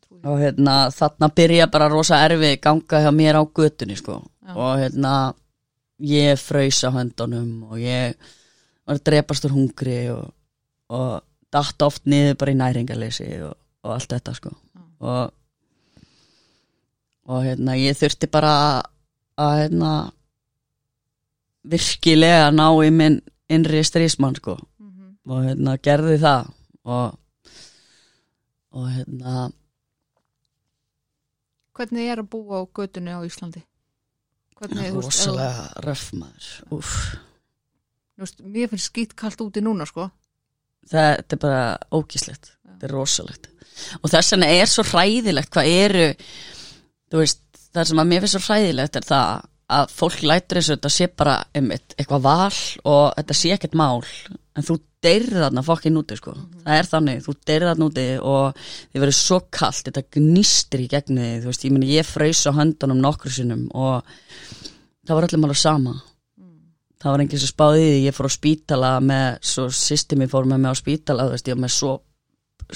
Trúi 0.02 0.22
því. 0.22 0.26
og 0.26 0.40
hérna 0.40 0.76
þarna 0.96 1.30
byrja 1.36 1.68
bara 1.72 1.90
rosa 1.92 2.24
erfi 2.26 2.56
ganga 2.64 3.04
hjá 3.04 3.12
mér 3.12 3.36
á 3.38 3.44
götunni 3.44 3.98
sko. 4.00 4.22
Og 4.50 4.80
hérna 4.82 5.34
ég 6.02 6.40
fraus 6.42 6.82
á 6.84 6.90
höndunum 6.90 7.70
og 7.70 7.82
ég 7.82 8.16
var 8.86 8.98
að 8.98 9.04
drepast 9.06 9.46
úr 9.46 9.54
hungri 9.56 10.00
og, 10.14 10.32
og 10.90 11.22
datt 11.54 11.86
oft 11.86 12.08
niður 12.10 12.40
bara 12.42 12.56
í 12.56 12.60
næringarleysi 12.60 13.30
og, 13.46 13.54
og 13.86 13.94
allt 13.96 14.16
þetta 14.16 14.34
sko. 14.38 14.56
Og 15.02 15.32
og 17.32 17.46
hérna 17.46 17.78
ég 17.78 17.96
þurfti 17.96 18.28
bara 18.32 18.54
að 19.40 19.54
hérna 19.62 19.92
virkilega 21.62 22.50
ná 22.52 22.66
í 22.84 22.90
minn 22.92 23.22
innri 23.52 23.84
strísmann 23.86 24.36
sko. 24.40 24.58
Mhm. 24.82 25.18
og 25.30 25.44
hérna 25.46 25.78
gerði 25.78 26.18
það. 26.20 26.54
Og 26.84 27.18
og 28.72 28.88
hérna 28.90 29.52
Hvernig 31.72 32.08
er 32.12 32.20
að 32.20 32.30
búa 32.30 32.62
á 32.62 32.64
götunni 32.68 33.12
á 33.16 33.20
Íslandi? 33.24 33.64
Hvernig, 34.62 34.92
rosalega 34.94 35.68
röff 35.82 36.12
maður 36.14 36.50
veist, 38.22 38.42
Mér 38.46 38.70
finnst 38.70 38.92
skýtt 38.92 39.16
kallt 39.18 39.42
úti 39.42 39.64
núna 39.66 39.88
sko. 39.90 40.06
Þetta 40.92 41.38
er 41.38 41.42
bara 41.42 41.64
ógíslegt 41.94 42.52
þetta 42.82 42.90
er 42.90 42.96
rosalegt. 42.96 43.48
Og 44.02 44.12
þess 44.12 44.34
vegna 44.34 44.50
er 44.50 44.70
svo 44.70 44.86
hræðilegt 44.86 45.54
hvað 45.54 45.72
eru 45.72 46.06
veist, 47.14 47.42
það 47.72 47.90
sem 47.90 48.02
að 48.02 48.12
mér 48.12 48.26
finnst 48.26 48.38
svo 48.38 48.44
hræðilegt 48.48 49.00
er 49.00 49.08
það 49.08 49.48
að 49.72 49.94
fólk 49.96 50.24
lætur 50.28 50.60
og 50.60 50.68
þetta 50.68 50.92
sé 50.92 51.08
bara 51.08 51.36
einmitt, 51.56 51.96
eitthvað 51.96 52.26
val 52.26 52.62
og 52.92 53.14
þetta 53.16 53.38
sé 53.38 53.54
ekkert 53.56 53.78
mál 53.80 54.02
en 54.58 54.66
þú 54.68 54.78
deyrið 55.06 55.40
þarna 55.46 55.64
fokkin 55.66 55.98
úti 56.02 56.18
sko. 56.20 56.34
Það 56.66 56.78
er 56.78 56.90
þannig, 56.90 57.24
þú 57.26 57.36
deyrið 57.48 57.70
þarna 57.72 57.88
úti 57.88 58.06
og 58.32 58.62
þið 58.62 59.04
verður 59.04 59.18
svo 59.18 59.40
kallt, 59.58 59.84
þetta 59.88 60.04
gnýstir 60.18 60.84
í 60.84 60.88
gegni 60.92 61.26
þig, 61.26 61.42
þú 61.42 61.52
veist, 61.52 61.66
ég 61.66 61.76
meni 61.76 61.92
ég 61.92 62.08
fraus 62.08 62.44
á 62.46 62.52
höndunum 62.58 63.02
nokkru 63.02 63.34
sinnum 63.34 63.68
og 63.72 64.08
það 65.08 65.16
var 65.16 65.28
öllum 65.30 65.48
alveg 65.48 65.62
sama. 65.62 65.98
Það 67.02 67.16
var 67.16 67.24
enginn 67.24 67.42
sem 67.42 67.50
spáði 67.50 67.82
í 67.82 67.86
því, 67.88 68.02
ég 68.06 68.18
fór 68.18 68.30
á 68.30 68.38
spítala 68.38 68.90
með, 69.02 69.30
svo 69.52 69.70
systemi 69.74 70.28
fór 70.30 70.50
með 70.50 70.62
mig 70.62 70.76
á 70.76 70.82
spítala, 70.82 71.28
þú 71.30 71.38
veist, 71.38 71.48
ég 71.50 71.58
var 71.58 71.64
með 71.64 71.76
svo 71.78 71.94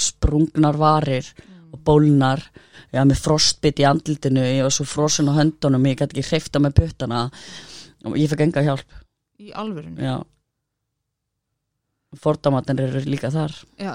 sprungnar 0.05 0.79
varir 0.81 1.27
og 1.75 1.81
bólnar, 1.85 2.41
ég 2.89 2.97
var 2.97 3.09
með 3.11 3.21
frostbit 3.21 3.83
í 3.83 3.85
andlitinu, 3.85 4.47
ég 4.47 4.65
var 4.65 4.73
svo 4.73 4.87
frosin 4.89 5.29
á 5.29 5.37
höndunum 5.37 5.85
ég 5.91 5.99
gæti 5.99 6.17
ekki 6.17 6.29
hreifta 6.31 6.63
með 6.63 6.79
puttana 6.79 7.27
og 8.05 8.17
ég 8.17 8.31
fekk 8.31 8.47
enga 8.47 8.65
hjálp, 8.65 8.97
í 9.37 9.53
alvörunni? 9.53 10.01
Já 10.01 10.23
fordamatin 12.21 12.81
eru 12.83 13.03
líka 13.09 13.31
þar. 13.33 13.53
Já, 13.81 13.93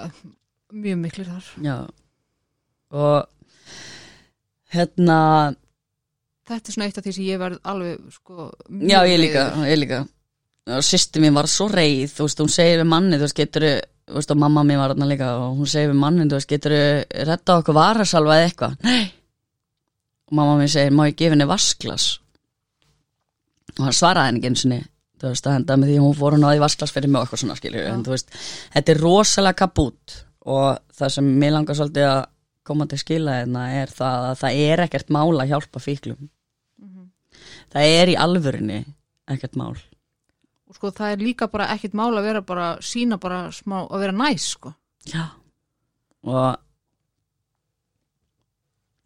mjög 0.73 1.01
miklir 1.01 1.29
þar. 1.31 1.51
Já. 1.65 1.77
Og 2.91 3.27
hérna 4.75 5.19
Þetta 6.51 6.67
er 6.67 6.75
svona 6.75 6.87
eitt 6.89 6.97
af 6.99 7.05
því 7.05 7.13
sem 7.15 7.27
ég 7.29 7.39
verð 7.39 7.61
alveg 7.71 8.15
sko 8.17 8.49
Já, 8.91 8.99
ég 9.07 9.21
líka, 9.23 9.45
ég 9.71 9.79
líka. 9.79 10.01
Og 10.71 10.83
sýsti 10.87 11.23
mín 11.23 11.37
var 11.37 11.47
svo 11.51 11.69
reið, 11.71 12.11
þú 12.17 12.27
veist, 12.27 12.43
hún 12.43 12.51
segir 12.51 12.81
við 12.83 12.89
manni, 12.91 13.19
þú 13.19 13.27
veist, 13.27 13.39
getur 13.39 13.67
þú 14.11 14.17
veist, 14.19 14.33
og 14.35 14.41
mamma 14.43 14.65
mín 14.67 14.81
var 14.81 14.93
þarna 14.93 15.09
líka 15.13 15.31
og 15.39 15.61
hún 15.61 15.71
segir 15.71 15.93
við 15.93 16.01
manni, 16.03 16.27
þú 16.27 16.41
veist, 16.41 16.51
getur 16.51 16.75
redda 17.31 17.57
okkur 17.63 17.79
varasalva 17.79 18.41
eða 18.41 18.49
eitthvað, 18.51 18.75
nei. 18.87 19.07
Og 20.31 20.37
mamma 20.41 20.59
mín 20.59 20.73
segir, 20.75 20.95
má 20.95 21.07
ég 21.07 21.17
gefa 21.19 21.37
henni 21.37 21.49
vasklas 21.51 22.11
og 23.79 23.87
hann 23.87 23.97
svaraði 23.97 24.31
henni 24.31 24.41
ekki 24.41 24.51
eins 24.51 24.65
og 24.67 24.73
þú 25.21 25.31
veist, 25.31 25.45
það 25.47 25.57
hendaði 25.59 25.83
með 25.83 25.91
því 25.91 26.01
að 26.01 26.05
hún 26.07 26.19
fór 26.19 26.37
hún 26.37 26.47
á 26.47 26.51
því 26.51 26.65
vasklas 26.65 26.95
fyrir 26.97 27.11
mig 27.11 27.21
og 27.21 27.27
eitthvað 27.27 27.43
svona 27.45 27.59
skilur, 27.61 27.87
en 27.91 28.05
þú 28.07 28.15
veist 28.15 28.37
þetta 28.75 28.93
er 28.95 29.03
rosalega 29.05 29.61
kabút 29.61 30.19
og 30.51 30.69
það 30.97 31.15
sem 31.17 31.33
mér 31.43 31.55
langar 31.57 31.79
svolítið 31.79 32.09
að 32.09 32.21
koma 32.71 32.87
til 32.87 33.01
skila 33.01 33.41
hérna 33.41 33.67
er 33.81 33.93
það 33.93 34.27
að 34.31 34.41
það 34.43 34.63
er 34.71 34.83
ekkert 34.87 35.13
mál 35.13 35.31
að 35.35 35.51
hjálpa 35.51 35.83
fíklum. 35.83 36.29
Það 37.71 37.95
er 38.01 38.11
í 38.13 38.17
alvörinni 38.19 38.81
ekkert 39.31 39.57
mál. 39.59 39.77
Og 40.71 40.77
sko 40.79 40.93
það 40.95 41.15
er 41.15 41.25
líka 41.25 41.49
bara 41.51 41.71
ekkit 41.75 41.97
mál 41.99 42.13
að 42.15 42.27
vera 42.29 42.43
bara 42.47 42.67
sína 42.85 43.19
bara 43.23 43.49
smá, 43.55 43.83
að 43.89 44.05
vera 44.05 44.15
næs 44.15 44.53
sko. 44.55 44.73
Já. 45.11 45.33
Og 46.27 46.59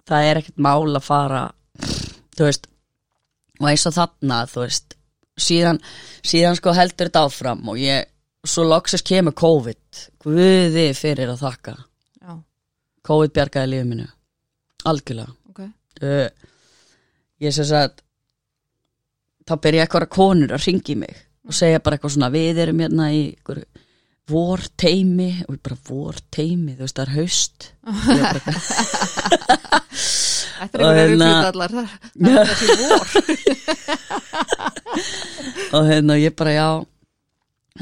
það 0.09 0.29
er 0.29 0.41
ekkert 0.43 0.61
mál 0.67 0.91
að 0.91 1.07
fara, 1.07 1.45
þú 2.37 2.49
veist, 2.49 2.69
og 3.61 3.71
eins 3.71 3.87
og 3.89 3.97
þarna, 3.97 4.43
þú 4.51 4.65
veist, 4.65 4.97
síðan, 5.41 5.81
síðan 6.25 6.57
sko 6.59 6.75
heldur 6.77 7.09
þetta 7.09 7.25
áfram 7.29 7.61
og 7.73 7.77
ég, 7.81 8.05
svo 8.45 8.63
loksist 8.69 9.07
kemur 9.09 9.35
COVID, 9.39 10.03
guði 10.25 10.89
fyrir 10.97 11.29
að 11.33 11.43
þakka. 11.45 11.75
Já, 12.23 12.33
COVID 13.09 13.33
bjargaði 13.37 13.69
lífið 13.73 13.89
minu, 13.93 14.09
algjörlega. 14.91 15.33
ok. 15.53 15.61
Uh, 16.03 16.29
ég 17.45 17.51
sem 17.57 17.67
sagt, 17.69 17.97
þá 19.45 19.55
byrja 19.61 19.83
eitthvað 19.87 20.13
konur 20.13 20.51
að 20.57 20.65
ringi 20.69 20.95
mig 21.05 21.15
og 21.45 21.53
segja 21.57 21.83
bara 21.85 21.95
eitthvað 21.99 22.15
svona, 22.17 22.33
við 22.33 22.55
erum 22.65 22.81
hérna 22.81 23.07
í 23.13 23.15
einhverju 23.35 23.67
vor 24.33 24.61
teimi 24.81 25.33
og 25.45 25.53
ég 25.53 25.61
bara 25.67 25.77
vor 25.85 26.17
teimi, 26.33 26.73
þú 26.79 26.83
veist 26.87 26.97
það 26.97 27.05
er 27.05 27.17
haust 27.19 27.59
Þetta 30.65 30.79
er 30.79 30.85
Og 30.85 30.89
einhverja 30.89 31.09
hérna- 31.11 31.31
ruglut 31.31 31.49
allar. 31.53 31.71
Það 31.75 32.37
er 32.41 32.47
þessi 32.51 32.67
vor. 32.81 33.07
Og 35.75 35.89
hérna 35.91 36.17
ég 36.21 36.35
bara 36.39 36.53
já 36.55 36.69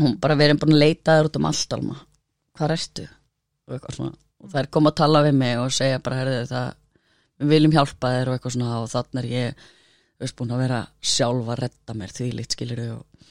hún 0.00 0.16
bara 0.20 0.38
verið 0.40 0.60
búin 0.62 0.74
að 0.76 0.82
leita 0.82 1.16
þér 1.18 1.28
út 1.28 1.38
um 1.38 1.48
allt 1.50 1.76
alma. 1.76 1.96
Hvað 2.58 2.76
ertu? 2.78 3.06
Og 3.68 3.76
og 4.42 4.50
það 4.50 4.60
er 4.64 4.68
komið 4.74 4.90
að 4.90 4.98
tala 4.98 5.20
við 5.22 5.36
mig 5.38 5.58
og 5.62 5.70
segja 5.70 6.00
bara 6.02 6.18
herðu 6.18 6.46
það 6.50 6.68
við 7.42 7.52
viljum 7.52 7.74
hjálpa 7.76 8.10
þér 8.16 8.30
og 8.30 8.34
eitthvað 8.36 8.54
svona. 8.56 8.80
Og 8.82 8.88
þannig 8.90 9.22
er 9.22 9.28
ég 9.30 9.62
veist 10.22 10.38
búin 10.38 10.54
að 10.54 10.62
vera 10.64 10.80
sjálf 11.02 11.50
að 11.52 11.60
redda 11.64 11.96
mér 11.98 12.14
því 12.14 12.28
líkt 12.38 12.56
skilur 12.56 12.82
og, 12.88 13.28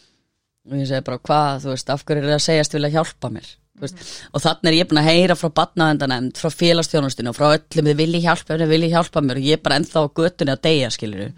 og 0.70 0.78
ég 0.78 0.88
segi 0.90 1.06
bara 1.08 1.24
hvað 1.28 1.66
þú 1.66 1.74
veist 1.74 1.92
af 1.94 2.06
hverju 2.06 2.22
er 2.24 2.30
það 2.30 2.38
að 2.38 2.46
segjast 2.48 2.76
vilja 2.78 2.94
hjálpa 2.96 3.32
mér 3.32 3.52
veist, 3.82 4.06
og 4.32 4.46
þannig 4.46 4.72
er 4.72 4.78
ég 4.78 4.90
búin 4.90 5.02
að 5.02 5.10
heyra 5.12 5.38
frá 5.40 5.50
batnaðendanemnd, 5.60 6.38
frá 6.38 6.50
félagstjónustinu 6.54 7.34
og 7.34 7.38
frá 7.38 7.48
öllum 7.52 7.92
þið 7.92 8.02
vilji 8.02 8.24
hjálpa 8.26 8.58
þið 8.62 8.74
vilji 8.76 8.94
hjálpa 8.96 9.26
mér 9.26 9.42
og 9.42 9.48
ég 9.50 9.60
er 9.60 9.64
bara 9.66 9.82
ennþá 9.82 10.06
á 10.06 10.16
götunni 10.22 10.56
að 10.56 10.66
deyja 10.70 10.92
skilur 10.94 11.32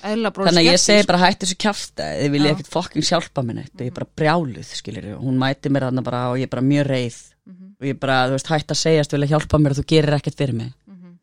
Þannig 0.00 0.62
að 0.62 0.64
ég 0.64 0.78
segi 0.80 1.04
bara 1.08 1.20
hættu 1.20 1.44
þessu 1.44 1.56
kjafta 1.60 2.06
þið 2.16 2.30
vilja 2.32 2.48
Já. 2.48 2.54
ekkert 2.54 2.70
fokking 2.72 3.04
hjálpa 3.04 3.42
mér 3.44 3.58
neitt. 3.58 3.72
Og 3.74 3.82
ég 3.84 3.90
er 3.90 3.96
bara 3.98 4.08
brjáluð, 4.16 4.70
skilir 4.78 5.08
og 5.12 5.26
hún 5.26 5.40
mæti 5.40 5.72
mér 5.72 5.86
þarna 5.88 6.04
bara 6.06 6.22
og 6.30 6.38
ég 6.40 6.48
er 6.48 6.52
bara 6.54 6.64
mjög 6.64 6.86
reið. 6.88 7.18
Mhm. 7.50 7.66
og 7.80 7.84
ég 7.84 7.96
er 7.96 8.00
bara, 8.00 8.16
þú 8.28 8.36
veist, 8.36 8.48
hætt 8.48 8.72
að 8.72 8.80
segjast 8.80 9.12
vilja 9.12 9.28
hjálpa 9.34 9.58
mér 9.60 9.74
og 9.74 9.78
þú 9.80 9.84
gerir 9.92 10.16
ekkert 10.16 10.36
fyrir 10.40 10.54
mig. 10.54 10.72
Mhm. 10.88 11.18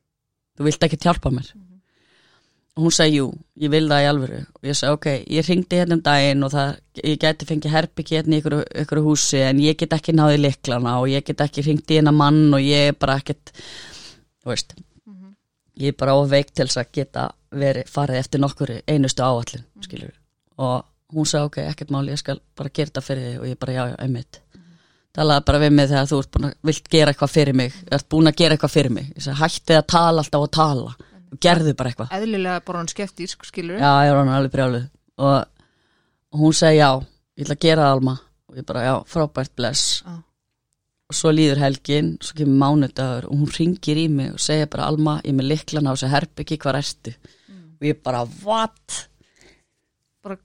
þú 0.58 0.64
vilt 0.64 0.84
ekkert 0.86 1.06
hjálpa 1.10 1.30
mér. 1.34 1.50
Og 1.56 1.66
hún 2.78 2.94
sagði 2.94 3.20
jú, 3.20 3.28
ég 3.62 3.72
vil 3.74 3.86
það 3.90 4.04
í 4.04 4.08
alvöru. 4.12 4.40
Og 4.60 4.68
ég 4.70 4.78
sagði 4.78 4.98
ok, 4.98 5.08
ég 5.38 5.48
ringdi 5.48 5.80
hérna 5.80 5.98
um 5.98 6.04
daginn 6.06 6.46
og 6.46 6.52
það, 6.54 6.74
ég 7.02 7.22
gæti 7.22 7.48
fengið 7.50 7.74
herbyggi 7.74 8.18
hérna 8.18 8.38
í 8.38 8.42
ykkur, 8.42 8.58
ykkur 8.84 9.02
húsi 9.06 9.42
en 9.46 9.62
ég 9.64 9.80
get 9.80 9.96
ekki 9.98 10.16
náði 10.16 10.42
liklana 10.42 10.98
og 11.02 11.10
ég 11.12 11.26
get 11.28 11.42
ekki 11.48 11.66
ringt 11.66 11.92
í 11.92 12.00
hérna 12.00 12.14
mann 12.16 12.54
og 12.54 12.62
ég 12.64 12.92
er 12.92 13.00
bara 13.00 13.18
ekkert 13.22 13.54
þú 13.56 14.54
veist. 14.54 14.78
Ég 15.78 15.94
er 15.94 15.98
bara 15.98 16.18
óveik 16.18 16.54
til 16.54 16.66
þess 16.66 16.82
að 16.82 16.94
geta 17.00 17.28
verið 17.58 17.90
farið 17.90 18.22
eftir 18.22 18.42
nokkur 18.42 18.74
einustu 18.90 19.24
áallin 19.24 19.66
skilur 19.86 20.16
og 20.58 20.86
hún 21.14 21.28
sagði 21.30 21.50
ok, 21.50 21.58
ekkert 21.72 21.94
máli, 21.94 22.12
ég 22.12 22.22
skal 22.22 22.42
bara 22.58 22.74
gera 22.74 22.92
þetta 22.92 23.06
fyrir 23.06 23.28
þig. 23.28 23.40
Og 23.42 23.48
ég 23.48 23.60
bara 23.62 23.76
já, 23.76 23.84
já, 23.92 23.98
einmitt. 24.04 24.42
Talaði 25.18 25.46
bara 25.50 25.62
við 25.64 25.72
mig 25.74 25.90
þegar 25.90 26.10
þú 26.10 26.18
ert 26.22 26.32
búin 26.34 26.48
að 26.48 26.56
vilt 26.70 26.90
gera 26.94 27.14
eitthvað 27.14 27.34
fyrir 27.34 27.58
mig, 27.58 27.78
ert 27.90 28.10
búin 28.12 28.30
að 28.30 28.40
gera 28.42 28.58
eitthvað 28.58 28.76
gerðu 31.44 31.74
bara 31.78 31.92
eitthvað. 31.92 32.14
Eðlilega 32.18 32.62
bara 32.68 32.84
hann 32.84 32.92
skeptísk, 32.92 33.48
skilur 33.50 33.82
já, 33.82 33.92
ég 34.08 34.14
var 34.14 34.24
hann 34.24 34.36
alveg 34.38 34.54
brjáluð. 34.54 34.88
Og, 35.18 35.68
hún 36.38 36.56
segi 36.56 36.80
já, 36.80 36.92
ég 37.38 37.48
ætla 37.48 37.58
að 37.58 37.66
gera 37.68 37.88
það 37.88 37.98
Alma. 37.98 38.16
Og 38.48 38.62
ég 38.62 38.68
bara 38.68 38.86
já, 38.86 38.94
frábært 39.12 39.56
bless. 39.60 40.04
Já. 40.06 40.24
og 41.08 41.16
svo 41.16 41.32
líður 41.32 41.62
helgin 41.64 42.16
svo 42.20 42.36
kemur 42.36 42.58
mánudagur 42.60 43.30
og 43.30 43.40
hún 43.40 43.52
ringir 43.56 44.00
í 44.02 44.08
mig 44.12 44.34
og 44.36 44.42
segir 44.44 44.68
bara 44.72 44.90
Alma, 44.92 45.18
ég 45.24 45.32
er 45.32 45.38
með 45.38 45.52
liklana 45.54 45.94
á 45.94 45.96
þessu 45.96 46.10
herbyggi, 46.12 46.58
hvað 46.64 46.80
ertu? 46.82 47.14
Og 47.78 47.88
ég 47.88 48.02
bara, 48.04 48.24
what? 48.44 48.98
bara, 50.26 50.38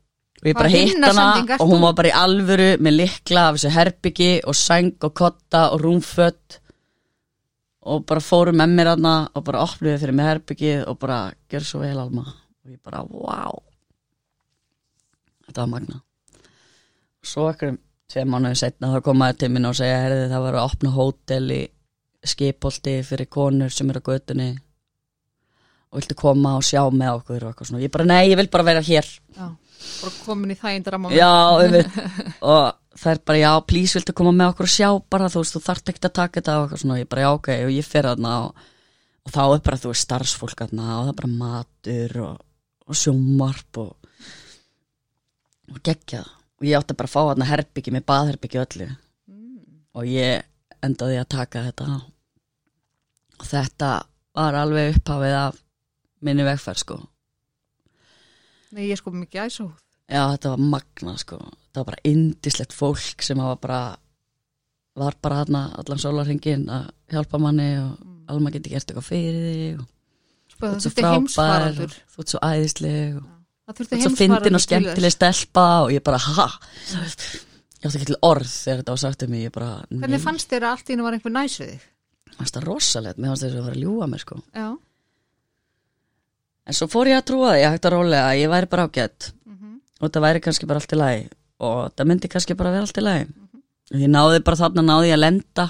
og 0.42 0.50
ég 0.50 0.58
bara 0.58 0.70
hitt 0.70 1.02
hana 1.02 1.26
og 1.58 1.66
hún 1.66 1.82
var 1.82 1.96
bara 1.98 2.12
í 2.12 2.14
alvöru 2.14 2.68
með 2.78 2.98
likla 3.00 3.48
af 3.48 3.58
þessu 3.58 3.74
herbyggi 3.74 4.32
og 4.46 4.58
sæng 4.58 5.08
og 5.08 5.14
kotta 5.18 5.64
og 5.74 5.82
rúmfött 5.82 6.61
og 7.82 8.06
bara 8.06 8.22
fóru 8.22 8.54
með 8.54 8.76
mér 8.76 8.92
hana 8.94 9.16
og 9.34 9.44
bara 9.46 9.64
opnuði 9.66 9.98
fyrir 9.98 10.16
mig 10.16 10.30
herbyggið 10.30 10.86
og 10.90 10.98
bara 11.02 11.20
gjör 11.50 11.66
svo 11.66 11.82
vel 11.82 11.98
Alma. 11.98 12.24
Og 12.62 12.70
ég 12.70 12.80
bara, 12.84 13.02
wow 13.02 13.62
þetta 15.46 15.64
var 15.64 15.72
magna 15.72 16.02
svo 17.26 17.48
ekkur 17.50 17.76
tvei 18.12 18.26
mánuði 18.28 18.58
setna 18.60 18.90
þá 18.92 19.04
komaði 19.06 19.38
til 19.42 19.50
mín 19.54 19.68
og 19.68 19.78
segja 19.78 20.02
herði 20.04 20.28
það 20.32 20.44
var 20.46 20.58
að 20.58 20.68
opna 20.68 20.92
hótel 20.96 21.46
í 21.54 21.62
skipolti 22.32 22.98
fyrir 23.06 23.30
konur 23.32 23.72
sem 23.74 23.88
eru 23.90 24.02
á 24.02 24.08
götunni. 24.10 24.50
Og 25.92 26.00
viltu 26.00 26.16
koma 26.18 26.54
og 26.58 26.66
sjá 26.66 26.82
með 26.92 27.18
okkur? 27.18 27.40
Og 27.42 27.50
eitthvað 27.50 27.68
svona, 27.68 27.82
ég 27.82 27.92
bara 27.92 28.06
nei, 28.08 28.30
ég 28.30 28.38
vil 28.38 28.50
bara 28.52 28.66
vera 28.68 28.84
hér. 28.84 29.08
Já, 29.36 29.48
bara 29.48 30.12
komin 30.22 30.54
í 30.54 30.58
þægindaramma 30.60 31.12
Já, 31.12 31.32
einmitt. 31.64 31.98
og 32.52 32.78
það 32.98 33.14
er 33.14 33.20
bara, 33.26 33.40
já, 33.40 33.52
please, 33.68 33.96
viltu 33.96 34.14
koma 34.16 34.32
með 34.36 34.52
okkur 34.52 34.68
og 34.68 34.72
sjá 34.72 34.88
bara, 35.12 35.30
þú 35.32 35.42
veist, 35.42 35.56
þú 35.56 35.62
þarft 35.64 35.92
ekki 35.92 36.02
að 36.02 36.14
taka 36.18 36.40
þetta 36.40 36.54
og 36.58 36.64
eitthvað 36.66 36.82
svona, 36.82 36.98
ég 37.00 37.10
bara, 37.10 37.24
já, 37.24 37.30
ok, 37.38 37.50
og 37.66 37.72
ég 37.72 37.88
fer 37.88 38.08
þarna 38.08 38.32
og, 38.44 38.68
og 39.22 39.34
þá 39.34 39.42
er 39.44 39.62
bara, 39.68 39.80
þú 39.82 39.92
veist, 39.92 40.06
starfsfólk 40.06 40.62
þarna 40.62 40.88
og 40.96 41.02
það 41.02 41.12
er 41.12 41.18
bara 41.20 41.32
matur 41.42 42.16
og, 42.26 42.44
og 42.86 43.00
sjómarp 43.02 43.80
og, 43.82 44.10
og 45.72 45.80
geggjað 45.88 46.28
og 46.28 46.68
ég 46.68 46.78
átti 46.78 46.98
bara 46.98 47.10
að 47.10 47.14
fá 47.14 47.20
þarna 47.30 47.50
herbyggi 47.50 47.94
með 47.94 48.06
baðherbyggi 48.12 48.60
og 48.60 48.66
öllu. 48.68 48.88
Og 49.98 50.08
ég 50.08 50.82
endaði 50.84 51.18
að 51.20 51.30
taka 51.34 51.64
þetta 51.66 51.88
og 53.42 53.48
þetta 53.48 53.88
var 54.36 54.56
alveg 54.56 54.94
upphafið 54.96 55.34
af 55.40 55.58
minni 56.22 56.44
vegferð, 56.46 56.84
sko. 56.84 57.00
Nei, 58.72 58.86
ég 58.88 59.00
sko 59.00 59.10
mikið 59.12 59.48
æsóð. 59.48 59.72
Já, 60.06 60.22
þetta 60.36 60.54
var 60.54 60.62
magna 60.76 61.16
sko 61.20 61.40
þetta 61.72 61.80
var 61.80 61.88
bara 61.88 62.02
indislegt 62.04 62.72
fólk 62.76 63.22
sem 63.24 63.40
hafa 63.40 63.56
bara 63.62 63.80
var 65.00 65.14
bara 65.24 65.38
þarna 65.42 65.62
allan 65.80 65.98
sólarhingin 66.02 66.66
að 66.68 66.90
hjálpa 67.14 67.38
manni 67.40 67.70
og 67.80 67.92
alveg 68.28 68.58
geti 68.58 68.74
gert 68.74 68.90
eitthvað 68.92 69.06
fyrir 69.08 69.46
þig 69.46 69.78
og 69.80 69.86
sko, 70.52 70.60
það 70.60 70.72
þú 70.72 70.74
ert 70.76 70.84
svo 70.84 70.92
frábær 70.98 71.80
og 71.86 71.94
þú 72.12 72.20
ert 72.24 72.34
svo 72.34 72.42
æðisleg 72.44 73.16
og 73.16 73.24
það 73.72 73.78
þú 73.78 73.86
ert 73.96 74.04
svo 74.04 74.12
fyndin 74.20 74.58
og 74.58 74.64
skemmtileg 74.66 75.14
stelpa 75.16 75.64
og 75.86 75.94
ég 75.96 76.04
bara, 76.04 76.20
ha? 76.20 76.46
Ég 76.92 77.88
átti 77.88 77.98
ekki 77.98 78.10
til 78.12 78.20
orð 78.22 78.46
þegar 78.52 78.82
þetta 78.82 78.92
var 78.94 79.00
sagt 79.02 79.24
um 79.26 79.32
mig 79.32 79.46
ég 79.48 79.54
bara, 79.56 79.70
hvernig 79.90 80.20
fannst 80.22 80.52
þér 80.52 80.66
að 80.68 80.76
allt 80.76 80.86
í 80.86 80.92
hennu 80.94 81.06
var 81.08 81.16
einhver 81.16 81.32
næs 81.34 81.56
við 81.62 81.72
þig? 81.72 81.88
Fannst 82.36 82.54
það 82.58 82.66
rosalegt, 82.68 83.18
mér 83.18 83.32
fannst 83.32 83.42
þess 83.48 83.56
að 83.56 83.64
vera 83.66 83.76
að 83.78 83.82
ljúga 83.82 84.06
mér 84.12 84.22
sko. 84.22 84.38
Já, 84.54 84.68
en 86.68 86.76
svo 86.78 86.86
fór 86.92 87.10
ég 87.10 87.18
að 87.18 87.26
trúa 87.32 87.52
því, 87.56 87.62
ég 87.64 87.72
hægt 87.74 87.88
að 87.88 87.94
rólega 87.96 88.28
að 88.30 88.40
ég 88.42 88.52
væri 88.52 88.70
bara 88.70 88.86
ágætt 88.88 89.32
Mhm. 89.46 89.72
og 90.00 90.10
það 90.12 90.24
væri 90.26 90.40
kannski 90.44 90.66
bara 90.70 90.78
allt 90.80 90.92
í 90.92 90.98
lagi 91.00 91.28
og 91.62 91.94
það 91.96 92.08
myndi 92.10 92.30
kannski 92.32 92.56
bara 92.58 92.72
vera 92.74 92.86
allt 92.86 92.98
í 92.98 93.04
lagi. 93.04 93.26
Og 93.92 94.00
ég 94.00 94.10
náði 94.10 94.42
bara 94.46 94.60
þarna 94.60 94.84
náði 94.86 95.10
ég 95.10 95.16
að 95.18 95.22
lenda. 95.22 95.66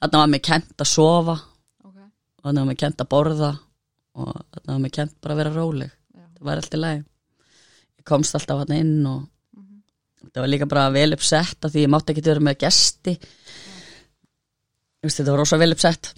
Þarna 0.00 0.22
var 0.22 0.30
mér 0.32 0.42
kent 0.48 0.84
að 0.84 0.90
sofa. 0.90 1.36
Ok. 1.84 1.96
Og 1.96 2.46
þarna 2.46 2.64
var 2.64 2.70
mér 2.70 2.80
kent 2.82 3.04
að 3.04 3.10
borða. 3.14 3.50
Og 4.20 4.30
þarna 4.38 4.72
var 4.72 4.82
mér 4.84 4.94
kent 4.96 5.16
bara 5.20 5.36
að 5.36 5.42
vera 5.42 5.54
róleg. 5.54 5.92
Já. 6.14 6.24
það 6.24 6.50
væri 6.50 6.64
allt 6.64 6.76
í 6.76 6.80
lagi. 6.80 7.04
Ég 8.00 8.08
komst 8.10 8.38
alltaf 8.38 8.62
þarna 8.64 8.80
inn 8.80 9.06
og 9.10 9.20
það 10.30 10.42
var 10.42 10.52
líka 10.52 10.70
bara 10.70 10.90
vel 10.94 11.14
uppsett 11.16 11.64
af 11.64 11.72
því 11.72 11.86
ég 11.86 11.94
mátti 11.94 12.14
ekki 12.14 12.26
vera 12.26 12.44
með 12.44 12.60
gesti. 12.64 13.16
Just, 15.00 15.16
þetta 15.20 15.32
var 15.32 15.42
rosa 15.44 15.60
vel 15.60 15.72
uppsett. 15.76 16.12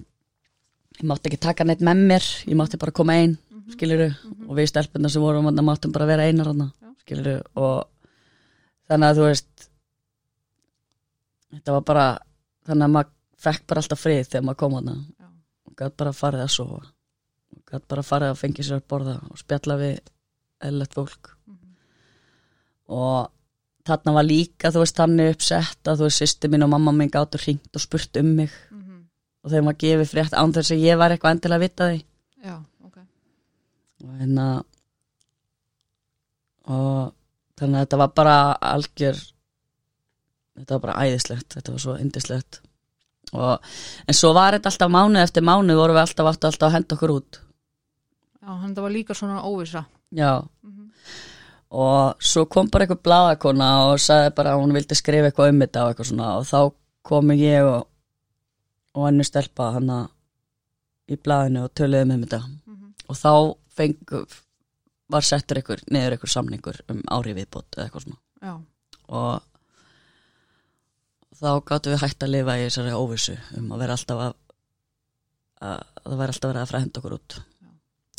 Ég 0.99 1.07
mátti 1.11 1.31
ekki 1.31 1.43
taka 1.43 1.67
neitt 1.69 1.85
með 1.85 2.07
mér. 2.11 2.29
Ég 2.49 2.59
mátti 2.59 2.81
bara 2.81 2.95
koma 2.97 3.19
ein 3.21 3.39
skiluru 3.73 4.09
og 4.49 4.57
við 4.57 4.71
stelpunna 4.71 5.11
sem 5.13 5.23
vorum 5.23 5.49
máttum 5.65 5.93
bara 5.95 6.09
vera 6.09 6.27
einar 6.29 6.51
hana 6.51 6.69
Já. 6.73 6.91
skiluru 7.05 7.37
og 7.55 7.89
þannig 8.93 9.09
að 9.09 9.19
þú 9.19 9.27
veist 9.29 9.69
þetta 11.53 11.77
var 11.77 11.85
bara 11.89 12.07
þannig 12.69 12.87
að 12.87 12.95
maður 12.97 13.13
fekk 13.43 13.69
bara 13.69 13.83
alltaf 13.83 14.03
frið 14.03 14.25
þegar 14.29 14.47
maður 14.47 14.61
kom 14.63 14.75
hana 14.79 14.97
Já. 14.97 15.29
og 15.69 15.77
gætt 15.79 16.01
bara 16.01 16.15
farið 16.17 16.45
að 16.45 16.51
sofa. 16.55 16.81
Og 17.53 17.63
gætt 17.73 17.87
bara 17.91 18.05
farið 18.07 18.33
að 18.33 18.43
fengi 18.43 18.67
sér 18.67 18.79
að 18.79 18.89
borða 18.93 19.15
og 19.29 19.41
spjalla 19.41 19.79
við 19.81 19.95
eðlert 20.63 20.99
fólk. 20.99 21.33
Og 22.93 23.17
þarna 23.89 24.15
var 24.15 24.29
líka 24.29 24.71
þú 24.71 24.85
veist 24.85 25.01
þannig 25.01 25.33
uppsett 25.35 25.91
að 25.91 26.03
þú 26.03 26.09
veist 26.09 26.23
sýsti 26.23 26.53
mín 26.53 26.67
og 26.67 26.71
mamma 26.75 26.95
mín 26.95 27.11
gáttu 27.13 27.41
hringt 27.43 27.79
og 27.79 27.83
spurt 27.83 28.21
um 28.21 28.37
mig. 28.43 28.53
Mhm. 28.71 29.01
og 29.43 29.51
þeim 29.51 29.65
var 29.67 29.75
gefið 29.75 30.11
frétt 30.13 30.37
án 30.39 30.53
þess 30.55 30.71
að 30.71 30.85
ég 30.87 30.99
var 30.99 31.11
eitthvað 31.11 31.35
endilega 31.35 31.59
að 31.59 31.65
vita 31.67 31.89
því. 31.91 32.05
Já, 32.47 32.57
ok. 32.87 32.99
Og 34.05 34.13
hérna 34.21 34.47
og 36.71 37.15
þannig 37.61 37.79
að 37.79 37.87
þetta 37.87 38.01
var 38.03 38.13
bara 38.17 38.37
algjör 38.73 39.19
þetta 40.59 40.77
var 40.77 40.85
bara 40.87 41.01
æðislegt 41.07 41.57
þetta 41.57 41.73
var 41.75 41.83
svo 41.85 41.97
indislegt 42.01 42.61
og, 43.33 43.73
en 44.07 44.17
svo 44.17 44.33
var 44.37 44.57
þetta 44.57 44.73
alltaf 44.73 44.93
mánuð 44.93 45.23
eftir 45.23 45.47
mánuð 45.47 45.81
vorum 45.81 45.97
við 45.97 46.05
alltaf 46.05 46.31
aftur 46.33 46.51
alltaf 46.51 46.69
að 46.69 46.75
henda 46.77 46.97
okkur 46.97 47.15
út. 47.17 47.39
Já, 48.43 48.51
hann 48.51 48.75
það 48.75 48.85
var 48.85 48.93
líka 48.93 49.15
svona 49.17 49.45
óvisa 49.47 49.85
já. 50.13 50.43
Mhm. 50.63 50.91
og 51.73 52.21
svo 52.21 52.45
kom 52.45 52.69
bara 52.69 52.85
eitthvað 52.85 53.05
blaðakona 53.07 53.69
og 53.89 53.99
sagði 53.99 54.35
bara 54.37 54.53
að 54.53 54.61
hún 54.61 54.75
vildi 54.77 54.95
skrifa 54.99 55.31
eitthvað 55.31 55.53
um 55.55 55.61
þetta 55.63 55.85
og 55.85 55.93
eitthvað 55.93 56.09
svona. 56.11 56.37
Og 56.37 56.45
þá 56.45 56.75
komu 57.03 57.33
ég 57.39 57.65
og, 57.65 57.87
og 58.95 59.07
hennu 59.07 59.25
stelpa 59.25 59.73
hana 59.73 60.09
í 61.09 61.17
blaðinu 61.17 61.65
og 61.65 61.73
töluðum 61.75 62.15
um 62.15 62.25
þetta. 62.27 62.43
Mhm. 62.67 62.93
og 63.09 63.17
þá 63.17 63.57
fengu 63.73 64.27
var 65.13 65.27
settur 65.27 65.61
einhver, 65.61 65.83
neður 65.93 66.17
einhver 66.17 66.33
samningur 66.33 66.83
um 66.93 67.01
ári 67.13 67.35
viðbót 67.37 67.77
eða 67.77 67.87
eitthvað 67.87 68.07
svona. 68.07 68.21
Já, 68.43 68.55
og 69.13 69.49
þá 71.43 71.49
gáttum 71.67 71.95
við 71.95 72.05
hægt 72.05 72.25
að 72.25 72.35
lifa 72.37 72.59
í 72.59 72.67
þessari 72.67 72.95
óvissu 72.97 73.39
um 73.59 73.73
að 73.75 73.83
vera 73.85 73.97
alltaf 73.97 74.21
að, 74.27 74.37
að, 75.63 75.81
að 75.81 76.07
það 76.07 76.21
væri 76.21 76.35
alltaf 76.35 76.53
verið 76.53 76.63
að 76.63 76.71
fræhenda 76.73 77.03
okkur 77.03 77.17
út. 77.19 77.39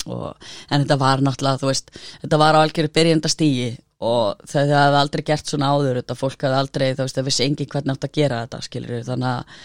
Og, 0.03 0.49
en 0.67 0.83
þetta 0.83 0.99
var 0.99 1.21
náttúrulega 1.23 1.61
þú 1.61 1.69
veist, 1.69 1.93
þetta 2.25 2.39
var 2.41 2.57
á 2.59 2.63
algjöru 2.63 2.91
byrjenda 2.97 3.29
stígi 3.31 3.69
og 4.03 4.41
það 4.43 4.73
það 4.73 4.81
hefði 4.81 4.99
aldrei 4.99 5.23
gert 5.29 5.51
svona 5.51 5.69
áður 5.71 5.99
þetta 6.01 6.17
fólk 6.19 6.43
hefði 6.43 6.59
aldrei, 6.59 6.87
þú 6.91 7.05
veist, 7.05 7.19
það 7.19 7.29
vissi 7.29 7.45
engin 7.45 7.69
hvernig 7.71 7.95
átt 7.95 8.07
að 8.09 8.17
gera 8.17 8.41
þetta, 8.43 8.59
skilur 8.67 9.05
þannig 9.07 9.29
að 9.29 9.61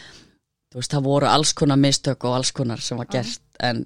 þú 0.68 0.78
veist, 0.78 0.94
það 0.94 1.08
voru 1.08 1.30
alls 1.32 1.54
konar 1.58 1.80
mistök 1.82 2.28
og 2.28 2.36
alls 2.38 2.52
konar 2.54 2.84
sem 2.84 3.00
var 3.00 3.10
gert. 3.10 3.42
En 3.58 3.82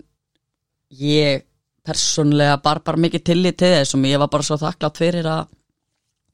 ég 1.01 1.47
persónlega 1.87 2.61
bar 2.63 2.83
bara 2.87 3.03
mikið 3.05 3.25
tillit 3.27 3.59
til 3.61 3.73
þess 3.75 3.97
og 3.97 4.07
ég 4.07 4.23
var 4.23 4.31
bara 4.33 4.47
svo 4.47 4.59
þakklátt 4.61 5.01
fyrir 5.03 5.29
að 5.29 5.53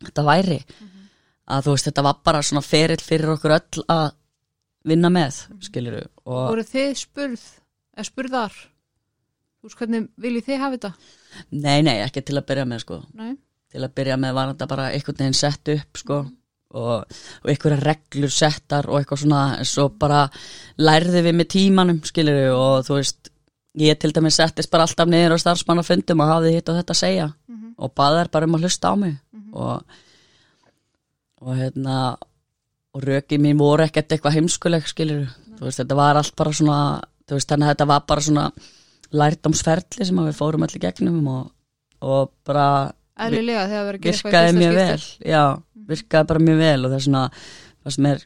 þetta 0.05 0.25
væri. 0.27 0.59
Að 1.49 1.65
þú 1.65 1.75
veist, 1.75 1.89
þetta 1.89 2.05
var 2.05 2.19
bara 2.29 2.43
svona 2.45 2.65
ferill 2.65 3.01
fyrir 3.01 3.35
okkur 3.35 3.55
öll 3.57 3.85
að 3.89 4.09
vinna 4.89 5.11
með, 5.13 5.43
skilur 5.65 6.01
og 6.25 6.43
voru 6.53 6.65
þið 6.65 6.91
spurð 7.01 7.45
eða 7.97 8.09
spurðar? 8.09 8.59
Þú 9.59 9.69
veist 9.69 9.81
hvernig 9.81 10.09
viljið 10.21 10.49
þið 10.49 10.61
hafa 10.63 10.77
þetta? 10.77 10.91
Nei, 11.51 11.79
nei, 11.85 11.97
ekki 12.05 12.23
til 12.25 12.37
að 12.39 12.47
byrja 12.51 12.67
með, 12.69 12.83
sko. 12.85 13.01
Nei, 13.19 13.33
til 13.73 13.83
að 13.85 13.95
byrja 13.99 14.19
með 14.21 14.37
var 14.37 14.53
þetta 14.53 14.69
bara 14.71 14.91
einhvern 14.93 15.19
veginn 15.23 15.39
sett 15.39 15.73
upp 15.75 16.03
sko 16.03 16.19
og, 16.77 17.19
og 17.43 17.51
einhverja 17.51 17.81
reglur 17.81 18.33
settar 18.33 18.89
og 18.89 19.01
eitthvað 19.01 19.23
svona 19.25 19.43
en 19.59 19.69
svo 19.69 19.89
bara 20.01 20.27
lærði 20.85 21.25
við 21.27 21.37
með 21.39 21.51
tímanum 21.57 22.01
skilur 22.07 22.39
við 22.39 22.55
og 22.55 22.87
þú 22.87 22.99
veist 23.01 23.33
ég 23.81 23.99
til 23.99 24.13
dæmis 24.15 24.39
settist 24.41 24.71
bara 24.73 24.87
alltaf 24.89 25.09
niður 25.09 25.37
á 25.37 25.43
starfsmannafundum 25.43 26.25
og 26.25 26.33
hafði 26.33 26.55
hitt 26.57 26.69
og 26.69 26.81
þetta 26.81 26.95
að 26.97 27.03
segja. 27.03 27.29
Mhm. 27.49 27.75
og 27.79 27.95
baði 27.95 28.23
þær 28.23 28.31
bara 28.31 28.47
um 28.47 28.55
að 28.55 28.65
hlusta 28.67 28.91
á 28.91 28.95
mig. 28.97 29.19
Og, 29.53 29.83
og 31.41 31.57
hérna 31.57 32.17
og 32.95 33.05
röki 33.05 33.39
mín 33.39 33.59
voru 33.59 33.85
ekkert 33.85 34.13
eitthvað 34.13 34.39
heimskuleg 34.39 34.89
skilur 34.89 35.29
þú 35.59 35.69
veist 35.69 35.83
þetta 35.83 35.99
var 35.99 36.19
allt 36.19 36.35
bara 36.39 36.55
svona 36.57 36.79
þú 37.29 37.37
veist 37.37 37.53
þannig 37.53 37.69
að 37.69 37.75
þetta 37.75 37.89
var 37.91 38.05
bara 38.09 38.25
svona 38.25 38.47
lærdómsferli 39.21 40.07
sem 40.09 40.21
að 40.21 40.31
við 40.31 40.39
fórum 40.39 40.65
allir 40.67 40.83
gegnum 40.85 41.29
og, 41.33 41.45
og 42.05 42.33
bara 42.47 42.67
að 43.19 43.39
í 43.39 43.45
virkaði 44.09 44.57
mjög 44.57 44.79
vel 44.79 45.05
já, 45.33 45.43
virkaði 45.93 46.31
bara 46.33 46.45
mjög 46.49 46.63
vel 46.63 46.79
og 46.81 46.91
það 46.91 46.99
er 46.99 47.07
svona 47.07 47.25
það 47.37 47.97
sem 47.97 48.11
er 48.13 48.25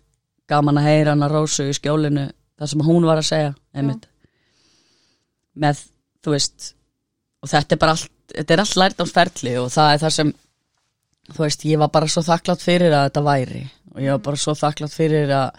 gaman 0.52 0.80
að 0.80 0.88
heyra 0.90 1.16
hana 1.16 1.30
Rósu 1.32 1.68
í 1.68 1.76
skjólinu 1.76 2.26
það 2.30 2.72
sem 2.72 2.86
hún 2.88 3.08
var 3.08 3.22
að 3.22 3.30
segja 3.30 3.52
einmitt 3.74 4.08
með, 5.54 5.84
þú 6.24 6.36
veist 6.36 6.72
og 7.42 7.50
þetta 7.50 7.74
er 7.74 7.82
bara 7.82 7.96
allt, 7.96 8.10
þetta 8.32 8.54
er 8.54 8.64
allt 8.64 8.80
lært 8.80 9.04
ferli 9.12 9.54
og 9.60 9.70
það 9.74 9.94
er 9.94 10.02
það 10.04 10.16
sem 10.18 10.34
þú 11.32 11.44
veist, 11.44 11.64
ég 11.68 11.80
var 11.82 11.90
bara 11.94 12.10
svo 12.10 12.22
þakklátt 12.26 12.64
fyrir 12.64 12.94
að 12.94 13.08
þetta 13.08 13.24
væri 13.26 13.64
og 13.92 14.00
ég 14.02 14.14
var 14.14 14.22
bara 14.28 14.40
svo 14.40 14.54
þakklátt 14.58 14.94
fyrir 14.94 15.34
að 15.36 15.50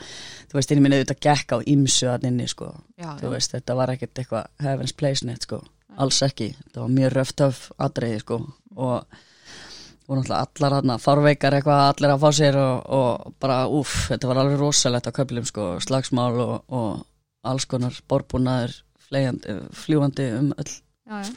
þú 0.54 0.60
veist, 0.60 0.72
inni 0.74 0.86
minni 0.86 0.98
auðvitað 1.00 1.22
gekk 1.26 1.54
á 1.54 1.58
ímsu 1.74 2.10
að 2.12 2.26
inni, 2.30 2.48
sko, 2.50 2.72
já, 2.94 3.10
þú 3.18 3.30
já. 3.30 3.34
veist, 3.34 3.54
þetta 3.56 3.78
var 3.80 3.94
ekkert 3.94 4.20
eitthvað 4.22 4.50
heaven's 4.62 4.94
place 4.94 5.26
net, 5.26 5.48
sko, 5.48 5.64
alls 5.98 6.20
ekki. 6.26 6.52
Þetta 6.60 6.84
var 6.84 6.92
mjög 6.94 7.14
röftöf 7.18 7.62
aðreiði, 7.82 8.20
sko. 8.22 8.38
Og 8.78 9.22
og 10.04 10.18
náttúrulega 10.20 10.40
allar 10.44 10.74
hann 10.76 11.00
farveikar 11.00 11.56
eitthvað 11.56 11.82
allir 11.88 12.12
að 12.12 12.24
fá 12.26 12.36
sér 12.36 12.58
og, 12.60 12.80
og 12.92 13.36
bara 13.42 13.62
úf, 13.72 13.94
þetta 14.12 14.30
var 14.30 14.42
alveg 14.42 14.60
rosalegt 14.60 15.08
á 15.08 15.16
köflum 15.16 15.46
sko, 15.48 15.68
slagsmál 15.82 16.34
og, 16.44 16.56
og 16.68 17.06
alls 17.48 17.66
konar 17.72 17.96
borbúnaður 18.12 18.76
fljúandi, 19.14 19.56
fljúandi 19.84 20.28
um 20.40 20.52
öll. 20.58 20.74
Já, 21.04 21.24
já. 21.24 21.34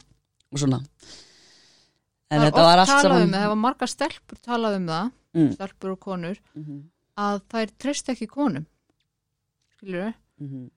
og 0.51 0.61
svona. 0.61 0.79
En 2.27 2.43
þetta 2.43 2.63
var 2.65 2.81
allt 2.83 2.91
saman 2.91 3.27
um 3.27 3.35
það, 3.35 3.47
var 3.51 3.59
margar 3.63 3.91
stelpur 3.91 4.39
talað 4.43 4.79
um 4.79 4.87
það 4.91 5.11
mm. 5.37 5.51
stelpur 5.55 5.93
og 5.93 5.99
konur 6.03 6.39
Mhm, 6.55 6.79
að 7.17 7.41
þær 7.53 7.73
treyst 7.79 8.09
ekki 8.13 8.27
konum. 8.31 8.65
Skilur 9.77 10.13
mhm. 10.41 10.67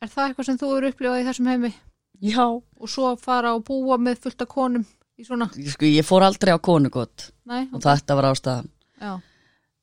er 0.00 0.12
það 0.12 0.28
eitthvað 0.28 0.50
sem 0.50 0.60
þú 0.60 0.72
eru 0.76 0.92
upplifað 0.92 1.22
í 1.22 1.26
þessum 1.30 1.50
heimi? 1.50 1.72
Já, 2.20 2.44
og 2.44 2.88
svo 2.92 3.14
fara 3.16 3.54
og 3.56 3.64
búa 3.64 3.96
með 3.96 4.26
fullt 4.26 4.44
af 4.44 4.50
konum 4.52 4.84
í 5.16 5.24
svona, 5.24 5.48
sko, 5.52 5.88
ég 5.88 6.04
fór 6.04 6.24
aldrei 6.24 6.52
á 6.52 6.60
konugott. 6.60 7.30
Nei, 7.48 7.66
og 7.72 7.80
þetta 7.84 8.16
var 8.16 8.30
ástæðan. 8.30 8.70
Já, 9.00 9.12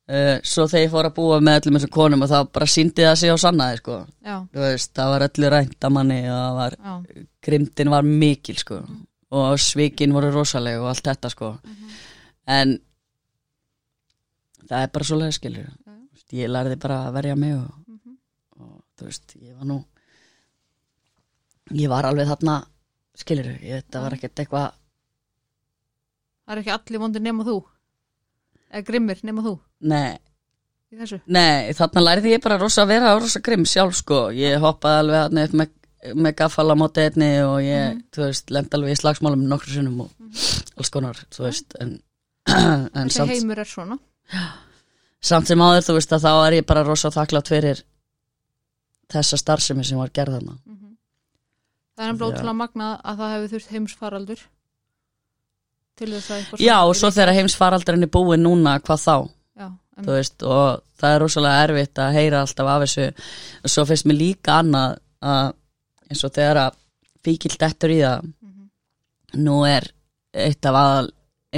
uh, 0.08 0.36
svo 0.42 0.66
þegar 0.70 0.84
ég 0.84 0.94
fór 0.94 1.08
að 1.10 1.16
búa 1.18 1.40
með 1.44 1.60
öllum 1.60 1.78
þessum 1.78 1.94
konum 1.98 2.24
og 2.26 2.32
það 2.32 2.50
bara 2.58 2.70
síndi 2.74 3.06
það 3.06 3.16
sig 3.22 3.34
á 3.34 3.36
sannaði 3.44 3.82
sko. 3.82 3.98
veist, 4.64 4.94
það 4.96 5.12
var 5.14 5.26
öllu 5.28 5.52
rænt 5.54 5.88
að 5.88 5.94
manni 5.98 6.20
og 6.32 6.58
var 6.58 6.78
grimdin 7.44 7.92
var 7.94 8.08
mikil 8.08 8.58
sko. 8.60 8.82
Og 9.28 9.58
svikin 9.60 10.14
voru 10.16 10.30
rosaleg 10.32 10.80
og 10.80 10.88
allt 10.88 11.04
þetta 11.10 11.32
sko. 11.32 11.52
En 12.48 12.78
það 14.64 14.80
er 14.82 14.94
bara 14.94 15.08
svo 15.08 15.20
lega 15.20 15.36
skilur 15.36 15.68
ég 16.36 16.50
lærði 16.50 16.76
bara 16.80 17.04
að 17.06 17.14
verja 17.16 17.36
mig 17.38 17.54
og, 17.56 17.68
og 18.60 18.74
þú 18.98 19.06
veist, 19.08 19.36
ég 19.40 19.54
var 19.56 19.68
nú 19.68 19.78
ég 21.76 21.88
var 21.92 22.08
alveg 22.08 22.28
þarna 22.28 22.58
skilur, 23.18 23.48
ég, 23.62 23.82
þetta 23.82 24.02
var 24.04 24.16
ekkert 24.16 24.42
eitthvað 24.42 24.68
það 26.44 26.54
er 26.54 26.62
ekki 26.62 26.74
allir 26.76 27.02
vondir 27.02 27.24
nema 27.24 27.44
þú. 27.44 27.58
Eða 28.68 28.86
grimmir 28.88 29.24
nema 29.24 29.44
þú 29.44 29.54
nei, 29.80 30.18
í 30.92 31.00
þessu? 31.00 31.20
Nei, 31.34 31.72
þarna 31.78 32.04
lærði 32.04 32.34
ég 32.34 32.44
bara 32.44 32.58
rosa 32.60 32.84
að 32.84 32.94
vera 32.94 33.16
rosa 33.18 33.42
grimm 33.44 33.66
sjálf 33.68 33.98
sko. 33.98 34.28
Ég 34.34 34.58
hoppaði 34.62 35.02
alveg 35.04 35.24
þarna 35.24 35.44
upp 35.48 35.56
með, 35.60 35.74
með 36.14 36.36
gaffala 36.42 36.78
móti 36.78 37.04
einni 37.04 37.30
og 37.46 37.58
ég, 37.64 38.00
þú 38.14 38.24
veist, 38.26 38.54
lendi 38.54 38.78
alveg 38.78 38.94
í 38.96 39.00
slagsmálum 39.02 39.44
nokkru 39.50 39.74
sinnum 39.74 40.06
og 40.06 40.32
alls 40.78 40.92
konar, 40.94 41.20
þú 41.34 41.46
veist 41.48 41.78
en, 41.82 41.96
en 42.52 43.04
þessi 43.04 43.20
samt, 43.20 43.34
heimur 43.34 43.62
er 43.62 43.70
svona. 43.70 43.98
Samt 45.28 45.50
sem 45.50 45.62
áður, 45.62 45.86
þú 45.88 45.98
veist 45.98 46.12
að 46.14 46.26
þá 46.26 46.32
er 46.34 46.58
ég 46.60 46.68
bara 46.68 46.86
rosa 46.86 47.10
þakklátt 47.14 47.50
fyrir 47.50 47.82
þessa 49.10 49.38
starfsemi 49.40 49.86
sem 49.86 49.98
var 49.98 50.12
gerð 50.14 50.38
þarna. 50.38 50.58
Það 51.98 52.06
er 52.06 52.14
Já. 52.14 52.26
ótrúlega 52.28 52.54
magna 52.54 52.88
að 53.02 53.18
það 53.18 53.32
hefur 53.34 53.52
þurft 53.52 53.70
heimsfaraldur 53.74 54.42
til 55.98 56.10
þess 56.12 56.30
að 56.30 56.62
já, 56.62 56.76
og 56.86 56.94
svo 56.94 57.10
þegar 57.10 57.34
heimsfaraldurinn 57.40 58.06
er 58.06 58.12
búið 58.14 58.38
núna, 58.44 58.76
hvað 58.86 59.00
þá 59.02 59.14
þú 60.04 60.14
veist, 60.14 60.42
og 60.46 60.82
það 60.98 61.14
er 61.14 61.22
rosalega 61.22 61.62
erfitt 61.66 62.00
að 62.02 62.16
heyra 62.18 62.42
alltaf 62.44 62.72
af 62.72 62.82
þessu. 62.84 63.06
Og 63.62 63.72
svo 63.74 63.86
finnst 63.88 64.08
mér 64.08 64.20
líka 64.20 64.58
annað 64.62 64.98
að 65.34 65.52
eins 66.08 66.24
og 66.24 66.34
þegar 66.38 66.62
að 66.64 66.80
fíkil 67.26 67.54
dettur 67.60 67.94
í 67.94 68.00
það 68.02 68.28
nú 69.38 69.56
er 69.68 69.88
eitt 70.32 70.68
af 70.68 70.78
aðal 70.78 71.08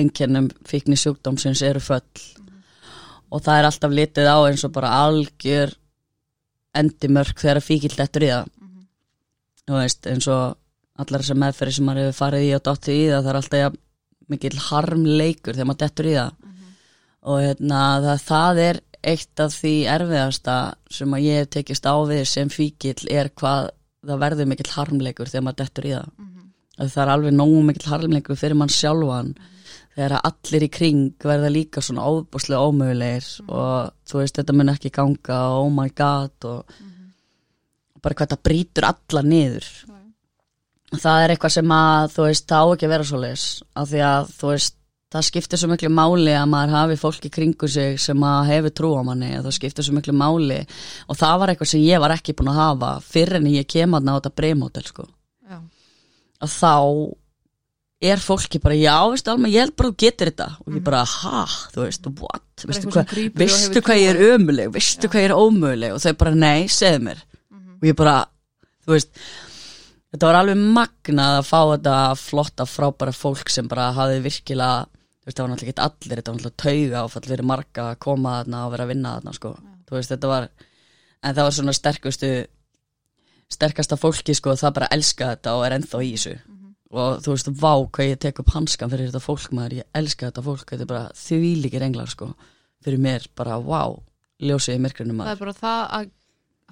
einkennum 0.01 0.49
fíkni 0.67 0.99
sjúkdómsins 0.99 1.63
eru 1.67 1.83
föll. 1.83 2.25
Og 3.31 3.43
það 3.45 3.59
er 3.59 3.69
alltaf 3.69 3.95
litið 3.95 4.31
á 4.31 4.39
eins 4.49 4.65
og 4.67 4.75
bara 4.75 4.95
algjör 5.05 5.77
endimörk 6.75 7.39
þegar 7.39 7.63
fíkil 7.65 7.93
dettur 7.97 8.27
í 8.27 8.33
það. 8.33 8.51
Þú 9.71 9.79
veist, 9.79 10.07
eins 10.11 10.27
og 10.31 10.57
allar 11.01 11.23
þessar 11.23 11.39
meðferði 11.41 11.77
sem 11.77 11.87
maður 11.89 12.09
hefur 12.09 12.19
farið 12.19 12.47
í 12.47 12.51
og 12.57 12.65
dóttið 12.67 12.99
í 12.99 13.05
það 13.09 13.23
það 13.23 13.31
er 13.31 13.39
alltaf 13.41 13.61
ja, 13.63 13.71
mikil 14.31 14.53
harmleikur 14.67 15.57
þegar 15.57 15.69
maður 15.71 15.83
dettur 15.85 16.09
í 16.11 16.15
það 16.17 16.40
og 17.27 17.43
hérna, 17.45 17.81
það, 18.05 18.23
það 18.27 18.63
er 18.65 18.81
eitt 19.11 19.41
af 19.41 19.55
því 19.57 19.75
erfiðasta 19.95 20.57
sem 20.93 21.15
að 21.17 21.27
ég 21.27 21.41
hef 21.41 21.53
tekist 21.57 21.89
á 21.89 21.95
við 22.09 22.25
sem 22.29 22.51
fíkil 22.53 22.97
er 23.13 23.31
hvað 23.37 23.71
það 24.07 24.23
verður 24.25 24.51
mikil 24.51 24.69
harmleikur 24.75 25.31
þegar 25.31 25.47
maður 25.47 25.61
dettur 25.63 25.89
í 25.89 25.95
það. 25.95 26.11
Að 26.81 26.93
það 26.95 27.03
er 27.03 27.13
alveg 27.15 27.35
nógu 27.37 27.63
mikil 27.69 27.89
harmleikur 27.91 28.41
fyrir 28.41 28.57
mann 28.57 28.73
sjálfan. 28.73 29.35
Þegar 29.97 30.17
að 30.17 30.27
allir 30.31 30.65
í 30.65 30.71
kring 30.73 31.27
verða 31.27 31.53
líka 31.53 31.83
svona 31.85 32.07
óbúslega 32.09 32.69
ómögulegir 32.71 33.29
og 33.49 33.91
þú 34.09 34.23
veist 34.23 34.41
þetta 34.41 34.57
mun 34.57 34.73
ekki 34.73 34.93
ganga 34.95 35.41
og 35.51 35.67
oh 35.67 35.73
my 35.75 35.89
god 35.97 36.49
og 36.49 36.77
bara 38.01 38.17
hvað 38.17 38.33
það 38.33 38.45
brýtur 38.49 38.89
alla 38.89 39.25
niður. 39.27 39.71
Það 40.91 41.25
er 41.25 41.35
eitthvað 41.35 41.57
sem 41.59 41.73
að 41.75 42.13
þú 42.15 42.29
veist 42.29 42.49
það 42.51 42.65
á 42.65 42.69
ekki 42.75 42.89
að 42.89 42.95
vera 42.95 43.09
svo 43.11 43.21
leis 43.21 43.47
af 43.77 43.91
því 43.91 44.05
að 44.07 44.33
þú 44.39 44.53
veist 44.55 44.80
það 45.11 45.27
skiptir 45.27 45.61
svo 45.61 45.71
miklu 45.73 45.91
máli 45.93 46.35
að 46.39 46.51
maður 46.53 46.75
hafi 46.77 46.99
fólk 47.01 47.25
í 47.27 47.33
kringu 47.35 47.69
sig 47.71 47.97
sem 48.03 48.27
að 48.27 48.51
hefur 48.53 48.75
trú 48.79 48.91
á 48.95 49.03
manni 49.07 49.31
það 49.37 49.57
skiptir 49.57 49.87
svo 49.87 49.97
miklu 49.97 50.15
máli. 50.17 50.61
Og 51.11 51.19
það 51.19 51.41
var 51.43 51.53
eitthvað 51.53 51.73
sem 51.73 51.87
ég 51.87 52.03
var 52.03 52.15
ekki 52.15 52.37
búin 52.39 52.53
að 52.53 52.61
hafa 52.61 52.93
fyrir 53.05 53.41
en 53.41 53.51
ég 53.51 53.67
kem 53.71 53.97
að 53.99 54.07
ná 54.07 54.13
þetta 54.17 54.37
breymótel 54.41 54.87
sko. 54.87 55.09
Að 56.41 56.55
þá 56.55 56.75
er 58.01 58.23
fólki 58.25 58.57
bara, 58.63 58.77
já, 58.81 58.97
veistu 59.13 59.29
Alma, 59.29 59.51
ég 59.53 59.67
held 59.67 59.75
bara 59.77 59.91
að 59.91 59.93
þú 59.93 60.01
getur 60.01 60.31
þetta. 60.31 60.47
Og 60.65 60.79
ég 60.79 60.85
bara, 60.87 61.03
ha, 61.05 61.43
þú 61.75 61.83
veist, 61.85 62.07
what? 62.23 62.47
Veistu 62.71 62.93
hvað, 62.93 63.13
og 63.13 63.37
veistu 63.43 63.83
hvað 63.85 64.01
ég 64.01 64.15
er 64.15 64.21
á. 64.21 64.25
ömuleg 64.37 64.73
veistu 64.73 65.11
hvað 65.11 65.25
ég 65.25 65.29
er 65.29 65.37
ómöguleg 65.37 65.97
og 65.97 66.01
þau 66.05 66.17
bara, 66.23 66.33
nei, 66.37 66.69
segðu 66.73 67.03
mér. 67.11 67.21
Og 67.81 67.89
ég 67.91 67.99
bara, 67.99 68.17
þú 68.87 68.95
veist 68.97 69.13
þetta 70.11 70.31
var 70.31 70.39
alveg 70.41 70.63
magnað 70.79 71.37
að 71.39 71.49
fá 71.51 71.59
þetta 71.75 71.97
flotta, 72.19 72.67
frábæra 72.69 73.15
fólk 73.15 73.53
sem 73.53 73.69
bara 73.71 73.91
hafði 73.97 74.25
virkilega, 74.25 74.89
veist, 75.27 75.37
það 75.37 75.45
var 75.45 75.53
náttúrulega 75.53 75.75
ekki 75.75 75.87
allir 75.87 76.21
þetta 76.21 76.33
var 76.33 76.39
náttúrulega 76.39 76.63
tauga 76.65 77.03
áfall 77.05 77.27
fyrir 77.29 77.49
marga 77.51 77.87
að 77.91 77.99
koma 78.07 78.37
þarna 78.39 78.63
og 78.67 78.75
vera 78.75 78.87
að 78.87 78.93
vinna 78.95 79.15
þarna, 79.17 79.35
sko. 79.37 79.53
Veist, 79.91 80.13
þetta 80.15 80.31
var, 80.31 80.47
en 81.21 81.35
það 81.37 81.47
var 81.49 81.57
svona 81.57 81.77
sterkustu 81.77 82.31
sterkasta 83.51 83.99
fólki, 83.99 84.37
sko, 84.39 84.55
það 84.55 84.77
bara 84.79 84.89
elska 84.95 85.33
þetta 85.35 85.57
og 85.59 85.67
er 85.67 85.77
ennþá 85.79 86.03
í 86.07 86.13
þessu. 86.15 86.37
Og 86.91 87.19
þú 87.23 87.35
veist, 87.35 87.51
vá 87.59 87.73
hvað 87.95 88.09
ég 88.09 88.23
tek 88.23 88.41
upp 88.43 88.55
hanskan 88.55 88.91
fyrir 88.91 89.11
þetta 89.11 89.23
fólk 89.23 89.53
maður, 89.55 89.81
ég 89.81 89.99
elska 89.99 90.31
þetta 90.31 90.47
fólk 90.47 90.73
þetta 90.73 90.87
er 90.87 90.91
bara 90.91 91.11
þvílíkir 91.19 91.85
englar, 91.87 92.11
sko 92.11 92.31
fyrir 92.85 93.03
mér, 93.03 93.27
bara, 93.37 93.59
vá, 93.61 93.83
ljósið 94.41 94.79
í 94.79 94.83
myrkrinu 94.85 95.13
það 95.13 95.19
maður. 95.19 95.35
er 95.35 95.43
bara 95.43 95.57
það 95.59 95.83
að 95.99 96.11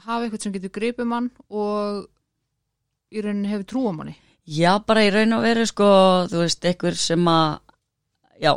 hafa 0.06 0.24
eitthvað 0.24 0.44
sem 0.44 0.54
getur 0.54 0.74
gripið 0.78 1.08
mann 1.10 1.28
og 1.50 2.06
í 3.12 3.22
rauninni 3.24 3.50
hefur 3.52 3.68
trú 3.68 3.84
á 3.90 3.92
manni. 3.98 4.14
Já, 4.48 4.70
bara 4.80 5.04
í 5.04 5.10
raun 5.12 5.36
og 5.36 5.44
veru 5.44 5.66
sko, 5.68 5.88
þú 6.30 6.42
veist, 6.44 6.64
einhver 6.64 6.96
sem 6.96 7.28
að 7.28 7.58
já, 8.40 8.52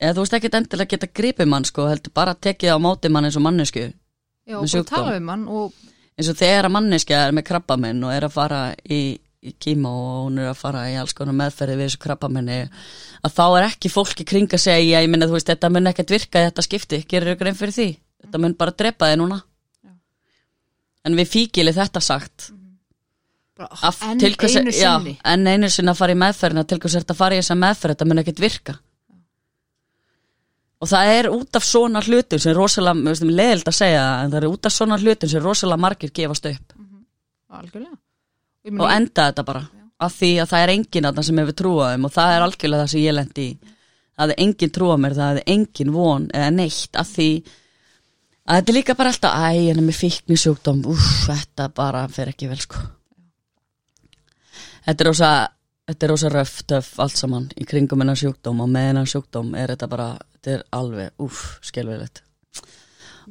eða 0.00 0.16
þú 0.16 0.24
veist 0.24 0.36
ekkert 0.38 0.58
endilega 0.60 0.94
geta 0.94 1.10
gripið 1.20 1.50
mann 1.52 1.66
sko, 1.68 1.86
heldur 1.90 2.14
bara 2.16 2.34
að 2.36 2.44
tekið 2.48 2.74
á 2.74 2.78
móti 2.82 3.12
mann 3.12 3.28
eins 3.28 3.38
og 3.38 3.46
mannesku 3.46 3.86
já, 3.86 4.56
og 4.58 4.86
tala 4.88 5.16
við 5.16 5.24
mann 5.28 5.48
og 5.48 5.74
eins 6.20 6.30
og 6.30 6.38
þegar 6.38 6.68
að 6.68 6.76
manneskja 6.76 7.24
er 7.26 7.34
með 7.36 7.48
krabbamenn 7.50 8.04
og 8.04 8.14
er 8.14 8.26
að 8.26 8.34
fara 8.34 8.60
í, 8.84 9.00
í 9.40 9.54
kíma 9.62 9.92
og 9.92 10.26
hún 10.26 10.40
er 10.42 10.50
að 10.50 10.60
fara 10.60 10.84
í 10.92 10.96
alls 11.00 11.16
konar 11.16 11.36
meðferði 11.38 11.78
við 11.78 11.88
þessu 11.88 12.02
krabbamenni 12.04 12.60
að 13.24 13.36
þá 13.36 13.44
er 13.46 13.66
ekki 13.70 13.92
fólki 13.92 14.26
kring 14.28 14.52
að 14.52 14.64
segja 14.66 15.00
ég 15.00 15.10
minna, 15.10 15.28
þú 15.28 15.38
veist, 15.38 15.48
þetta 15.48 15.72
mun 15.72 15.90
ekkert 15.90 16.14
virka 16.16 16.44
þetta 16.48 16.64
skipti, 16.66 17.02
gerir 17.08 17.34
ykkur 17.34 17.50
einn 17.50 17.58
fyrir 17.58 17.76
því? 17.76 17.88
Þetta 18.20 18.40
mun 18.42 18.56
bara 18.60 18.76
drepa 18.76 19.08
þig 19.08 19.20
núna. 19.22 19.40
Já. 19.80 19.92
en 21.08 21.16
við 21.16 21.30
fíkili 21.32 21.72
þetta 21.72 22.02
sagt. 22.04 22.50
Bara, 23.56 23.68
Af, 23.88 24.02
enn 24.04 24.20
einu 24.20 24.72
já, 24.72 24.92
sinni? 24.96 25.16
en 25.24 25.48
einu 25.48 25.68
sinni 25.72 25.92
að 25.92 26.00
fara 26.00 26.16
í 26.16 26.20
meðferðina 26.20 26.64
til 26.68 26.80
hvers 26.80 26.96
er 26.96 27.04
þetta 27.04 27.16
að 27.16 27.20
fara 27.20 27.36
í 27.36 27.40
þessa 27.40 27.56
meðferð? 27.60 27.96
Þetta 27.96 28.08
mun 28.08 28.22
ekkert 28.22 28.44
virka 28.44 28.76
og 30.80 30.88
það 30.88 31.14
er 31.16 31.28
út 31.30 31.58
af 31.58 31.66
svona 31.66 32.02
hlutum 32.04 32.40
sem 32.40 32.56
rosalega, 32.56 33.16
leðild 33.26 33.68
að 33.68 33.76
segja 33.76 34.04
það, 34.04 34.22
en 34.22 34.32
það 34.32 34.38
er 34.40 34.48
út 34.48 34.68
af 34.68 34.74
svona 34.76 34.98
hlutum 35.00 35.32
sem 35.32 35.44
rosalega 35.44 35.84
margir 35.84 36.14
gefast 36.16 36.48
upp. 36.50 36.72
Algjörlega. 37.50 37.98
Ég 38.64 38.72
og 38.72 38.78
meina, 38.78 38.96
enda 38.96 39.28
þetta 39.30 39.46
bara 39.48 39.62
af 40.00 40.16
því 40.16 40.30
að 40.40 40.50
það 40.52 40.64
er 40.64 40.72
enginn 40.74 41.08
að 41.08 41.18
það 41.18 41.28
sem 41.28 41.40
hefur 41.42 41.56
trúað 41.60 41.92
þeim 41.92 42.06
og 42.08 42.14
það 42.14 42.34
er 42.34 42.44
algjörlega 42.46 42.84
það 42.84 42.92
sem 42.94 43.04
ég 43.04 43.16
lendi 43.16 43.46
í. 43.46 43.76
Það 44.20 44.32
er 44.32 44.42
enginn 44.44 44.72
trúað 44.76 45.00
mér, 45.00 45.16
það 45.16 45.40
er 45.40 45.52
enginn 45.54 45.92
von 45.94 46.26
eða 46.36 46.50
neitt 46.56 47.00
af 47.00 47.10
því 47.10 47.28
að 48.50 48.58
þetta 48.58 48.72
er 48.72 48.76
líka 48.76 48.96
bara 48.96 49.12
alltaf, 49.12 49.36
æ, 49.36 49.70
en 49.70 49.84
með 49.84 50.00
fíkni 50.00 50.36
sjúkdóm, 50.40 50.82
úff, 50.90 51.10
þetta 51.28 51.68
bara 51.76 52.06
fer 52.12 52.32
ekki 52.32 52.48
vel 52.50 52.60
sko. 52.60 52.80
Þetta 54.86 55.04
er 55.04 55.10
rosa 55.10 55.30
þetta 55.90 56.06
er 56.06 56.12
rosa 56.12 56.30
röf, 56.32 56.54
töff, 56.70 56.90
allt 57.02 57.18
saman 57.18 57.48
í 57.58 57.66
kringum 57.68 58.02
hennar 58.02 58.18
sjúkdóm 58.18 58.62
og 58.62 58.70
með 58.70 58.90
hennar 58.90 59.10
sjúkdóm 59.10 59.54
er 59.58 59.74
þetta 59.74 59.88
bara, 59.90 60.08
þetta 60.40 60.56
er 60.56 60.66
alveg, 60.80 61.14
úff, 61.22 61.44
skelvilegt 61.66 62.24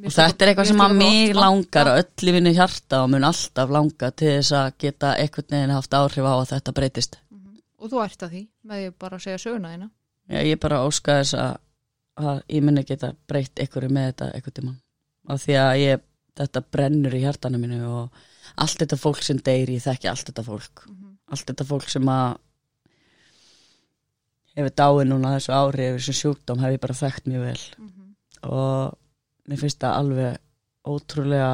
og 0.00 0.14
þetta 0.14 0.44
er 0.44 0.50
eitthvað 0.52 0.68
sem 0.70 0.82
að 0.82 0.94
mig 0.96 1.32
langar 1.36 1.90
og 1.90 1.98
öll 2.00 2.30
í 2.30 2.34
vinnu 2.36 2.52
hjarta 2.56 3.02
og 3.04 3.10
mun 3.12 3.26
alltaf 3.28 3.72
langa 3.74 4.10
til 4.16 4.30
þess 4.38 4.52
að 4.56 4.68
geta 4.84 5.14
eitthvað 5.20 5.54
neginn 5.54 5.74
haft 5.74 5.96
áhrif 5.96 6.24
á 6.24 6.32
að 6.32 6.46
þetta 6.54 6.74
breytist. 6.76 7.18
Og 7.80 7.90
þú 7.92 8.02
ert 8.04 8.24
að 8.24 8.34
því, 8.34 8.42
með 8.68 8.80
því 8.80 8.92
bara 9.04 9.18
að 9.18 9.24
segja 9.26 9.42
söguna 9.42 9.72
þína. 9.74 9.90
Já, 10.30 10.38
ég 10.46 10.60
bara 10.62 10.82
óska 10.86 11.18
þess 11.20 11.36
að, 11.40 11.52
að 12.20 12.42
ég 12.54 12.64
muni 12.64 12.86
geta 12.88 13.12
breytt 13.28 13.62
einhverju 13.62 13.92
með 13.92 14.08
þetta 14.10 14.30
eitthvað 14.36 14.56
tíma 14.60 14.74
af 15.30 15.42
því 15.44 15.56
að 15.60 15.72
ég, 15.80 16.04
þetta 16.40 16.62
brennur 16.72 17.16
í 17.16 17.22
hjartanu 17.24 17.60
mínu 17.60 17.80
og 17.86 18.20
allt 18.60 18.82
þetta 18.82 18.98
fólk 19.00 19.24
sem 19.24 19.40
deyr, 19.44 19.74
ég 19.76 19.84
þekki 19.84 20.10
allt 20.10 20.30
þetta 20.30 20.46
fólk. 20.46 20.86
Allt 21.30 21.50
þetta 21.52 21.66
fólk 21.68 21.90
sem 21.92 22.08
að 22.10 22.38
hefur 24.58 24.74
dáið 24.82 25.08
núna 25.10 25.34
þessu 25.36 25.54
ári 25.56 25.88
yfir 25.88 26.00
þessu 26.00 26.16
sjúkdóm 26.18 26.62
hef 26.62 26.76
ég 26.76 26.82
bara 26.82 27.00
þekkt 27.00 27.30
mjög 27.30 27.46
vel. 27.46 27.62
Og 28.50 28.96
mér 29.50 29.60
finnst 29.60 29.82
það 29.82 29.98
alveg 30.00 30.40
ótrúlega 30.90 31.52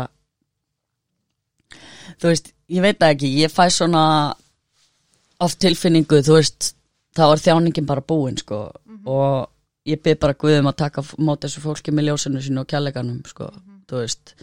þú 2.20 2.30
veist, 2.30 2.52
ég 2.72 2.84
veit 2.84 2.98
það 3.00 3.14
ekki 3.14 3.32
ég 3.40 3.52
fæ 3.52 3.66
svona 3.72 4.04
oft 5.42 5.60
tilfinningu, 5.62 6.22
þú 6.24 6.38
veist 6.38 6.72
þá 7.16 7.24
er 7.28 7.44
þjáningin 7.44 7.88
bara 7.88 8.04
búin 8.04 8.38
sko. 8.40 8.66
Og 9.06 9.46
ég 9.86 10.02
byrð 10.02 10.22
bara 10.22 10.38
Guðum 10.40 10.70
að 10.70 10.80
taka 10.82 11.04
mót 11.22 11.44
þessu 11.44 11.62
fólki 11.64 11.94
með 11.94 12.10
ljósinu 12.10 12.42
sínu 12.42 12.62
og 12.62 12.70
kjalleganum 12.70 13.22
sko, 13.28 13.50
þú 13.88 14.02
veist. 14.02 14.34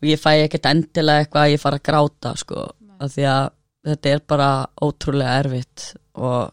Og 0.00 0.08
ég 0.10 0.20
fæ 0.20 0.30
ekkert 0.42 0.68
endilega 0.70 1.24
eitthvað 1.24 1.46
að 1.46 1.54
ég 1.54 1.62
fara 1.62 1.78
að 1.80 1.86
gráta 1.88 2.34
sko, 2.40 2.66
af 2.98 3.14
því 3.14 3.28
að 3.30 3.46
þetta 3.88 4.12
er 4.12 4.26
bara 4.30 4.50
ótrúlega 4.82 5.38
erfitt 5.42 5.86
og 6.14 6.52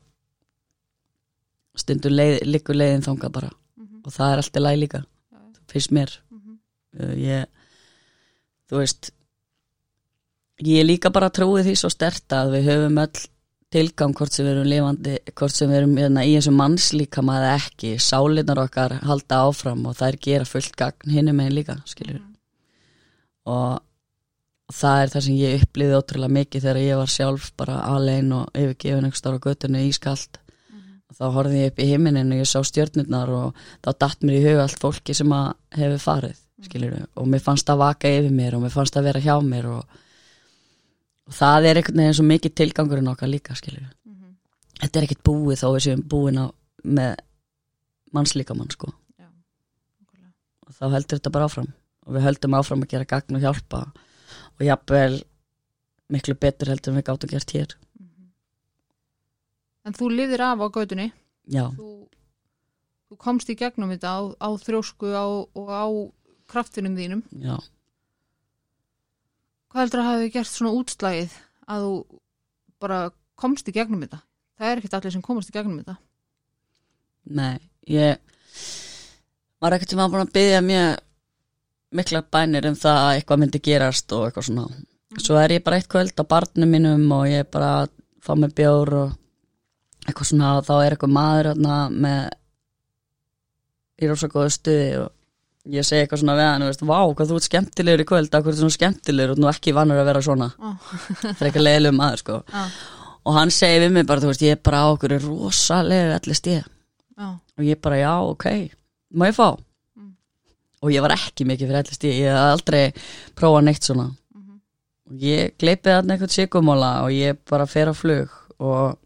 stundum 1.78 2.16
leið, 2.16 2.40
liggur 2.48 2.78
leiðin 2.78 3.06
þanga 3.06 3.32
bara. 3.34 3.54
Og 4.04 4.12
það 4.14 4.34
er 4.34 4.44
alltaf 4.44 4.64
læg 4.64 4.78
líka. 4.84 5.04
Finnst 5.70 5.94
mér. 5.94 6.14
Uh, 6.98 7.14
ég, 7.20 7.50
þú 8.70 8.82
veist 8.82 9.12
ég 10.66 10.82
er 10.82 10.88
líka 10.88 11.12
bara 11.14 11.30
trúið 11.30 11.70
því 11.70 11.76
svo 11.80 11.92
stert 11.94 12.34
að 12.36 12.56
við 12.58 12.72
höfum 12.72 12.98
öll 13.04 13.28
tilgang 13.70 14.16
hvort 14.18 14.34
sem 14.34 14.48
við 14.48 14.56
erum 14.56 14.70
lifandi 14.72 15.14
hvort 15.38 15.54
sem 15.54 15.70
við 15.70 15.82
erum 15.84 15.94
hérna, 16.00 16.24
í 16.26 16.34
þessu 16.34 16.54
mannslíkama 16.58 17.36
eða 17.38 17.52
ekki, 17.60 17.92
sálinnar 18.02 18.64
okkar 18.64 18.98
halda 19.06 19.44
áfram 19.46 19.86
og 19.86 20.00
þær 20.00 20.18
gera 20.26 20.50
fullt 20.50 20.74
gagn 20.80 21.14
hinum 21.14 21.38
megin 21.38 21.56
líka, 21.60 21.78
skiljur 21.86 22.24
og 23.50 23.80
það 24.74 25.04
er 25.04 25.14
það 25.14 25.26
sem 25.26 25.38
ég 25.40 25.64
upplýði 25.64 25.98
ótrúlega 26.00 26.38
mikið 26.40 26.66
þegar 26.66 26.82
ég 26.84 27.00
var 27.00 27.14
sjálf 27.14 27.50
bara 27.58 27.80
alein 27.90 28.34
og 28.36 28.50
yfirgefin 28.58 29.06
einhver 29.06 29.22
stára 29.22 29.42
göttunni 29.46 29.86
ískalt. 29.90 30.38
og 30.38 30.49
þá 31.18 31.26
horfði 31.36 31.64
ég 31.64 31.72
upp 31.72 31.80
í 31.82 31.88
heiminin 31.90 32.34
og 32.36 32.42
ég 32.42 32.50
sá 32.50 32.60
stjörnurnar 32.66 33.32
og 33.34 33.64
þá 33.86 33.90
datt 34.06 34.26
mér 34.26 34.38
í 34.38 34.44
huga 34.46 34.66
allt 34.66 34.82
fólki 34.82 35.16
sem 35.18 35.34
að 35.34 35.48
hefur 35.80 36.04
farið 36.04 36.44
skiljur 36.68 37.00
og 37.16 37.32
mér 37.32 37.44
fannst 37.44 37.70
það 37.70 37.82
vaka 37.86 38.12
yfir 38.20 38.36
mér 38.36 38.58
og 38.58 38.66
mér 38.66 38.76
fannst 38.76 38.98
það 38.98 39.10
vera 39.10 39.24
hjá 39.24 39.36
mér 39.46 39.70
og, 39.72 40.00
og 41.30 41.38
það 41.40 41.70
er 41.70 41.80
einhvern 41.80 42.04
veginn 42.04 42.20
svo 42.20 42.28
mikið 42.28 42.56
tilgangurinn 42.62 43.12
okkar 43.14 43.32
líka 43.32 43.56
skiljur 43.58 43.88
þetta 44.80 45.00
er 45.00 45.08
ekkert 45.08 45.26
búið 45.28 45.62
þó 45.62 45.68
við 45.74 45.86
séum 45.86 46.06
búin 46.12 46.40
á 46.40 46.46
með 46.84 47.18
mannslíkamann 48.16 48.72
sko. 48.74 48.92
Og 50.68 50.76
þá 50.76 50.86
heldur 50.96 51.20
þetta 51.20 51.34
bara 51.34 51.50
áfram. 51.50 51.70
Og 52.08 52.16
við 52.16 52.26
höldum 52.26 52.56
áfram 52.58 52.86
að 52.86 52.94
gera 52.94 53.10
gagn 53.10 53.38
og 53.38 53.44
hjálpa 53.44 53.84
og 54.60 54.64
jafnvel 54.66 55.20
miklu 56.10 56.36
betur 56.42 56.72
heldur 56.72 56.94
en 56.94 57.00
við 57.00 57.08
gáttum 57.10 57.32
gert 57.32 57.54
hér 57.54 57.76
En 59.90 59.98
þú 59.98 60.12
lifðir 60.14 60.44
af 60.46 60.62
á 60.62 60.68
gödunni, 60.70 61.10
já, 61.50 61.66
þú, 61.74 61.90
þú 63.10 63.20
komst 63.26 63.50
í 63.50 63.58
gegnum 63.58 63.90
þetta 63.96 64.14
á, 64.14 64.20
á 64.38 64.50
þrjósku 64.62 65.10
á, 65.18 65.26
og 65.26 65.68
á 65.74 65.86
kraftinum 66.50 66.98
þínum. 66.98 67.26
já 67.34 67.58
Hvað 69.70 69.84
heldur 69.84 70.02
að 70.02 70.08
hafi 70.10 70.30
gert 70.34 70.50
svona 70.50 70.78
útslagið 70.80 71.34
að 71.70 71.84
þú 71.86 72.20
bara 72.82 73.00
komst 73.38 73.68
í 73.70 73.74
gegnum 73.76 74.02
þetta? 74.02 74.24
Það 74.58 74.70
er 74.70 74.80
ekkert 74.82 74.96
allir 74.98 75.14
sem 75.14 75.26
komast 75.26 75.52
í 75.52 75.54
gegnum 75.54 75.82
þetta. 75.82 75.96
Nei, 77.38 77.60
ég 77.86 78.18
var 79.62 79.76
ekkert 79.76 79.94
sem 79.94 80.02
að 80.02 80.16
búin 80.16 80.26
að 80.26 80.34
byggja 80.40 80.64
mjög 80.66 80.90
miklar 82.00 82.26
bænir 82.34 82.70
um 82.70 82.78
það 82.82 82.98
að 83.04 83.12
eitthvað 83.14 83.42
myndi 83.44 83.62
gerast 83.70 84.18
og 84.18 84.26
eitthvað 84.26 84.48
svona. 84.50 84.66
Svo 85.22 85.38
er 85.42 85.54
ég 85.54 85.64
bara 85.66 85.78
eitt 85.78 85.90
kvöld 85.92 86.18
á 86.18 86.26
barnum 86.34 86.74
mínum 86.74 87.06
og 87.14 87.30
ég 87.30 87.50
bara 87.54 87.88
fá 88.26 88.34
mig 88.38 88.54
bjór 88.58 88.94
og 89.04 89.19
eitthvað 90.10 90.30
svona 90.32 90.52
þá 90.68 90.74
er 90.86 90.96
eitthvað 90.96 91.16
maður 91.16 91.50
hérna 91.54 91.78
með 92.06 92.28
í 94.00 94.10
rosa 94.10 94.30
góðu 94.32 94.52
stuði 94.56 94.84
og 95.04 95.74
ég 95.76 95.86
segi 95.86 96.06
eitthvað 96.06 96.22
svona 96.24 96.36
við 96.40 96.48
hann 96.50 96.64
og 96.66 96.70
veist, 96.72 96.84
vá, 96.88 97.00
hvað 97.14 97.32
þú 97.32 97.40
ert 97.40 97.48
skemmtilegur 97.50 98.04
í 98.04 98.08
kvöld, 98.10 98.30
akkur 98.38 98.54
er 98.54 98.60
svona 98.62 98.76
skemmtilegur 98.78 99.34
og 99.36 99.42
nú 99.44 99.50
ekki 99.52 99.74
vannur 99.76 100.00
að 100.02 100.08
vera 100.10 100.22
svona. 100.26 100.48
Ó. 100.56 100.70
Það 101.20 101.42
er 101.44 101.50
eitthvað 101.50 101.66
leiðilegu 101.68 101.98
maður, 102.00 102.22
sko. 102.24 102.38
Já, 102.54 102.64
Og 103.30 103.36
hann 103.36 103.52
segi 103.54 103.82
við 103.84 103.92
mig 103.94 104.06
bara, 104.08 104.24
þú 104.24 104.30
veist, 104.32 104.44
ég 104.48 104.56
er 104.56 104.62
bara 104.64 104.80
á 104.80 104.88
okkur 104.96 105.14
rosalega 105.22 106.16
allir 106.16 106.38
stíð 106.40 106.62
já, 106.64 107.28
og 107.60 107.66
ég 107.68 107.82
bara 107.84 107.98
já, 108.00 108.14
ok, 108.32 108.46
má 109.20 109.28
ég 109.30 109.36
fá 109.38 109.50
Mm. 110.00 110.14
og 110.82 110.94
ég 110.96 111.04
var 111.04 111.12
ekki 111.18 111.44
mikið 111.50 111.68
fyrir 111.68 111.82
allir 111.82 111.98
stíð, 111.98 112.14
ég 112.16 112.32
hef 112.32 112.54
aldrei 112.54 112.94
prófað 113.36 113.66
neitt 113.68 113.84
svona 113.84 114.06
Mhm. 114.08 114.56
og 115.12 115.20
ég 115.28 115.52
gleipið 115.60 115.92
þarna 115.98 116.16
eitthvað 116.16 116.34
sigumóla 116.38 116.92
og 117.04 117.12
ég 117.12 117.38
bara 117.52 117.66
fer 117.68 117.92
á 117.92 117.94
flug 117.94 118.30
og 118.60 118.98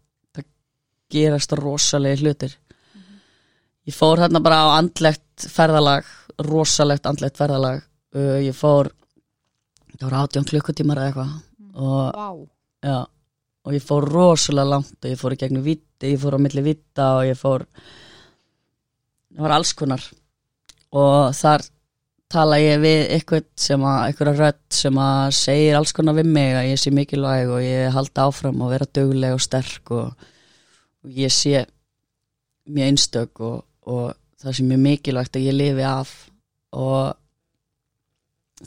gerast 1.14 1.54
rosalega 1.58 2.20
hlutir. 2.22 2.58
Ég 3.84 3.96
fór 3.96 4.22
þarna 4.22 4.40
bara 4.44 4.60
á 4.64 4.66
andlegt 4.78 5.48
ferðalag 5.50 6.08
rosalegt 6.42 7.06
andlegt 7.06 7.38
ferðalag. 7.38 7.82
Uh, 8.14 8.40
ég 8.42 8.56
fór 8.56 8.90
það 9.94 10.06
voru 10.06 10.20
átjón 10.22 10.48
klukkutímar 10.48 11.00
eða 11.00 11.10
eitthvað. 11.10 11.34
Og 11.74 12.00
vá. 12.14 12.28
Já, 12.84 12.98
og 13.64 13.76
ég 13.76 13.84
fór 13.84 14.08
rosalega 14.10 14.72
langt 14.74 14.98
og 15.00 15.12
ég 15.12 15.20
fór 15.20 15.36
í 15.36 15.40
gegnum 15.40 15.64
vitti, 15.64 16.12
ég 16.12 16.20
fór 16.20 16.36
á 16.36 16.44
milli 16.44 16.64
vitta 16.64 17.06
og 17.18 17.28
ég 17.28 17.38
fór 17.38 17.64
það 19.34 19.46
var 19.46 19.56
alls 19.56 19.72
konar. 19.76 20.04
Og 20.94 21.32
þar 21.34 21.64
tala 22.34 22.58
ég 22.62 22.80
við 22.82 23.00
eitthvað 23.14 23.48
sem 23.60 23.82
að, 23.86 23.98
eitthvað 24.08 24.38
rödd 24.40 24.62
sem 24.74 25.00
að 25.00 25.24
segir 25.38 25.78
alls 25.78 25.94
konar 25.94 26.16
við 26.18 26.30
mig 26.34 26.54
að 26.58 26.68
ég 26.72 26.80
sé 26.82 26.92
mikilvæg 26.94 27.52
og 27.54 27.64
ég 27.64 27.94
halda 27.94 28.28
áfram 28.28 28.62
og 28.64 28.72
vera 28.74 28.90
dugleg 28.98 29.36
og 29.36 29.42
sterk 29.42 29.92
og, 29.94 30.30
og 31.04 31.10
ég 31.12 31.32
sé 31.32 31.64
mjög 32.64 32.86
einstök 32.90 33.40
og, 33.44 33.64
og 33.86 34.14
það 34.40 34.56
sem 34.58 34.72
er 34.72 34.82
mikilvægt 34.84 35.36
að 35.36 35.48
ég 35.48 35.56
lifi 35.56 35.84
af. 35.88 36.14
Og 36.74 37.14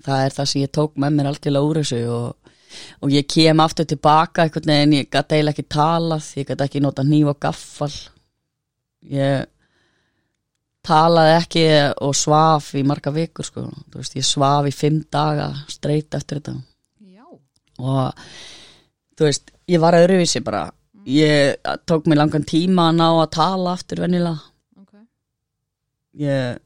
það 0.06 0.26
er 0.26 0.36
það 0.36 0.52
sem 0.52 0.62
ég 0.62 0.76
tók 0.78 1.00
með 1.02 1.18
mér 1.18 1.32
algjörlega 1.32 1.72
úr 1.72 1.82
þessu 1.82 2.04
og 2.14 2.54
og 3.02 3.14
ég 3.14 3.28
kem 3.30 3.62
aftur 3.64 3.88
tilbaka 3.88 4.44
einhvern 4.44 4.72
veginn, 4.72 4.96
ég 5.00 5.10
gæti 5.12 5.38
eiginlega 5.38 5.56
ekki 5.56 5.68
talað 5.72 6.32
ég 6.38 6.48
gæti 6.50 6.66
ekki 6.66 6.82
nota 6.84 7.06
hníf 7.06 7.32
og 7.32 7.40
gaffal. 7.42 7.94
Ég 9.08 9.46
talaði 10.88 11.36
ekki 11.38 11.66
og 12.04 12.16
svaf 12.16 12.74
í 12.78 12.84
marga 12.88 13.12
vikur 13.16 13.48
sko, 13.48 13.66
þú 13.92 14.02
veist, 14.02 14.18
ég 14.20 14.28
svaf 14.28 14.68
í 14.68 14.76
fimm 14.76 15.02
daga 15.12 15.50
streit 15.72 16.16
eftir 16.16 16.42
þetta. 16.42 16.56
Já, 17.16 17.26
og 17.80 18.28
þú 19.18 19.28
veist, 19.28 19.52
ég 19.68 19.84
var 19.84 19.98
öðruvísi 20.00 20.44
bara 20.46 20.68
ég 21.08 21.56
tók 21.88 22.06
mig 22.06 22.18
langan 22.20 22.44
tíma 22.44 22.90
að 22.92 22.98
ná 23.00 23.08
að 23.24 23.30
tala 23.38 23.74
aftur 23.78 24.02
venjulega 24.04 24.42
ok. 24.82 24.94
ég 26.20 26.60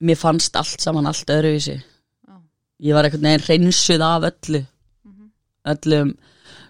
mér 0.00 0.16
fannst 0.20 0.56
allt 0.56 0.80
saman 0.80 1.08
allt 1.10 1.30
öðruvísi 1.34 1.76
Já. 1.76 2.34
ég 2.80 2.94
var 2.96 3.04
einhvern 3.08 3.26
veginn 3.28 3.46
reynsuð 3.48 4.04
af 4.06 4.28
öllu 4.32 4.64
Mhm. 5.04 5.30
öllum 5.72 6.12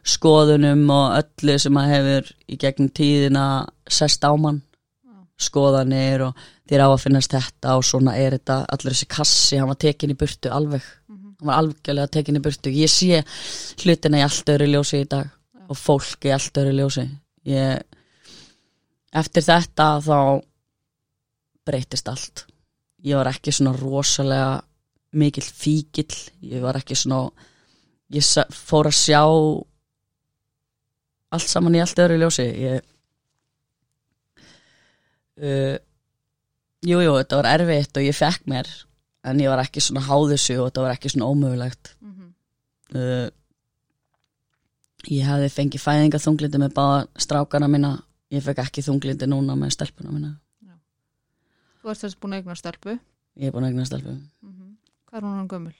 skoðunum 0.04 0.88
og 0.90 1.18
öllu 1.22 1.58
sem 1.58 1.74
að 1.76 1.90
hefur 1.92 2.32
í 2.48 2.56
gegnum 2.56 2.88
tíðina 2.90 3.44
sest 3.88 4.24
á 4.24 4.32
mann 4.36 4.62
skoðanir 5.38 6.20
og 6.26 6.34
þér 6.68 6.82
á 6.82 6.88
að 6.90 7.02
finnast 7.04 7.30
þetta 7.30 7.76
og 7.76 7.84
svona 7.84 8.16
er 8.18 8.32
þetta 8.38 8.66
allir 8.68 8.92
þessi 8.92 9.06
kassi, 9.08 9.56
hann 9.56 9.68
var 9.68 9.76
tekin 9.76 10.10
í 10.10 10.16
burtu 10.18 10.50
alveg. 10.50 10.82
Hann 11.38 11.50
var 11.50 11.60
algjörlega 11.62 12.10
tekin 12.10 12.38
í 12.38 12.42
burtu. 12.42 12.70
Ég 12.74 12.90
sé 12.90 13.22
hlutina 13.84 14.18
í 14.18 14.24
allt 14.26 14.50
öðru 14.50 14.68
ljósi 14.72 15.02
í 15.04 15.08
dag 15.10 15.28
og 15.68 15.78
fólk 15.78 16.26
í 16.26 16.32
allt 16.34 16.58
öðru 16.58 16.74
ljósi. 16.80 17.04
Ég 17.46 17.78
eftir 19.22 19.46
þetta 19.46 19.88
þá 20.04 20.18
breytist 21.68 22.10
allt. 22.10 22.46
Ég 23.06 23.20
var 23.20 23.30
ekki 23.30 23.54
svona 23.54 23.76
rosalega 23.78 24.58
mikill 25.18 25.46
fíkill. 25.46 26.18
Ég 26.42 26.64
var 26.64 26.80
ekki 26.80 26.98
svona 26.98 27.28
ég 28.10 28.24
fór 28.54 28.90
að 28.90 28.98
sjá 28.98 29.22
allt 31.28 31.50
saman 31.52 31.76
í 31.76 31.82
allt 31.84 32.02
öðru 32.02 32.18
ljósi. 32.24 32.48
Ég 32.48 32.82
uh, 35.38 35.76
jú, 36.82 36.98
jú, 36.98 37.14
þetta 37.20 37.42
var 37.42 37.52
erfitt 37.54 38.00
og 38.00 38.10
ég 38.10 38.16
fekk 38.16 38.50
mér 38.50 38.74
en 39.24 39.40
ég 39.42 39.50
var 39.50 39.62
ekki 39.62 39.82
svona 39.82 40.04
háðusu 40.06 40.58
og 40.58 40.68
þetta 40.68 40.84
var 40.84 40.94
ekki 40.96 41.12
svona 41.14 41.30
ómögulegt. 41.32 41.94
Mhm. 42.00 42.32
uh, 42.94 43.28
ég 45.08 45.24
hefði 45.24 45.48
fengið 45.54 45.84
fæðinga 45.84 46.18
þunglindi 46.22 46.58
með 46.58 46.74
báða 46.74 47.06
strákana 47.16 47.68
mína. 47.68 47.96
Ég 48.30 48.44
fekk 48.44 48.58
ekki 48.66 48.84
þunglindi 48.84 49.26
núna 49.26 49.56
með 49.56 49.72
stelpuna 49.78 50.12
mína. 50.12 50.34
Þú 51.82 51.90
ert 51.90 52.02
þess 52.02 52.18
búin 52.20 52.34
að 52.34 52.42
eigna 52.42 52.56
stelpu? 52.58 52.98
Ég 53.38 53.48
er 53.48 53.52
búin 53.54 53.64
að 53.64 53.70
egna 53.72 53.84
stelpu. 53.88 54.12
Mm 54.42 54.54
Hvað 55.08 55.18
er 55.18 55.24
hún 55.24 55.36
hann 55.38 55.48
gömul? 55.48 55.74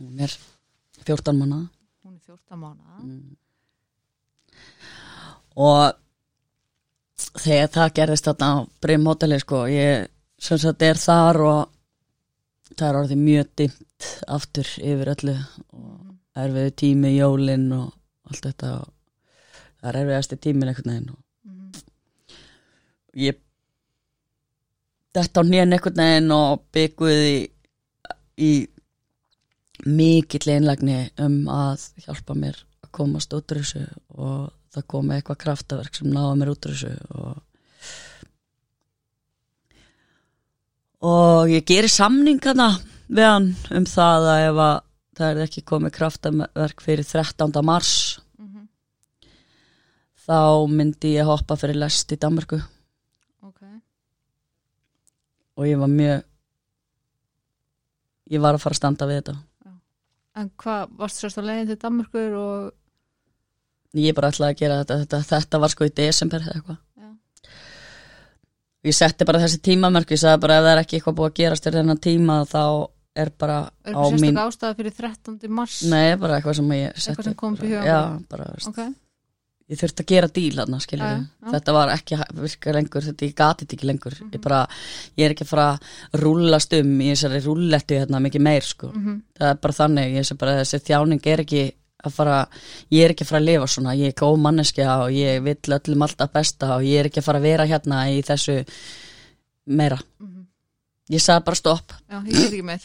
hún 0.00 0.20
er 0.20 0.32
14 1.04 1.38
manna 1.38 1.68
Hún 2.04 2.14
er 2.14 2.20
14 2.24 2.60
mánuða 2.60 3.00
mm. 3.02 3.36
og 5.56 5.82
þegar 7.44 7.72
það 7.74 7.94
gerðist 7.98 8.28
þarna 8.30 8.48
á 8.48 8.56
Brim 8.80 9.08
Hotelli 9.10 9.40
sko 9.42 9.64
ég 9.68 10.08
sem 10.40 10.60
sagt 10.60 10.82
er 10.86 11.00
þar 11.00 11.40
og 11.44 11.60
það 12.80 12.88
er 12.88 12.98
orðið 13.00 13.22
mjög 13.24 13.50
dimmt 13.60 14.08
aftur 14.38 14.70
yfir 14.80 15.12
öllu 15.14 15.36
og 15.76 16.40
erfiðu 16.40 16.72
tími 16.82 17.12
jólin 17.16 17.68
og 17.76 17.90
allt 18.30 18.46
þetta 18.46 18.72
og 18.78 18.88
það 19.80 19.90
er 19.90 19.98
erfiðasti 20.02 20.38
tímin 20.46 20.70
einhvern 20.70 20.92
veginn 20.94 21.12
og 21.14 21.20
ég 23.20 23.40
þetta 25.16 25.42
á 25.42 25.48
nýjan 25.50 25.76
einhvern 25.76 26.02
veginn 26.04 26.36
og 26.36 26.64
bygguði 26.74 27.30
í, 27.34 27.40
í 28.38 28.52
mikill 29.86 30.54
einlagni 30.54 31.02
um 31.20 31.42
að 31.52 31.86
hjálpa 32.06 32.36
mér 32.38 32.64
að 32.84 32.90
komast 32.96 33.34
út 33.36 33.52
úr 33.52 33.62
þessu 33.62 33.84
og 34.16 34.50
það 34.70 34.88
komi 34.94 35.16
eitthvað 35.16 35.42
kraftaverk 35.44 35.96
sem 35.98 36.10
náða 36.12 36.34
mér 36.40 36.52
út 36.54 36.68
úr 36.68 36.76
þessu 36.76 37.16
og 37.16 37.38
og 41.00 41.48
ég 41.48 41.64
geri 41.68 41.88
samningana 41.88 42.70
við 43.10 43.26
hann 43.26 43.48
um 43.76 43.86
það 43.88 44.26
að 44.32 44.42
ef 44.50 44.60
að 44.66 44.80
það 45.20 45.30
er 45.30 45.44
ekki 45.46 45.62
komið 45.68 45.94
kraftaverk 45.96 46.80
fyrir 46.84 47.04
13. 47.08 47.62
mars 47.64 47.92
Mhm. 48.38 48.68
þá 50.26 50.38
myndi 50.68 51.14
ég 51.16 51.26
hoppa 51.28 51.56
fyrir 51.56 51.76
lest 51.80 52.12
í 52.12 52.16
Danmarku 52.20 52.60
Ok 53.42 53.62
og 55.56 55.64
ég 55.66 55.78
var 55.78 55.88
mjög 55.88 56.24
ég 58.30 58.40
var 58.40 58.54
að 58.54 58.60
fara 58.62 58.74
að 58.74 58.82
standa 58.82 59.06
við 59.06 59.22
þetta 59.22 59.36
En 60.40 60.50
hvað, 60.56 60.92
varstu 60.96 61.26
sérst 61.26 61.40
á 61.42 61.44
leiðin 61.44 61.66
til 61.66 61.76
Danmörkur 61.82 62.34
og 62.38 62.72
ég 63.98 64.14
bara 64.14 64.30
ætlaði 64.30 64.54
að 64.54 64.60
gera 64.60 64.76
þetta 64.84 64.98
þetta, 65.02 65.18
þetta 65.26 65.58
var 65.60 65.72
sko 65.72 65.84
í 65.88 65.90
desember 65.98 66.40
eða 66.44 66.54
eitthvað. 66.54 66.78
Ég 68.86 68.96
setti 68.96 69.26
bara 69.28 69.42
þessi 69.42 69.60
tímamörk 69.66 70.14
ég 70.14 70.20
sagði 70.22 70.40
bara 70.46 70.56
ef 70.60 70.64
það 70.64 70.72
er 70.76 70.82
ekki 70.84 70.96
eitthvað 71.00 71.18
búið 71.20 71.30
að 71.30 71.36
gerast 71.42 71.66
í 71.68 71.74
þennan 71.74 72.00
tíma 72.06 72.38
þá 72.48 72.62
er 73.20 73.30
bara 73.42 73.58
er 73.84 73.94
á 73.98 74.02
mín 74.08 74.16
sérstök 74.22 74.40
ástæða 74.46 74.76
fyrir 74.78 74.94
13. 74.96 75.48
mars? 75.50 75.82
nei, 75.90 76.16
bara 76.16 76.38
eitthvað 76.38 76.58
sem 76.60 76.72
ég 76.78 76.94
setti 76.96 77.10
Eitthvað 77.10 77.24
sem 77.30 77.34
kom 77.42 77.54
upp 77.58 77.64
í 77.66 77.70
hugann 77.74 77.86
já, 77.90 78.00
bara. 78.00 78.26
bara, 78.30 78.52
veist, 78.54 78.68
Ok, 78.70 78.78
ég 79.70 79.78
þurfti 79.82 80.02
að 80.04 80.10
gera 80.14 80.28
díl 80.38 80.56
hann 80.62 80.80
skilur 80.82 81.06
Já, 81.10 81.18
já. 81.18 81.50
þetta 81.54 81.74
var 81.76 81.92
ekki 81.94 82.20
virka 82.40 82.72
lengur 82.78 83.04
þetta 83.10 83.26
ég 83.28 83.34
gati 83.38 83.64
þetta 83.66 83.76
ekki 83.76 83.90
lengur 83.90 84.16
Mhm. 84.20 84.30
ég, 84.32 84.40
bara, 84.46 84.60
ég 85.18 85.24
er 85.26 85.34
ekki 85.34 85.44
að 85.44 85.52
fara 85.52 85.66
að 85.74 86.22
rúllast 86.22 86.72
um 86.80 86.94
í 87.00 87.10
þessari 87.12 87.42
rúllettu 87.44 87.98
hérna 88.00 88.22
mikið 88.24 88.40
meir 88.48 88.62
sko. 88.62 88.88
Mhm. 88.94 89.20
það 89.38 89.50
er 89.50 89.60
bara 89.60 89.78
þannig 89.82 90.14
ég 90.16 90.24
sé 90.30 90.38
bara 90.38 90.56
þessi 90.62 90.80
þjáning 90.88 91.26
er 91.26 91.38
ekki 91.44 91.72
að 92.04 92.14
fara 92.16 92.36
ég 92.92 93.04
er 93.04 93.14
ekki 93.14 93.26
að 93.26 93.30
fara 93.30 93.40
að 93.42 93.48
lifa 93.48 93.68
svona 93.70 93.96
ég 93.98 94.12
er 94.12 94.18
góð 94.20 94.38
manneskja 94.44 94.96
og 95.04 95.14
ég 95.14 95.42
vill 95.44 95.76
öllum 95.76 96.04
alltaf 96.06 96.32
besta 96.34 96.74
og 96.76 96.86
ég 96.86 97.00
er 97.00 97.10
ekki 97.10 97.20
að 97.22 97.28
fara 97.28 97.40
að 97.42 97.48
vera 97.48 97.68
hérna 97.70 98.02
í 98.12 98.20
þessu 98.26 98.56
meira. 99.70 99.98
Mhm. 100.20 100.46
ég 101.10 101.22
sagði 101.22 101.44
bara 101.44 101.56
stopp. 101.56 101.92
Já, 102.10 102.18
ég 102.24 102.32
get 102.32 102.52
ekki 102.52 102.64
meir 102.64 102.84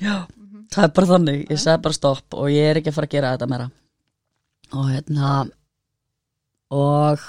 Já, 0.00 0.26
það 0.70 0.84
er 0.84 0.92
bara 0.98 1.10
þannig, 1.12 1.40
ég 1.50 1.58
sagði 1.58 1.82
bara 1.82 2.00
stopp 2.00 2.34
og 2.34 2.50
ég 2.50 2.70
er 2.70 2.80
ekki 2.80 2.92
að 2.92 2.98
fara 2.98 3.10
að 3.10 3.16
gera 3.16 3.32
þetta 3.36 3.50
meira. 3.50 3.70
Og 4.74 4.90
hérna 4.90 5.32
og 6.74 7.20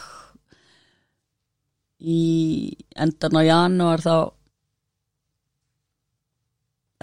í 1.99 2.19
endan 2.95 3.37
á 3.37 3.41
janúar 3.45 4.01
þá 4.01 4.15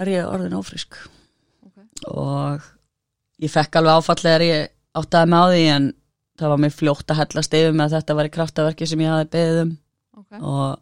er 0.03 0.09
ég 0.09 0.27
orðin 0.27 0.57
ófrísk. 0.57 0.97
Ok. 1.63 1.77
og 2.09 2.72
ég 3.43 3.51
fekk 3.51 3.79
alveg 3.79 3.99
áfall 3.99 4.21
þegar 4.23 4.45
ég 4.47 4.71
áttaði 4.99 5.31
með 5.33 5.43
á 5.43 5.47
því 5.51 5.63
en 5.73 5.87
það 6.39 6.51
var 6.53 6.61
mér 6.63 6.73
fljótt 6.73 7.11
að 7.13 7.19
hellast 7.21 7.55
yfir 7.57 7.75
með 7.77 7.85
að 7.87 7.95
þetta 7.97 8.17
var 8.19 8.29
í 8.29 8.33
kraftaverki 8.37 8.87
sem 8.89 9.03
ég 9.03 9.11
hafi 9.13 9.29
beðið 9.35 9.59
um. 9.63 9.73
Ok, 10.21 10.31
og 10.39 10.79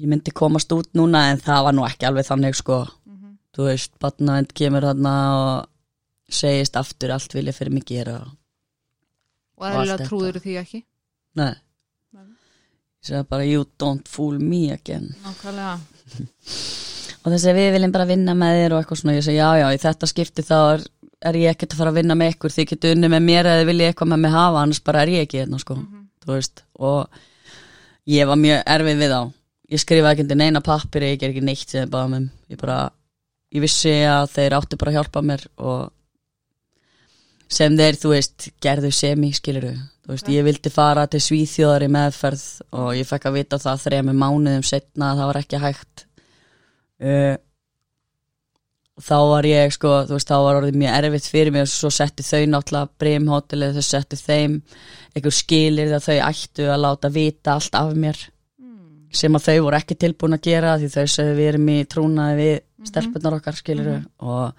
ég 0.00 0.10
myndi 0.10 0.34
komast 0.34 0.72
út 0.74 0.90
núna 0.98 1.26
en 1.32 1.42
það 1.42 1.66
var 1.68 1.76
nú 1.76 1.84
ekki 1.88 2.08
alveg 2.08 2.28
þannig 2.30 2.56
sko. 2.58 2.78
Mhm. 3.06 3.36
þú 3.54 3.68
veist, 3.68 3.92
batnavend 4.02 4.54
kemur 4.54 4.82
þarna 4.88 5.12
og 5.38 5.68
segist 6.28 6.76
aftur 6.76 7.12
allt 7.14 7.34
vilja 7.36 7.52
fyrir 7.54 7.72
mig 7.72 7.84
gera. 7.86 8.16
Og 9.56 9.68
og 9.68 9.76
allt 9.84 10.08
trúður 10.08 10.40
því 10.42 10.56
ekki? 10.62 10.80
Nei, 11.38 11.54
ég 12.14 13.04
segi 13.04 13.22
bara 13.28 13.44
you 13.46 13.64
don't 13.78 14.08
fool 14.08 14.38
me 14.38 14.70
again. 14.72 15.14
Nákvæmlega 15.22 15.78
og 17.24 17.32
þessi 17.32 17.54
við 17.56 17.70
viljum 17.74 17.94
bara 17.94 18.08
vinna 18.08 18.34
með 18.36 18.58
þér 18.60 18.74
og 18.74 18.82
eitthvað 18.82 19.00
svona, 19.00 19.16
ég 19.16 19.24
segi 19.24 19.38
já 19.38 19.48
já, 19.60 19.66
í 19.72 19.80
þetta 19.80 20.08
skipti 20.10 20.44
þá 20.44 20.56
er, 20.60 20.82
er 21.30 21.38
ég 21.40 21.54
ekkert 21.54 21.72
að 21.74 21.80
fara 21.80 21.94
að 21.94 22.00
vinna 22.00 22.16
með 22.20 22.34
ykkur. 22.34 22.52
Þið 22.52 22.68
getur 22.72 22.96
unni 22.96 23.10
með 23.14 23.24
mér 23.24 23.48
eða 23.48 23.62
þið 23.62 23.70
viljið 23.70 23.90
eitthvað 23.90 24.10
með 24.12 24.20
mig 24.24 24.34
hafa 24.34 24.60
annars 24.64 24.82
bara 24.84 25.04
er 25.04 25.14
ég 25.14 25.24
ekki 25.24 25.40
hérna 25.40 25.60
sko. 25.62 25.78
Þú 26.24 26.34
veist, 26.34 26.64
og 26.76 27.22
ég 28.12 28.28
var 28.28 28.40
mjög 28.40 28.60
erfið 28.76 29.00
við 29.00 29.16
þá. 29.16 29.22
Ég 29.72 29.80
skrifaði 29.80 30.12
ekki 30.12 30.26
undir 30.26 30.40
neina 30.42 30.64
pappir 30.64 31.08
ég 31.08 31.18
ger 31.20 31.32
ekki 31.32 31.44
neitt 31.44 31.64
sem 31.64 31.80
þið 31.86 31.92
báðum 31.96 32.18
um 32.18 32.28
ég 32.52 32.60
bara, 32.60 32.78
ég 33.56 33.64
vissi 33.64 33.94
að 34.04 34.28
þeir 34.34 34.58
áttu 34.58 34.78
bara 34.80 34.92
að 34.92 34.98
hjálpa 35.00 35.24
mér 35.24 35.46
og 35.56 35.82
sem 37.54 37.76
þeir, 37.78 37.98
þú 38.00 38.12
veist, 38.12 38.48
gerðu 38.62 38.90
semi 38.92 39.30
skiluru, 39.36 39.72
veist, 40.10 40.28
ég 40.32 40.44
vildi 40.44 40.72
fara 40.72 41.06
til 41.08 41.20
Svíþjóðar 41.22 41.86
í 41.86 41.90
meðferð 41.96 42.44
og 42.76 42.90
ég 42.98 43.08
fekk 43.08 43.28
að 43.30 43.38
vita 43.38 43.60
það 43.62 43.84
þrejum 43.84 44.12
mánuðum 44.20 44.66
setna 44.66 45.12
að 45.12 45.20
það 45.20 45.30
var 45.30 45.40
ekki 45.40 45.60
hægt 45.62 46.04
uh, 47.00 47.36
þá 49.04 49.16
var 49.26 49.44
ég 49.48 49.72
sko, 49.74 49.94
þú 50.06 50.14
veist, 50.14 50.28
þá 50.30 50.36
var 50.44 50.58
orðið 50.60 50.76
mjög 50.78 50.98
erfitt 51.00 51.26
fyrir 51.32 51.50
mig 51.52 51.64
og 51.66 51.70
svo 51.72 51.90
setti 51.90 52.22
þau 52.22 52.44
náttúrulega 52.52 52.90
brimhótelið, 53.02 53.74
þau 53.80 53.86
setti 53.88 54.16
þeim 54.20 54.52
einhver 55.14 55.34
skilir 55.34 55.88
þegar 55.90 56.04
þau 56.06 56.18
ættu 56.28 56.68
að 56.70 56.82
láta 56.84 57.10
vita 57.10 57.56
allt 57.58 57.74
af 57.80 57.94
mér 57.96 58.22
Mm. 58.54 59.08
sem 59.12 59.34
að 59.34 59.42
þau 59.48 59.56
voru 59.64 59.76
ekki 59.76 59.94
tilbúin 59.98 60.34
að 60.38 60.44
gera 60.46 60.76
því 60.78 60.88
þau 60.94 61.04
sögðu 61.10 61.34
við 61.36 61.48
erum 61.50 61.68
í 61.68 61.84
trúnaði 61.90 62.36
við 62.38 62.86
stelpunar 62.88 63.34
okkar 63.40 63.54
skiluru 63.58 63.96
og 64.22 64.52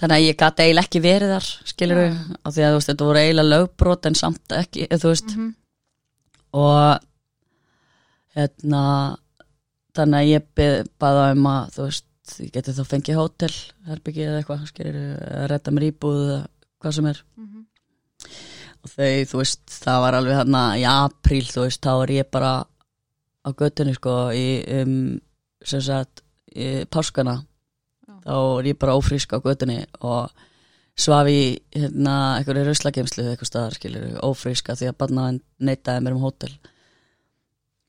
þannig 0.00 0.14
að 0.16 0.26
ég 0.26 0.36
gæti 0.40 0.62
eiginlega 0.66 0.84
ekki 0.86 1.00
verið 1.04 1.32
þar 1.34 1.48
skiluru 1.72 2.04
Já. 2.04 2.14
af 2.44 2.54
því 2.54 2.62
að 2.66 2.70
þú 2.70 2.76
veist 2.78 2.90
þetta 2.92 3.08
voru 3.08 3.18
eiginlega 3.24 3.50
lögbrot 3.54 4.06
en 4.10 4.14
samt 4.20 4.54
ekki, 4.60 4.86
þú 4.92 5.08
veist 5.14 5.32
Mhm. 5.36 5.48
og 6.52 7.00
hérna 8.36 8.84
þannig 9.96 10.20
að 10.20 10.30
ég 10.30 10.88
baða 11.02 11.24
um 11.34 11.46
að 11.50 11.70
þú 11.76 11.86
veist, 11.88 12.06
ég 12.40 12.52
geti 12.54 12.74
þá 12.76 12.82
fengið 12.86 13.18
hótel 13.18 13.52
herbyggi 13.88 14.26
eða 14.26 14.40
eitthvað, 14.42 14.66
skiluru 14.70 15.04
að 15.40 15.46
redda 15.50 15.74
mér 15.74 15.86
íbúð 15.90 16.20
eða 16.26 16.42
hvað 16.80 16.94
sem 16.98 17.06
er 17.10 17.22
Mhm. 17.36 17.64
og 18.84 18.90
þau, 18.90 19.24
þú 19.30 19.40
veist, 19.42 19.64
það 19.84 20.00
var 20.04 20.14
alveg 20.14 20.38
þarna 20.40 20.62
í 20.78 20.84
apríl, 20.88 21.46
þú 21.50 21.64
veist, 21.66 21.80
þá 21.82 21.92
er 22.02 22.12
ég 22.18 22.30
bara 22.30 22.52
á 23.40 23.48
göttunni, 23.56 23.94
sko 23.96 24.14
í, 24.36 24.46
um, 24.80 25.20
sem 25.64 25.80
sagt 25.80 26.22
í 26.54 26.84
páskana 26.90 27.40
Já. 28.06 28.14
þá 28.26 28.36
er 28.60 28.64
ég 28.72 28.78
bara 28.78 28.96
ófrísk 28.96 29.32
á 29.32 29.40
göttunni 29.40 29.86
og 30.00 30.30
svaf 30.96 31.26
í 31.26 31.58
hérna, 31.72 32.36
einhverju 32.38 32.66
ruslakemslu 32.68 33.24
eitthvað 33.24 33.48
staðar, 33.48 33.74
skilur, 33.78 34.20
ófríska 34.22 34.76
því 34.76 34.88
að 34.90 34.98
barna 34.98 35.26
neitaði 35.60 36.02
mér 36.04 36.16
um 36.16 36.24
hótel 36.26 36.52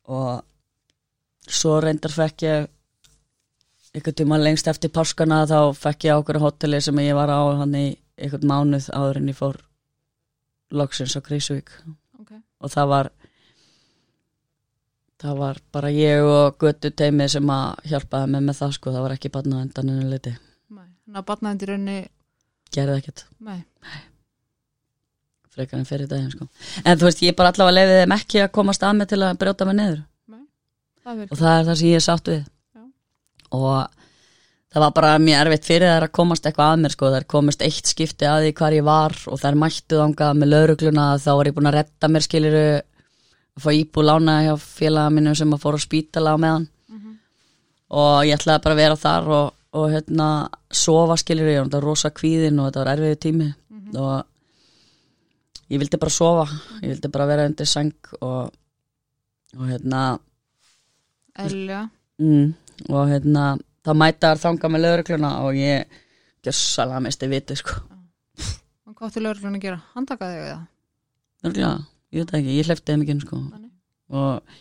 og 0.07 0.43
svo 1.51 1.79
reyndar 1.83 2.13
fekk 2.15 2.45
ég 2.47 2.69
einhvern 3.95 4.15
tíma 4.21 4.37
lengst 4.39 4.69
eftir 4.71 4.91
páskana 4.95 5.41
þá 5.49 5.57
fekk 5.75 6.05
ég 6.07 6.15
á 6.15 6.19
okkur 6.21 6.39
hóteli 6.43 6.79
sem 6.81 6.99
ég 7.03 7.15
var 7.17 7.29
á 7.33 7.39
hann 7.59 7.75
í 7.75 7.85
einhvern 8.17 8.47
mánuð 8.47 8.87
áður 8.95 9.19
en 9.21 9.31
ég 9.33 9.39
fór 9.39 9.57
loksins 10.71 11.17
á 11.17 11.21
Krísuvík 11.25 11.71
Ok. 12.21 12.31
og 12.63 12.71
það 12.71 12.87
var 12.93 13.09
það 15.21 15.35
var 15.37 15.59
bara 15.75 15.89
ég 15.93 16.23
og 16.25 16.55
göttu 16.63 16.89
teimið 16.97 17.33
sem 17.35 17.51
að 17.53 17.83
hjálpaði 17.91 18.31
mig 18.33 18.45
með 18.47 18.57
það 18.61 18.71
sko, 18.77 18.93
það 18.95 19.03
var 19.05 19.13
ekki 19.17 19.29
barna 19.35 19.59
endaninu 19.65 20.07
liti. 20.09 20.31
Nei. 20.71 20.87
Þannig 21.05 21.19
að 21.19 21.27
batnaðandi 21.27 21.67
raunni 21.69 21.97
gerði 22.73 22.95
ekkert, 23.01 23.25
Nei, 23.45 23.59
frekar 25.51 25.81
en 25.81 25.85
fyrir 25.89 26.07
daginn 26.09 26.31
sko. 26.33 26.47
en 26.85 26.97
þú 26.97 27.05
veist, 27.09 27.21
ég 27.27 27.35
bara 27.37 27.51
allavega 27.51 27.75
leiði 27.75 27.99
þeim 28.01 28.15
ekki 28.17 28.41
að 28.45 28.51
komast 28.55 28.83
að 28.87 28.95
mig 29.01 29.09
til 29.11 29.19
að 29.27 29.37
brjóta 29.43 29.67
mig 29.67 29.77
niður 29.77 29.99
það 31.03 31.23
er 31.23 31.31
og 31.31 31.41
það 31.41 31.57
er 31.57 31.65
það 31.69 31.79
sem 31.81 31.87
ég 31.91 31.99
er 31.99 32.05
sátt 32.05 32.31
við. 32.31 32.43
Já. 32.75 32.83
og 33.57 33.99
það 34.71 34.83
var 34.85 34.93
bara 34.95 35.11
mjög 35.19 35.41
erfitt 35.43 35.67
fyrir 35.67 35.91
þær 35.91 36.05
að 36.07 36.13
komast 36.15 36.45
eitthvað 36.47 36.73
að 36.73 36.83
mér 36.83 36.95
sko, 36.95 37.11
þær 37.15 37.27
komist 37.33 37.65
eitt 37.65 37.91
skipti 37.91 38.27
að 38.29 38.45
því 38.45 38.53
hvar 38.61 38.75
ég 38.77 38.85
var 38.87 39.17
og 39.27 39.41
þær 39.41 39.57
mættu 39.63 39.99
þangað 39.99 40.37
með 40.39 40.51
laurugluna 40.53 41.07
þá 41.19 41.31
var 41.35 41.49
ég 41.49 41.57
búin 41.57 41.71
að 41.71 41.77
redda 41.79 42.11
mér 42.11 42.25
skiliru 42.27 42.65
að 42.79 43.65
fá 43.65 43.71
íbú 43.75 44.05
lána 44.05 44.37
hjá 44.45 44.53
félaga 44.63 45.11
mínum 45.11 45.35
sem 45.35 45.51
að 45.51 45.63
fóra 45.65 45.81
á 45.81 45.85
spítala 45.85 46.35
á 46.35 46.37
meðan. 46.39 46.67
Mhm. 46.91 47.17
og 47.91 48.23
ég 48.25 48.37
ætlaði 48.37 48.63
bara 48.63 48.75
að 48.75 48.81
vera 48.83 48.95
þar 48.95 49.27
og, 49.27 49.53
og 49.73 49.89
hérna 49.91 50.27
sofa 50.71 51.17
skiliru, 51.19 51.51
ég 51.51 51.59
var 51.59 51.67
þetta 51.69 51.83
rosa 51.83 52.09
kvíðin 52.09 52.59
og 52.59 52.69
þetta 52.69 52.83
var 52.85 52.93
erfiðu 52.95 53.19
tími. 53.25 53.53
Mhm. 53.71 53.97
og 53.99 54.25
ég 55.71 55.79
vildi 55.79 55.99
bara 55.99 56.11
sofa. 56.11 56.47
Ég 56.81 56.89
vildi 56.93 57.11
bara 57.11 57.27
vera 57.27 57.45
undir 57.47 57.67
sang 57.67 57.91
og, 58.21 58.51
og 59.57 59.67
hérna 59.67 60.19
eðlilega 61.39 61.83
mm, 62.21 62.47
og 62.89 63.11
hérna 63.11 63.45
þá 63.85 63.91
mæta 63.97 64.31
þar 64.31 64.43
þanga 64.45 64.71
með 64.73 64.85
lögregluna 64.85 65.31
og 65.45 65.57
ég 65.59 66.01
gjössalega 66.45 67.03
misti 67.05 67.29
viti 67.31 67.57
sko. 67.59 67.77
Og 68.89 68.95
hvað 68.95 69.11
áttu 69.11 69.23
lögreglun 69.23 69.57
að 69.59 69.65
gera? 69.67 69.81
Handtaka 69.95 70.29
þig 70.31 70.41
við 70.41 70.51
það? 70.51 70.67
Örgulega, 71.41 71.73
ég 72.11 72.21
veit 72.21 72.33
það 72.33 72.41
ekki, 72.41 72.57
ég 72.57 72.69
hleyfti 72.69 72.91
þeim 72.91 73.05
ekki 73.05 73.15
inn, 73.15 73.23
sko. 73.25 73.41
Nei. 73.41 73.69
og 74.11 74.59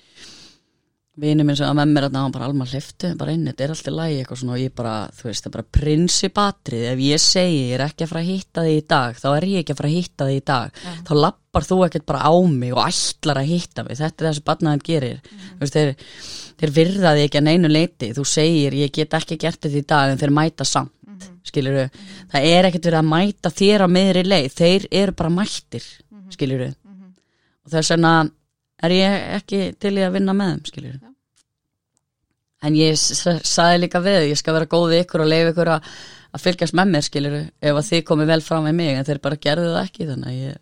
vinur 1.21 1.45
minn 1.45 1.59
sem 1.59 1.69
að 1.69 1.77
með 1.77 1.91
mér 1.93 2.07
að 2.07 2.17
hann 2.17 2.35
bara 2.35 2.47
alma 2.49 2.67
hleyfti 2.71 3.11
bara 3.19 3.33
inn, 3.35 3.49
þetta 3.51 3.65
er 3.65 3.73
alltaf 3.75 3.95
lægi 3.97 4.21
eitthvað 4.21 4.41
svona 4.41 4.55
og 4.55 4.63
ég 4.63 4.75
bara, 4.79 4.95
þú 5.17 5.27
veist, 5.27 5.43
það 5.43 5.49
er 5.51 5.55
bara 5.57 5.69
prinsipatrið 5.77 6.85
ef 6.93 7.03
ég 7.05 7.23
segi 7.25 7.59
ég 7.59 7.73
er 7.77 7.85
ekki 7.85 8.07
að 8.07 8.13
fara 8.13 8.23
að 8.23 8.31
hitta 8.31 8.65
þig 8.67 8.79
í 8.79 8.85
dag 8.95 9.19
þá 9.21 9.27
er 9.33 9.47
ég 9.51 9.65
ekki 9.65 9.75
að 9.75 9.81
fara 9.81 9.91
að 9.91 9.97
hitta 9.99 10.29
þig 10.31 10.39
í 10.39 10.45
dag. 10.51 10.79
Já. 10.85 10.95
þá 11.11 11.13
lappar 11.19 11.67
þú 11.67 11.79
ekkert 11.87 12.07
bara 12.09 12.23
á 12.25 12.33
mig 12.55 12.77
og 12.77 12.83
ætlar 12.87 13.43
að 13.43 13.51
hitta 13.51 13.85
mig, 13.85 13.99
þetta 14.01 14.25
er 14.25 14.29
það 14.31 14.39
sem 14.39 14.47
barnaðin 14.49 14.87
gerir. 14.87 15.21
Þú 15.27 15.61
veist, 15.65 15.77
þeir, 15.77 16.15
þeir 16.61 16.73
virða 16.77 17.13
þig 17.17 17.27
ekki 17.29 17.41
að 17.41 17.47
neinu 17.49 17.71
leiti, 17.73 18.11
þú 18.17 18.25
segir 18.29 18.77
ég 18.77 18.93
get 18.93 19.15
ekki 19.17 19.39
gert 19.41 19.61
þetta 19.65 19.81
í 19.81 19.87
dag 19.89 20.11
en 20.15 20.21
þeir 20.21 20.35
mæta 20.37 20.67
samt 20.69 20.97
skilur 21.45 21.79
það 22.33 22.47
er 22.49 22.69
ekkert 22.69 22.87
verið 22.89 23.01
að 23.03 23.09
mæta 23.11 23.51
þér 23.53 23.85
á 23.85 23.89
meðri 23.93 24.23
leið, 24.29 24.51
þeir 24.57 24.87
eru 25.03 25.13
bara 25.17 25.33
mættir 25.41 25.85
skilur 26.33 26.67
og 26.71 27.73
þess 27.73 27.91
vegna 27.95 28.13
er 28.83 28.95
ég 28.97 29.17
ekki 29.41 29.61
til 29.81 29.95
í 29.99 30.05
að 30.07 30.15
vinna 30.17 30.33
með 30.37 30.53
þeim 30.55 30.69
skilur 30.71 30.99
en 32.63 32.77
ég 32.77 32.93
s- 32.97 33.45
sagði 33.49 33.83
líka 33.87 34.01
við 34.05 34.29
ég 34.31 34.37
skal 34.41 34.55
vera 34.57 34.69
góð 34.69 34.91
við 34.93 35.03
ykkur 35.07 35.25
og 35.25 35.31
leifa 35.33 35.53
ykkur 35.55 35.71
að, 35.79 35.87
að 36.37 36.43
fylgjast 36.45 36.77
með 36.77 36.91
mér 36.95 37.07
skilur 37.07 37.37
ef 37.41 37.79
að 37.81 37.87
þið 37.91 38.03
komið 38.11 38.29
vel 38.35 38.41
fram 38.45 38.67
með 38.69 38.75
mig. 38.81 38.91
En 39.01 39.07
þeir 39.09 39.21
bara 39.25 39.39
gerðu 39.41 39.71
það 39.73 39.87
ekki 39.89 40.09
þannig 40.11 40.29
að 40.29 40.41
ég, 40.45 40.59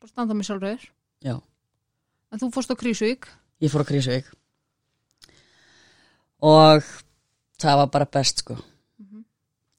bara 0.00 0.10
standa 0.12 0.36
með 0.38 0.48
sjálfur? 0.48 0.86
Já, 1.28 1.34
en 2.32 2.40
þú 2.40 2.48
fórst 2.56 2.72
á 2.72 2.76
Krísuvík 2.80 3.28
ég 3.62 3.70
fór 3.72 3.84
á 3.86 3.90
Krísuvík 3.90 4.30
og 6.42 6.82
það 7.62 7.78
var 7.82 7.90
bara 7.94 8.08
best 8.18 8.42
sko. 8.42 8.56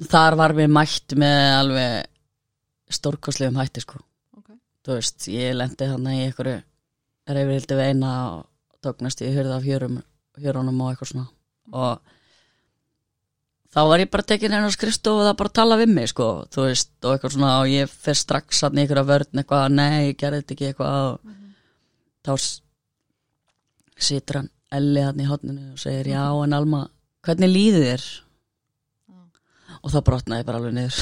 Þar 0.04 0.36
var 0.40 0.54
mér 0.58 0.72
mætt 0.72 1.16
með 1.20 1.42
alveg 1.60 2.10
stórkostlegum 2.94 3.60
hætti 3.62 3.84
sko. 3.84 4.00
Ok. 4.38 4.50
þú 4.86 4.98
veist, 4.98 5.28
ég 5.32 5.54
lendi 5.56 5.88
þarna 5.88 6.14
í 6.18 6.24
einhverju 6.28 6.58
reyfrildi 7.34 7.78
við 7.80 7.92
eina 7.94 8.10
og 8.34 8.42
tóknast 8.84 9.22
ég 9.24 9.36
hörði 9.38 9.54
af 9.56 9.64
hjörum, 9.68 10.02
hjörunum 10.44 10.82
og 10.84 10.92
eitthvað 10.92 11.12
svona. 11.14 11.28
Og 11.72 12.02
þá 13.74 13.80
var 13.90 14.04
ég 14.04 14.12
bara 14.12 14.28
tekin 14.28 14.54
einu 14.58 14.72
skrifstofu 14.76 15.22
og 15.24 15.30
það 15.30 15.38
bara 15.40 15.54
tala 15.60 15.78
við 15.80 15.94
mig 15.96 16.12
sko, 16.12 16.28
þú 16.52 16.66
veist, 16.68 16.92
og 17.04 17.14
eitthvað 17.16 17.36
svona 17.38 17.54
og 17.62 17.72
ég 17.72 17.90
fer 17.94 18.20
strax 18.20 18.64
hann 18.66 18.78
í 18.78 18.84
einhverja 18.84 19.08
vörn 19.08 19.40
eitthvað, 19.44 19.70
nei, 19.80 20.10
ég 20.12 20.20
gerði 20.20 20.42
þetta 20.44 20.58
ekki 20.58 20.68
eitthvað 20.72 21.00
og 21.08 21.16
þá 22.28 22.34
s- 22.38 22.60
situr 23.98 24.42
hann 24.42 24.52
Elli 24.74 25.04
hann 25.06 25.20
í 25.22 25.28
hotninu 25.30 25.76
og 25.76 25.82
segir, 25.82 26.08
já, 26.16 26.24
en 26.44 26.56
Alma 26.58 26.88
hvernig 27.26 27.52
líður 27.52 27.84
þér? 27.92 28.06
og 29.84 29.92
þá 29.92 30.00
brotnaði 30.08 30.46
bara 30.48 30.60
alveg 30.62 30.76
niður. 30.78 30.98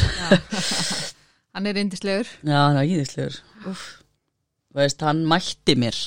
Hann 1.55 1.68
er 1.68 1.77
indislegur 1.81 2.30
Já, 2.47 2.57
hann 2.63 2.80
er 2.80 2.88
íðislegur 2.88 3.38
Þú 3.65 4.80
veist, 4.80 5.01
hann 5.03 5.26
mætti 5.27 5.76
mér. 5.76 5.97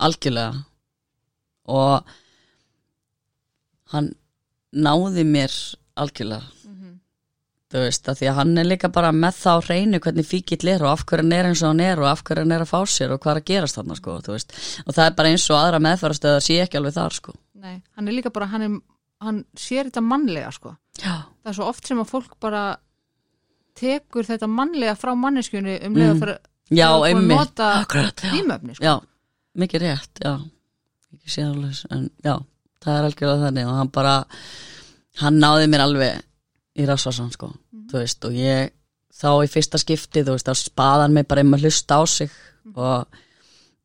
Algjörlega. 0.00 0.62
Og 1.68 2.14
hann 3.92 4.08
náði 4.72 5.26
mér 5.28 5.52
algjörlega 6.00 6.48
þú 7.74 7.80
veist, 7.82 8.06
að 8.08 8.18
því 8.20 8.26
að 8.30 8.36
hann 8.38 8.52
er 8.62 8.66
líka 8.70 8.88
bara 8.94 9.08
með 9.12 9.38
það 9.42 9.58
á 9.58 9.64
hreinu 9.66 9.98
hvernig 10.04 10.26
fíkill 10.30 10.68
er 10.70 10.84
og 10.86 10.92
af 10.94 11.04
hverju 11.10 11.24
hann 11.24 11.32
er 11.34 11.48
eins 11.50 11.62
og 11.64 11.72
hann 11.72 11.80
er 11.82 11.98
og 12.04 12.06
af 12.12 12.22
hverju 12.22 12.44
hann 12.44 12.54
er 12.54 12.62
að 12.64 12.70
fá 12.70 12.80
sér 12.86 13.14
og 13.16 13.20
hvað 13.24 13.32
er 13.34 13.40
að 13.42 13.48
gerast 13.50 13.78
þarna 13.80 13.96
sko, 13.98 14.14
þú 14.22 14.34
veist, 14.36 14.54
og 14.86 14.94
það 14.94 15.08
er 15.10 15.16
bara 15.18 15.32
eins 15.34 15.46
og 15.50 15.58
aðra 15.58 15.80
meðfærastöð 15.88 16.36
að 16.38 16.44
sé 16.46 16.58
ekki 16.62 16.78
alveg 16.80 16.94
þar 17.00 17.16
sko 17.18 17.34
Nei, 17.64 17.76
hann 17.96 18.08
er 18.08 18.14
líka 18.14 18.30
bara, 18.30 18.46
hann, 18.52 18.62
er, 18.68 18.74
hann 19.24 19.38
sér 19.56 19.88
þetta 19.88 20.02
mannlega 20.04 20.50
sko. 20.52 20.74
Já, 21.00 21.14
það 21.42 21.50
er 21.50 21.54
svo 21.56 21.68
oft 21.72 21.86
sem 21.88 22.02
að 22.02 22.10
fólk 22.12 22.34
bara 22.44 22.64
tekur 23.80 24.26
þetta 24.28 24.46
mannlega 24.50 24.94
frá 25.00 25.14
manneskjunni 25.18 25.78
um 25.88 25.96
leið 25.98 26.12
Mm. 26.12 26.20
fyrir 26.20 26.38
já, 26.70 26.88
að 26.92 27.22
nota 27.26 27.70
tímöfni 28.20 28.76
sko. 28.76 28.84
Já, 28.84 28.94
mikið 29.58 29.80
rétt, 29.86 30.20
já 30.22 30.34
ekki 31.14 31.30
sé 31.32 31.42
alveg, 31.48 31.80
en 31.90 32.10
já 32.22 32.36
það 32.84 32.98
er 32.98 33.08
algjörlega 33.08 33.46
þannig 33.48 33.66
og 33.70 33.76
hann 33.80 33.90
bara 33.96 34.14
hann 35.22 35.40
náði 35.40 35.68
mér 35.72 35.84
alveg 35.88 36.22
í 36.74 36.86
rasvarsan 36.88 37.30
sko, 37.34 37.50
þú 37.90 38.00
veist, 38.00 38.24
og 38.26 38.38
ég 38.38 38.72
þá 39.14 39.28
í 39.44 39.50
fyrsta 39.50 39.78
skipti, 39.78 40.24
þú 40.24 40.34
veist, 40.34 40.48
þá 40.48 40.58
spaðan 40.58 41.14
mig 41.14 41.28
bara 41.30 41.44
um 41.46 41.54
að 41.54 41.68
hlusta 41.68 42.00
á 42.00 42.02
sig 42.10 42.32
og 42.74 43.20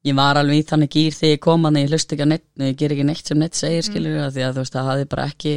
ég 0.07 0.15
var 0.17 0.39
alveg 0.39 0.63
í 0.63 0.67
þannig 0.69 0.93
gýr 0.95 1.17
þegar 1.17 1.35
ég 1.35 1.43
kom 1.43 1.67
hann 1.67 1.77
ég 1.77 1.91
hlusta 1.91 2.15
ekki 2.15 2.25
að 2.25 2.31
neitt, 2.33 2.47
ég 2.63 2.77
ger 2.79 2.95
ekki 2.95 3.05
neitt 3.05 3.29
sem 3.29 3.39
neitt 3.39 3.59
segir 3.59 3.85
skilur 3.85 4.15
mm. 4.15 4.33
því 4.33 4.45
að 4.45 4.55
þú 4.55 4.63
veist, 4.63 4.77
það 4.77 4.89
hafði 4.89 5.09
bara 5.13 5.27
ekki 5.29 5.55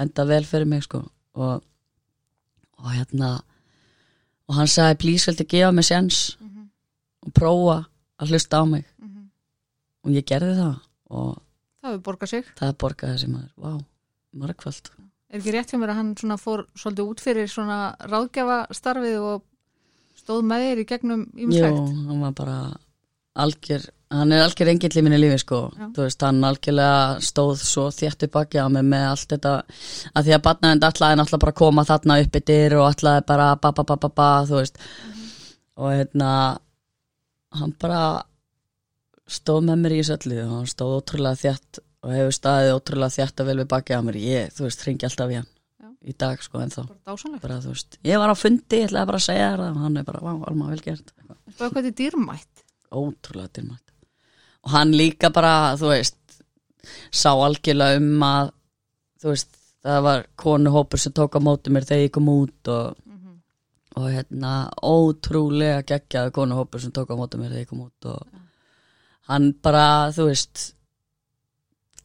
enda 0.00 0.26
vel 0.30 0.42
fyrir 0.48 0.70
mig 0.70 0.86
sko 0.86 1.02
og, 1.04 1.64
og 2.80 2.92
hérna 2.94 3.32
og 4.50 4.56
hann 4.58 4.70
sagði, 4.70 4.98
please, 5.04 5.28
viltu 5.28 5.46
gefa 5.50 5.74
mig 5.74 5.86
séns 5.86 6.22
og 7.20 7.34
prófa 7.36 7.76
að 8.20 8.34
hlusta 8.34 8.62
á 8.62 8.64
mig. 8.68 8.86
Og 10.00 10.16
ég 10.16 10.24
gerði 10.26 10.56
það 10.56 10.76
og 11.12 11.30
það 11.80 11.90
hefur 11.92 12.04
borgað 12.08 12.32
sig. 12.32 12.50
Það 12.58 12.74
borgaði 12.80 13.16
þessi 13.16 13.30
maður, 13.34 13.52
vá, 13.60 13.72
margfald 14.40 14.90
er 15.30 15.40
ekki 15.40 15.54
rétt 15.54 15.72
hjá 15.72 15.78
mér 15.80 15.94
að 15.94 16.00
hann 16.00 16.38
fór 16.40 16.66
svolítið 16.74 17.10
út 17.12 17.22
fyrir 17.24 17.50
svona 17.50 17.80
ráðgjafa 18.10 18.60
starfið 18.74 19.18
og 19.30 19.42
stóð 20.18 20.44
með 20.50 20.66
þér 20.66 20.82
í 20.82 20.86
gegnum 20.90 21.26
Jú, 21.30 21.46
ímislegt 21.46 21.80
hann 22.10 22.22
var 22.24 22.36
bara 22.36 22.60
algjör, 23.40 23.84
hann 24.10 24.34
er 24.34 24.42
algjör 24.44 24.70
engill 24.72 24.98
í 24.98 25.02
minni 25.06 25.20
lífi 25.20 25.38
sko, 25.44 25.60
Já. 25.70 25.84
þú 25.94 26.02
veist, 26.04 26.24
hann 26.26 26.40
algjörlega 26.46 27.20
stóð 27.24 27.62
svo 27.62 27.86
þétt 27.94 28.26
upp 28.26 28.34
baki 28.36 28.58
á 28.60 28.66
mig 28.72 28.86
með 28.86 29.06
allt 29.12 29.34
þetta, 29.34 29.52
að 30.14 30.26
því 30.26 30.34
að 30.36 30.42
batnaðend 30.48 30.88
ætlaði 30.88 31.20
náttúrulega 31.20 31.44
bara 31.44 31.54
að 31.54 31.60
koma 31.62 31.86
þarna 31.88 32.18
upp 32.24 32.40
yfir 32.40 32.76
og 32.78 32.88
ætlaði 32.90 33.26
bara 33.30 33.46
ba 33.62 33.72
ba 33.76 33.86
ba 33.86 33.96
ba 34.02 34.10
ba, 34.10 34.30
þú 34.50 34.58
veist. 34.58 34.82
Og 35.80 35.94
hérna 35.94 36.32
hann 37.60 37.76
bara 37.80 38.02
stóð 39.30 39.62
með 39.68 39.84
mér 39.84 39.94
í 39.94 40.02
þessu 40.02 40.18
öllu 40.18 40.42
og 40.44 40.52
hann 40.56 40.70
stóð 40.74 40.96
ótrúlega 40.98 41.40
þétt 41.44 41.80
og 42.00 42.14
hefur 42.14 42.36
staðið 42.36 42.74
ótrúlega 42.76 43.28
og 43.40 43.48
vel 43.48 43.58
við 43.60 43.70
baki 43.70 43.96
á 43.96 44.00
mér. 44.04 44.20
Ég, 44.20 44.54
þú 44.56 44.66
veist, 44.66 44.84
hringi 44.86 45.08
alltaf 45.08 45.32
í 45.32 45.38
hann 45.40 45.48
Já. 45.50 45.90
í 46.00 46.14
dag 46.24 46.42
sko 46.44 46.62
þú 47.66 47.74
veist, 47.74 47.98
ég 48.08 48.22
var 48.22 48.32
á 48.32 48.36
fundi, 48.38 48.80
ég 48.80 48.88
ætlaði 48.88 49.10
bara 49.10 49.20
að 49.20 49.26
segja 49.26 49.50
það 49.52 49.66
og 49.68 49.84
hann 49.84 50.00
er 50.00 50.08
bara, 50.08 50.22
vá, 50.24 50.32
alma 50.48 50.70
vel 50.72 50.80
gert. 50.84 51.12
Eitthvað 51.18 51.38
spöðu 51.54 51.74
hvað 51.74 51.76
þetta 51.76 51.90
er 51.90 51.98
dýrmætt? 52.00 52.64
Ótrúlega 52.90 53.52
dýrmætt. 53.58 53.86
Og 54.60 54.74
hann 54.76 54.96
líka 54.96 55.30
bara, 55.32 55.54
þú 55.80 55.92
veist 55.92 56.18
sá 57.12 57.30
algjörlega 57.34 58.00
um 58.00 58.24
að 58.24 58.50
þú 59.20 59.32
veist, 59.34 59.54
það 59.84 60.02
var 60.06 60.26
konuhópur 60.40 61.00
sem 61.00 61.14
tók 61.16 61.36
á 61.36 61.40
móti 61.44 61.72
mér 61.72 61.86
þegar 61.88 62.06
ég 62.06 62.12
kom 62.14 62.28
út 62.32 62.70
og, 62.72 62.98
og 64.00 64.08
hérna 64.08 64.52
ótrúlega 64.84 65.84
geggjaði 65.88 66.34
konuhópur 66.36 66.82
sem 66.82 66.92
tók 66.96 67.12
á 67.12 67.16
móti 67.20 67.40
mér 67.40 67.52
þegar 67.54 67.64
ég 67.64 67.70
kom 67.70 67.84
út 67.86 68.10
og 68.12 68.40
hann 69.30 69.52
bara, 69.62 70.10
þú 70.16 70.30
veist 70.30 70.70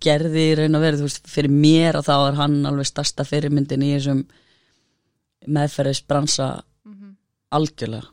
gerði 0.03 0.49
í 0.51 0.55
raun 0.59 0.77
og 0.77 0.83
verið, 0.83 1.01
þú 1.01 1.09
veist, 1.09 1.29
fyrir 1.29 1.53
mér 1.53 1.99
og 1.99 2.05
þá 2.07 2.15
er 2.15 2.39
hann 2.39 2.57
alveg 2.69 2.89
stærsta 2.89 3.25
fyrirmyndin 3.27 3.85
í 3.85 3.93
þessum 3.95 4.25
meðferðisbransa 5.45 6.49
algjörlega. 7.55 8.11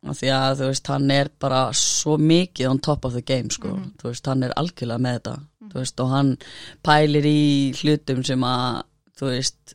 Af 0.00 0.16
því 0.16 0.30
að 0.32 0.54
þú 0.62 0.68
veist 0.70 0.86
hann 0.88 1.10
er 1.12 1.28
bara 1.38 1.64
svo 1.76 2.16
mikið 2.16 2.70
on 2.70 2.78
top 2.80 3.04
of 3.04 3.12
the 3.12 3.20
game 3.22 3.50
sko, 3.52 3.74
þú 4.00 4.08
veist 4.08 4.26
hann 4.30 4.46
er 4.46 4.54
algjörlega 4.56 5.04
með 5.04 5.18
þetta. 5.18 5.34
Þú 5.70 5.78
veist 5.82 6.00
og 6.00 6.08
hann 6.14 6.30
pælir 6.82 7.26
í 7.28 7.42
hlutum 7.82 8.24
sem 8.24 8.46
að 8.48 8.80
þú 9.20 9.28
veist 9.28 9.74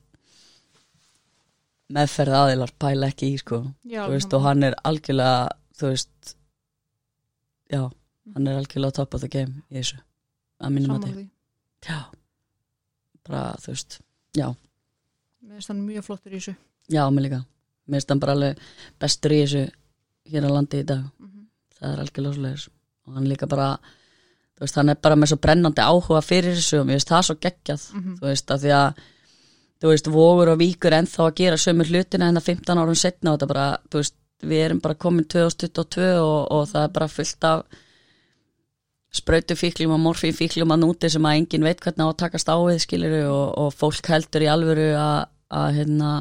meðferð 1.95 2.39
aðilar 2.39 2.73
pæla 2.81 3.11
ekki 3.13 3.29
í 3.35 3.37
sko. 3.37 3.61
Já, 3.85 4.07
þú 4.07 4.15
veist 4.15 4.33
og 4.33 4.47
hann 4.47 4.65
er 4.65 4.75
algjörlega 4.83 5.53
þú 5.77 5.91
veist 5.91 6.35
já, 7.71 7.81
hann 8.33 8.47
er 8.49 8.59
algjörlega 8.59 8.97
top 8.97 9.13
of 9.13 9.21
the 9.21 9.29
game 9.31 9.61
í 9.69 9.79
þessu, 9.79 9.99
að 10.65 10.75
mínum 10.75 10.95
að 10.95 11.07
því. 11.09 11.25
Já, 11.85 11.99
bara 13.25 13.43
þú 13.61 13.73
veist 13.73 13.99
já, 14.35 14.47
mér 15.45 15.59
finnst 15.59 15.73
hann 15.73 15.83
mjög 15.85 16.07
flottur 16.07 16.33
í 16.33 16.39
þessu. 16.39 16.55
Já, 16.91 17.03
mér 17.09 17.27
líka. 17.27 17.43
Mér 17.85 17.99
finnst 17.99 18.13
hann 18.13 18.23
bara 18.23 18.37
alveg 18.37 18.65
bestur 19.01 19.35
í 19.35 19.43
þessu 19.43 19.67
hér 20.31 20.49
á 20.49 20.55
landi 20.55 20.81
í 20.81 20.87
dag. 20.89 21.05
Það 21.75 21.91
er 21.91 22.01
algjörlega 22.05 22.39
svoleiðis. 22.39 22.67
Og 23.05 23.17
hann 23.19 23.29
líka 23.29 23.47
bara 23.49 23.69
veist, 24.61 24.77
hann 24.79 24.91
er 24.91 24.99
bara 25.01 25.17
með 25.19 25.33
svo 25.33 25.39
brennandi 25.43 25.83
áhuga 25.83 26.21
fyrir 26.23 26.55
þessu 26.55 26.81
og 26.81 26.87
mér 26.87 26.99
finnst 26.99 27.11
það 27.11 27.25
svo 27.27 27.37
geggjað 27.43 27.87
þú 28.19 28.27
veist, 28.27 28.51
að 28.51 28.61
því 28.63 28.75
að 28.79 29.01
þú 29.81 29.91
veist, 29.91 30.11
vogur 30.15 30.51
og 30.53 30.59
víkur 30.61 30.95
ennþá 30.95 31.25
að 31.25 31.35
gera 31.41 31.57
sömu 31.59 31.87
hlutina 31.89 32.29
en 32.29 32.39
það 32.39 32.47
15 32.53 32.83
árum 32.83 32.99
setna 32.99 33.33
og 33.33 33.39
þetta 33.39 33.49
bara, 33.51 33.65
þú 33.91 34.01
veist, 34.01 34.15
við 34.45 34.63
erum 34.65 34.79
bara 34.83 34.99
komin 35.05 35.27
2022 35.31 36.07
og, 36.21 36.39
og 36.55 36.69
það 36.71 36.87
er 36.87 36.93
bara 36.95 37.11
fullt 37.11 37.49
af 37.49 37.81
sprautu 39.15 39.55
fíklum 39.57 39.95
og 39.95 40.01
morfín 40.03 40.35
fíklum 40.35 40.73
að 40.75 40.83
núti 40.83 41.09
sem 41.11 41.25
að 41.25 41.39
enginn 41.39 41.65
veit 41.65 41.81
hvernig 41.83 42.03
á 42.03 42.09
að 42.09 42.19
takast 42.23 42.51
á 42.51 42.57
við 42.59 42.79
skiluru 42.83 43.21
og, 43.31 43.45
og 43.63 43.73
fólk 43.75 44.09
heldur 44.11 44.45
í 44.45 44.49
alvöru 44.51 44.87
að, 44.99 45.27
hérna 45.77 46.13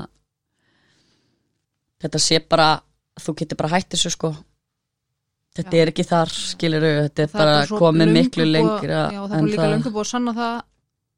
þetta 2.05 2.21
sé 2.23 2.41
bara 2.45 2.69
þú 3.21 3.35
getur 3.41 3.59
bara 3.61 3.73
hætt 3.77 3.95
þessu 3.95 4.13
sko. 4.15 4.35
Þetta 5.55 5.77
Já. 5.77 5.81
er 5.81 5.91
ekki 5.93 6.07
þar 6.07 6.33
skilur 6.35 6.85
þetta 6.85 7.23
er 7.23 7.29
Það 7.31 7.41
er 7.41 7.51
bara 7.51 7.67
svo 7.71 7.79
komið 7.79 8.15
miklu 8.17 8.47
lengra 8.49 9.03
Já, 9.15 9.21
það 9.23 9.37
er 9.39 9.45
líka 9.47 9.69
löngu 9.71 9.93
búið 9.95 10.03
að 10.03 10.09
sanna 10.11 10.35
það 10.35 10.57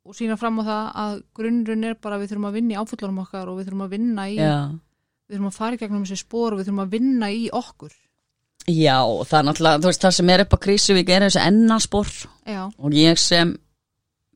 og 0.06 0.16
sína 0.18 0.36
fram 0.38 0.60
á 0.60 0.62
það 0.66 0.90
að 1.02 1.14
grunnurinn 1.38 1.86
er 1.88 1.94
bara 2.04 2.18
við 2.20 2.32
þurfum 2.32 2.48
að 2.50 2.58
vinna 2.60 2.74
í 2.74 2.80
áfullunum 2.82 3.22
okkar 3.24 3.48
og 3.48 3.56
við 3.56 3.68
þurfum 3.70 3.86
að 3.86 3.94
vinna 3.96 4.26
í 4.28 4.36
já, 4.36 4.52
við 5.26 5.38
þurfum 5.38 5.48
að 5.48 5.56
fara 5.56 5.78
í 5.78 5.80
gegnum 5.80 6.04
þessi 6.04 6.20
spór 6.20 6.52
og 6.52 6.60
við 6.60 6.68
þurfum 6.68 6.84
að 6.84 6.92
vinna 6.92 7.30
í 7.32 7.46
okkur 7.62 7.96
já, 8.66 8.98
það 9.26 9.38
er 9.38 9.46
náttúrulega 9.48 9.82
þú 9.82 9.90
veist 9.90 10.04
það 10.04 10.16
sem 10.18 10.30
er 10.34 10.44
upp 10.44 10.56
á 10.56 10.64
Krísuvík 10.66 11.10
er 11.14 11.26
þessi 11.26 11.42
ennaspor 11.42 12.12
Já, 12.46 12.62
og 12.66 12.94
ég 12.96 13.20
sem 13.20 13.52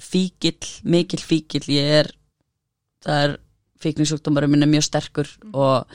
fíkil, 0.00 0.58
mikil 0.86 1.20
fíkil 1.22 1.64
ég 1.74 1.94
er 2.00 2.12
það 3.04 3.24
er 3.24 3.38
fíkningsjúkdómarum 3.80 4.52
minn 4.54 4.66
er 4.66 4.70
mjög 4.70 4.86
sterkur 4.86 5.30
og 5.50 5.88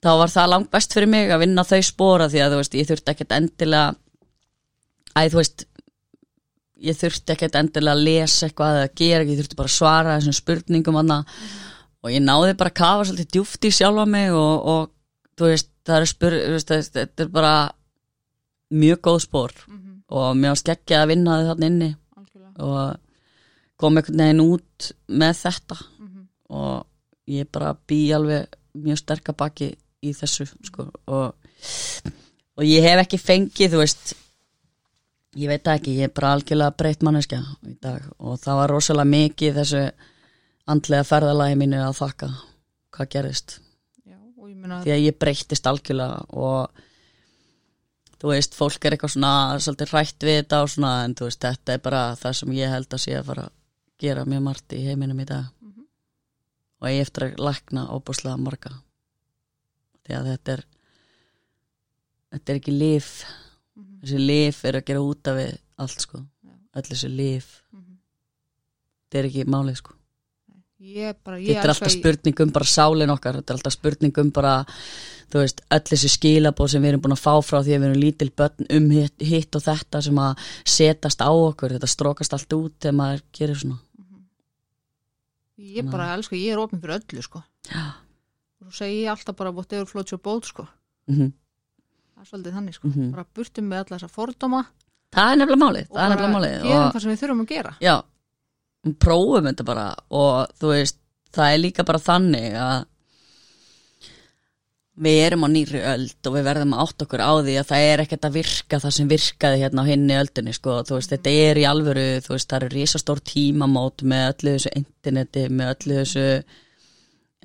þá 0.00 0.10
var 0.20 0.32
það 0.32 0.52
langt 0.54 0.70
best 0.72 0.94
fyrir 0.96 1.10
mig 1.12 1.32
að 1.32 1.42
vinna 1.44 1.64
þau 1.66 1.80
spora 1.84 2.28
því 2.32 2.44
að 2.44 2.54
þú 2.54 2.60
veist, 2.60 2.78
ég 2.78 2.88
þurfti 2.88 3.14
ekkert 3.14 3.36
endilega 3.36 3.96
æ, 5.16 5.20
þú 5.32 5.40
veist 5.40 5.66
ég 6.80 6.96
þurfti 6.96 7.34
ekkert 7.34 7.58
endilega 7.60 7.96
að 7.96 8.06
lesa 8.06 8.46
eitthvað 8.46 8.78
eða 8.78 8.94
gera, 9.02 9.26
ég 9.26 9.40
þurfti 9.40 9.58
bara 9.58 9.70
að 9.70 9.76
svara 9.76 10.16
þessum 10.16 10.38
spurningum 10.38 11.00
hana 11.00 11.20
og 12.00 12.14
ég 12.14 12.24
náði 12.24 12.56
bara 12.56 12.72
að 12.72 12.78
kafa 12.80 13.08
svolítið 13.08 13.34
djúft 13.36 13.68
í 13.68 13.72
sjálfa 13.74 14.06
mig 14.08 14.32
og, 14.32 14.70
og 14.72 14.94
þú 15.38 15.50
veist, 15.52 15.70
það 15.86 15.96
er 15.96 16.52
veist, 16.54 16.68
það- 16.70 16.90
þetta 16.96 17.22
er 17.26 17.28
bara 17.28 17.54
mjög 18.70 19.00
góð 19.06 19.20
spór 19.28 19.52
mm 19.68 19.86
og 20.10 20.32
mér 20.34 20.50
var 20.50 20.58
skeggja 20.58 20.96
að 21.04 21.08
vinna 21.12 21.34
þau 21.38 21.44
þarna 21.52 21.66
inni. 21.70 21.88
Algjörlega. 22.18 22.64
Og 22.66 22.96
kom 23.78 23.96
einhvern 24.00 24.18
veginn 24.24 24.40
út 24.42 24.88
með 25.08 25.36
þetta. 25.44 25.76
Mm 26.00 26.24
og 26.50 26.86
ég 27.30 27.46
bara 27.52 27.76
bý 27.86 27.98
alveg 28.16 28.48
mjög 28.74 28.98
sterka 28.98 29.32
baki 29.32 29.68
í 30.02 30.10
þessu 30.18 30.48
sko. 30.66 30.88
og, 31.06 31.34
og 32.56 32.64
ég 32.66 32.82
hef 32.82 33.04
ekki 33.04 33.18
fengið 33.22 33.70
þú 33.70 33.78
veist 33.84 34.14
ég 35.38 35.46
veit 35.46 35.62
ekki, 35.70 35.94
ég 36.00 36.08
er 36.08 36.14
bara 36.14 36.32
algjörlega 36.34 36.74
breytt 36.76 37.02
manneskja 37.06 37.38
í 37.70 37.76
dag. 37.80 38.02
Og 38.18 38.34
það 38.42 38.58
var 38.64 38.68
rosalega 38.74 39.12
mikið 39.14 39.54
þessu 39.60 39.84
andlega 40.66 41.06
ferðalagi 41.06 41.56
mínu 41.60 41.84
að 41.86 41.98
þakka 42.02 42.32
hvað 42.90 43.08
gerðist 43.14 43.60
Meina 44.60 44.80
því 44.84 44.92
að 44.94 45.04
ég 45.06 45.18
breyttist 45.22 45.68
algjörlega 45.70 46.24
og 46.36 46.82
þú 48.20 48.32
veist, 48.34 48.56
fólk 48.58 48.84
er 48.84 48.96
eitthvað 48.96 49.14
svona 49.14 49.32
svolítið 49.64 49.92
hrætt 49.94 50.26
við 50.26 50.36
þetta 50.42 50.62
og 50.64 50.68
svona 50.74 50.90
en 51.06 51.14
þú 51.16 51.28
veist, 51.30 51.40
þetta 51.46 51.76
er 51.76 51.82
bara 51.86 52.02
það 52.20 52.36
sem 52.40 52.52
ég 52.58 52.74
held 52.74 52.88
að 52.96 53.02
sé 53.04 53.14
að 53.16 53.28
fara 53.30 53.46
að 53.48 53.54
gera 54.04 54.24
mjög 54.28 54.42
margt 54.44 54.74
í 54.76 54.82
heiminum 54.84 55.20
í 55.20 55.28
dag. 55.28 55.44
Mhm. 55.60 55.86
og 56.80 56.88
ég 56.88 57.00
eftir 57.04 57.26
að 57.26 57.40
lækna 57.44 57.86
óbúslega 57.92 58.40
marga. 58.40 58.70
Því 60.06 60.14
að 60.16 60.28
þetta 60.30 60.52
er 60.52 60.62
þetta 62.32 62.52
er 62.52 62.60
ekki 62.60 62.78
líf 62.78 63.08
Mhm. 63.76 64.00
þessi 64.02 64.20
líf 64.26 64.64
er 64.64 64.72
að 64.80 64.84
gera 64.86 65.00
út 65.00 65.28
af 65.28 65.58
allt 65.78 66.00
sko, 66.00 66.26
öll 66.76 66.82
þessi 66.82 67.08
líf 67.08 67.62
Mhm. 67.72 67.96
þetta 69.10 69.18
er 69.18 69.24
ekki 69.28 69.44
málið 69.44 69.76
sko 69.76 69.94
bara, 70.80 71.36
ég 71.38 71.54
þetta 71.54 71.66
er 71.66 71.72
alltaf 71.74 71.92
spurning 71.92 72.40
um 72.40 72.52
bara 72.56 72.64
sálin 72.64 73.10
okkar 73.12 73.36
þetta 73.40 73.52
er 73.52 73.58
alltaf 73.58 73.74
spurning 73.76 74.18
um 74.22 74.30
bara 74.32 74.54
þú 75.30 75.42
veist, 75.44 75.60
öll 75.70 75.84
þessi 75.92 76.08
skilabóð 76.10 76.70
sem 76.72 76.82
við 76.82 76.88
erum 76.94 77.02
búin 77.04 77.14
að 77.14 77.20
fá 77.22 77.34
frá 77.44 77.58
því 77.60 77.74
að 77.76 77.82
við 77.82 77.88
erum 77.90 78.00
lítil 78.02 78.30
börn 78.40 78.66
um 78.78 78.88
hitt, 78.90 79.16
hitt 79.22 79.54
og 79.60 79.62
þetta 79.62 80.00
sem 80.02 80.16
að 80.18 80.46
setast 80.64 81.20
á 81.22 81.30
okkur, 81.30 81.76
þetta 81.76 81.90
strókast 81.92 82.32
allt 82.34 82.56
út 82.56 82.74
þegar 82.80 82.96
maður 82.98 83.22
gerir 83.36 83.60
svona. 83.60 83.78
Ég 85.60 85.90
bara 85.92 86.14
elska, 86.16 86.34
ég 86.40 86.54
er 86.56 86.62
opinn 86.62 86.80
fyrir 86.80 86.96
öllu 86.98 87.22
sko. 87.22 87.42
Já. 87.68 87.92
og 88.60 88.68
svo 88.72 88.84
segi 88.84 89.02
ég 89.04 89.10
alltaf 89.12 89.36
bara 89.36 89.52
whatever 89.52 89.86
floats 89.88 90.12
your 90.12 90.20
boat 90.20 90.44
sko. 90.48 90.66
Mm 91.08 91.32
það 92.20 92.24
er 92.26 92.28
svolítið 92.28 92.52
þannig 92.56 92.74
sko, 92.76 92.88
Mhm. 92.88 93.10
bara 93.14 93.24
burtum 93.34 93.64
með 93.68 93.78
alla 93.80 93.96
þessa 93.98 94.10
fordóma 94.12 94.66
það 95.12 95.30
er 95.32 95.36
nefnilega 95.40 95.62
málið, 95.62 95.86
og 95.90 95.96
er 95.96 96.16
bara 96.16 96.32
málið 96.34 96.56
gerum 96.60 96.72
og, 96.86 96.92
það 96.94 97.00
sem 97.00 97.10
við 97.10 97.20
þurfum 97.22 97.40
að 97.40 97.46
gera. 97.48 97.72
Já, 97.80 98.02
prófum 99.00 99.50
þetta 99.50 99.66
bara 99.66 99.88
og 100.16 100.54
þú 100.60 100.72
veist, 100.72 100.96
það 101.34 101.52
er 101.54 101.62
líka 101.64 101.86
bara 101.86 102.02
þannig 102.02 102.56
að 102.58 102.78
við 105.00 105.18
erum 105.24 105.46
á 105.46 105.48
nýri 105.48 105.80
öld 105.94 106.28
og 106.28 106.34
við 106.34 106.46
verðum 106.48 106.74
að 106.76 106.82
átt 106.84 107.04
okkur 107.06 107.22
á 107.24 107.32
því 107.40 107.54
að 107.60 107.68
það 107.70 107.84
er 107.90 108.02
ekkert 108.02 108.26
að 108.26 108.36
virka 108.36 108.80
það 108.82 108.94
sem 108.96 109.10
virkaði 109.10 109.60
hérna 109.62 109.84
á 109.84 109.88
hinni 109.88 110.16
öldinni 110.20 110.54
sko, 110.56 110.74
þú 110.84 110.98
veist, 110.98 111.14
þetta 111.14 111.34
er 111.44 111.60
í 111.60 111.66
alvöru 111.68 112.08
þú 112.24 112.34
veist, 112.34 112.48
það 112.50 112.58
eru 112.58 112.70
risastór 112.74 113.22
tímamót 113.30 114.04
með 114.12 114.26
öllu 114.32 114.56
þessu 114.56 114.74
interneti, 114.80 115.46
með 115.48 115.72
öllu 115.74 115.98
þessu, 116.02 116.26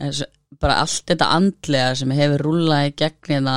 þessu 0.03 0.30
bara 0.60 0.80
allt 0.84 1.07
þetta 1.12 1.32
andlega 1.38 1.95
sem 2.02 2.16
hefur 2.16 2.45
rúlað 2.49 2.90
í 2.90 2.95
gegn 3.03 3.32
hérna 3.36 3.56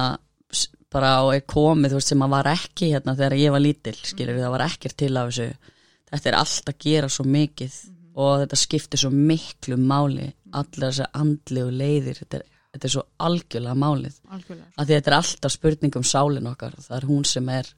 bara 0.94 1.10
og 1.24 1.34
er 1.34 1.42
komið, 1.44 1.92
þú 1.92 1.98
veist, 1.98 2.12
sem 2.12 2.22
að 2.24 2.34
var 2.36 2.52
ekki 2.55 2.92
hérna 2.94 3.16
þegar 3.18 3.38
ég 3.42 3.55
var 3.55 3.64
lítil, 3.64 3.96
skilur, 3.98 4.38
það 4.38 4.55
var 4.55 4.66
ekkert 4.68 4.98
til 5.02 5.10
af 5.18 5.32
þessu, 5.32 5.74
þetta 6.09 6.30
er 6.30 6.36
allt 6.39 6.70
að 6.70 6.78
gera 6.85 7.10
svo 7.12 7.26
mikið 7.28 7.76
og 8.18 8.40
þetta 8.43 8.59
skiptir 8.59 9.02
svo 9.02 9.10
miklu 9.14 9.78
máli, 9.78 10.26
allir 10.59 10.89
þessi 10.89 11.06
andlegu 11.20 11.74
leiðir, 11.74 12.18
þetta 12.22 12.40
er, 12.40 12.47
þetta 12.74 12.89
er 12.89 12.94
svo 12.94 13.05
algjörlega 13.28 13.78
málið, 13.78 14.16
algjörlega, 14.26 14.72
að 14.74 14.90
þetta 14.93 15.10
er 15.10 15.16
alltaf 15.18 15.55
spurning 15.55 15.98
um 16.01 16.06
sálin 16.06 16.51
okkar, 16.51 16.74
það 16.82 16.97
er 16.98 17.09
hún 17.12 17.28
sem 17.28 17.52
er 17.55 17.70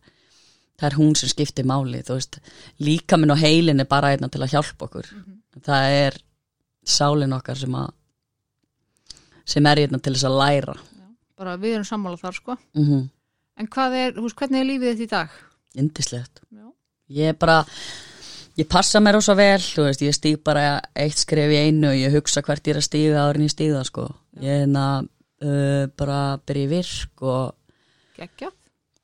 það 0.81 0.89
er 0.89 0.97
hún 0.97 1.17
sem 1.19 1.29
skiptir 1.29 1.69
máli 1.69 2.01
líka 2.81 3.19
minn 3.21 3.35
og 3.35 3.41
heilin 3.43 3.83
er 3.83 3.89
bara 3.89 4.15
einna 4.15 4.31
til 4.33 4.41
að 4.41 4.55
hjálpa 4.55 4.87
okkur. 4.87 5.11
Það 5.61 5.93
er 5.93 6.17
sálin 6.89 7.37
okkar 7.37 7.59
sem 7.61 7.75
að 7.77 7.91
sem 9.45 9.67
er 9.67 9.83
einna 9.83 9.99
til 10.01 10.15
þess 10.15 10.25
að 10.25 10.39
læra. 10.41 10.77
Bara 11.37 11.59
við 11.61 11.75
erum 11.75 11.85
sammála 11.85 12.17
þar 12.17 12.35
sko. 12.39 12.57
Mm 12.73 12.87
-hmm. 12.87 13.09
en 13.61 13.67
hvað 13.67 13.97
er, 13.99 14.13
veist, 14.23 14.37
hvernig 14.37 14.61
er 14.61 14.69
lífið 14.71 14.89
þetta 14.89 15.03
í 15.03 15.11
dag? 15.11 15.29
indislegt 15.79 16.41
Já, 16.51 16.67
ég 17.21 17.33
er 17.33 17.39
bara 17.39 17.61
ég 18.61 18.69
passa 18.69 19.01
mér 19.01 19.19
ósvað 19.19 19.41
vel, 19.41 19.63
þú 19.65 19.87
veist, 19.87 20.05
ég 20.05 20.17
stíg 20.17 20.41
bara 20.45 20.65
eitt 20.99 21.21
skref 21.21 21.53
í 21.53 21.61
einu 21.65 21.91
og 21.91 21.99
ég 21.99 22.15
hugsa 22.15 22.43
hvert 22.45 22.67
ég 22.67 22.75
er 22.75 22.81
að 22.81 22.87
stíga 22.89 23.25
áður 23.25 23.41
en 23.41 23.47
ég 23.47 23.55
stíga 23.55 23.83
sko. 23.89 24.07
Ég 24.41 24.53
er 24.53 24.63
hérna 24.65 24.87
uh, 25.01 25.85
bara 25.99 26.21
byrja 26.47 26.67
í 26.67 26.71
virk 26.71 27.25
og 27.25 27.55
geggjað. 28.19 28.57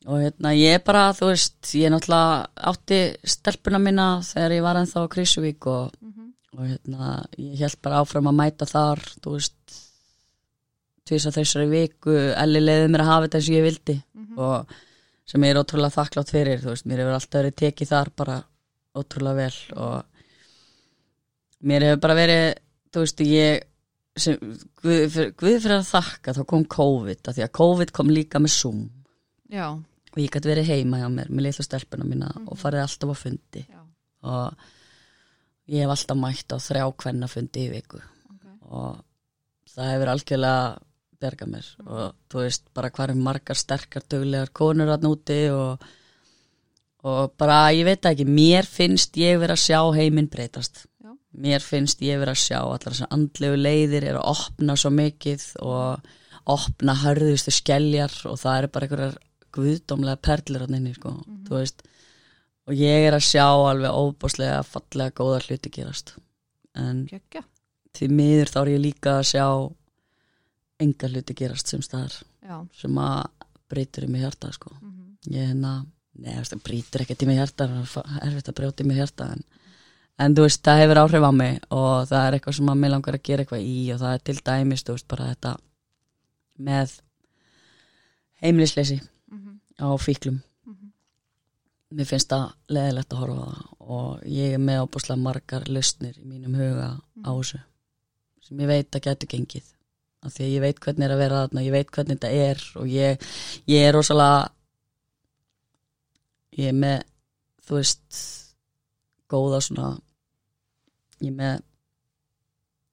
og 0.07 0.23
hérna 0.23 0.53
ég 0.57 0.79
er 0.79 0.83
bara, 0.87 1.09
þú 1.17 1.31
veist 1.33 1.73
ég 1.79 1.93
náttúrulega 1.93 2.69
átti 2.73 3.01
stelpuna 3.37 3.81
mína 3.83 4.09
þegar 4.27 4.57
ég 4.59 4.67
var 4.67 4.81
ennþá 4.83 5.05
á 5.09 5.13
Krísuvík 5.15 5.69
og, 5.73 5.95
og 6.57 6.65
hérna 6.65 7.13
ég 7.41 7.65
held 7.65 7.81
bara 7.85 8.03
áfram 8.03 8.31
að 8.31 8.41
mæta 8.43 8.69
þar 8.69 9.03
þú 9.23 9.37
veist 9.39 9.79
tvisa 11.07 11.31
þessari 11.31 11.71
viku, 11.71 12.13
elli 12.35 12.61
leiði 12.61 12.91
mér 12.91 13.05
að 13.05 13.11
hafa 13.13 13.27
þetta 13.27 13.39
eins 13.39 13.49
og 13.49 13.57
ég 13.57 13.67
vildi 13.69 13.97
og 14.37 14.77
sem 15.27 15.45
ég 15.47 15.55
er 15.55 15.59
ótrúlega 15.61 15.95
þakklátt 15.95 16.31
fyrir 16.35 16.61
þú 16.63 16.73
veist, 16.73 16.87
mér 16.87 17.03
hefur 17.03 17.17
alltaf 17.17 17.41
verið 17.41 17.59
tekið 17.63 17.93
þar 17.93 18.11
bara 18.19 18.37
ótrúlega 18.97 19.41
vel 19.41 19.59
og 19.87 20.23
mér 21.67 21.89
hefur 21.89 22.03
bara 22.05 22.19
verið 22.19 22.47
þú 22.95 23.05
veist, 23.05 23.25
ég 23.27 23.67
sem, 24.17 24.39
guð, 24.81 25.03
fyrir, 25.13 25.35
guð 25.37 25.59
fyrir 25.61 25.77
að 25.79 25.91
þakka 25.91 26.37
þá 26.39 26.43
kom 26.53 26.65
COVID, 26.77 27.21
af 27.23 27.37
því 27.37 27.45
að 27.45 27.53
COVID 27.61 27.93
kom 27.97 28.13
líka 28.13 28.41
með 28.43 28.55
Zoom. 28.57 28.87
Já, 29.53 29.69
og 29.77 30.23
ég 30.23 30.33
gæti 30.33 30.51
verið 30.51 30.73
heima 30.73 31.03
hjá 31.03 31.11
mér 31.13 31.31
með 31.31 31.49
litla 31.49 31.67
stelpuna 31.67 32.09
mína 32.09 32.31
og 32.47 32.57
farið 32.61 32.87
alltaf 32.87 33.13
á 33.13 33.17
fundi. 33.21 33.65
Já, 33.69 33.83
og 34.27 34.67
ég 35.73 35.85
hef 35.85 35.93
alltaf 35.93 36.21
mætt 36.21 36.57
á 36.57 36.59
þrjá 36.63 36.87
kvenna 37.03 37.29
fundi 37.31 37.67
í 37.67 37.73
viku. 37.75 38.01
Ok. 38.33 38.47
Og 38.71 39.73
það 39.75 39.93
hefur 39.93 40.13
algjörlega 40.15 40.65
bergað 41.21 41.53
mér. 41.53 41.69
Og 41.85 42.17
þú 42.33 42.43
veist 42.43 42.67
bara 42.77 42.93
hvað 42.95 43.13
er 43.13 43.23
margar 43.29 43.61
sterkar 43.61 44.09
duglegar 44.09 44.53
konur 44.57 44.93
að 44.95 45.07
núti 45.07 45.39
og, 45.53 45.85
og 47.07 47.35
bara 47.39 47.71
ég 47.77 47.87
veit 47.87 48.07
ekki, 48.09 48.27
mér 48.27 48.67
finnst 48.69 49.17
ég 49.21 49.39
vera 49.43 49.57
að 49.57 49.65
sjá 49.65 49.81
heiminn 49.97 50.31
breytast. 50.33 50.87
Já. 51.05 51.13
mér 51.31 51.63
finnst 51.63 52.03
ég 52.03 52.19
vera 52.19 52.35
að 52.35 52.43
sjá 52.43 52.61
allar 52.63 52.93
þessar 52.93 53.13
andlegu 53.15 53.59
leiðir 53.61 54.09
er 54.11 54.21
að 54.21 54.31
opna 54.33 54.77
svo 54.77 54.91
mikið 54.95 55.45
og 55.63 56.15
opna 56.47 56.95
hörðustu 57.03 57.55
skelljar 57.55 58.15
og 58.31 58.39
það 58.41 58.59
eru 58.59 58.73
bara 58.75 58.87
einhverjar 58.87 59.19
guðdómlega 59.57 60.23
perlur 60.23 60.65
hann 60.67 60.79
inni 60.79 60.95
sko, 60.97 61.13
þú 61.47 61.61
veist 61.61 61.87
og 62.67 62.75
ég 62.75 63.07
er 63.07 63.15
að 63.15 63.27
sjá 63.27 63.47
alveg 63.47 63.95
óbúslega 63.95 64.63
fallega 64.67 65.15
góða 65.15 65.43
hluti 65.47 65.71
gerast. 65.73 66.15
En 66.77 67.05
Geggjað, 67.09 67.47
því 67.97 68.09
miður 68.13 68.53
þá 68.53 68.59
er 68.63 68.71
ég 68.73 68.83
líka 68.83 69.19
að 69.21 69.29
sjá 69.31 69.47
enga 70.83 71.11
hluti 71.13 71.37
gerast 71.39 71.73
sem 71.73 71.85
staðar 71.85 72.17
já. 72.43 72.57
sem 72.77 72.99
að 73.01 73.21
breytur 73.71 74.07
í 74.07 74.11
mig 74.11 74.25
hjarta 74.25 74.53
sko. 74.55 74.75
mhm, 74.81 75.15
ég 75.33 75.53
hérna, 75.53 75.77
neða, 76.23 76.45
það 76.51 76.65
breytur 76.67 77.05
ekkert 77.05 77.23
í 77.23 77.29
mig 77.29 77.41
hjarta 77.41 77.67
er 77.67 78.27
erfitt 78.29 78.51
að 78.51 78.59
brjóta 78.61 78.85
í 78.85 78.89
mig 78.89 79.01
hjarta 79.01 79.29
en, 79.35 79.45
en 80.23 80.37
þú 80.37 80.47
veist, 80.47 80.63
það 80.65 80.83
hefur 80.83 81.03
áhrif 81.03 81.29
á 81.29 81.33
mig 81.37 81.61
og 81.77 82.09
það 82.11 82.27
er 82.27 82.37
eitthvað 82.37 82.59
sem 82.59 82.73
að 82.73 82.81
mig 82.83 82.93
langar 82.93 83.19
að 83.19 83.27
gera 83.29 83.45
eitthvað 83.45 83.69
í 83.69 83.77
og 83.95 84.03
það 84.03 84.17
er 84.17 84.25
til 84.29 84.37
dæmis, 84.49 84.85
þú 84.87 84.97
veist, 84.97 85.09
bara 85.13 85.31
þetta 85.33 85.55
með 86.57 86.97
heimilisleysi 88.43 88.99
mhm, 89.01 89.57
á 89.83 89.89
fíklum. 90.01 90.43
Mhm. 90.67 90.93
mér 91.97 92.09
finnst 92.11 92.33
það 92.33 92.51
leðilegt 92.73 93.13
að 93.15 93.23
horfa 93.23 93.47
það 93.47 93.65
og 93.87 94.27
ég 94.27 94.57
er 94.57 94.61
með 94.61 94.83
ábúslega 94.83 95.23
margar 95.23 95.69
lausnir 95.71 96.17
í 96.19 96.27
mínum 96.27 96.57
huga 96.59 96.89
á 96.99 97.31
þessu 97.31 97.61
sem 98.47 98.61
ég 98.63 98.71
veit 98.71 98.95
að 98.95 99.05
getur 99.07 99.31
gengið. 99.31 99.73
Af 100.27 100.35
því 100.35 100.45
að 100.45 100.53
ég 100.55 100.63
veit 100.65 100.81
hvernig 100.83 101.07
er 101.07 101.15
að 101.15 101.21
vera 101.23 101.41
þarna 101.45 101.63
ég 101.67 101.75
veit 101.75 101.91
hvernig 101.95 102.19
þetta 102.19 102.31
er 102.51 102.63
og 102.81 102.91
ég, 102.91 103.27
ég 103.71 103.87
er 103.87 103.95
rosalega 103.95 104.49
ég 106.57 106.71
er 106.73 106.77
með 106.77 107.03
þú 107.67 107.79
veist 107.81 108.21
góða 109.33 109.61
svona 109.65 109.91
ég 111.21 111.31
er 111.33 111.37
með 111.37 111.55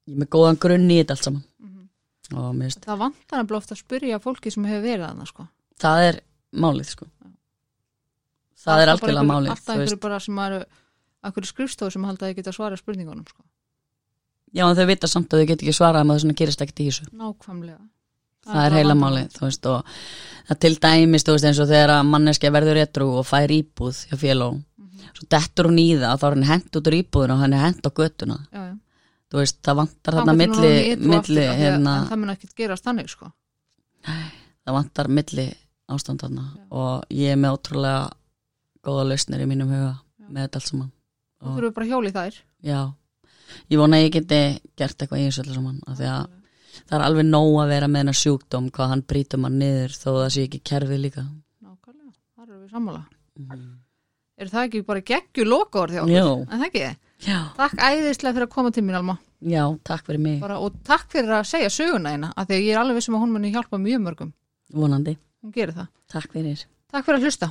ég 0.08 0.14
er 0.14 0.20
með 0.24 0.30
góðan 0.36 0.58
grunn 0.60 0.90
í 0.90 0.98
þetta 1.02 1.16
allt 1.16 1.28
saman 1.28 1.44
Mhm. 1.64 1.88
og 2.40 2.54
mér 2.56 2.68
finnst 2.70 2.84
Það 2.88 2.98
vantar 3.04 3.38
nefnilega 3.42 3.56
oft 3.62 3.72
að 3.74 3.82
spyrja 3.82 4.18
fólki 4.20 4.50
sem 4.52 4.64
hefur 4.64 4.82
verið 4.84 5.06
að 5.08 5.18
það 5.20 5.26
sko. 5.32 5.48
það 5.80 6.08
er 6.08 6.20
málið 6.54 6.88
sko 6.94 7.06
það 8.64 8.82
er 8.82 8.88
algjörlega 8.94 9.28
málið 9.28 9.50
Alltaf 9.52 9.66
veist. 9.66 9.74
einhverju 9.78 10.00
bara 10.00 10.20
sem 10.20 10.38
eru 10.38 10.60
einhverju 11.24 11.46
skrifstofu 11.50 11.92
sem 11.92 12.04
halda 12.04 12.26
að 12.26 12.30
þið 12.32 12.36
geta 12.40 12.52
svara 12.52 12.76
spurningunum 12.76 13.26
sko. 13.28 13.42
já 14.54 14.64
en 14.70 14.76
þau 14.76 14.86
vita 14.86 15.06
samt 15.10 15.28
að 15.32 15.40
þau 15.42 15.46
get 15.46 15.62
ekki 15.62 15.74
svarað 15.76 16.04
með 16.06 16.14
það 16.16 16.22
svona 16.24 16.38
gerist 16.40 16.60
ekkert 16.64 16.80
í 16.80 16.86
þessu 16.88 17.04
Nákvæmlega 17.12 17.80
það 18.46 18.66
er 18.66 18.76
heila 18.78 18.94
málið 19.00 19.32
þú 19.38 19.42
veist 19.46 19.66
og 19.72 19.92
það 20.48 20.58
til 20.64 20.74
dæmis 20.84 21.24
þú 21.24 21.34
veist 21.36 21.48
eins 21.50 21.60
og 21.64 21.68
þegar 21.72 21.92
að 21.98 22.08
manneskja 22.12 22.50
verður 22.54 22.80
etru 22.84 23.08
og 23.18 23.26
fær 23.28 23.48
íbúð 23.58 24.00
hjá 24.10 24.16
féló 24.20 24.48
Mhm. 24.54 25.10
svo 25.14 25.26
dettur 25.30 25.66
hún 25.70 25.78
í 25.80 25.88
það 25.98 26.12
og 26.14 26.20
þá 26.20 26.26
er 26.26 26.34
hann 26.34 26.48
hent 26.52 26.76
út 26.76 26.88
úr 26.90 26.96
íbúðuna 27.02 27.34
og 27.34 27.40
hann 27.44 27.52
er 27.54 27.62
hent 27.64 27.82
á 27.86 27.90
götuna 27.90 28.38
Já, 28.52 28.60
já. 28.70 28.74
þú 29.30 29.36
veist 29.40 29.62
það 29.62 29.76
vantar 29.80 30.14
þarna 30.14 30.34
milli, 30.36 30.72
aftur, 30.74 31.08
milli 31.08 31.18
af 31.18 31.26
því 31.28 31.48
að- 31.54 31.58
hérna, 31.62 31.94
En 32.02 32.08
það 32.10 32.18
mun 32.20 32.30
ekkert 32.34 32.54
gerast 32.56 32.84
þannig 32.84 33.08
sko. 33.08 33.32
það 34.64 34.74
vantar 34.78 35.08
milli 35.08 35.46
ástand 35.88 36.20
þarna 36.22 36.44
Já. 36.56 36.62
og 36.70 37.04
ég 37.10 37.32
er 37.32 37.36
með 37.40 37.56
ótrúlega 37.58 38.10
góða 38.84 39.06
lausnir 39.08 39.40
í 39.44 39.48
mínum 39.48 39.68
huga 39.72 39.94
með 40.30 40.46
þetta 40.48 40.60
allt 40.60 40.68
saman 40.70 40.90
Þú 41.40 41.46
og, 41.48 41.56
þurfum 41.58 41.74
bara 41.74 41.86
hjóli 41.86 42.12
þær 42.14 42.34
já, 42.64 42.80
ég 43.70 43.78
vona 43.80 43.96
að 43.98 44.04
ég 44.06 44.12
geti 44.12 44.40
gert 44.76 44.98
eitthvað 44.98 45.20
í 45.20 45.26
þessu 45.28 45.42
allir 45.44 45.54
saman 45.58 45.80
af 45.86 45.98
því 45.98 46.08
að 46.08 46.26
það 46.82 46.96
er 46.98 47.04
alveg 47.06 47.26
nóg 47.28 47.54
að 47.62 47.72
vera 47.74 47.88
með 47.90 48.04
hennar 48.04 48.18
sjúkdóm 48.20 48.68
hvað 48.74 48.92
hann 48.92 49.04
brýtur 49.12 49.42
mann 49.44 49.58
niður 49.62 49.96
þó 49.96 50.08
það 50.18 50.28
sé 50.36 50.44
ekki 50.48 50.60
kerfið 50.70 51.00
líka 51.04 51.24
Nákvæmlega, 51.24 52.12
þar 52.34 52.48
erum 52.50 52.60
við 52.64 52.76
sammála 52.76 53.02
mm. 53.38 53.72
Er 54.34 54.50
það 54.50 54.64
ekki 54.66 54.80
bara 54.88 55.02
geggju 55.06 55.44
lokaður 55.46 56.00
okkur? 56.02 56.10
Jú. 56.10 56.30
En 56.50 56.58
það 56.58 56.66
ekki? 56.68 56.86
já, 57.24 57.38
Takk 57.56 57.78
æðislega 57.78 58.34
fyrir 58.34 58.48
að 58.48 58.54
koma 58.56 58.72
til 58.74 58.82
mín 58.84 58.98
Alma 58.98 59.18
já, 59.44 59.62
takk 59.86 60.06
fyrir 60.08 60.22
mig 60.24 60.40
bara, 60.42 60.58
og 60.58 60.78
takk 60.86 61.06
fyrir 61.12 61.36
að 61.38 61.46
segja 61.48 61.70
söguna 61.72 62.14
eina 62.14 62.32
af 62.36 62.48
því 62.48 62.56
að 62.58 62.64
ég 62.64 62.72
er 62.74 62.80
alveg 62.82 62.98
vissum 62.98 63.16
að 63.18 63.24
hún 63.24 63.34
muni 63.36 63.52
hjálpa 63.54 63.80
mjög 63.80 64.02
mörgum 64.06 64.32
vonandi, 64.74 65.14
hún 65.44 65.52
gerir 65.54 65.76
það. 65.76 65.90
takk 66.10 66.32
fyrir 66.32 66.64
Takk 66.94 67.06
fyrir 67.06 67.18
að 67.20 67.26
hlusta 67.28 67.48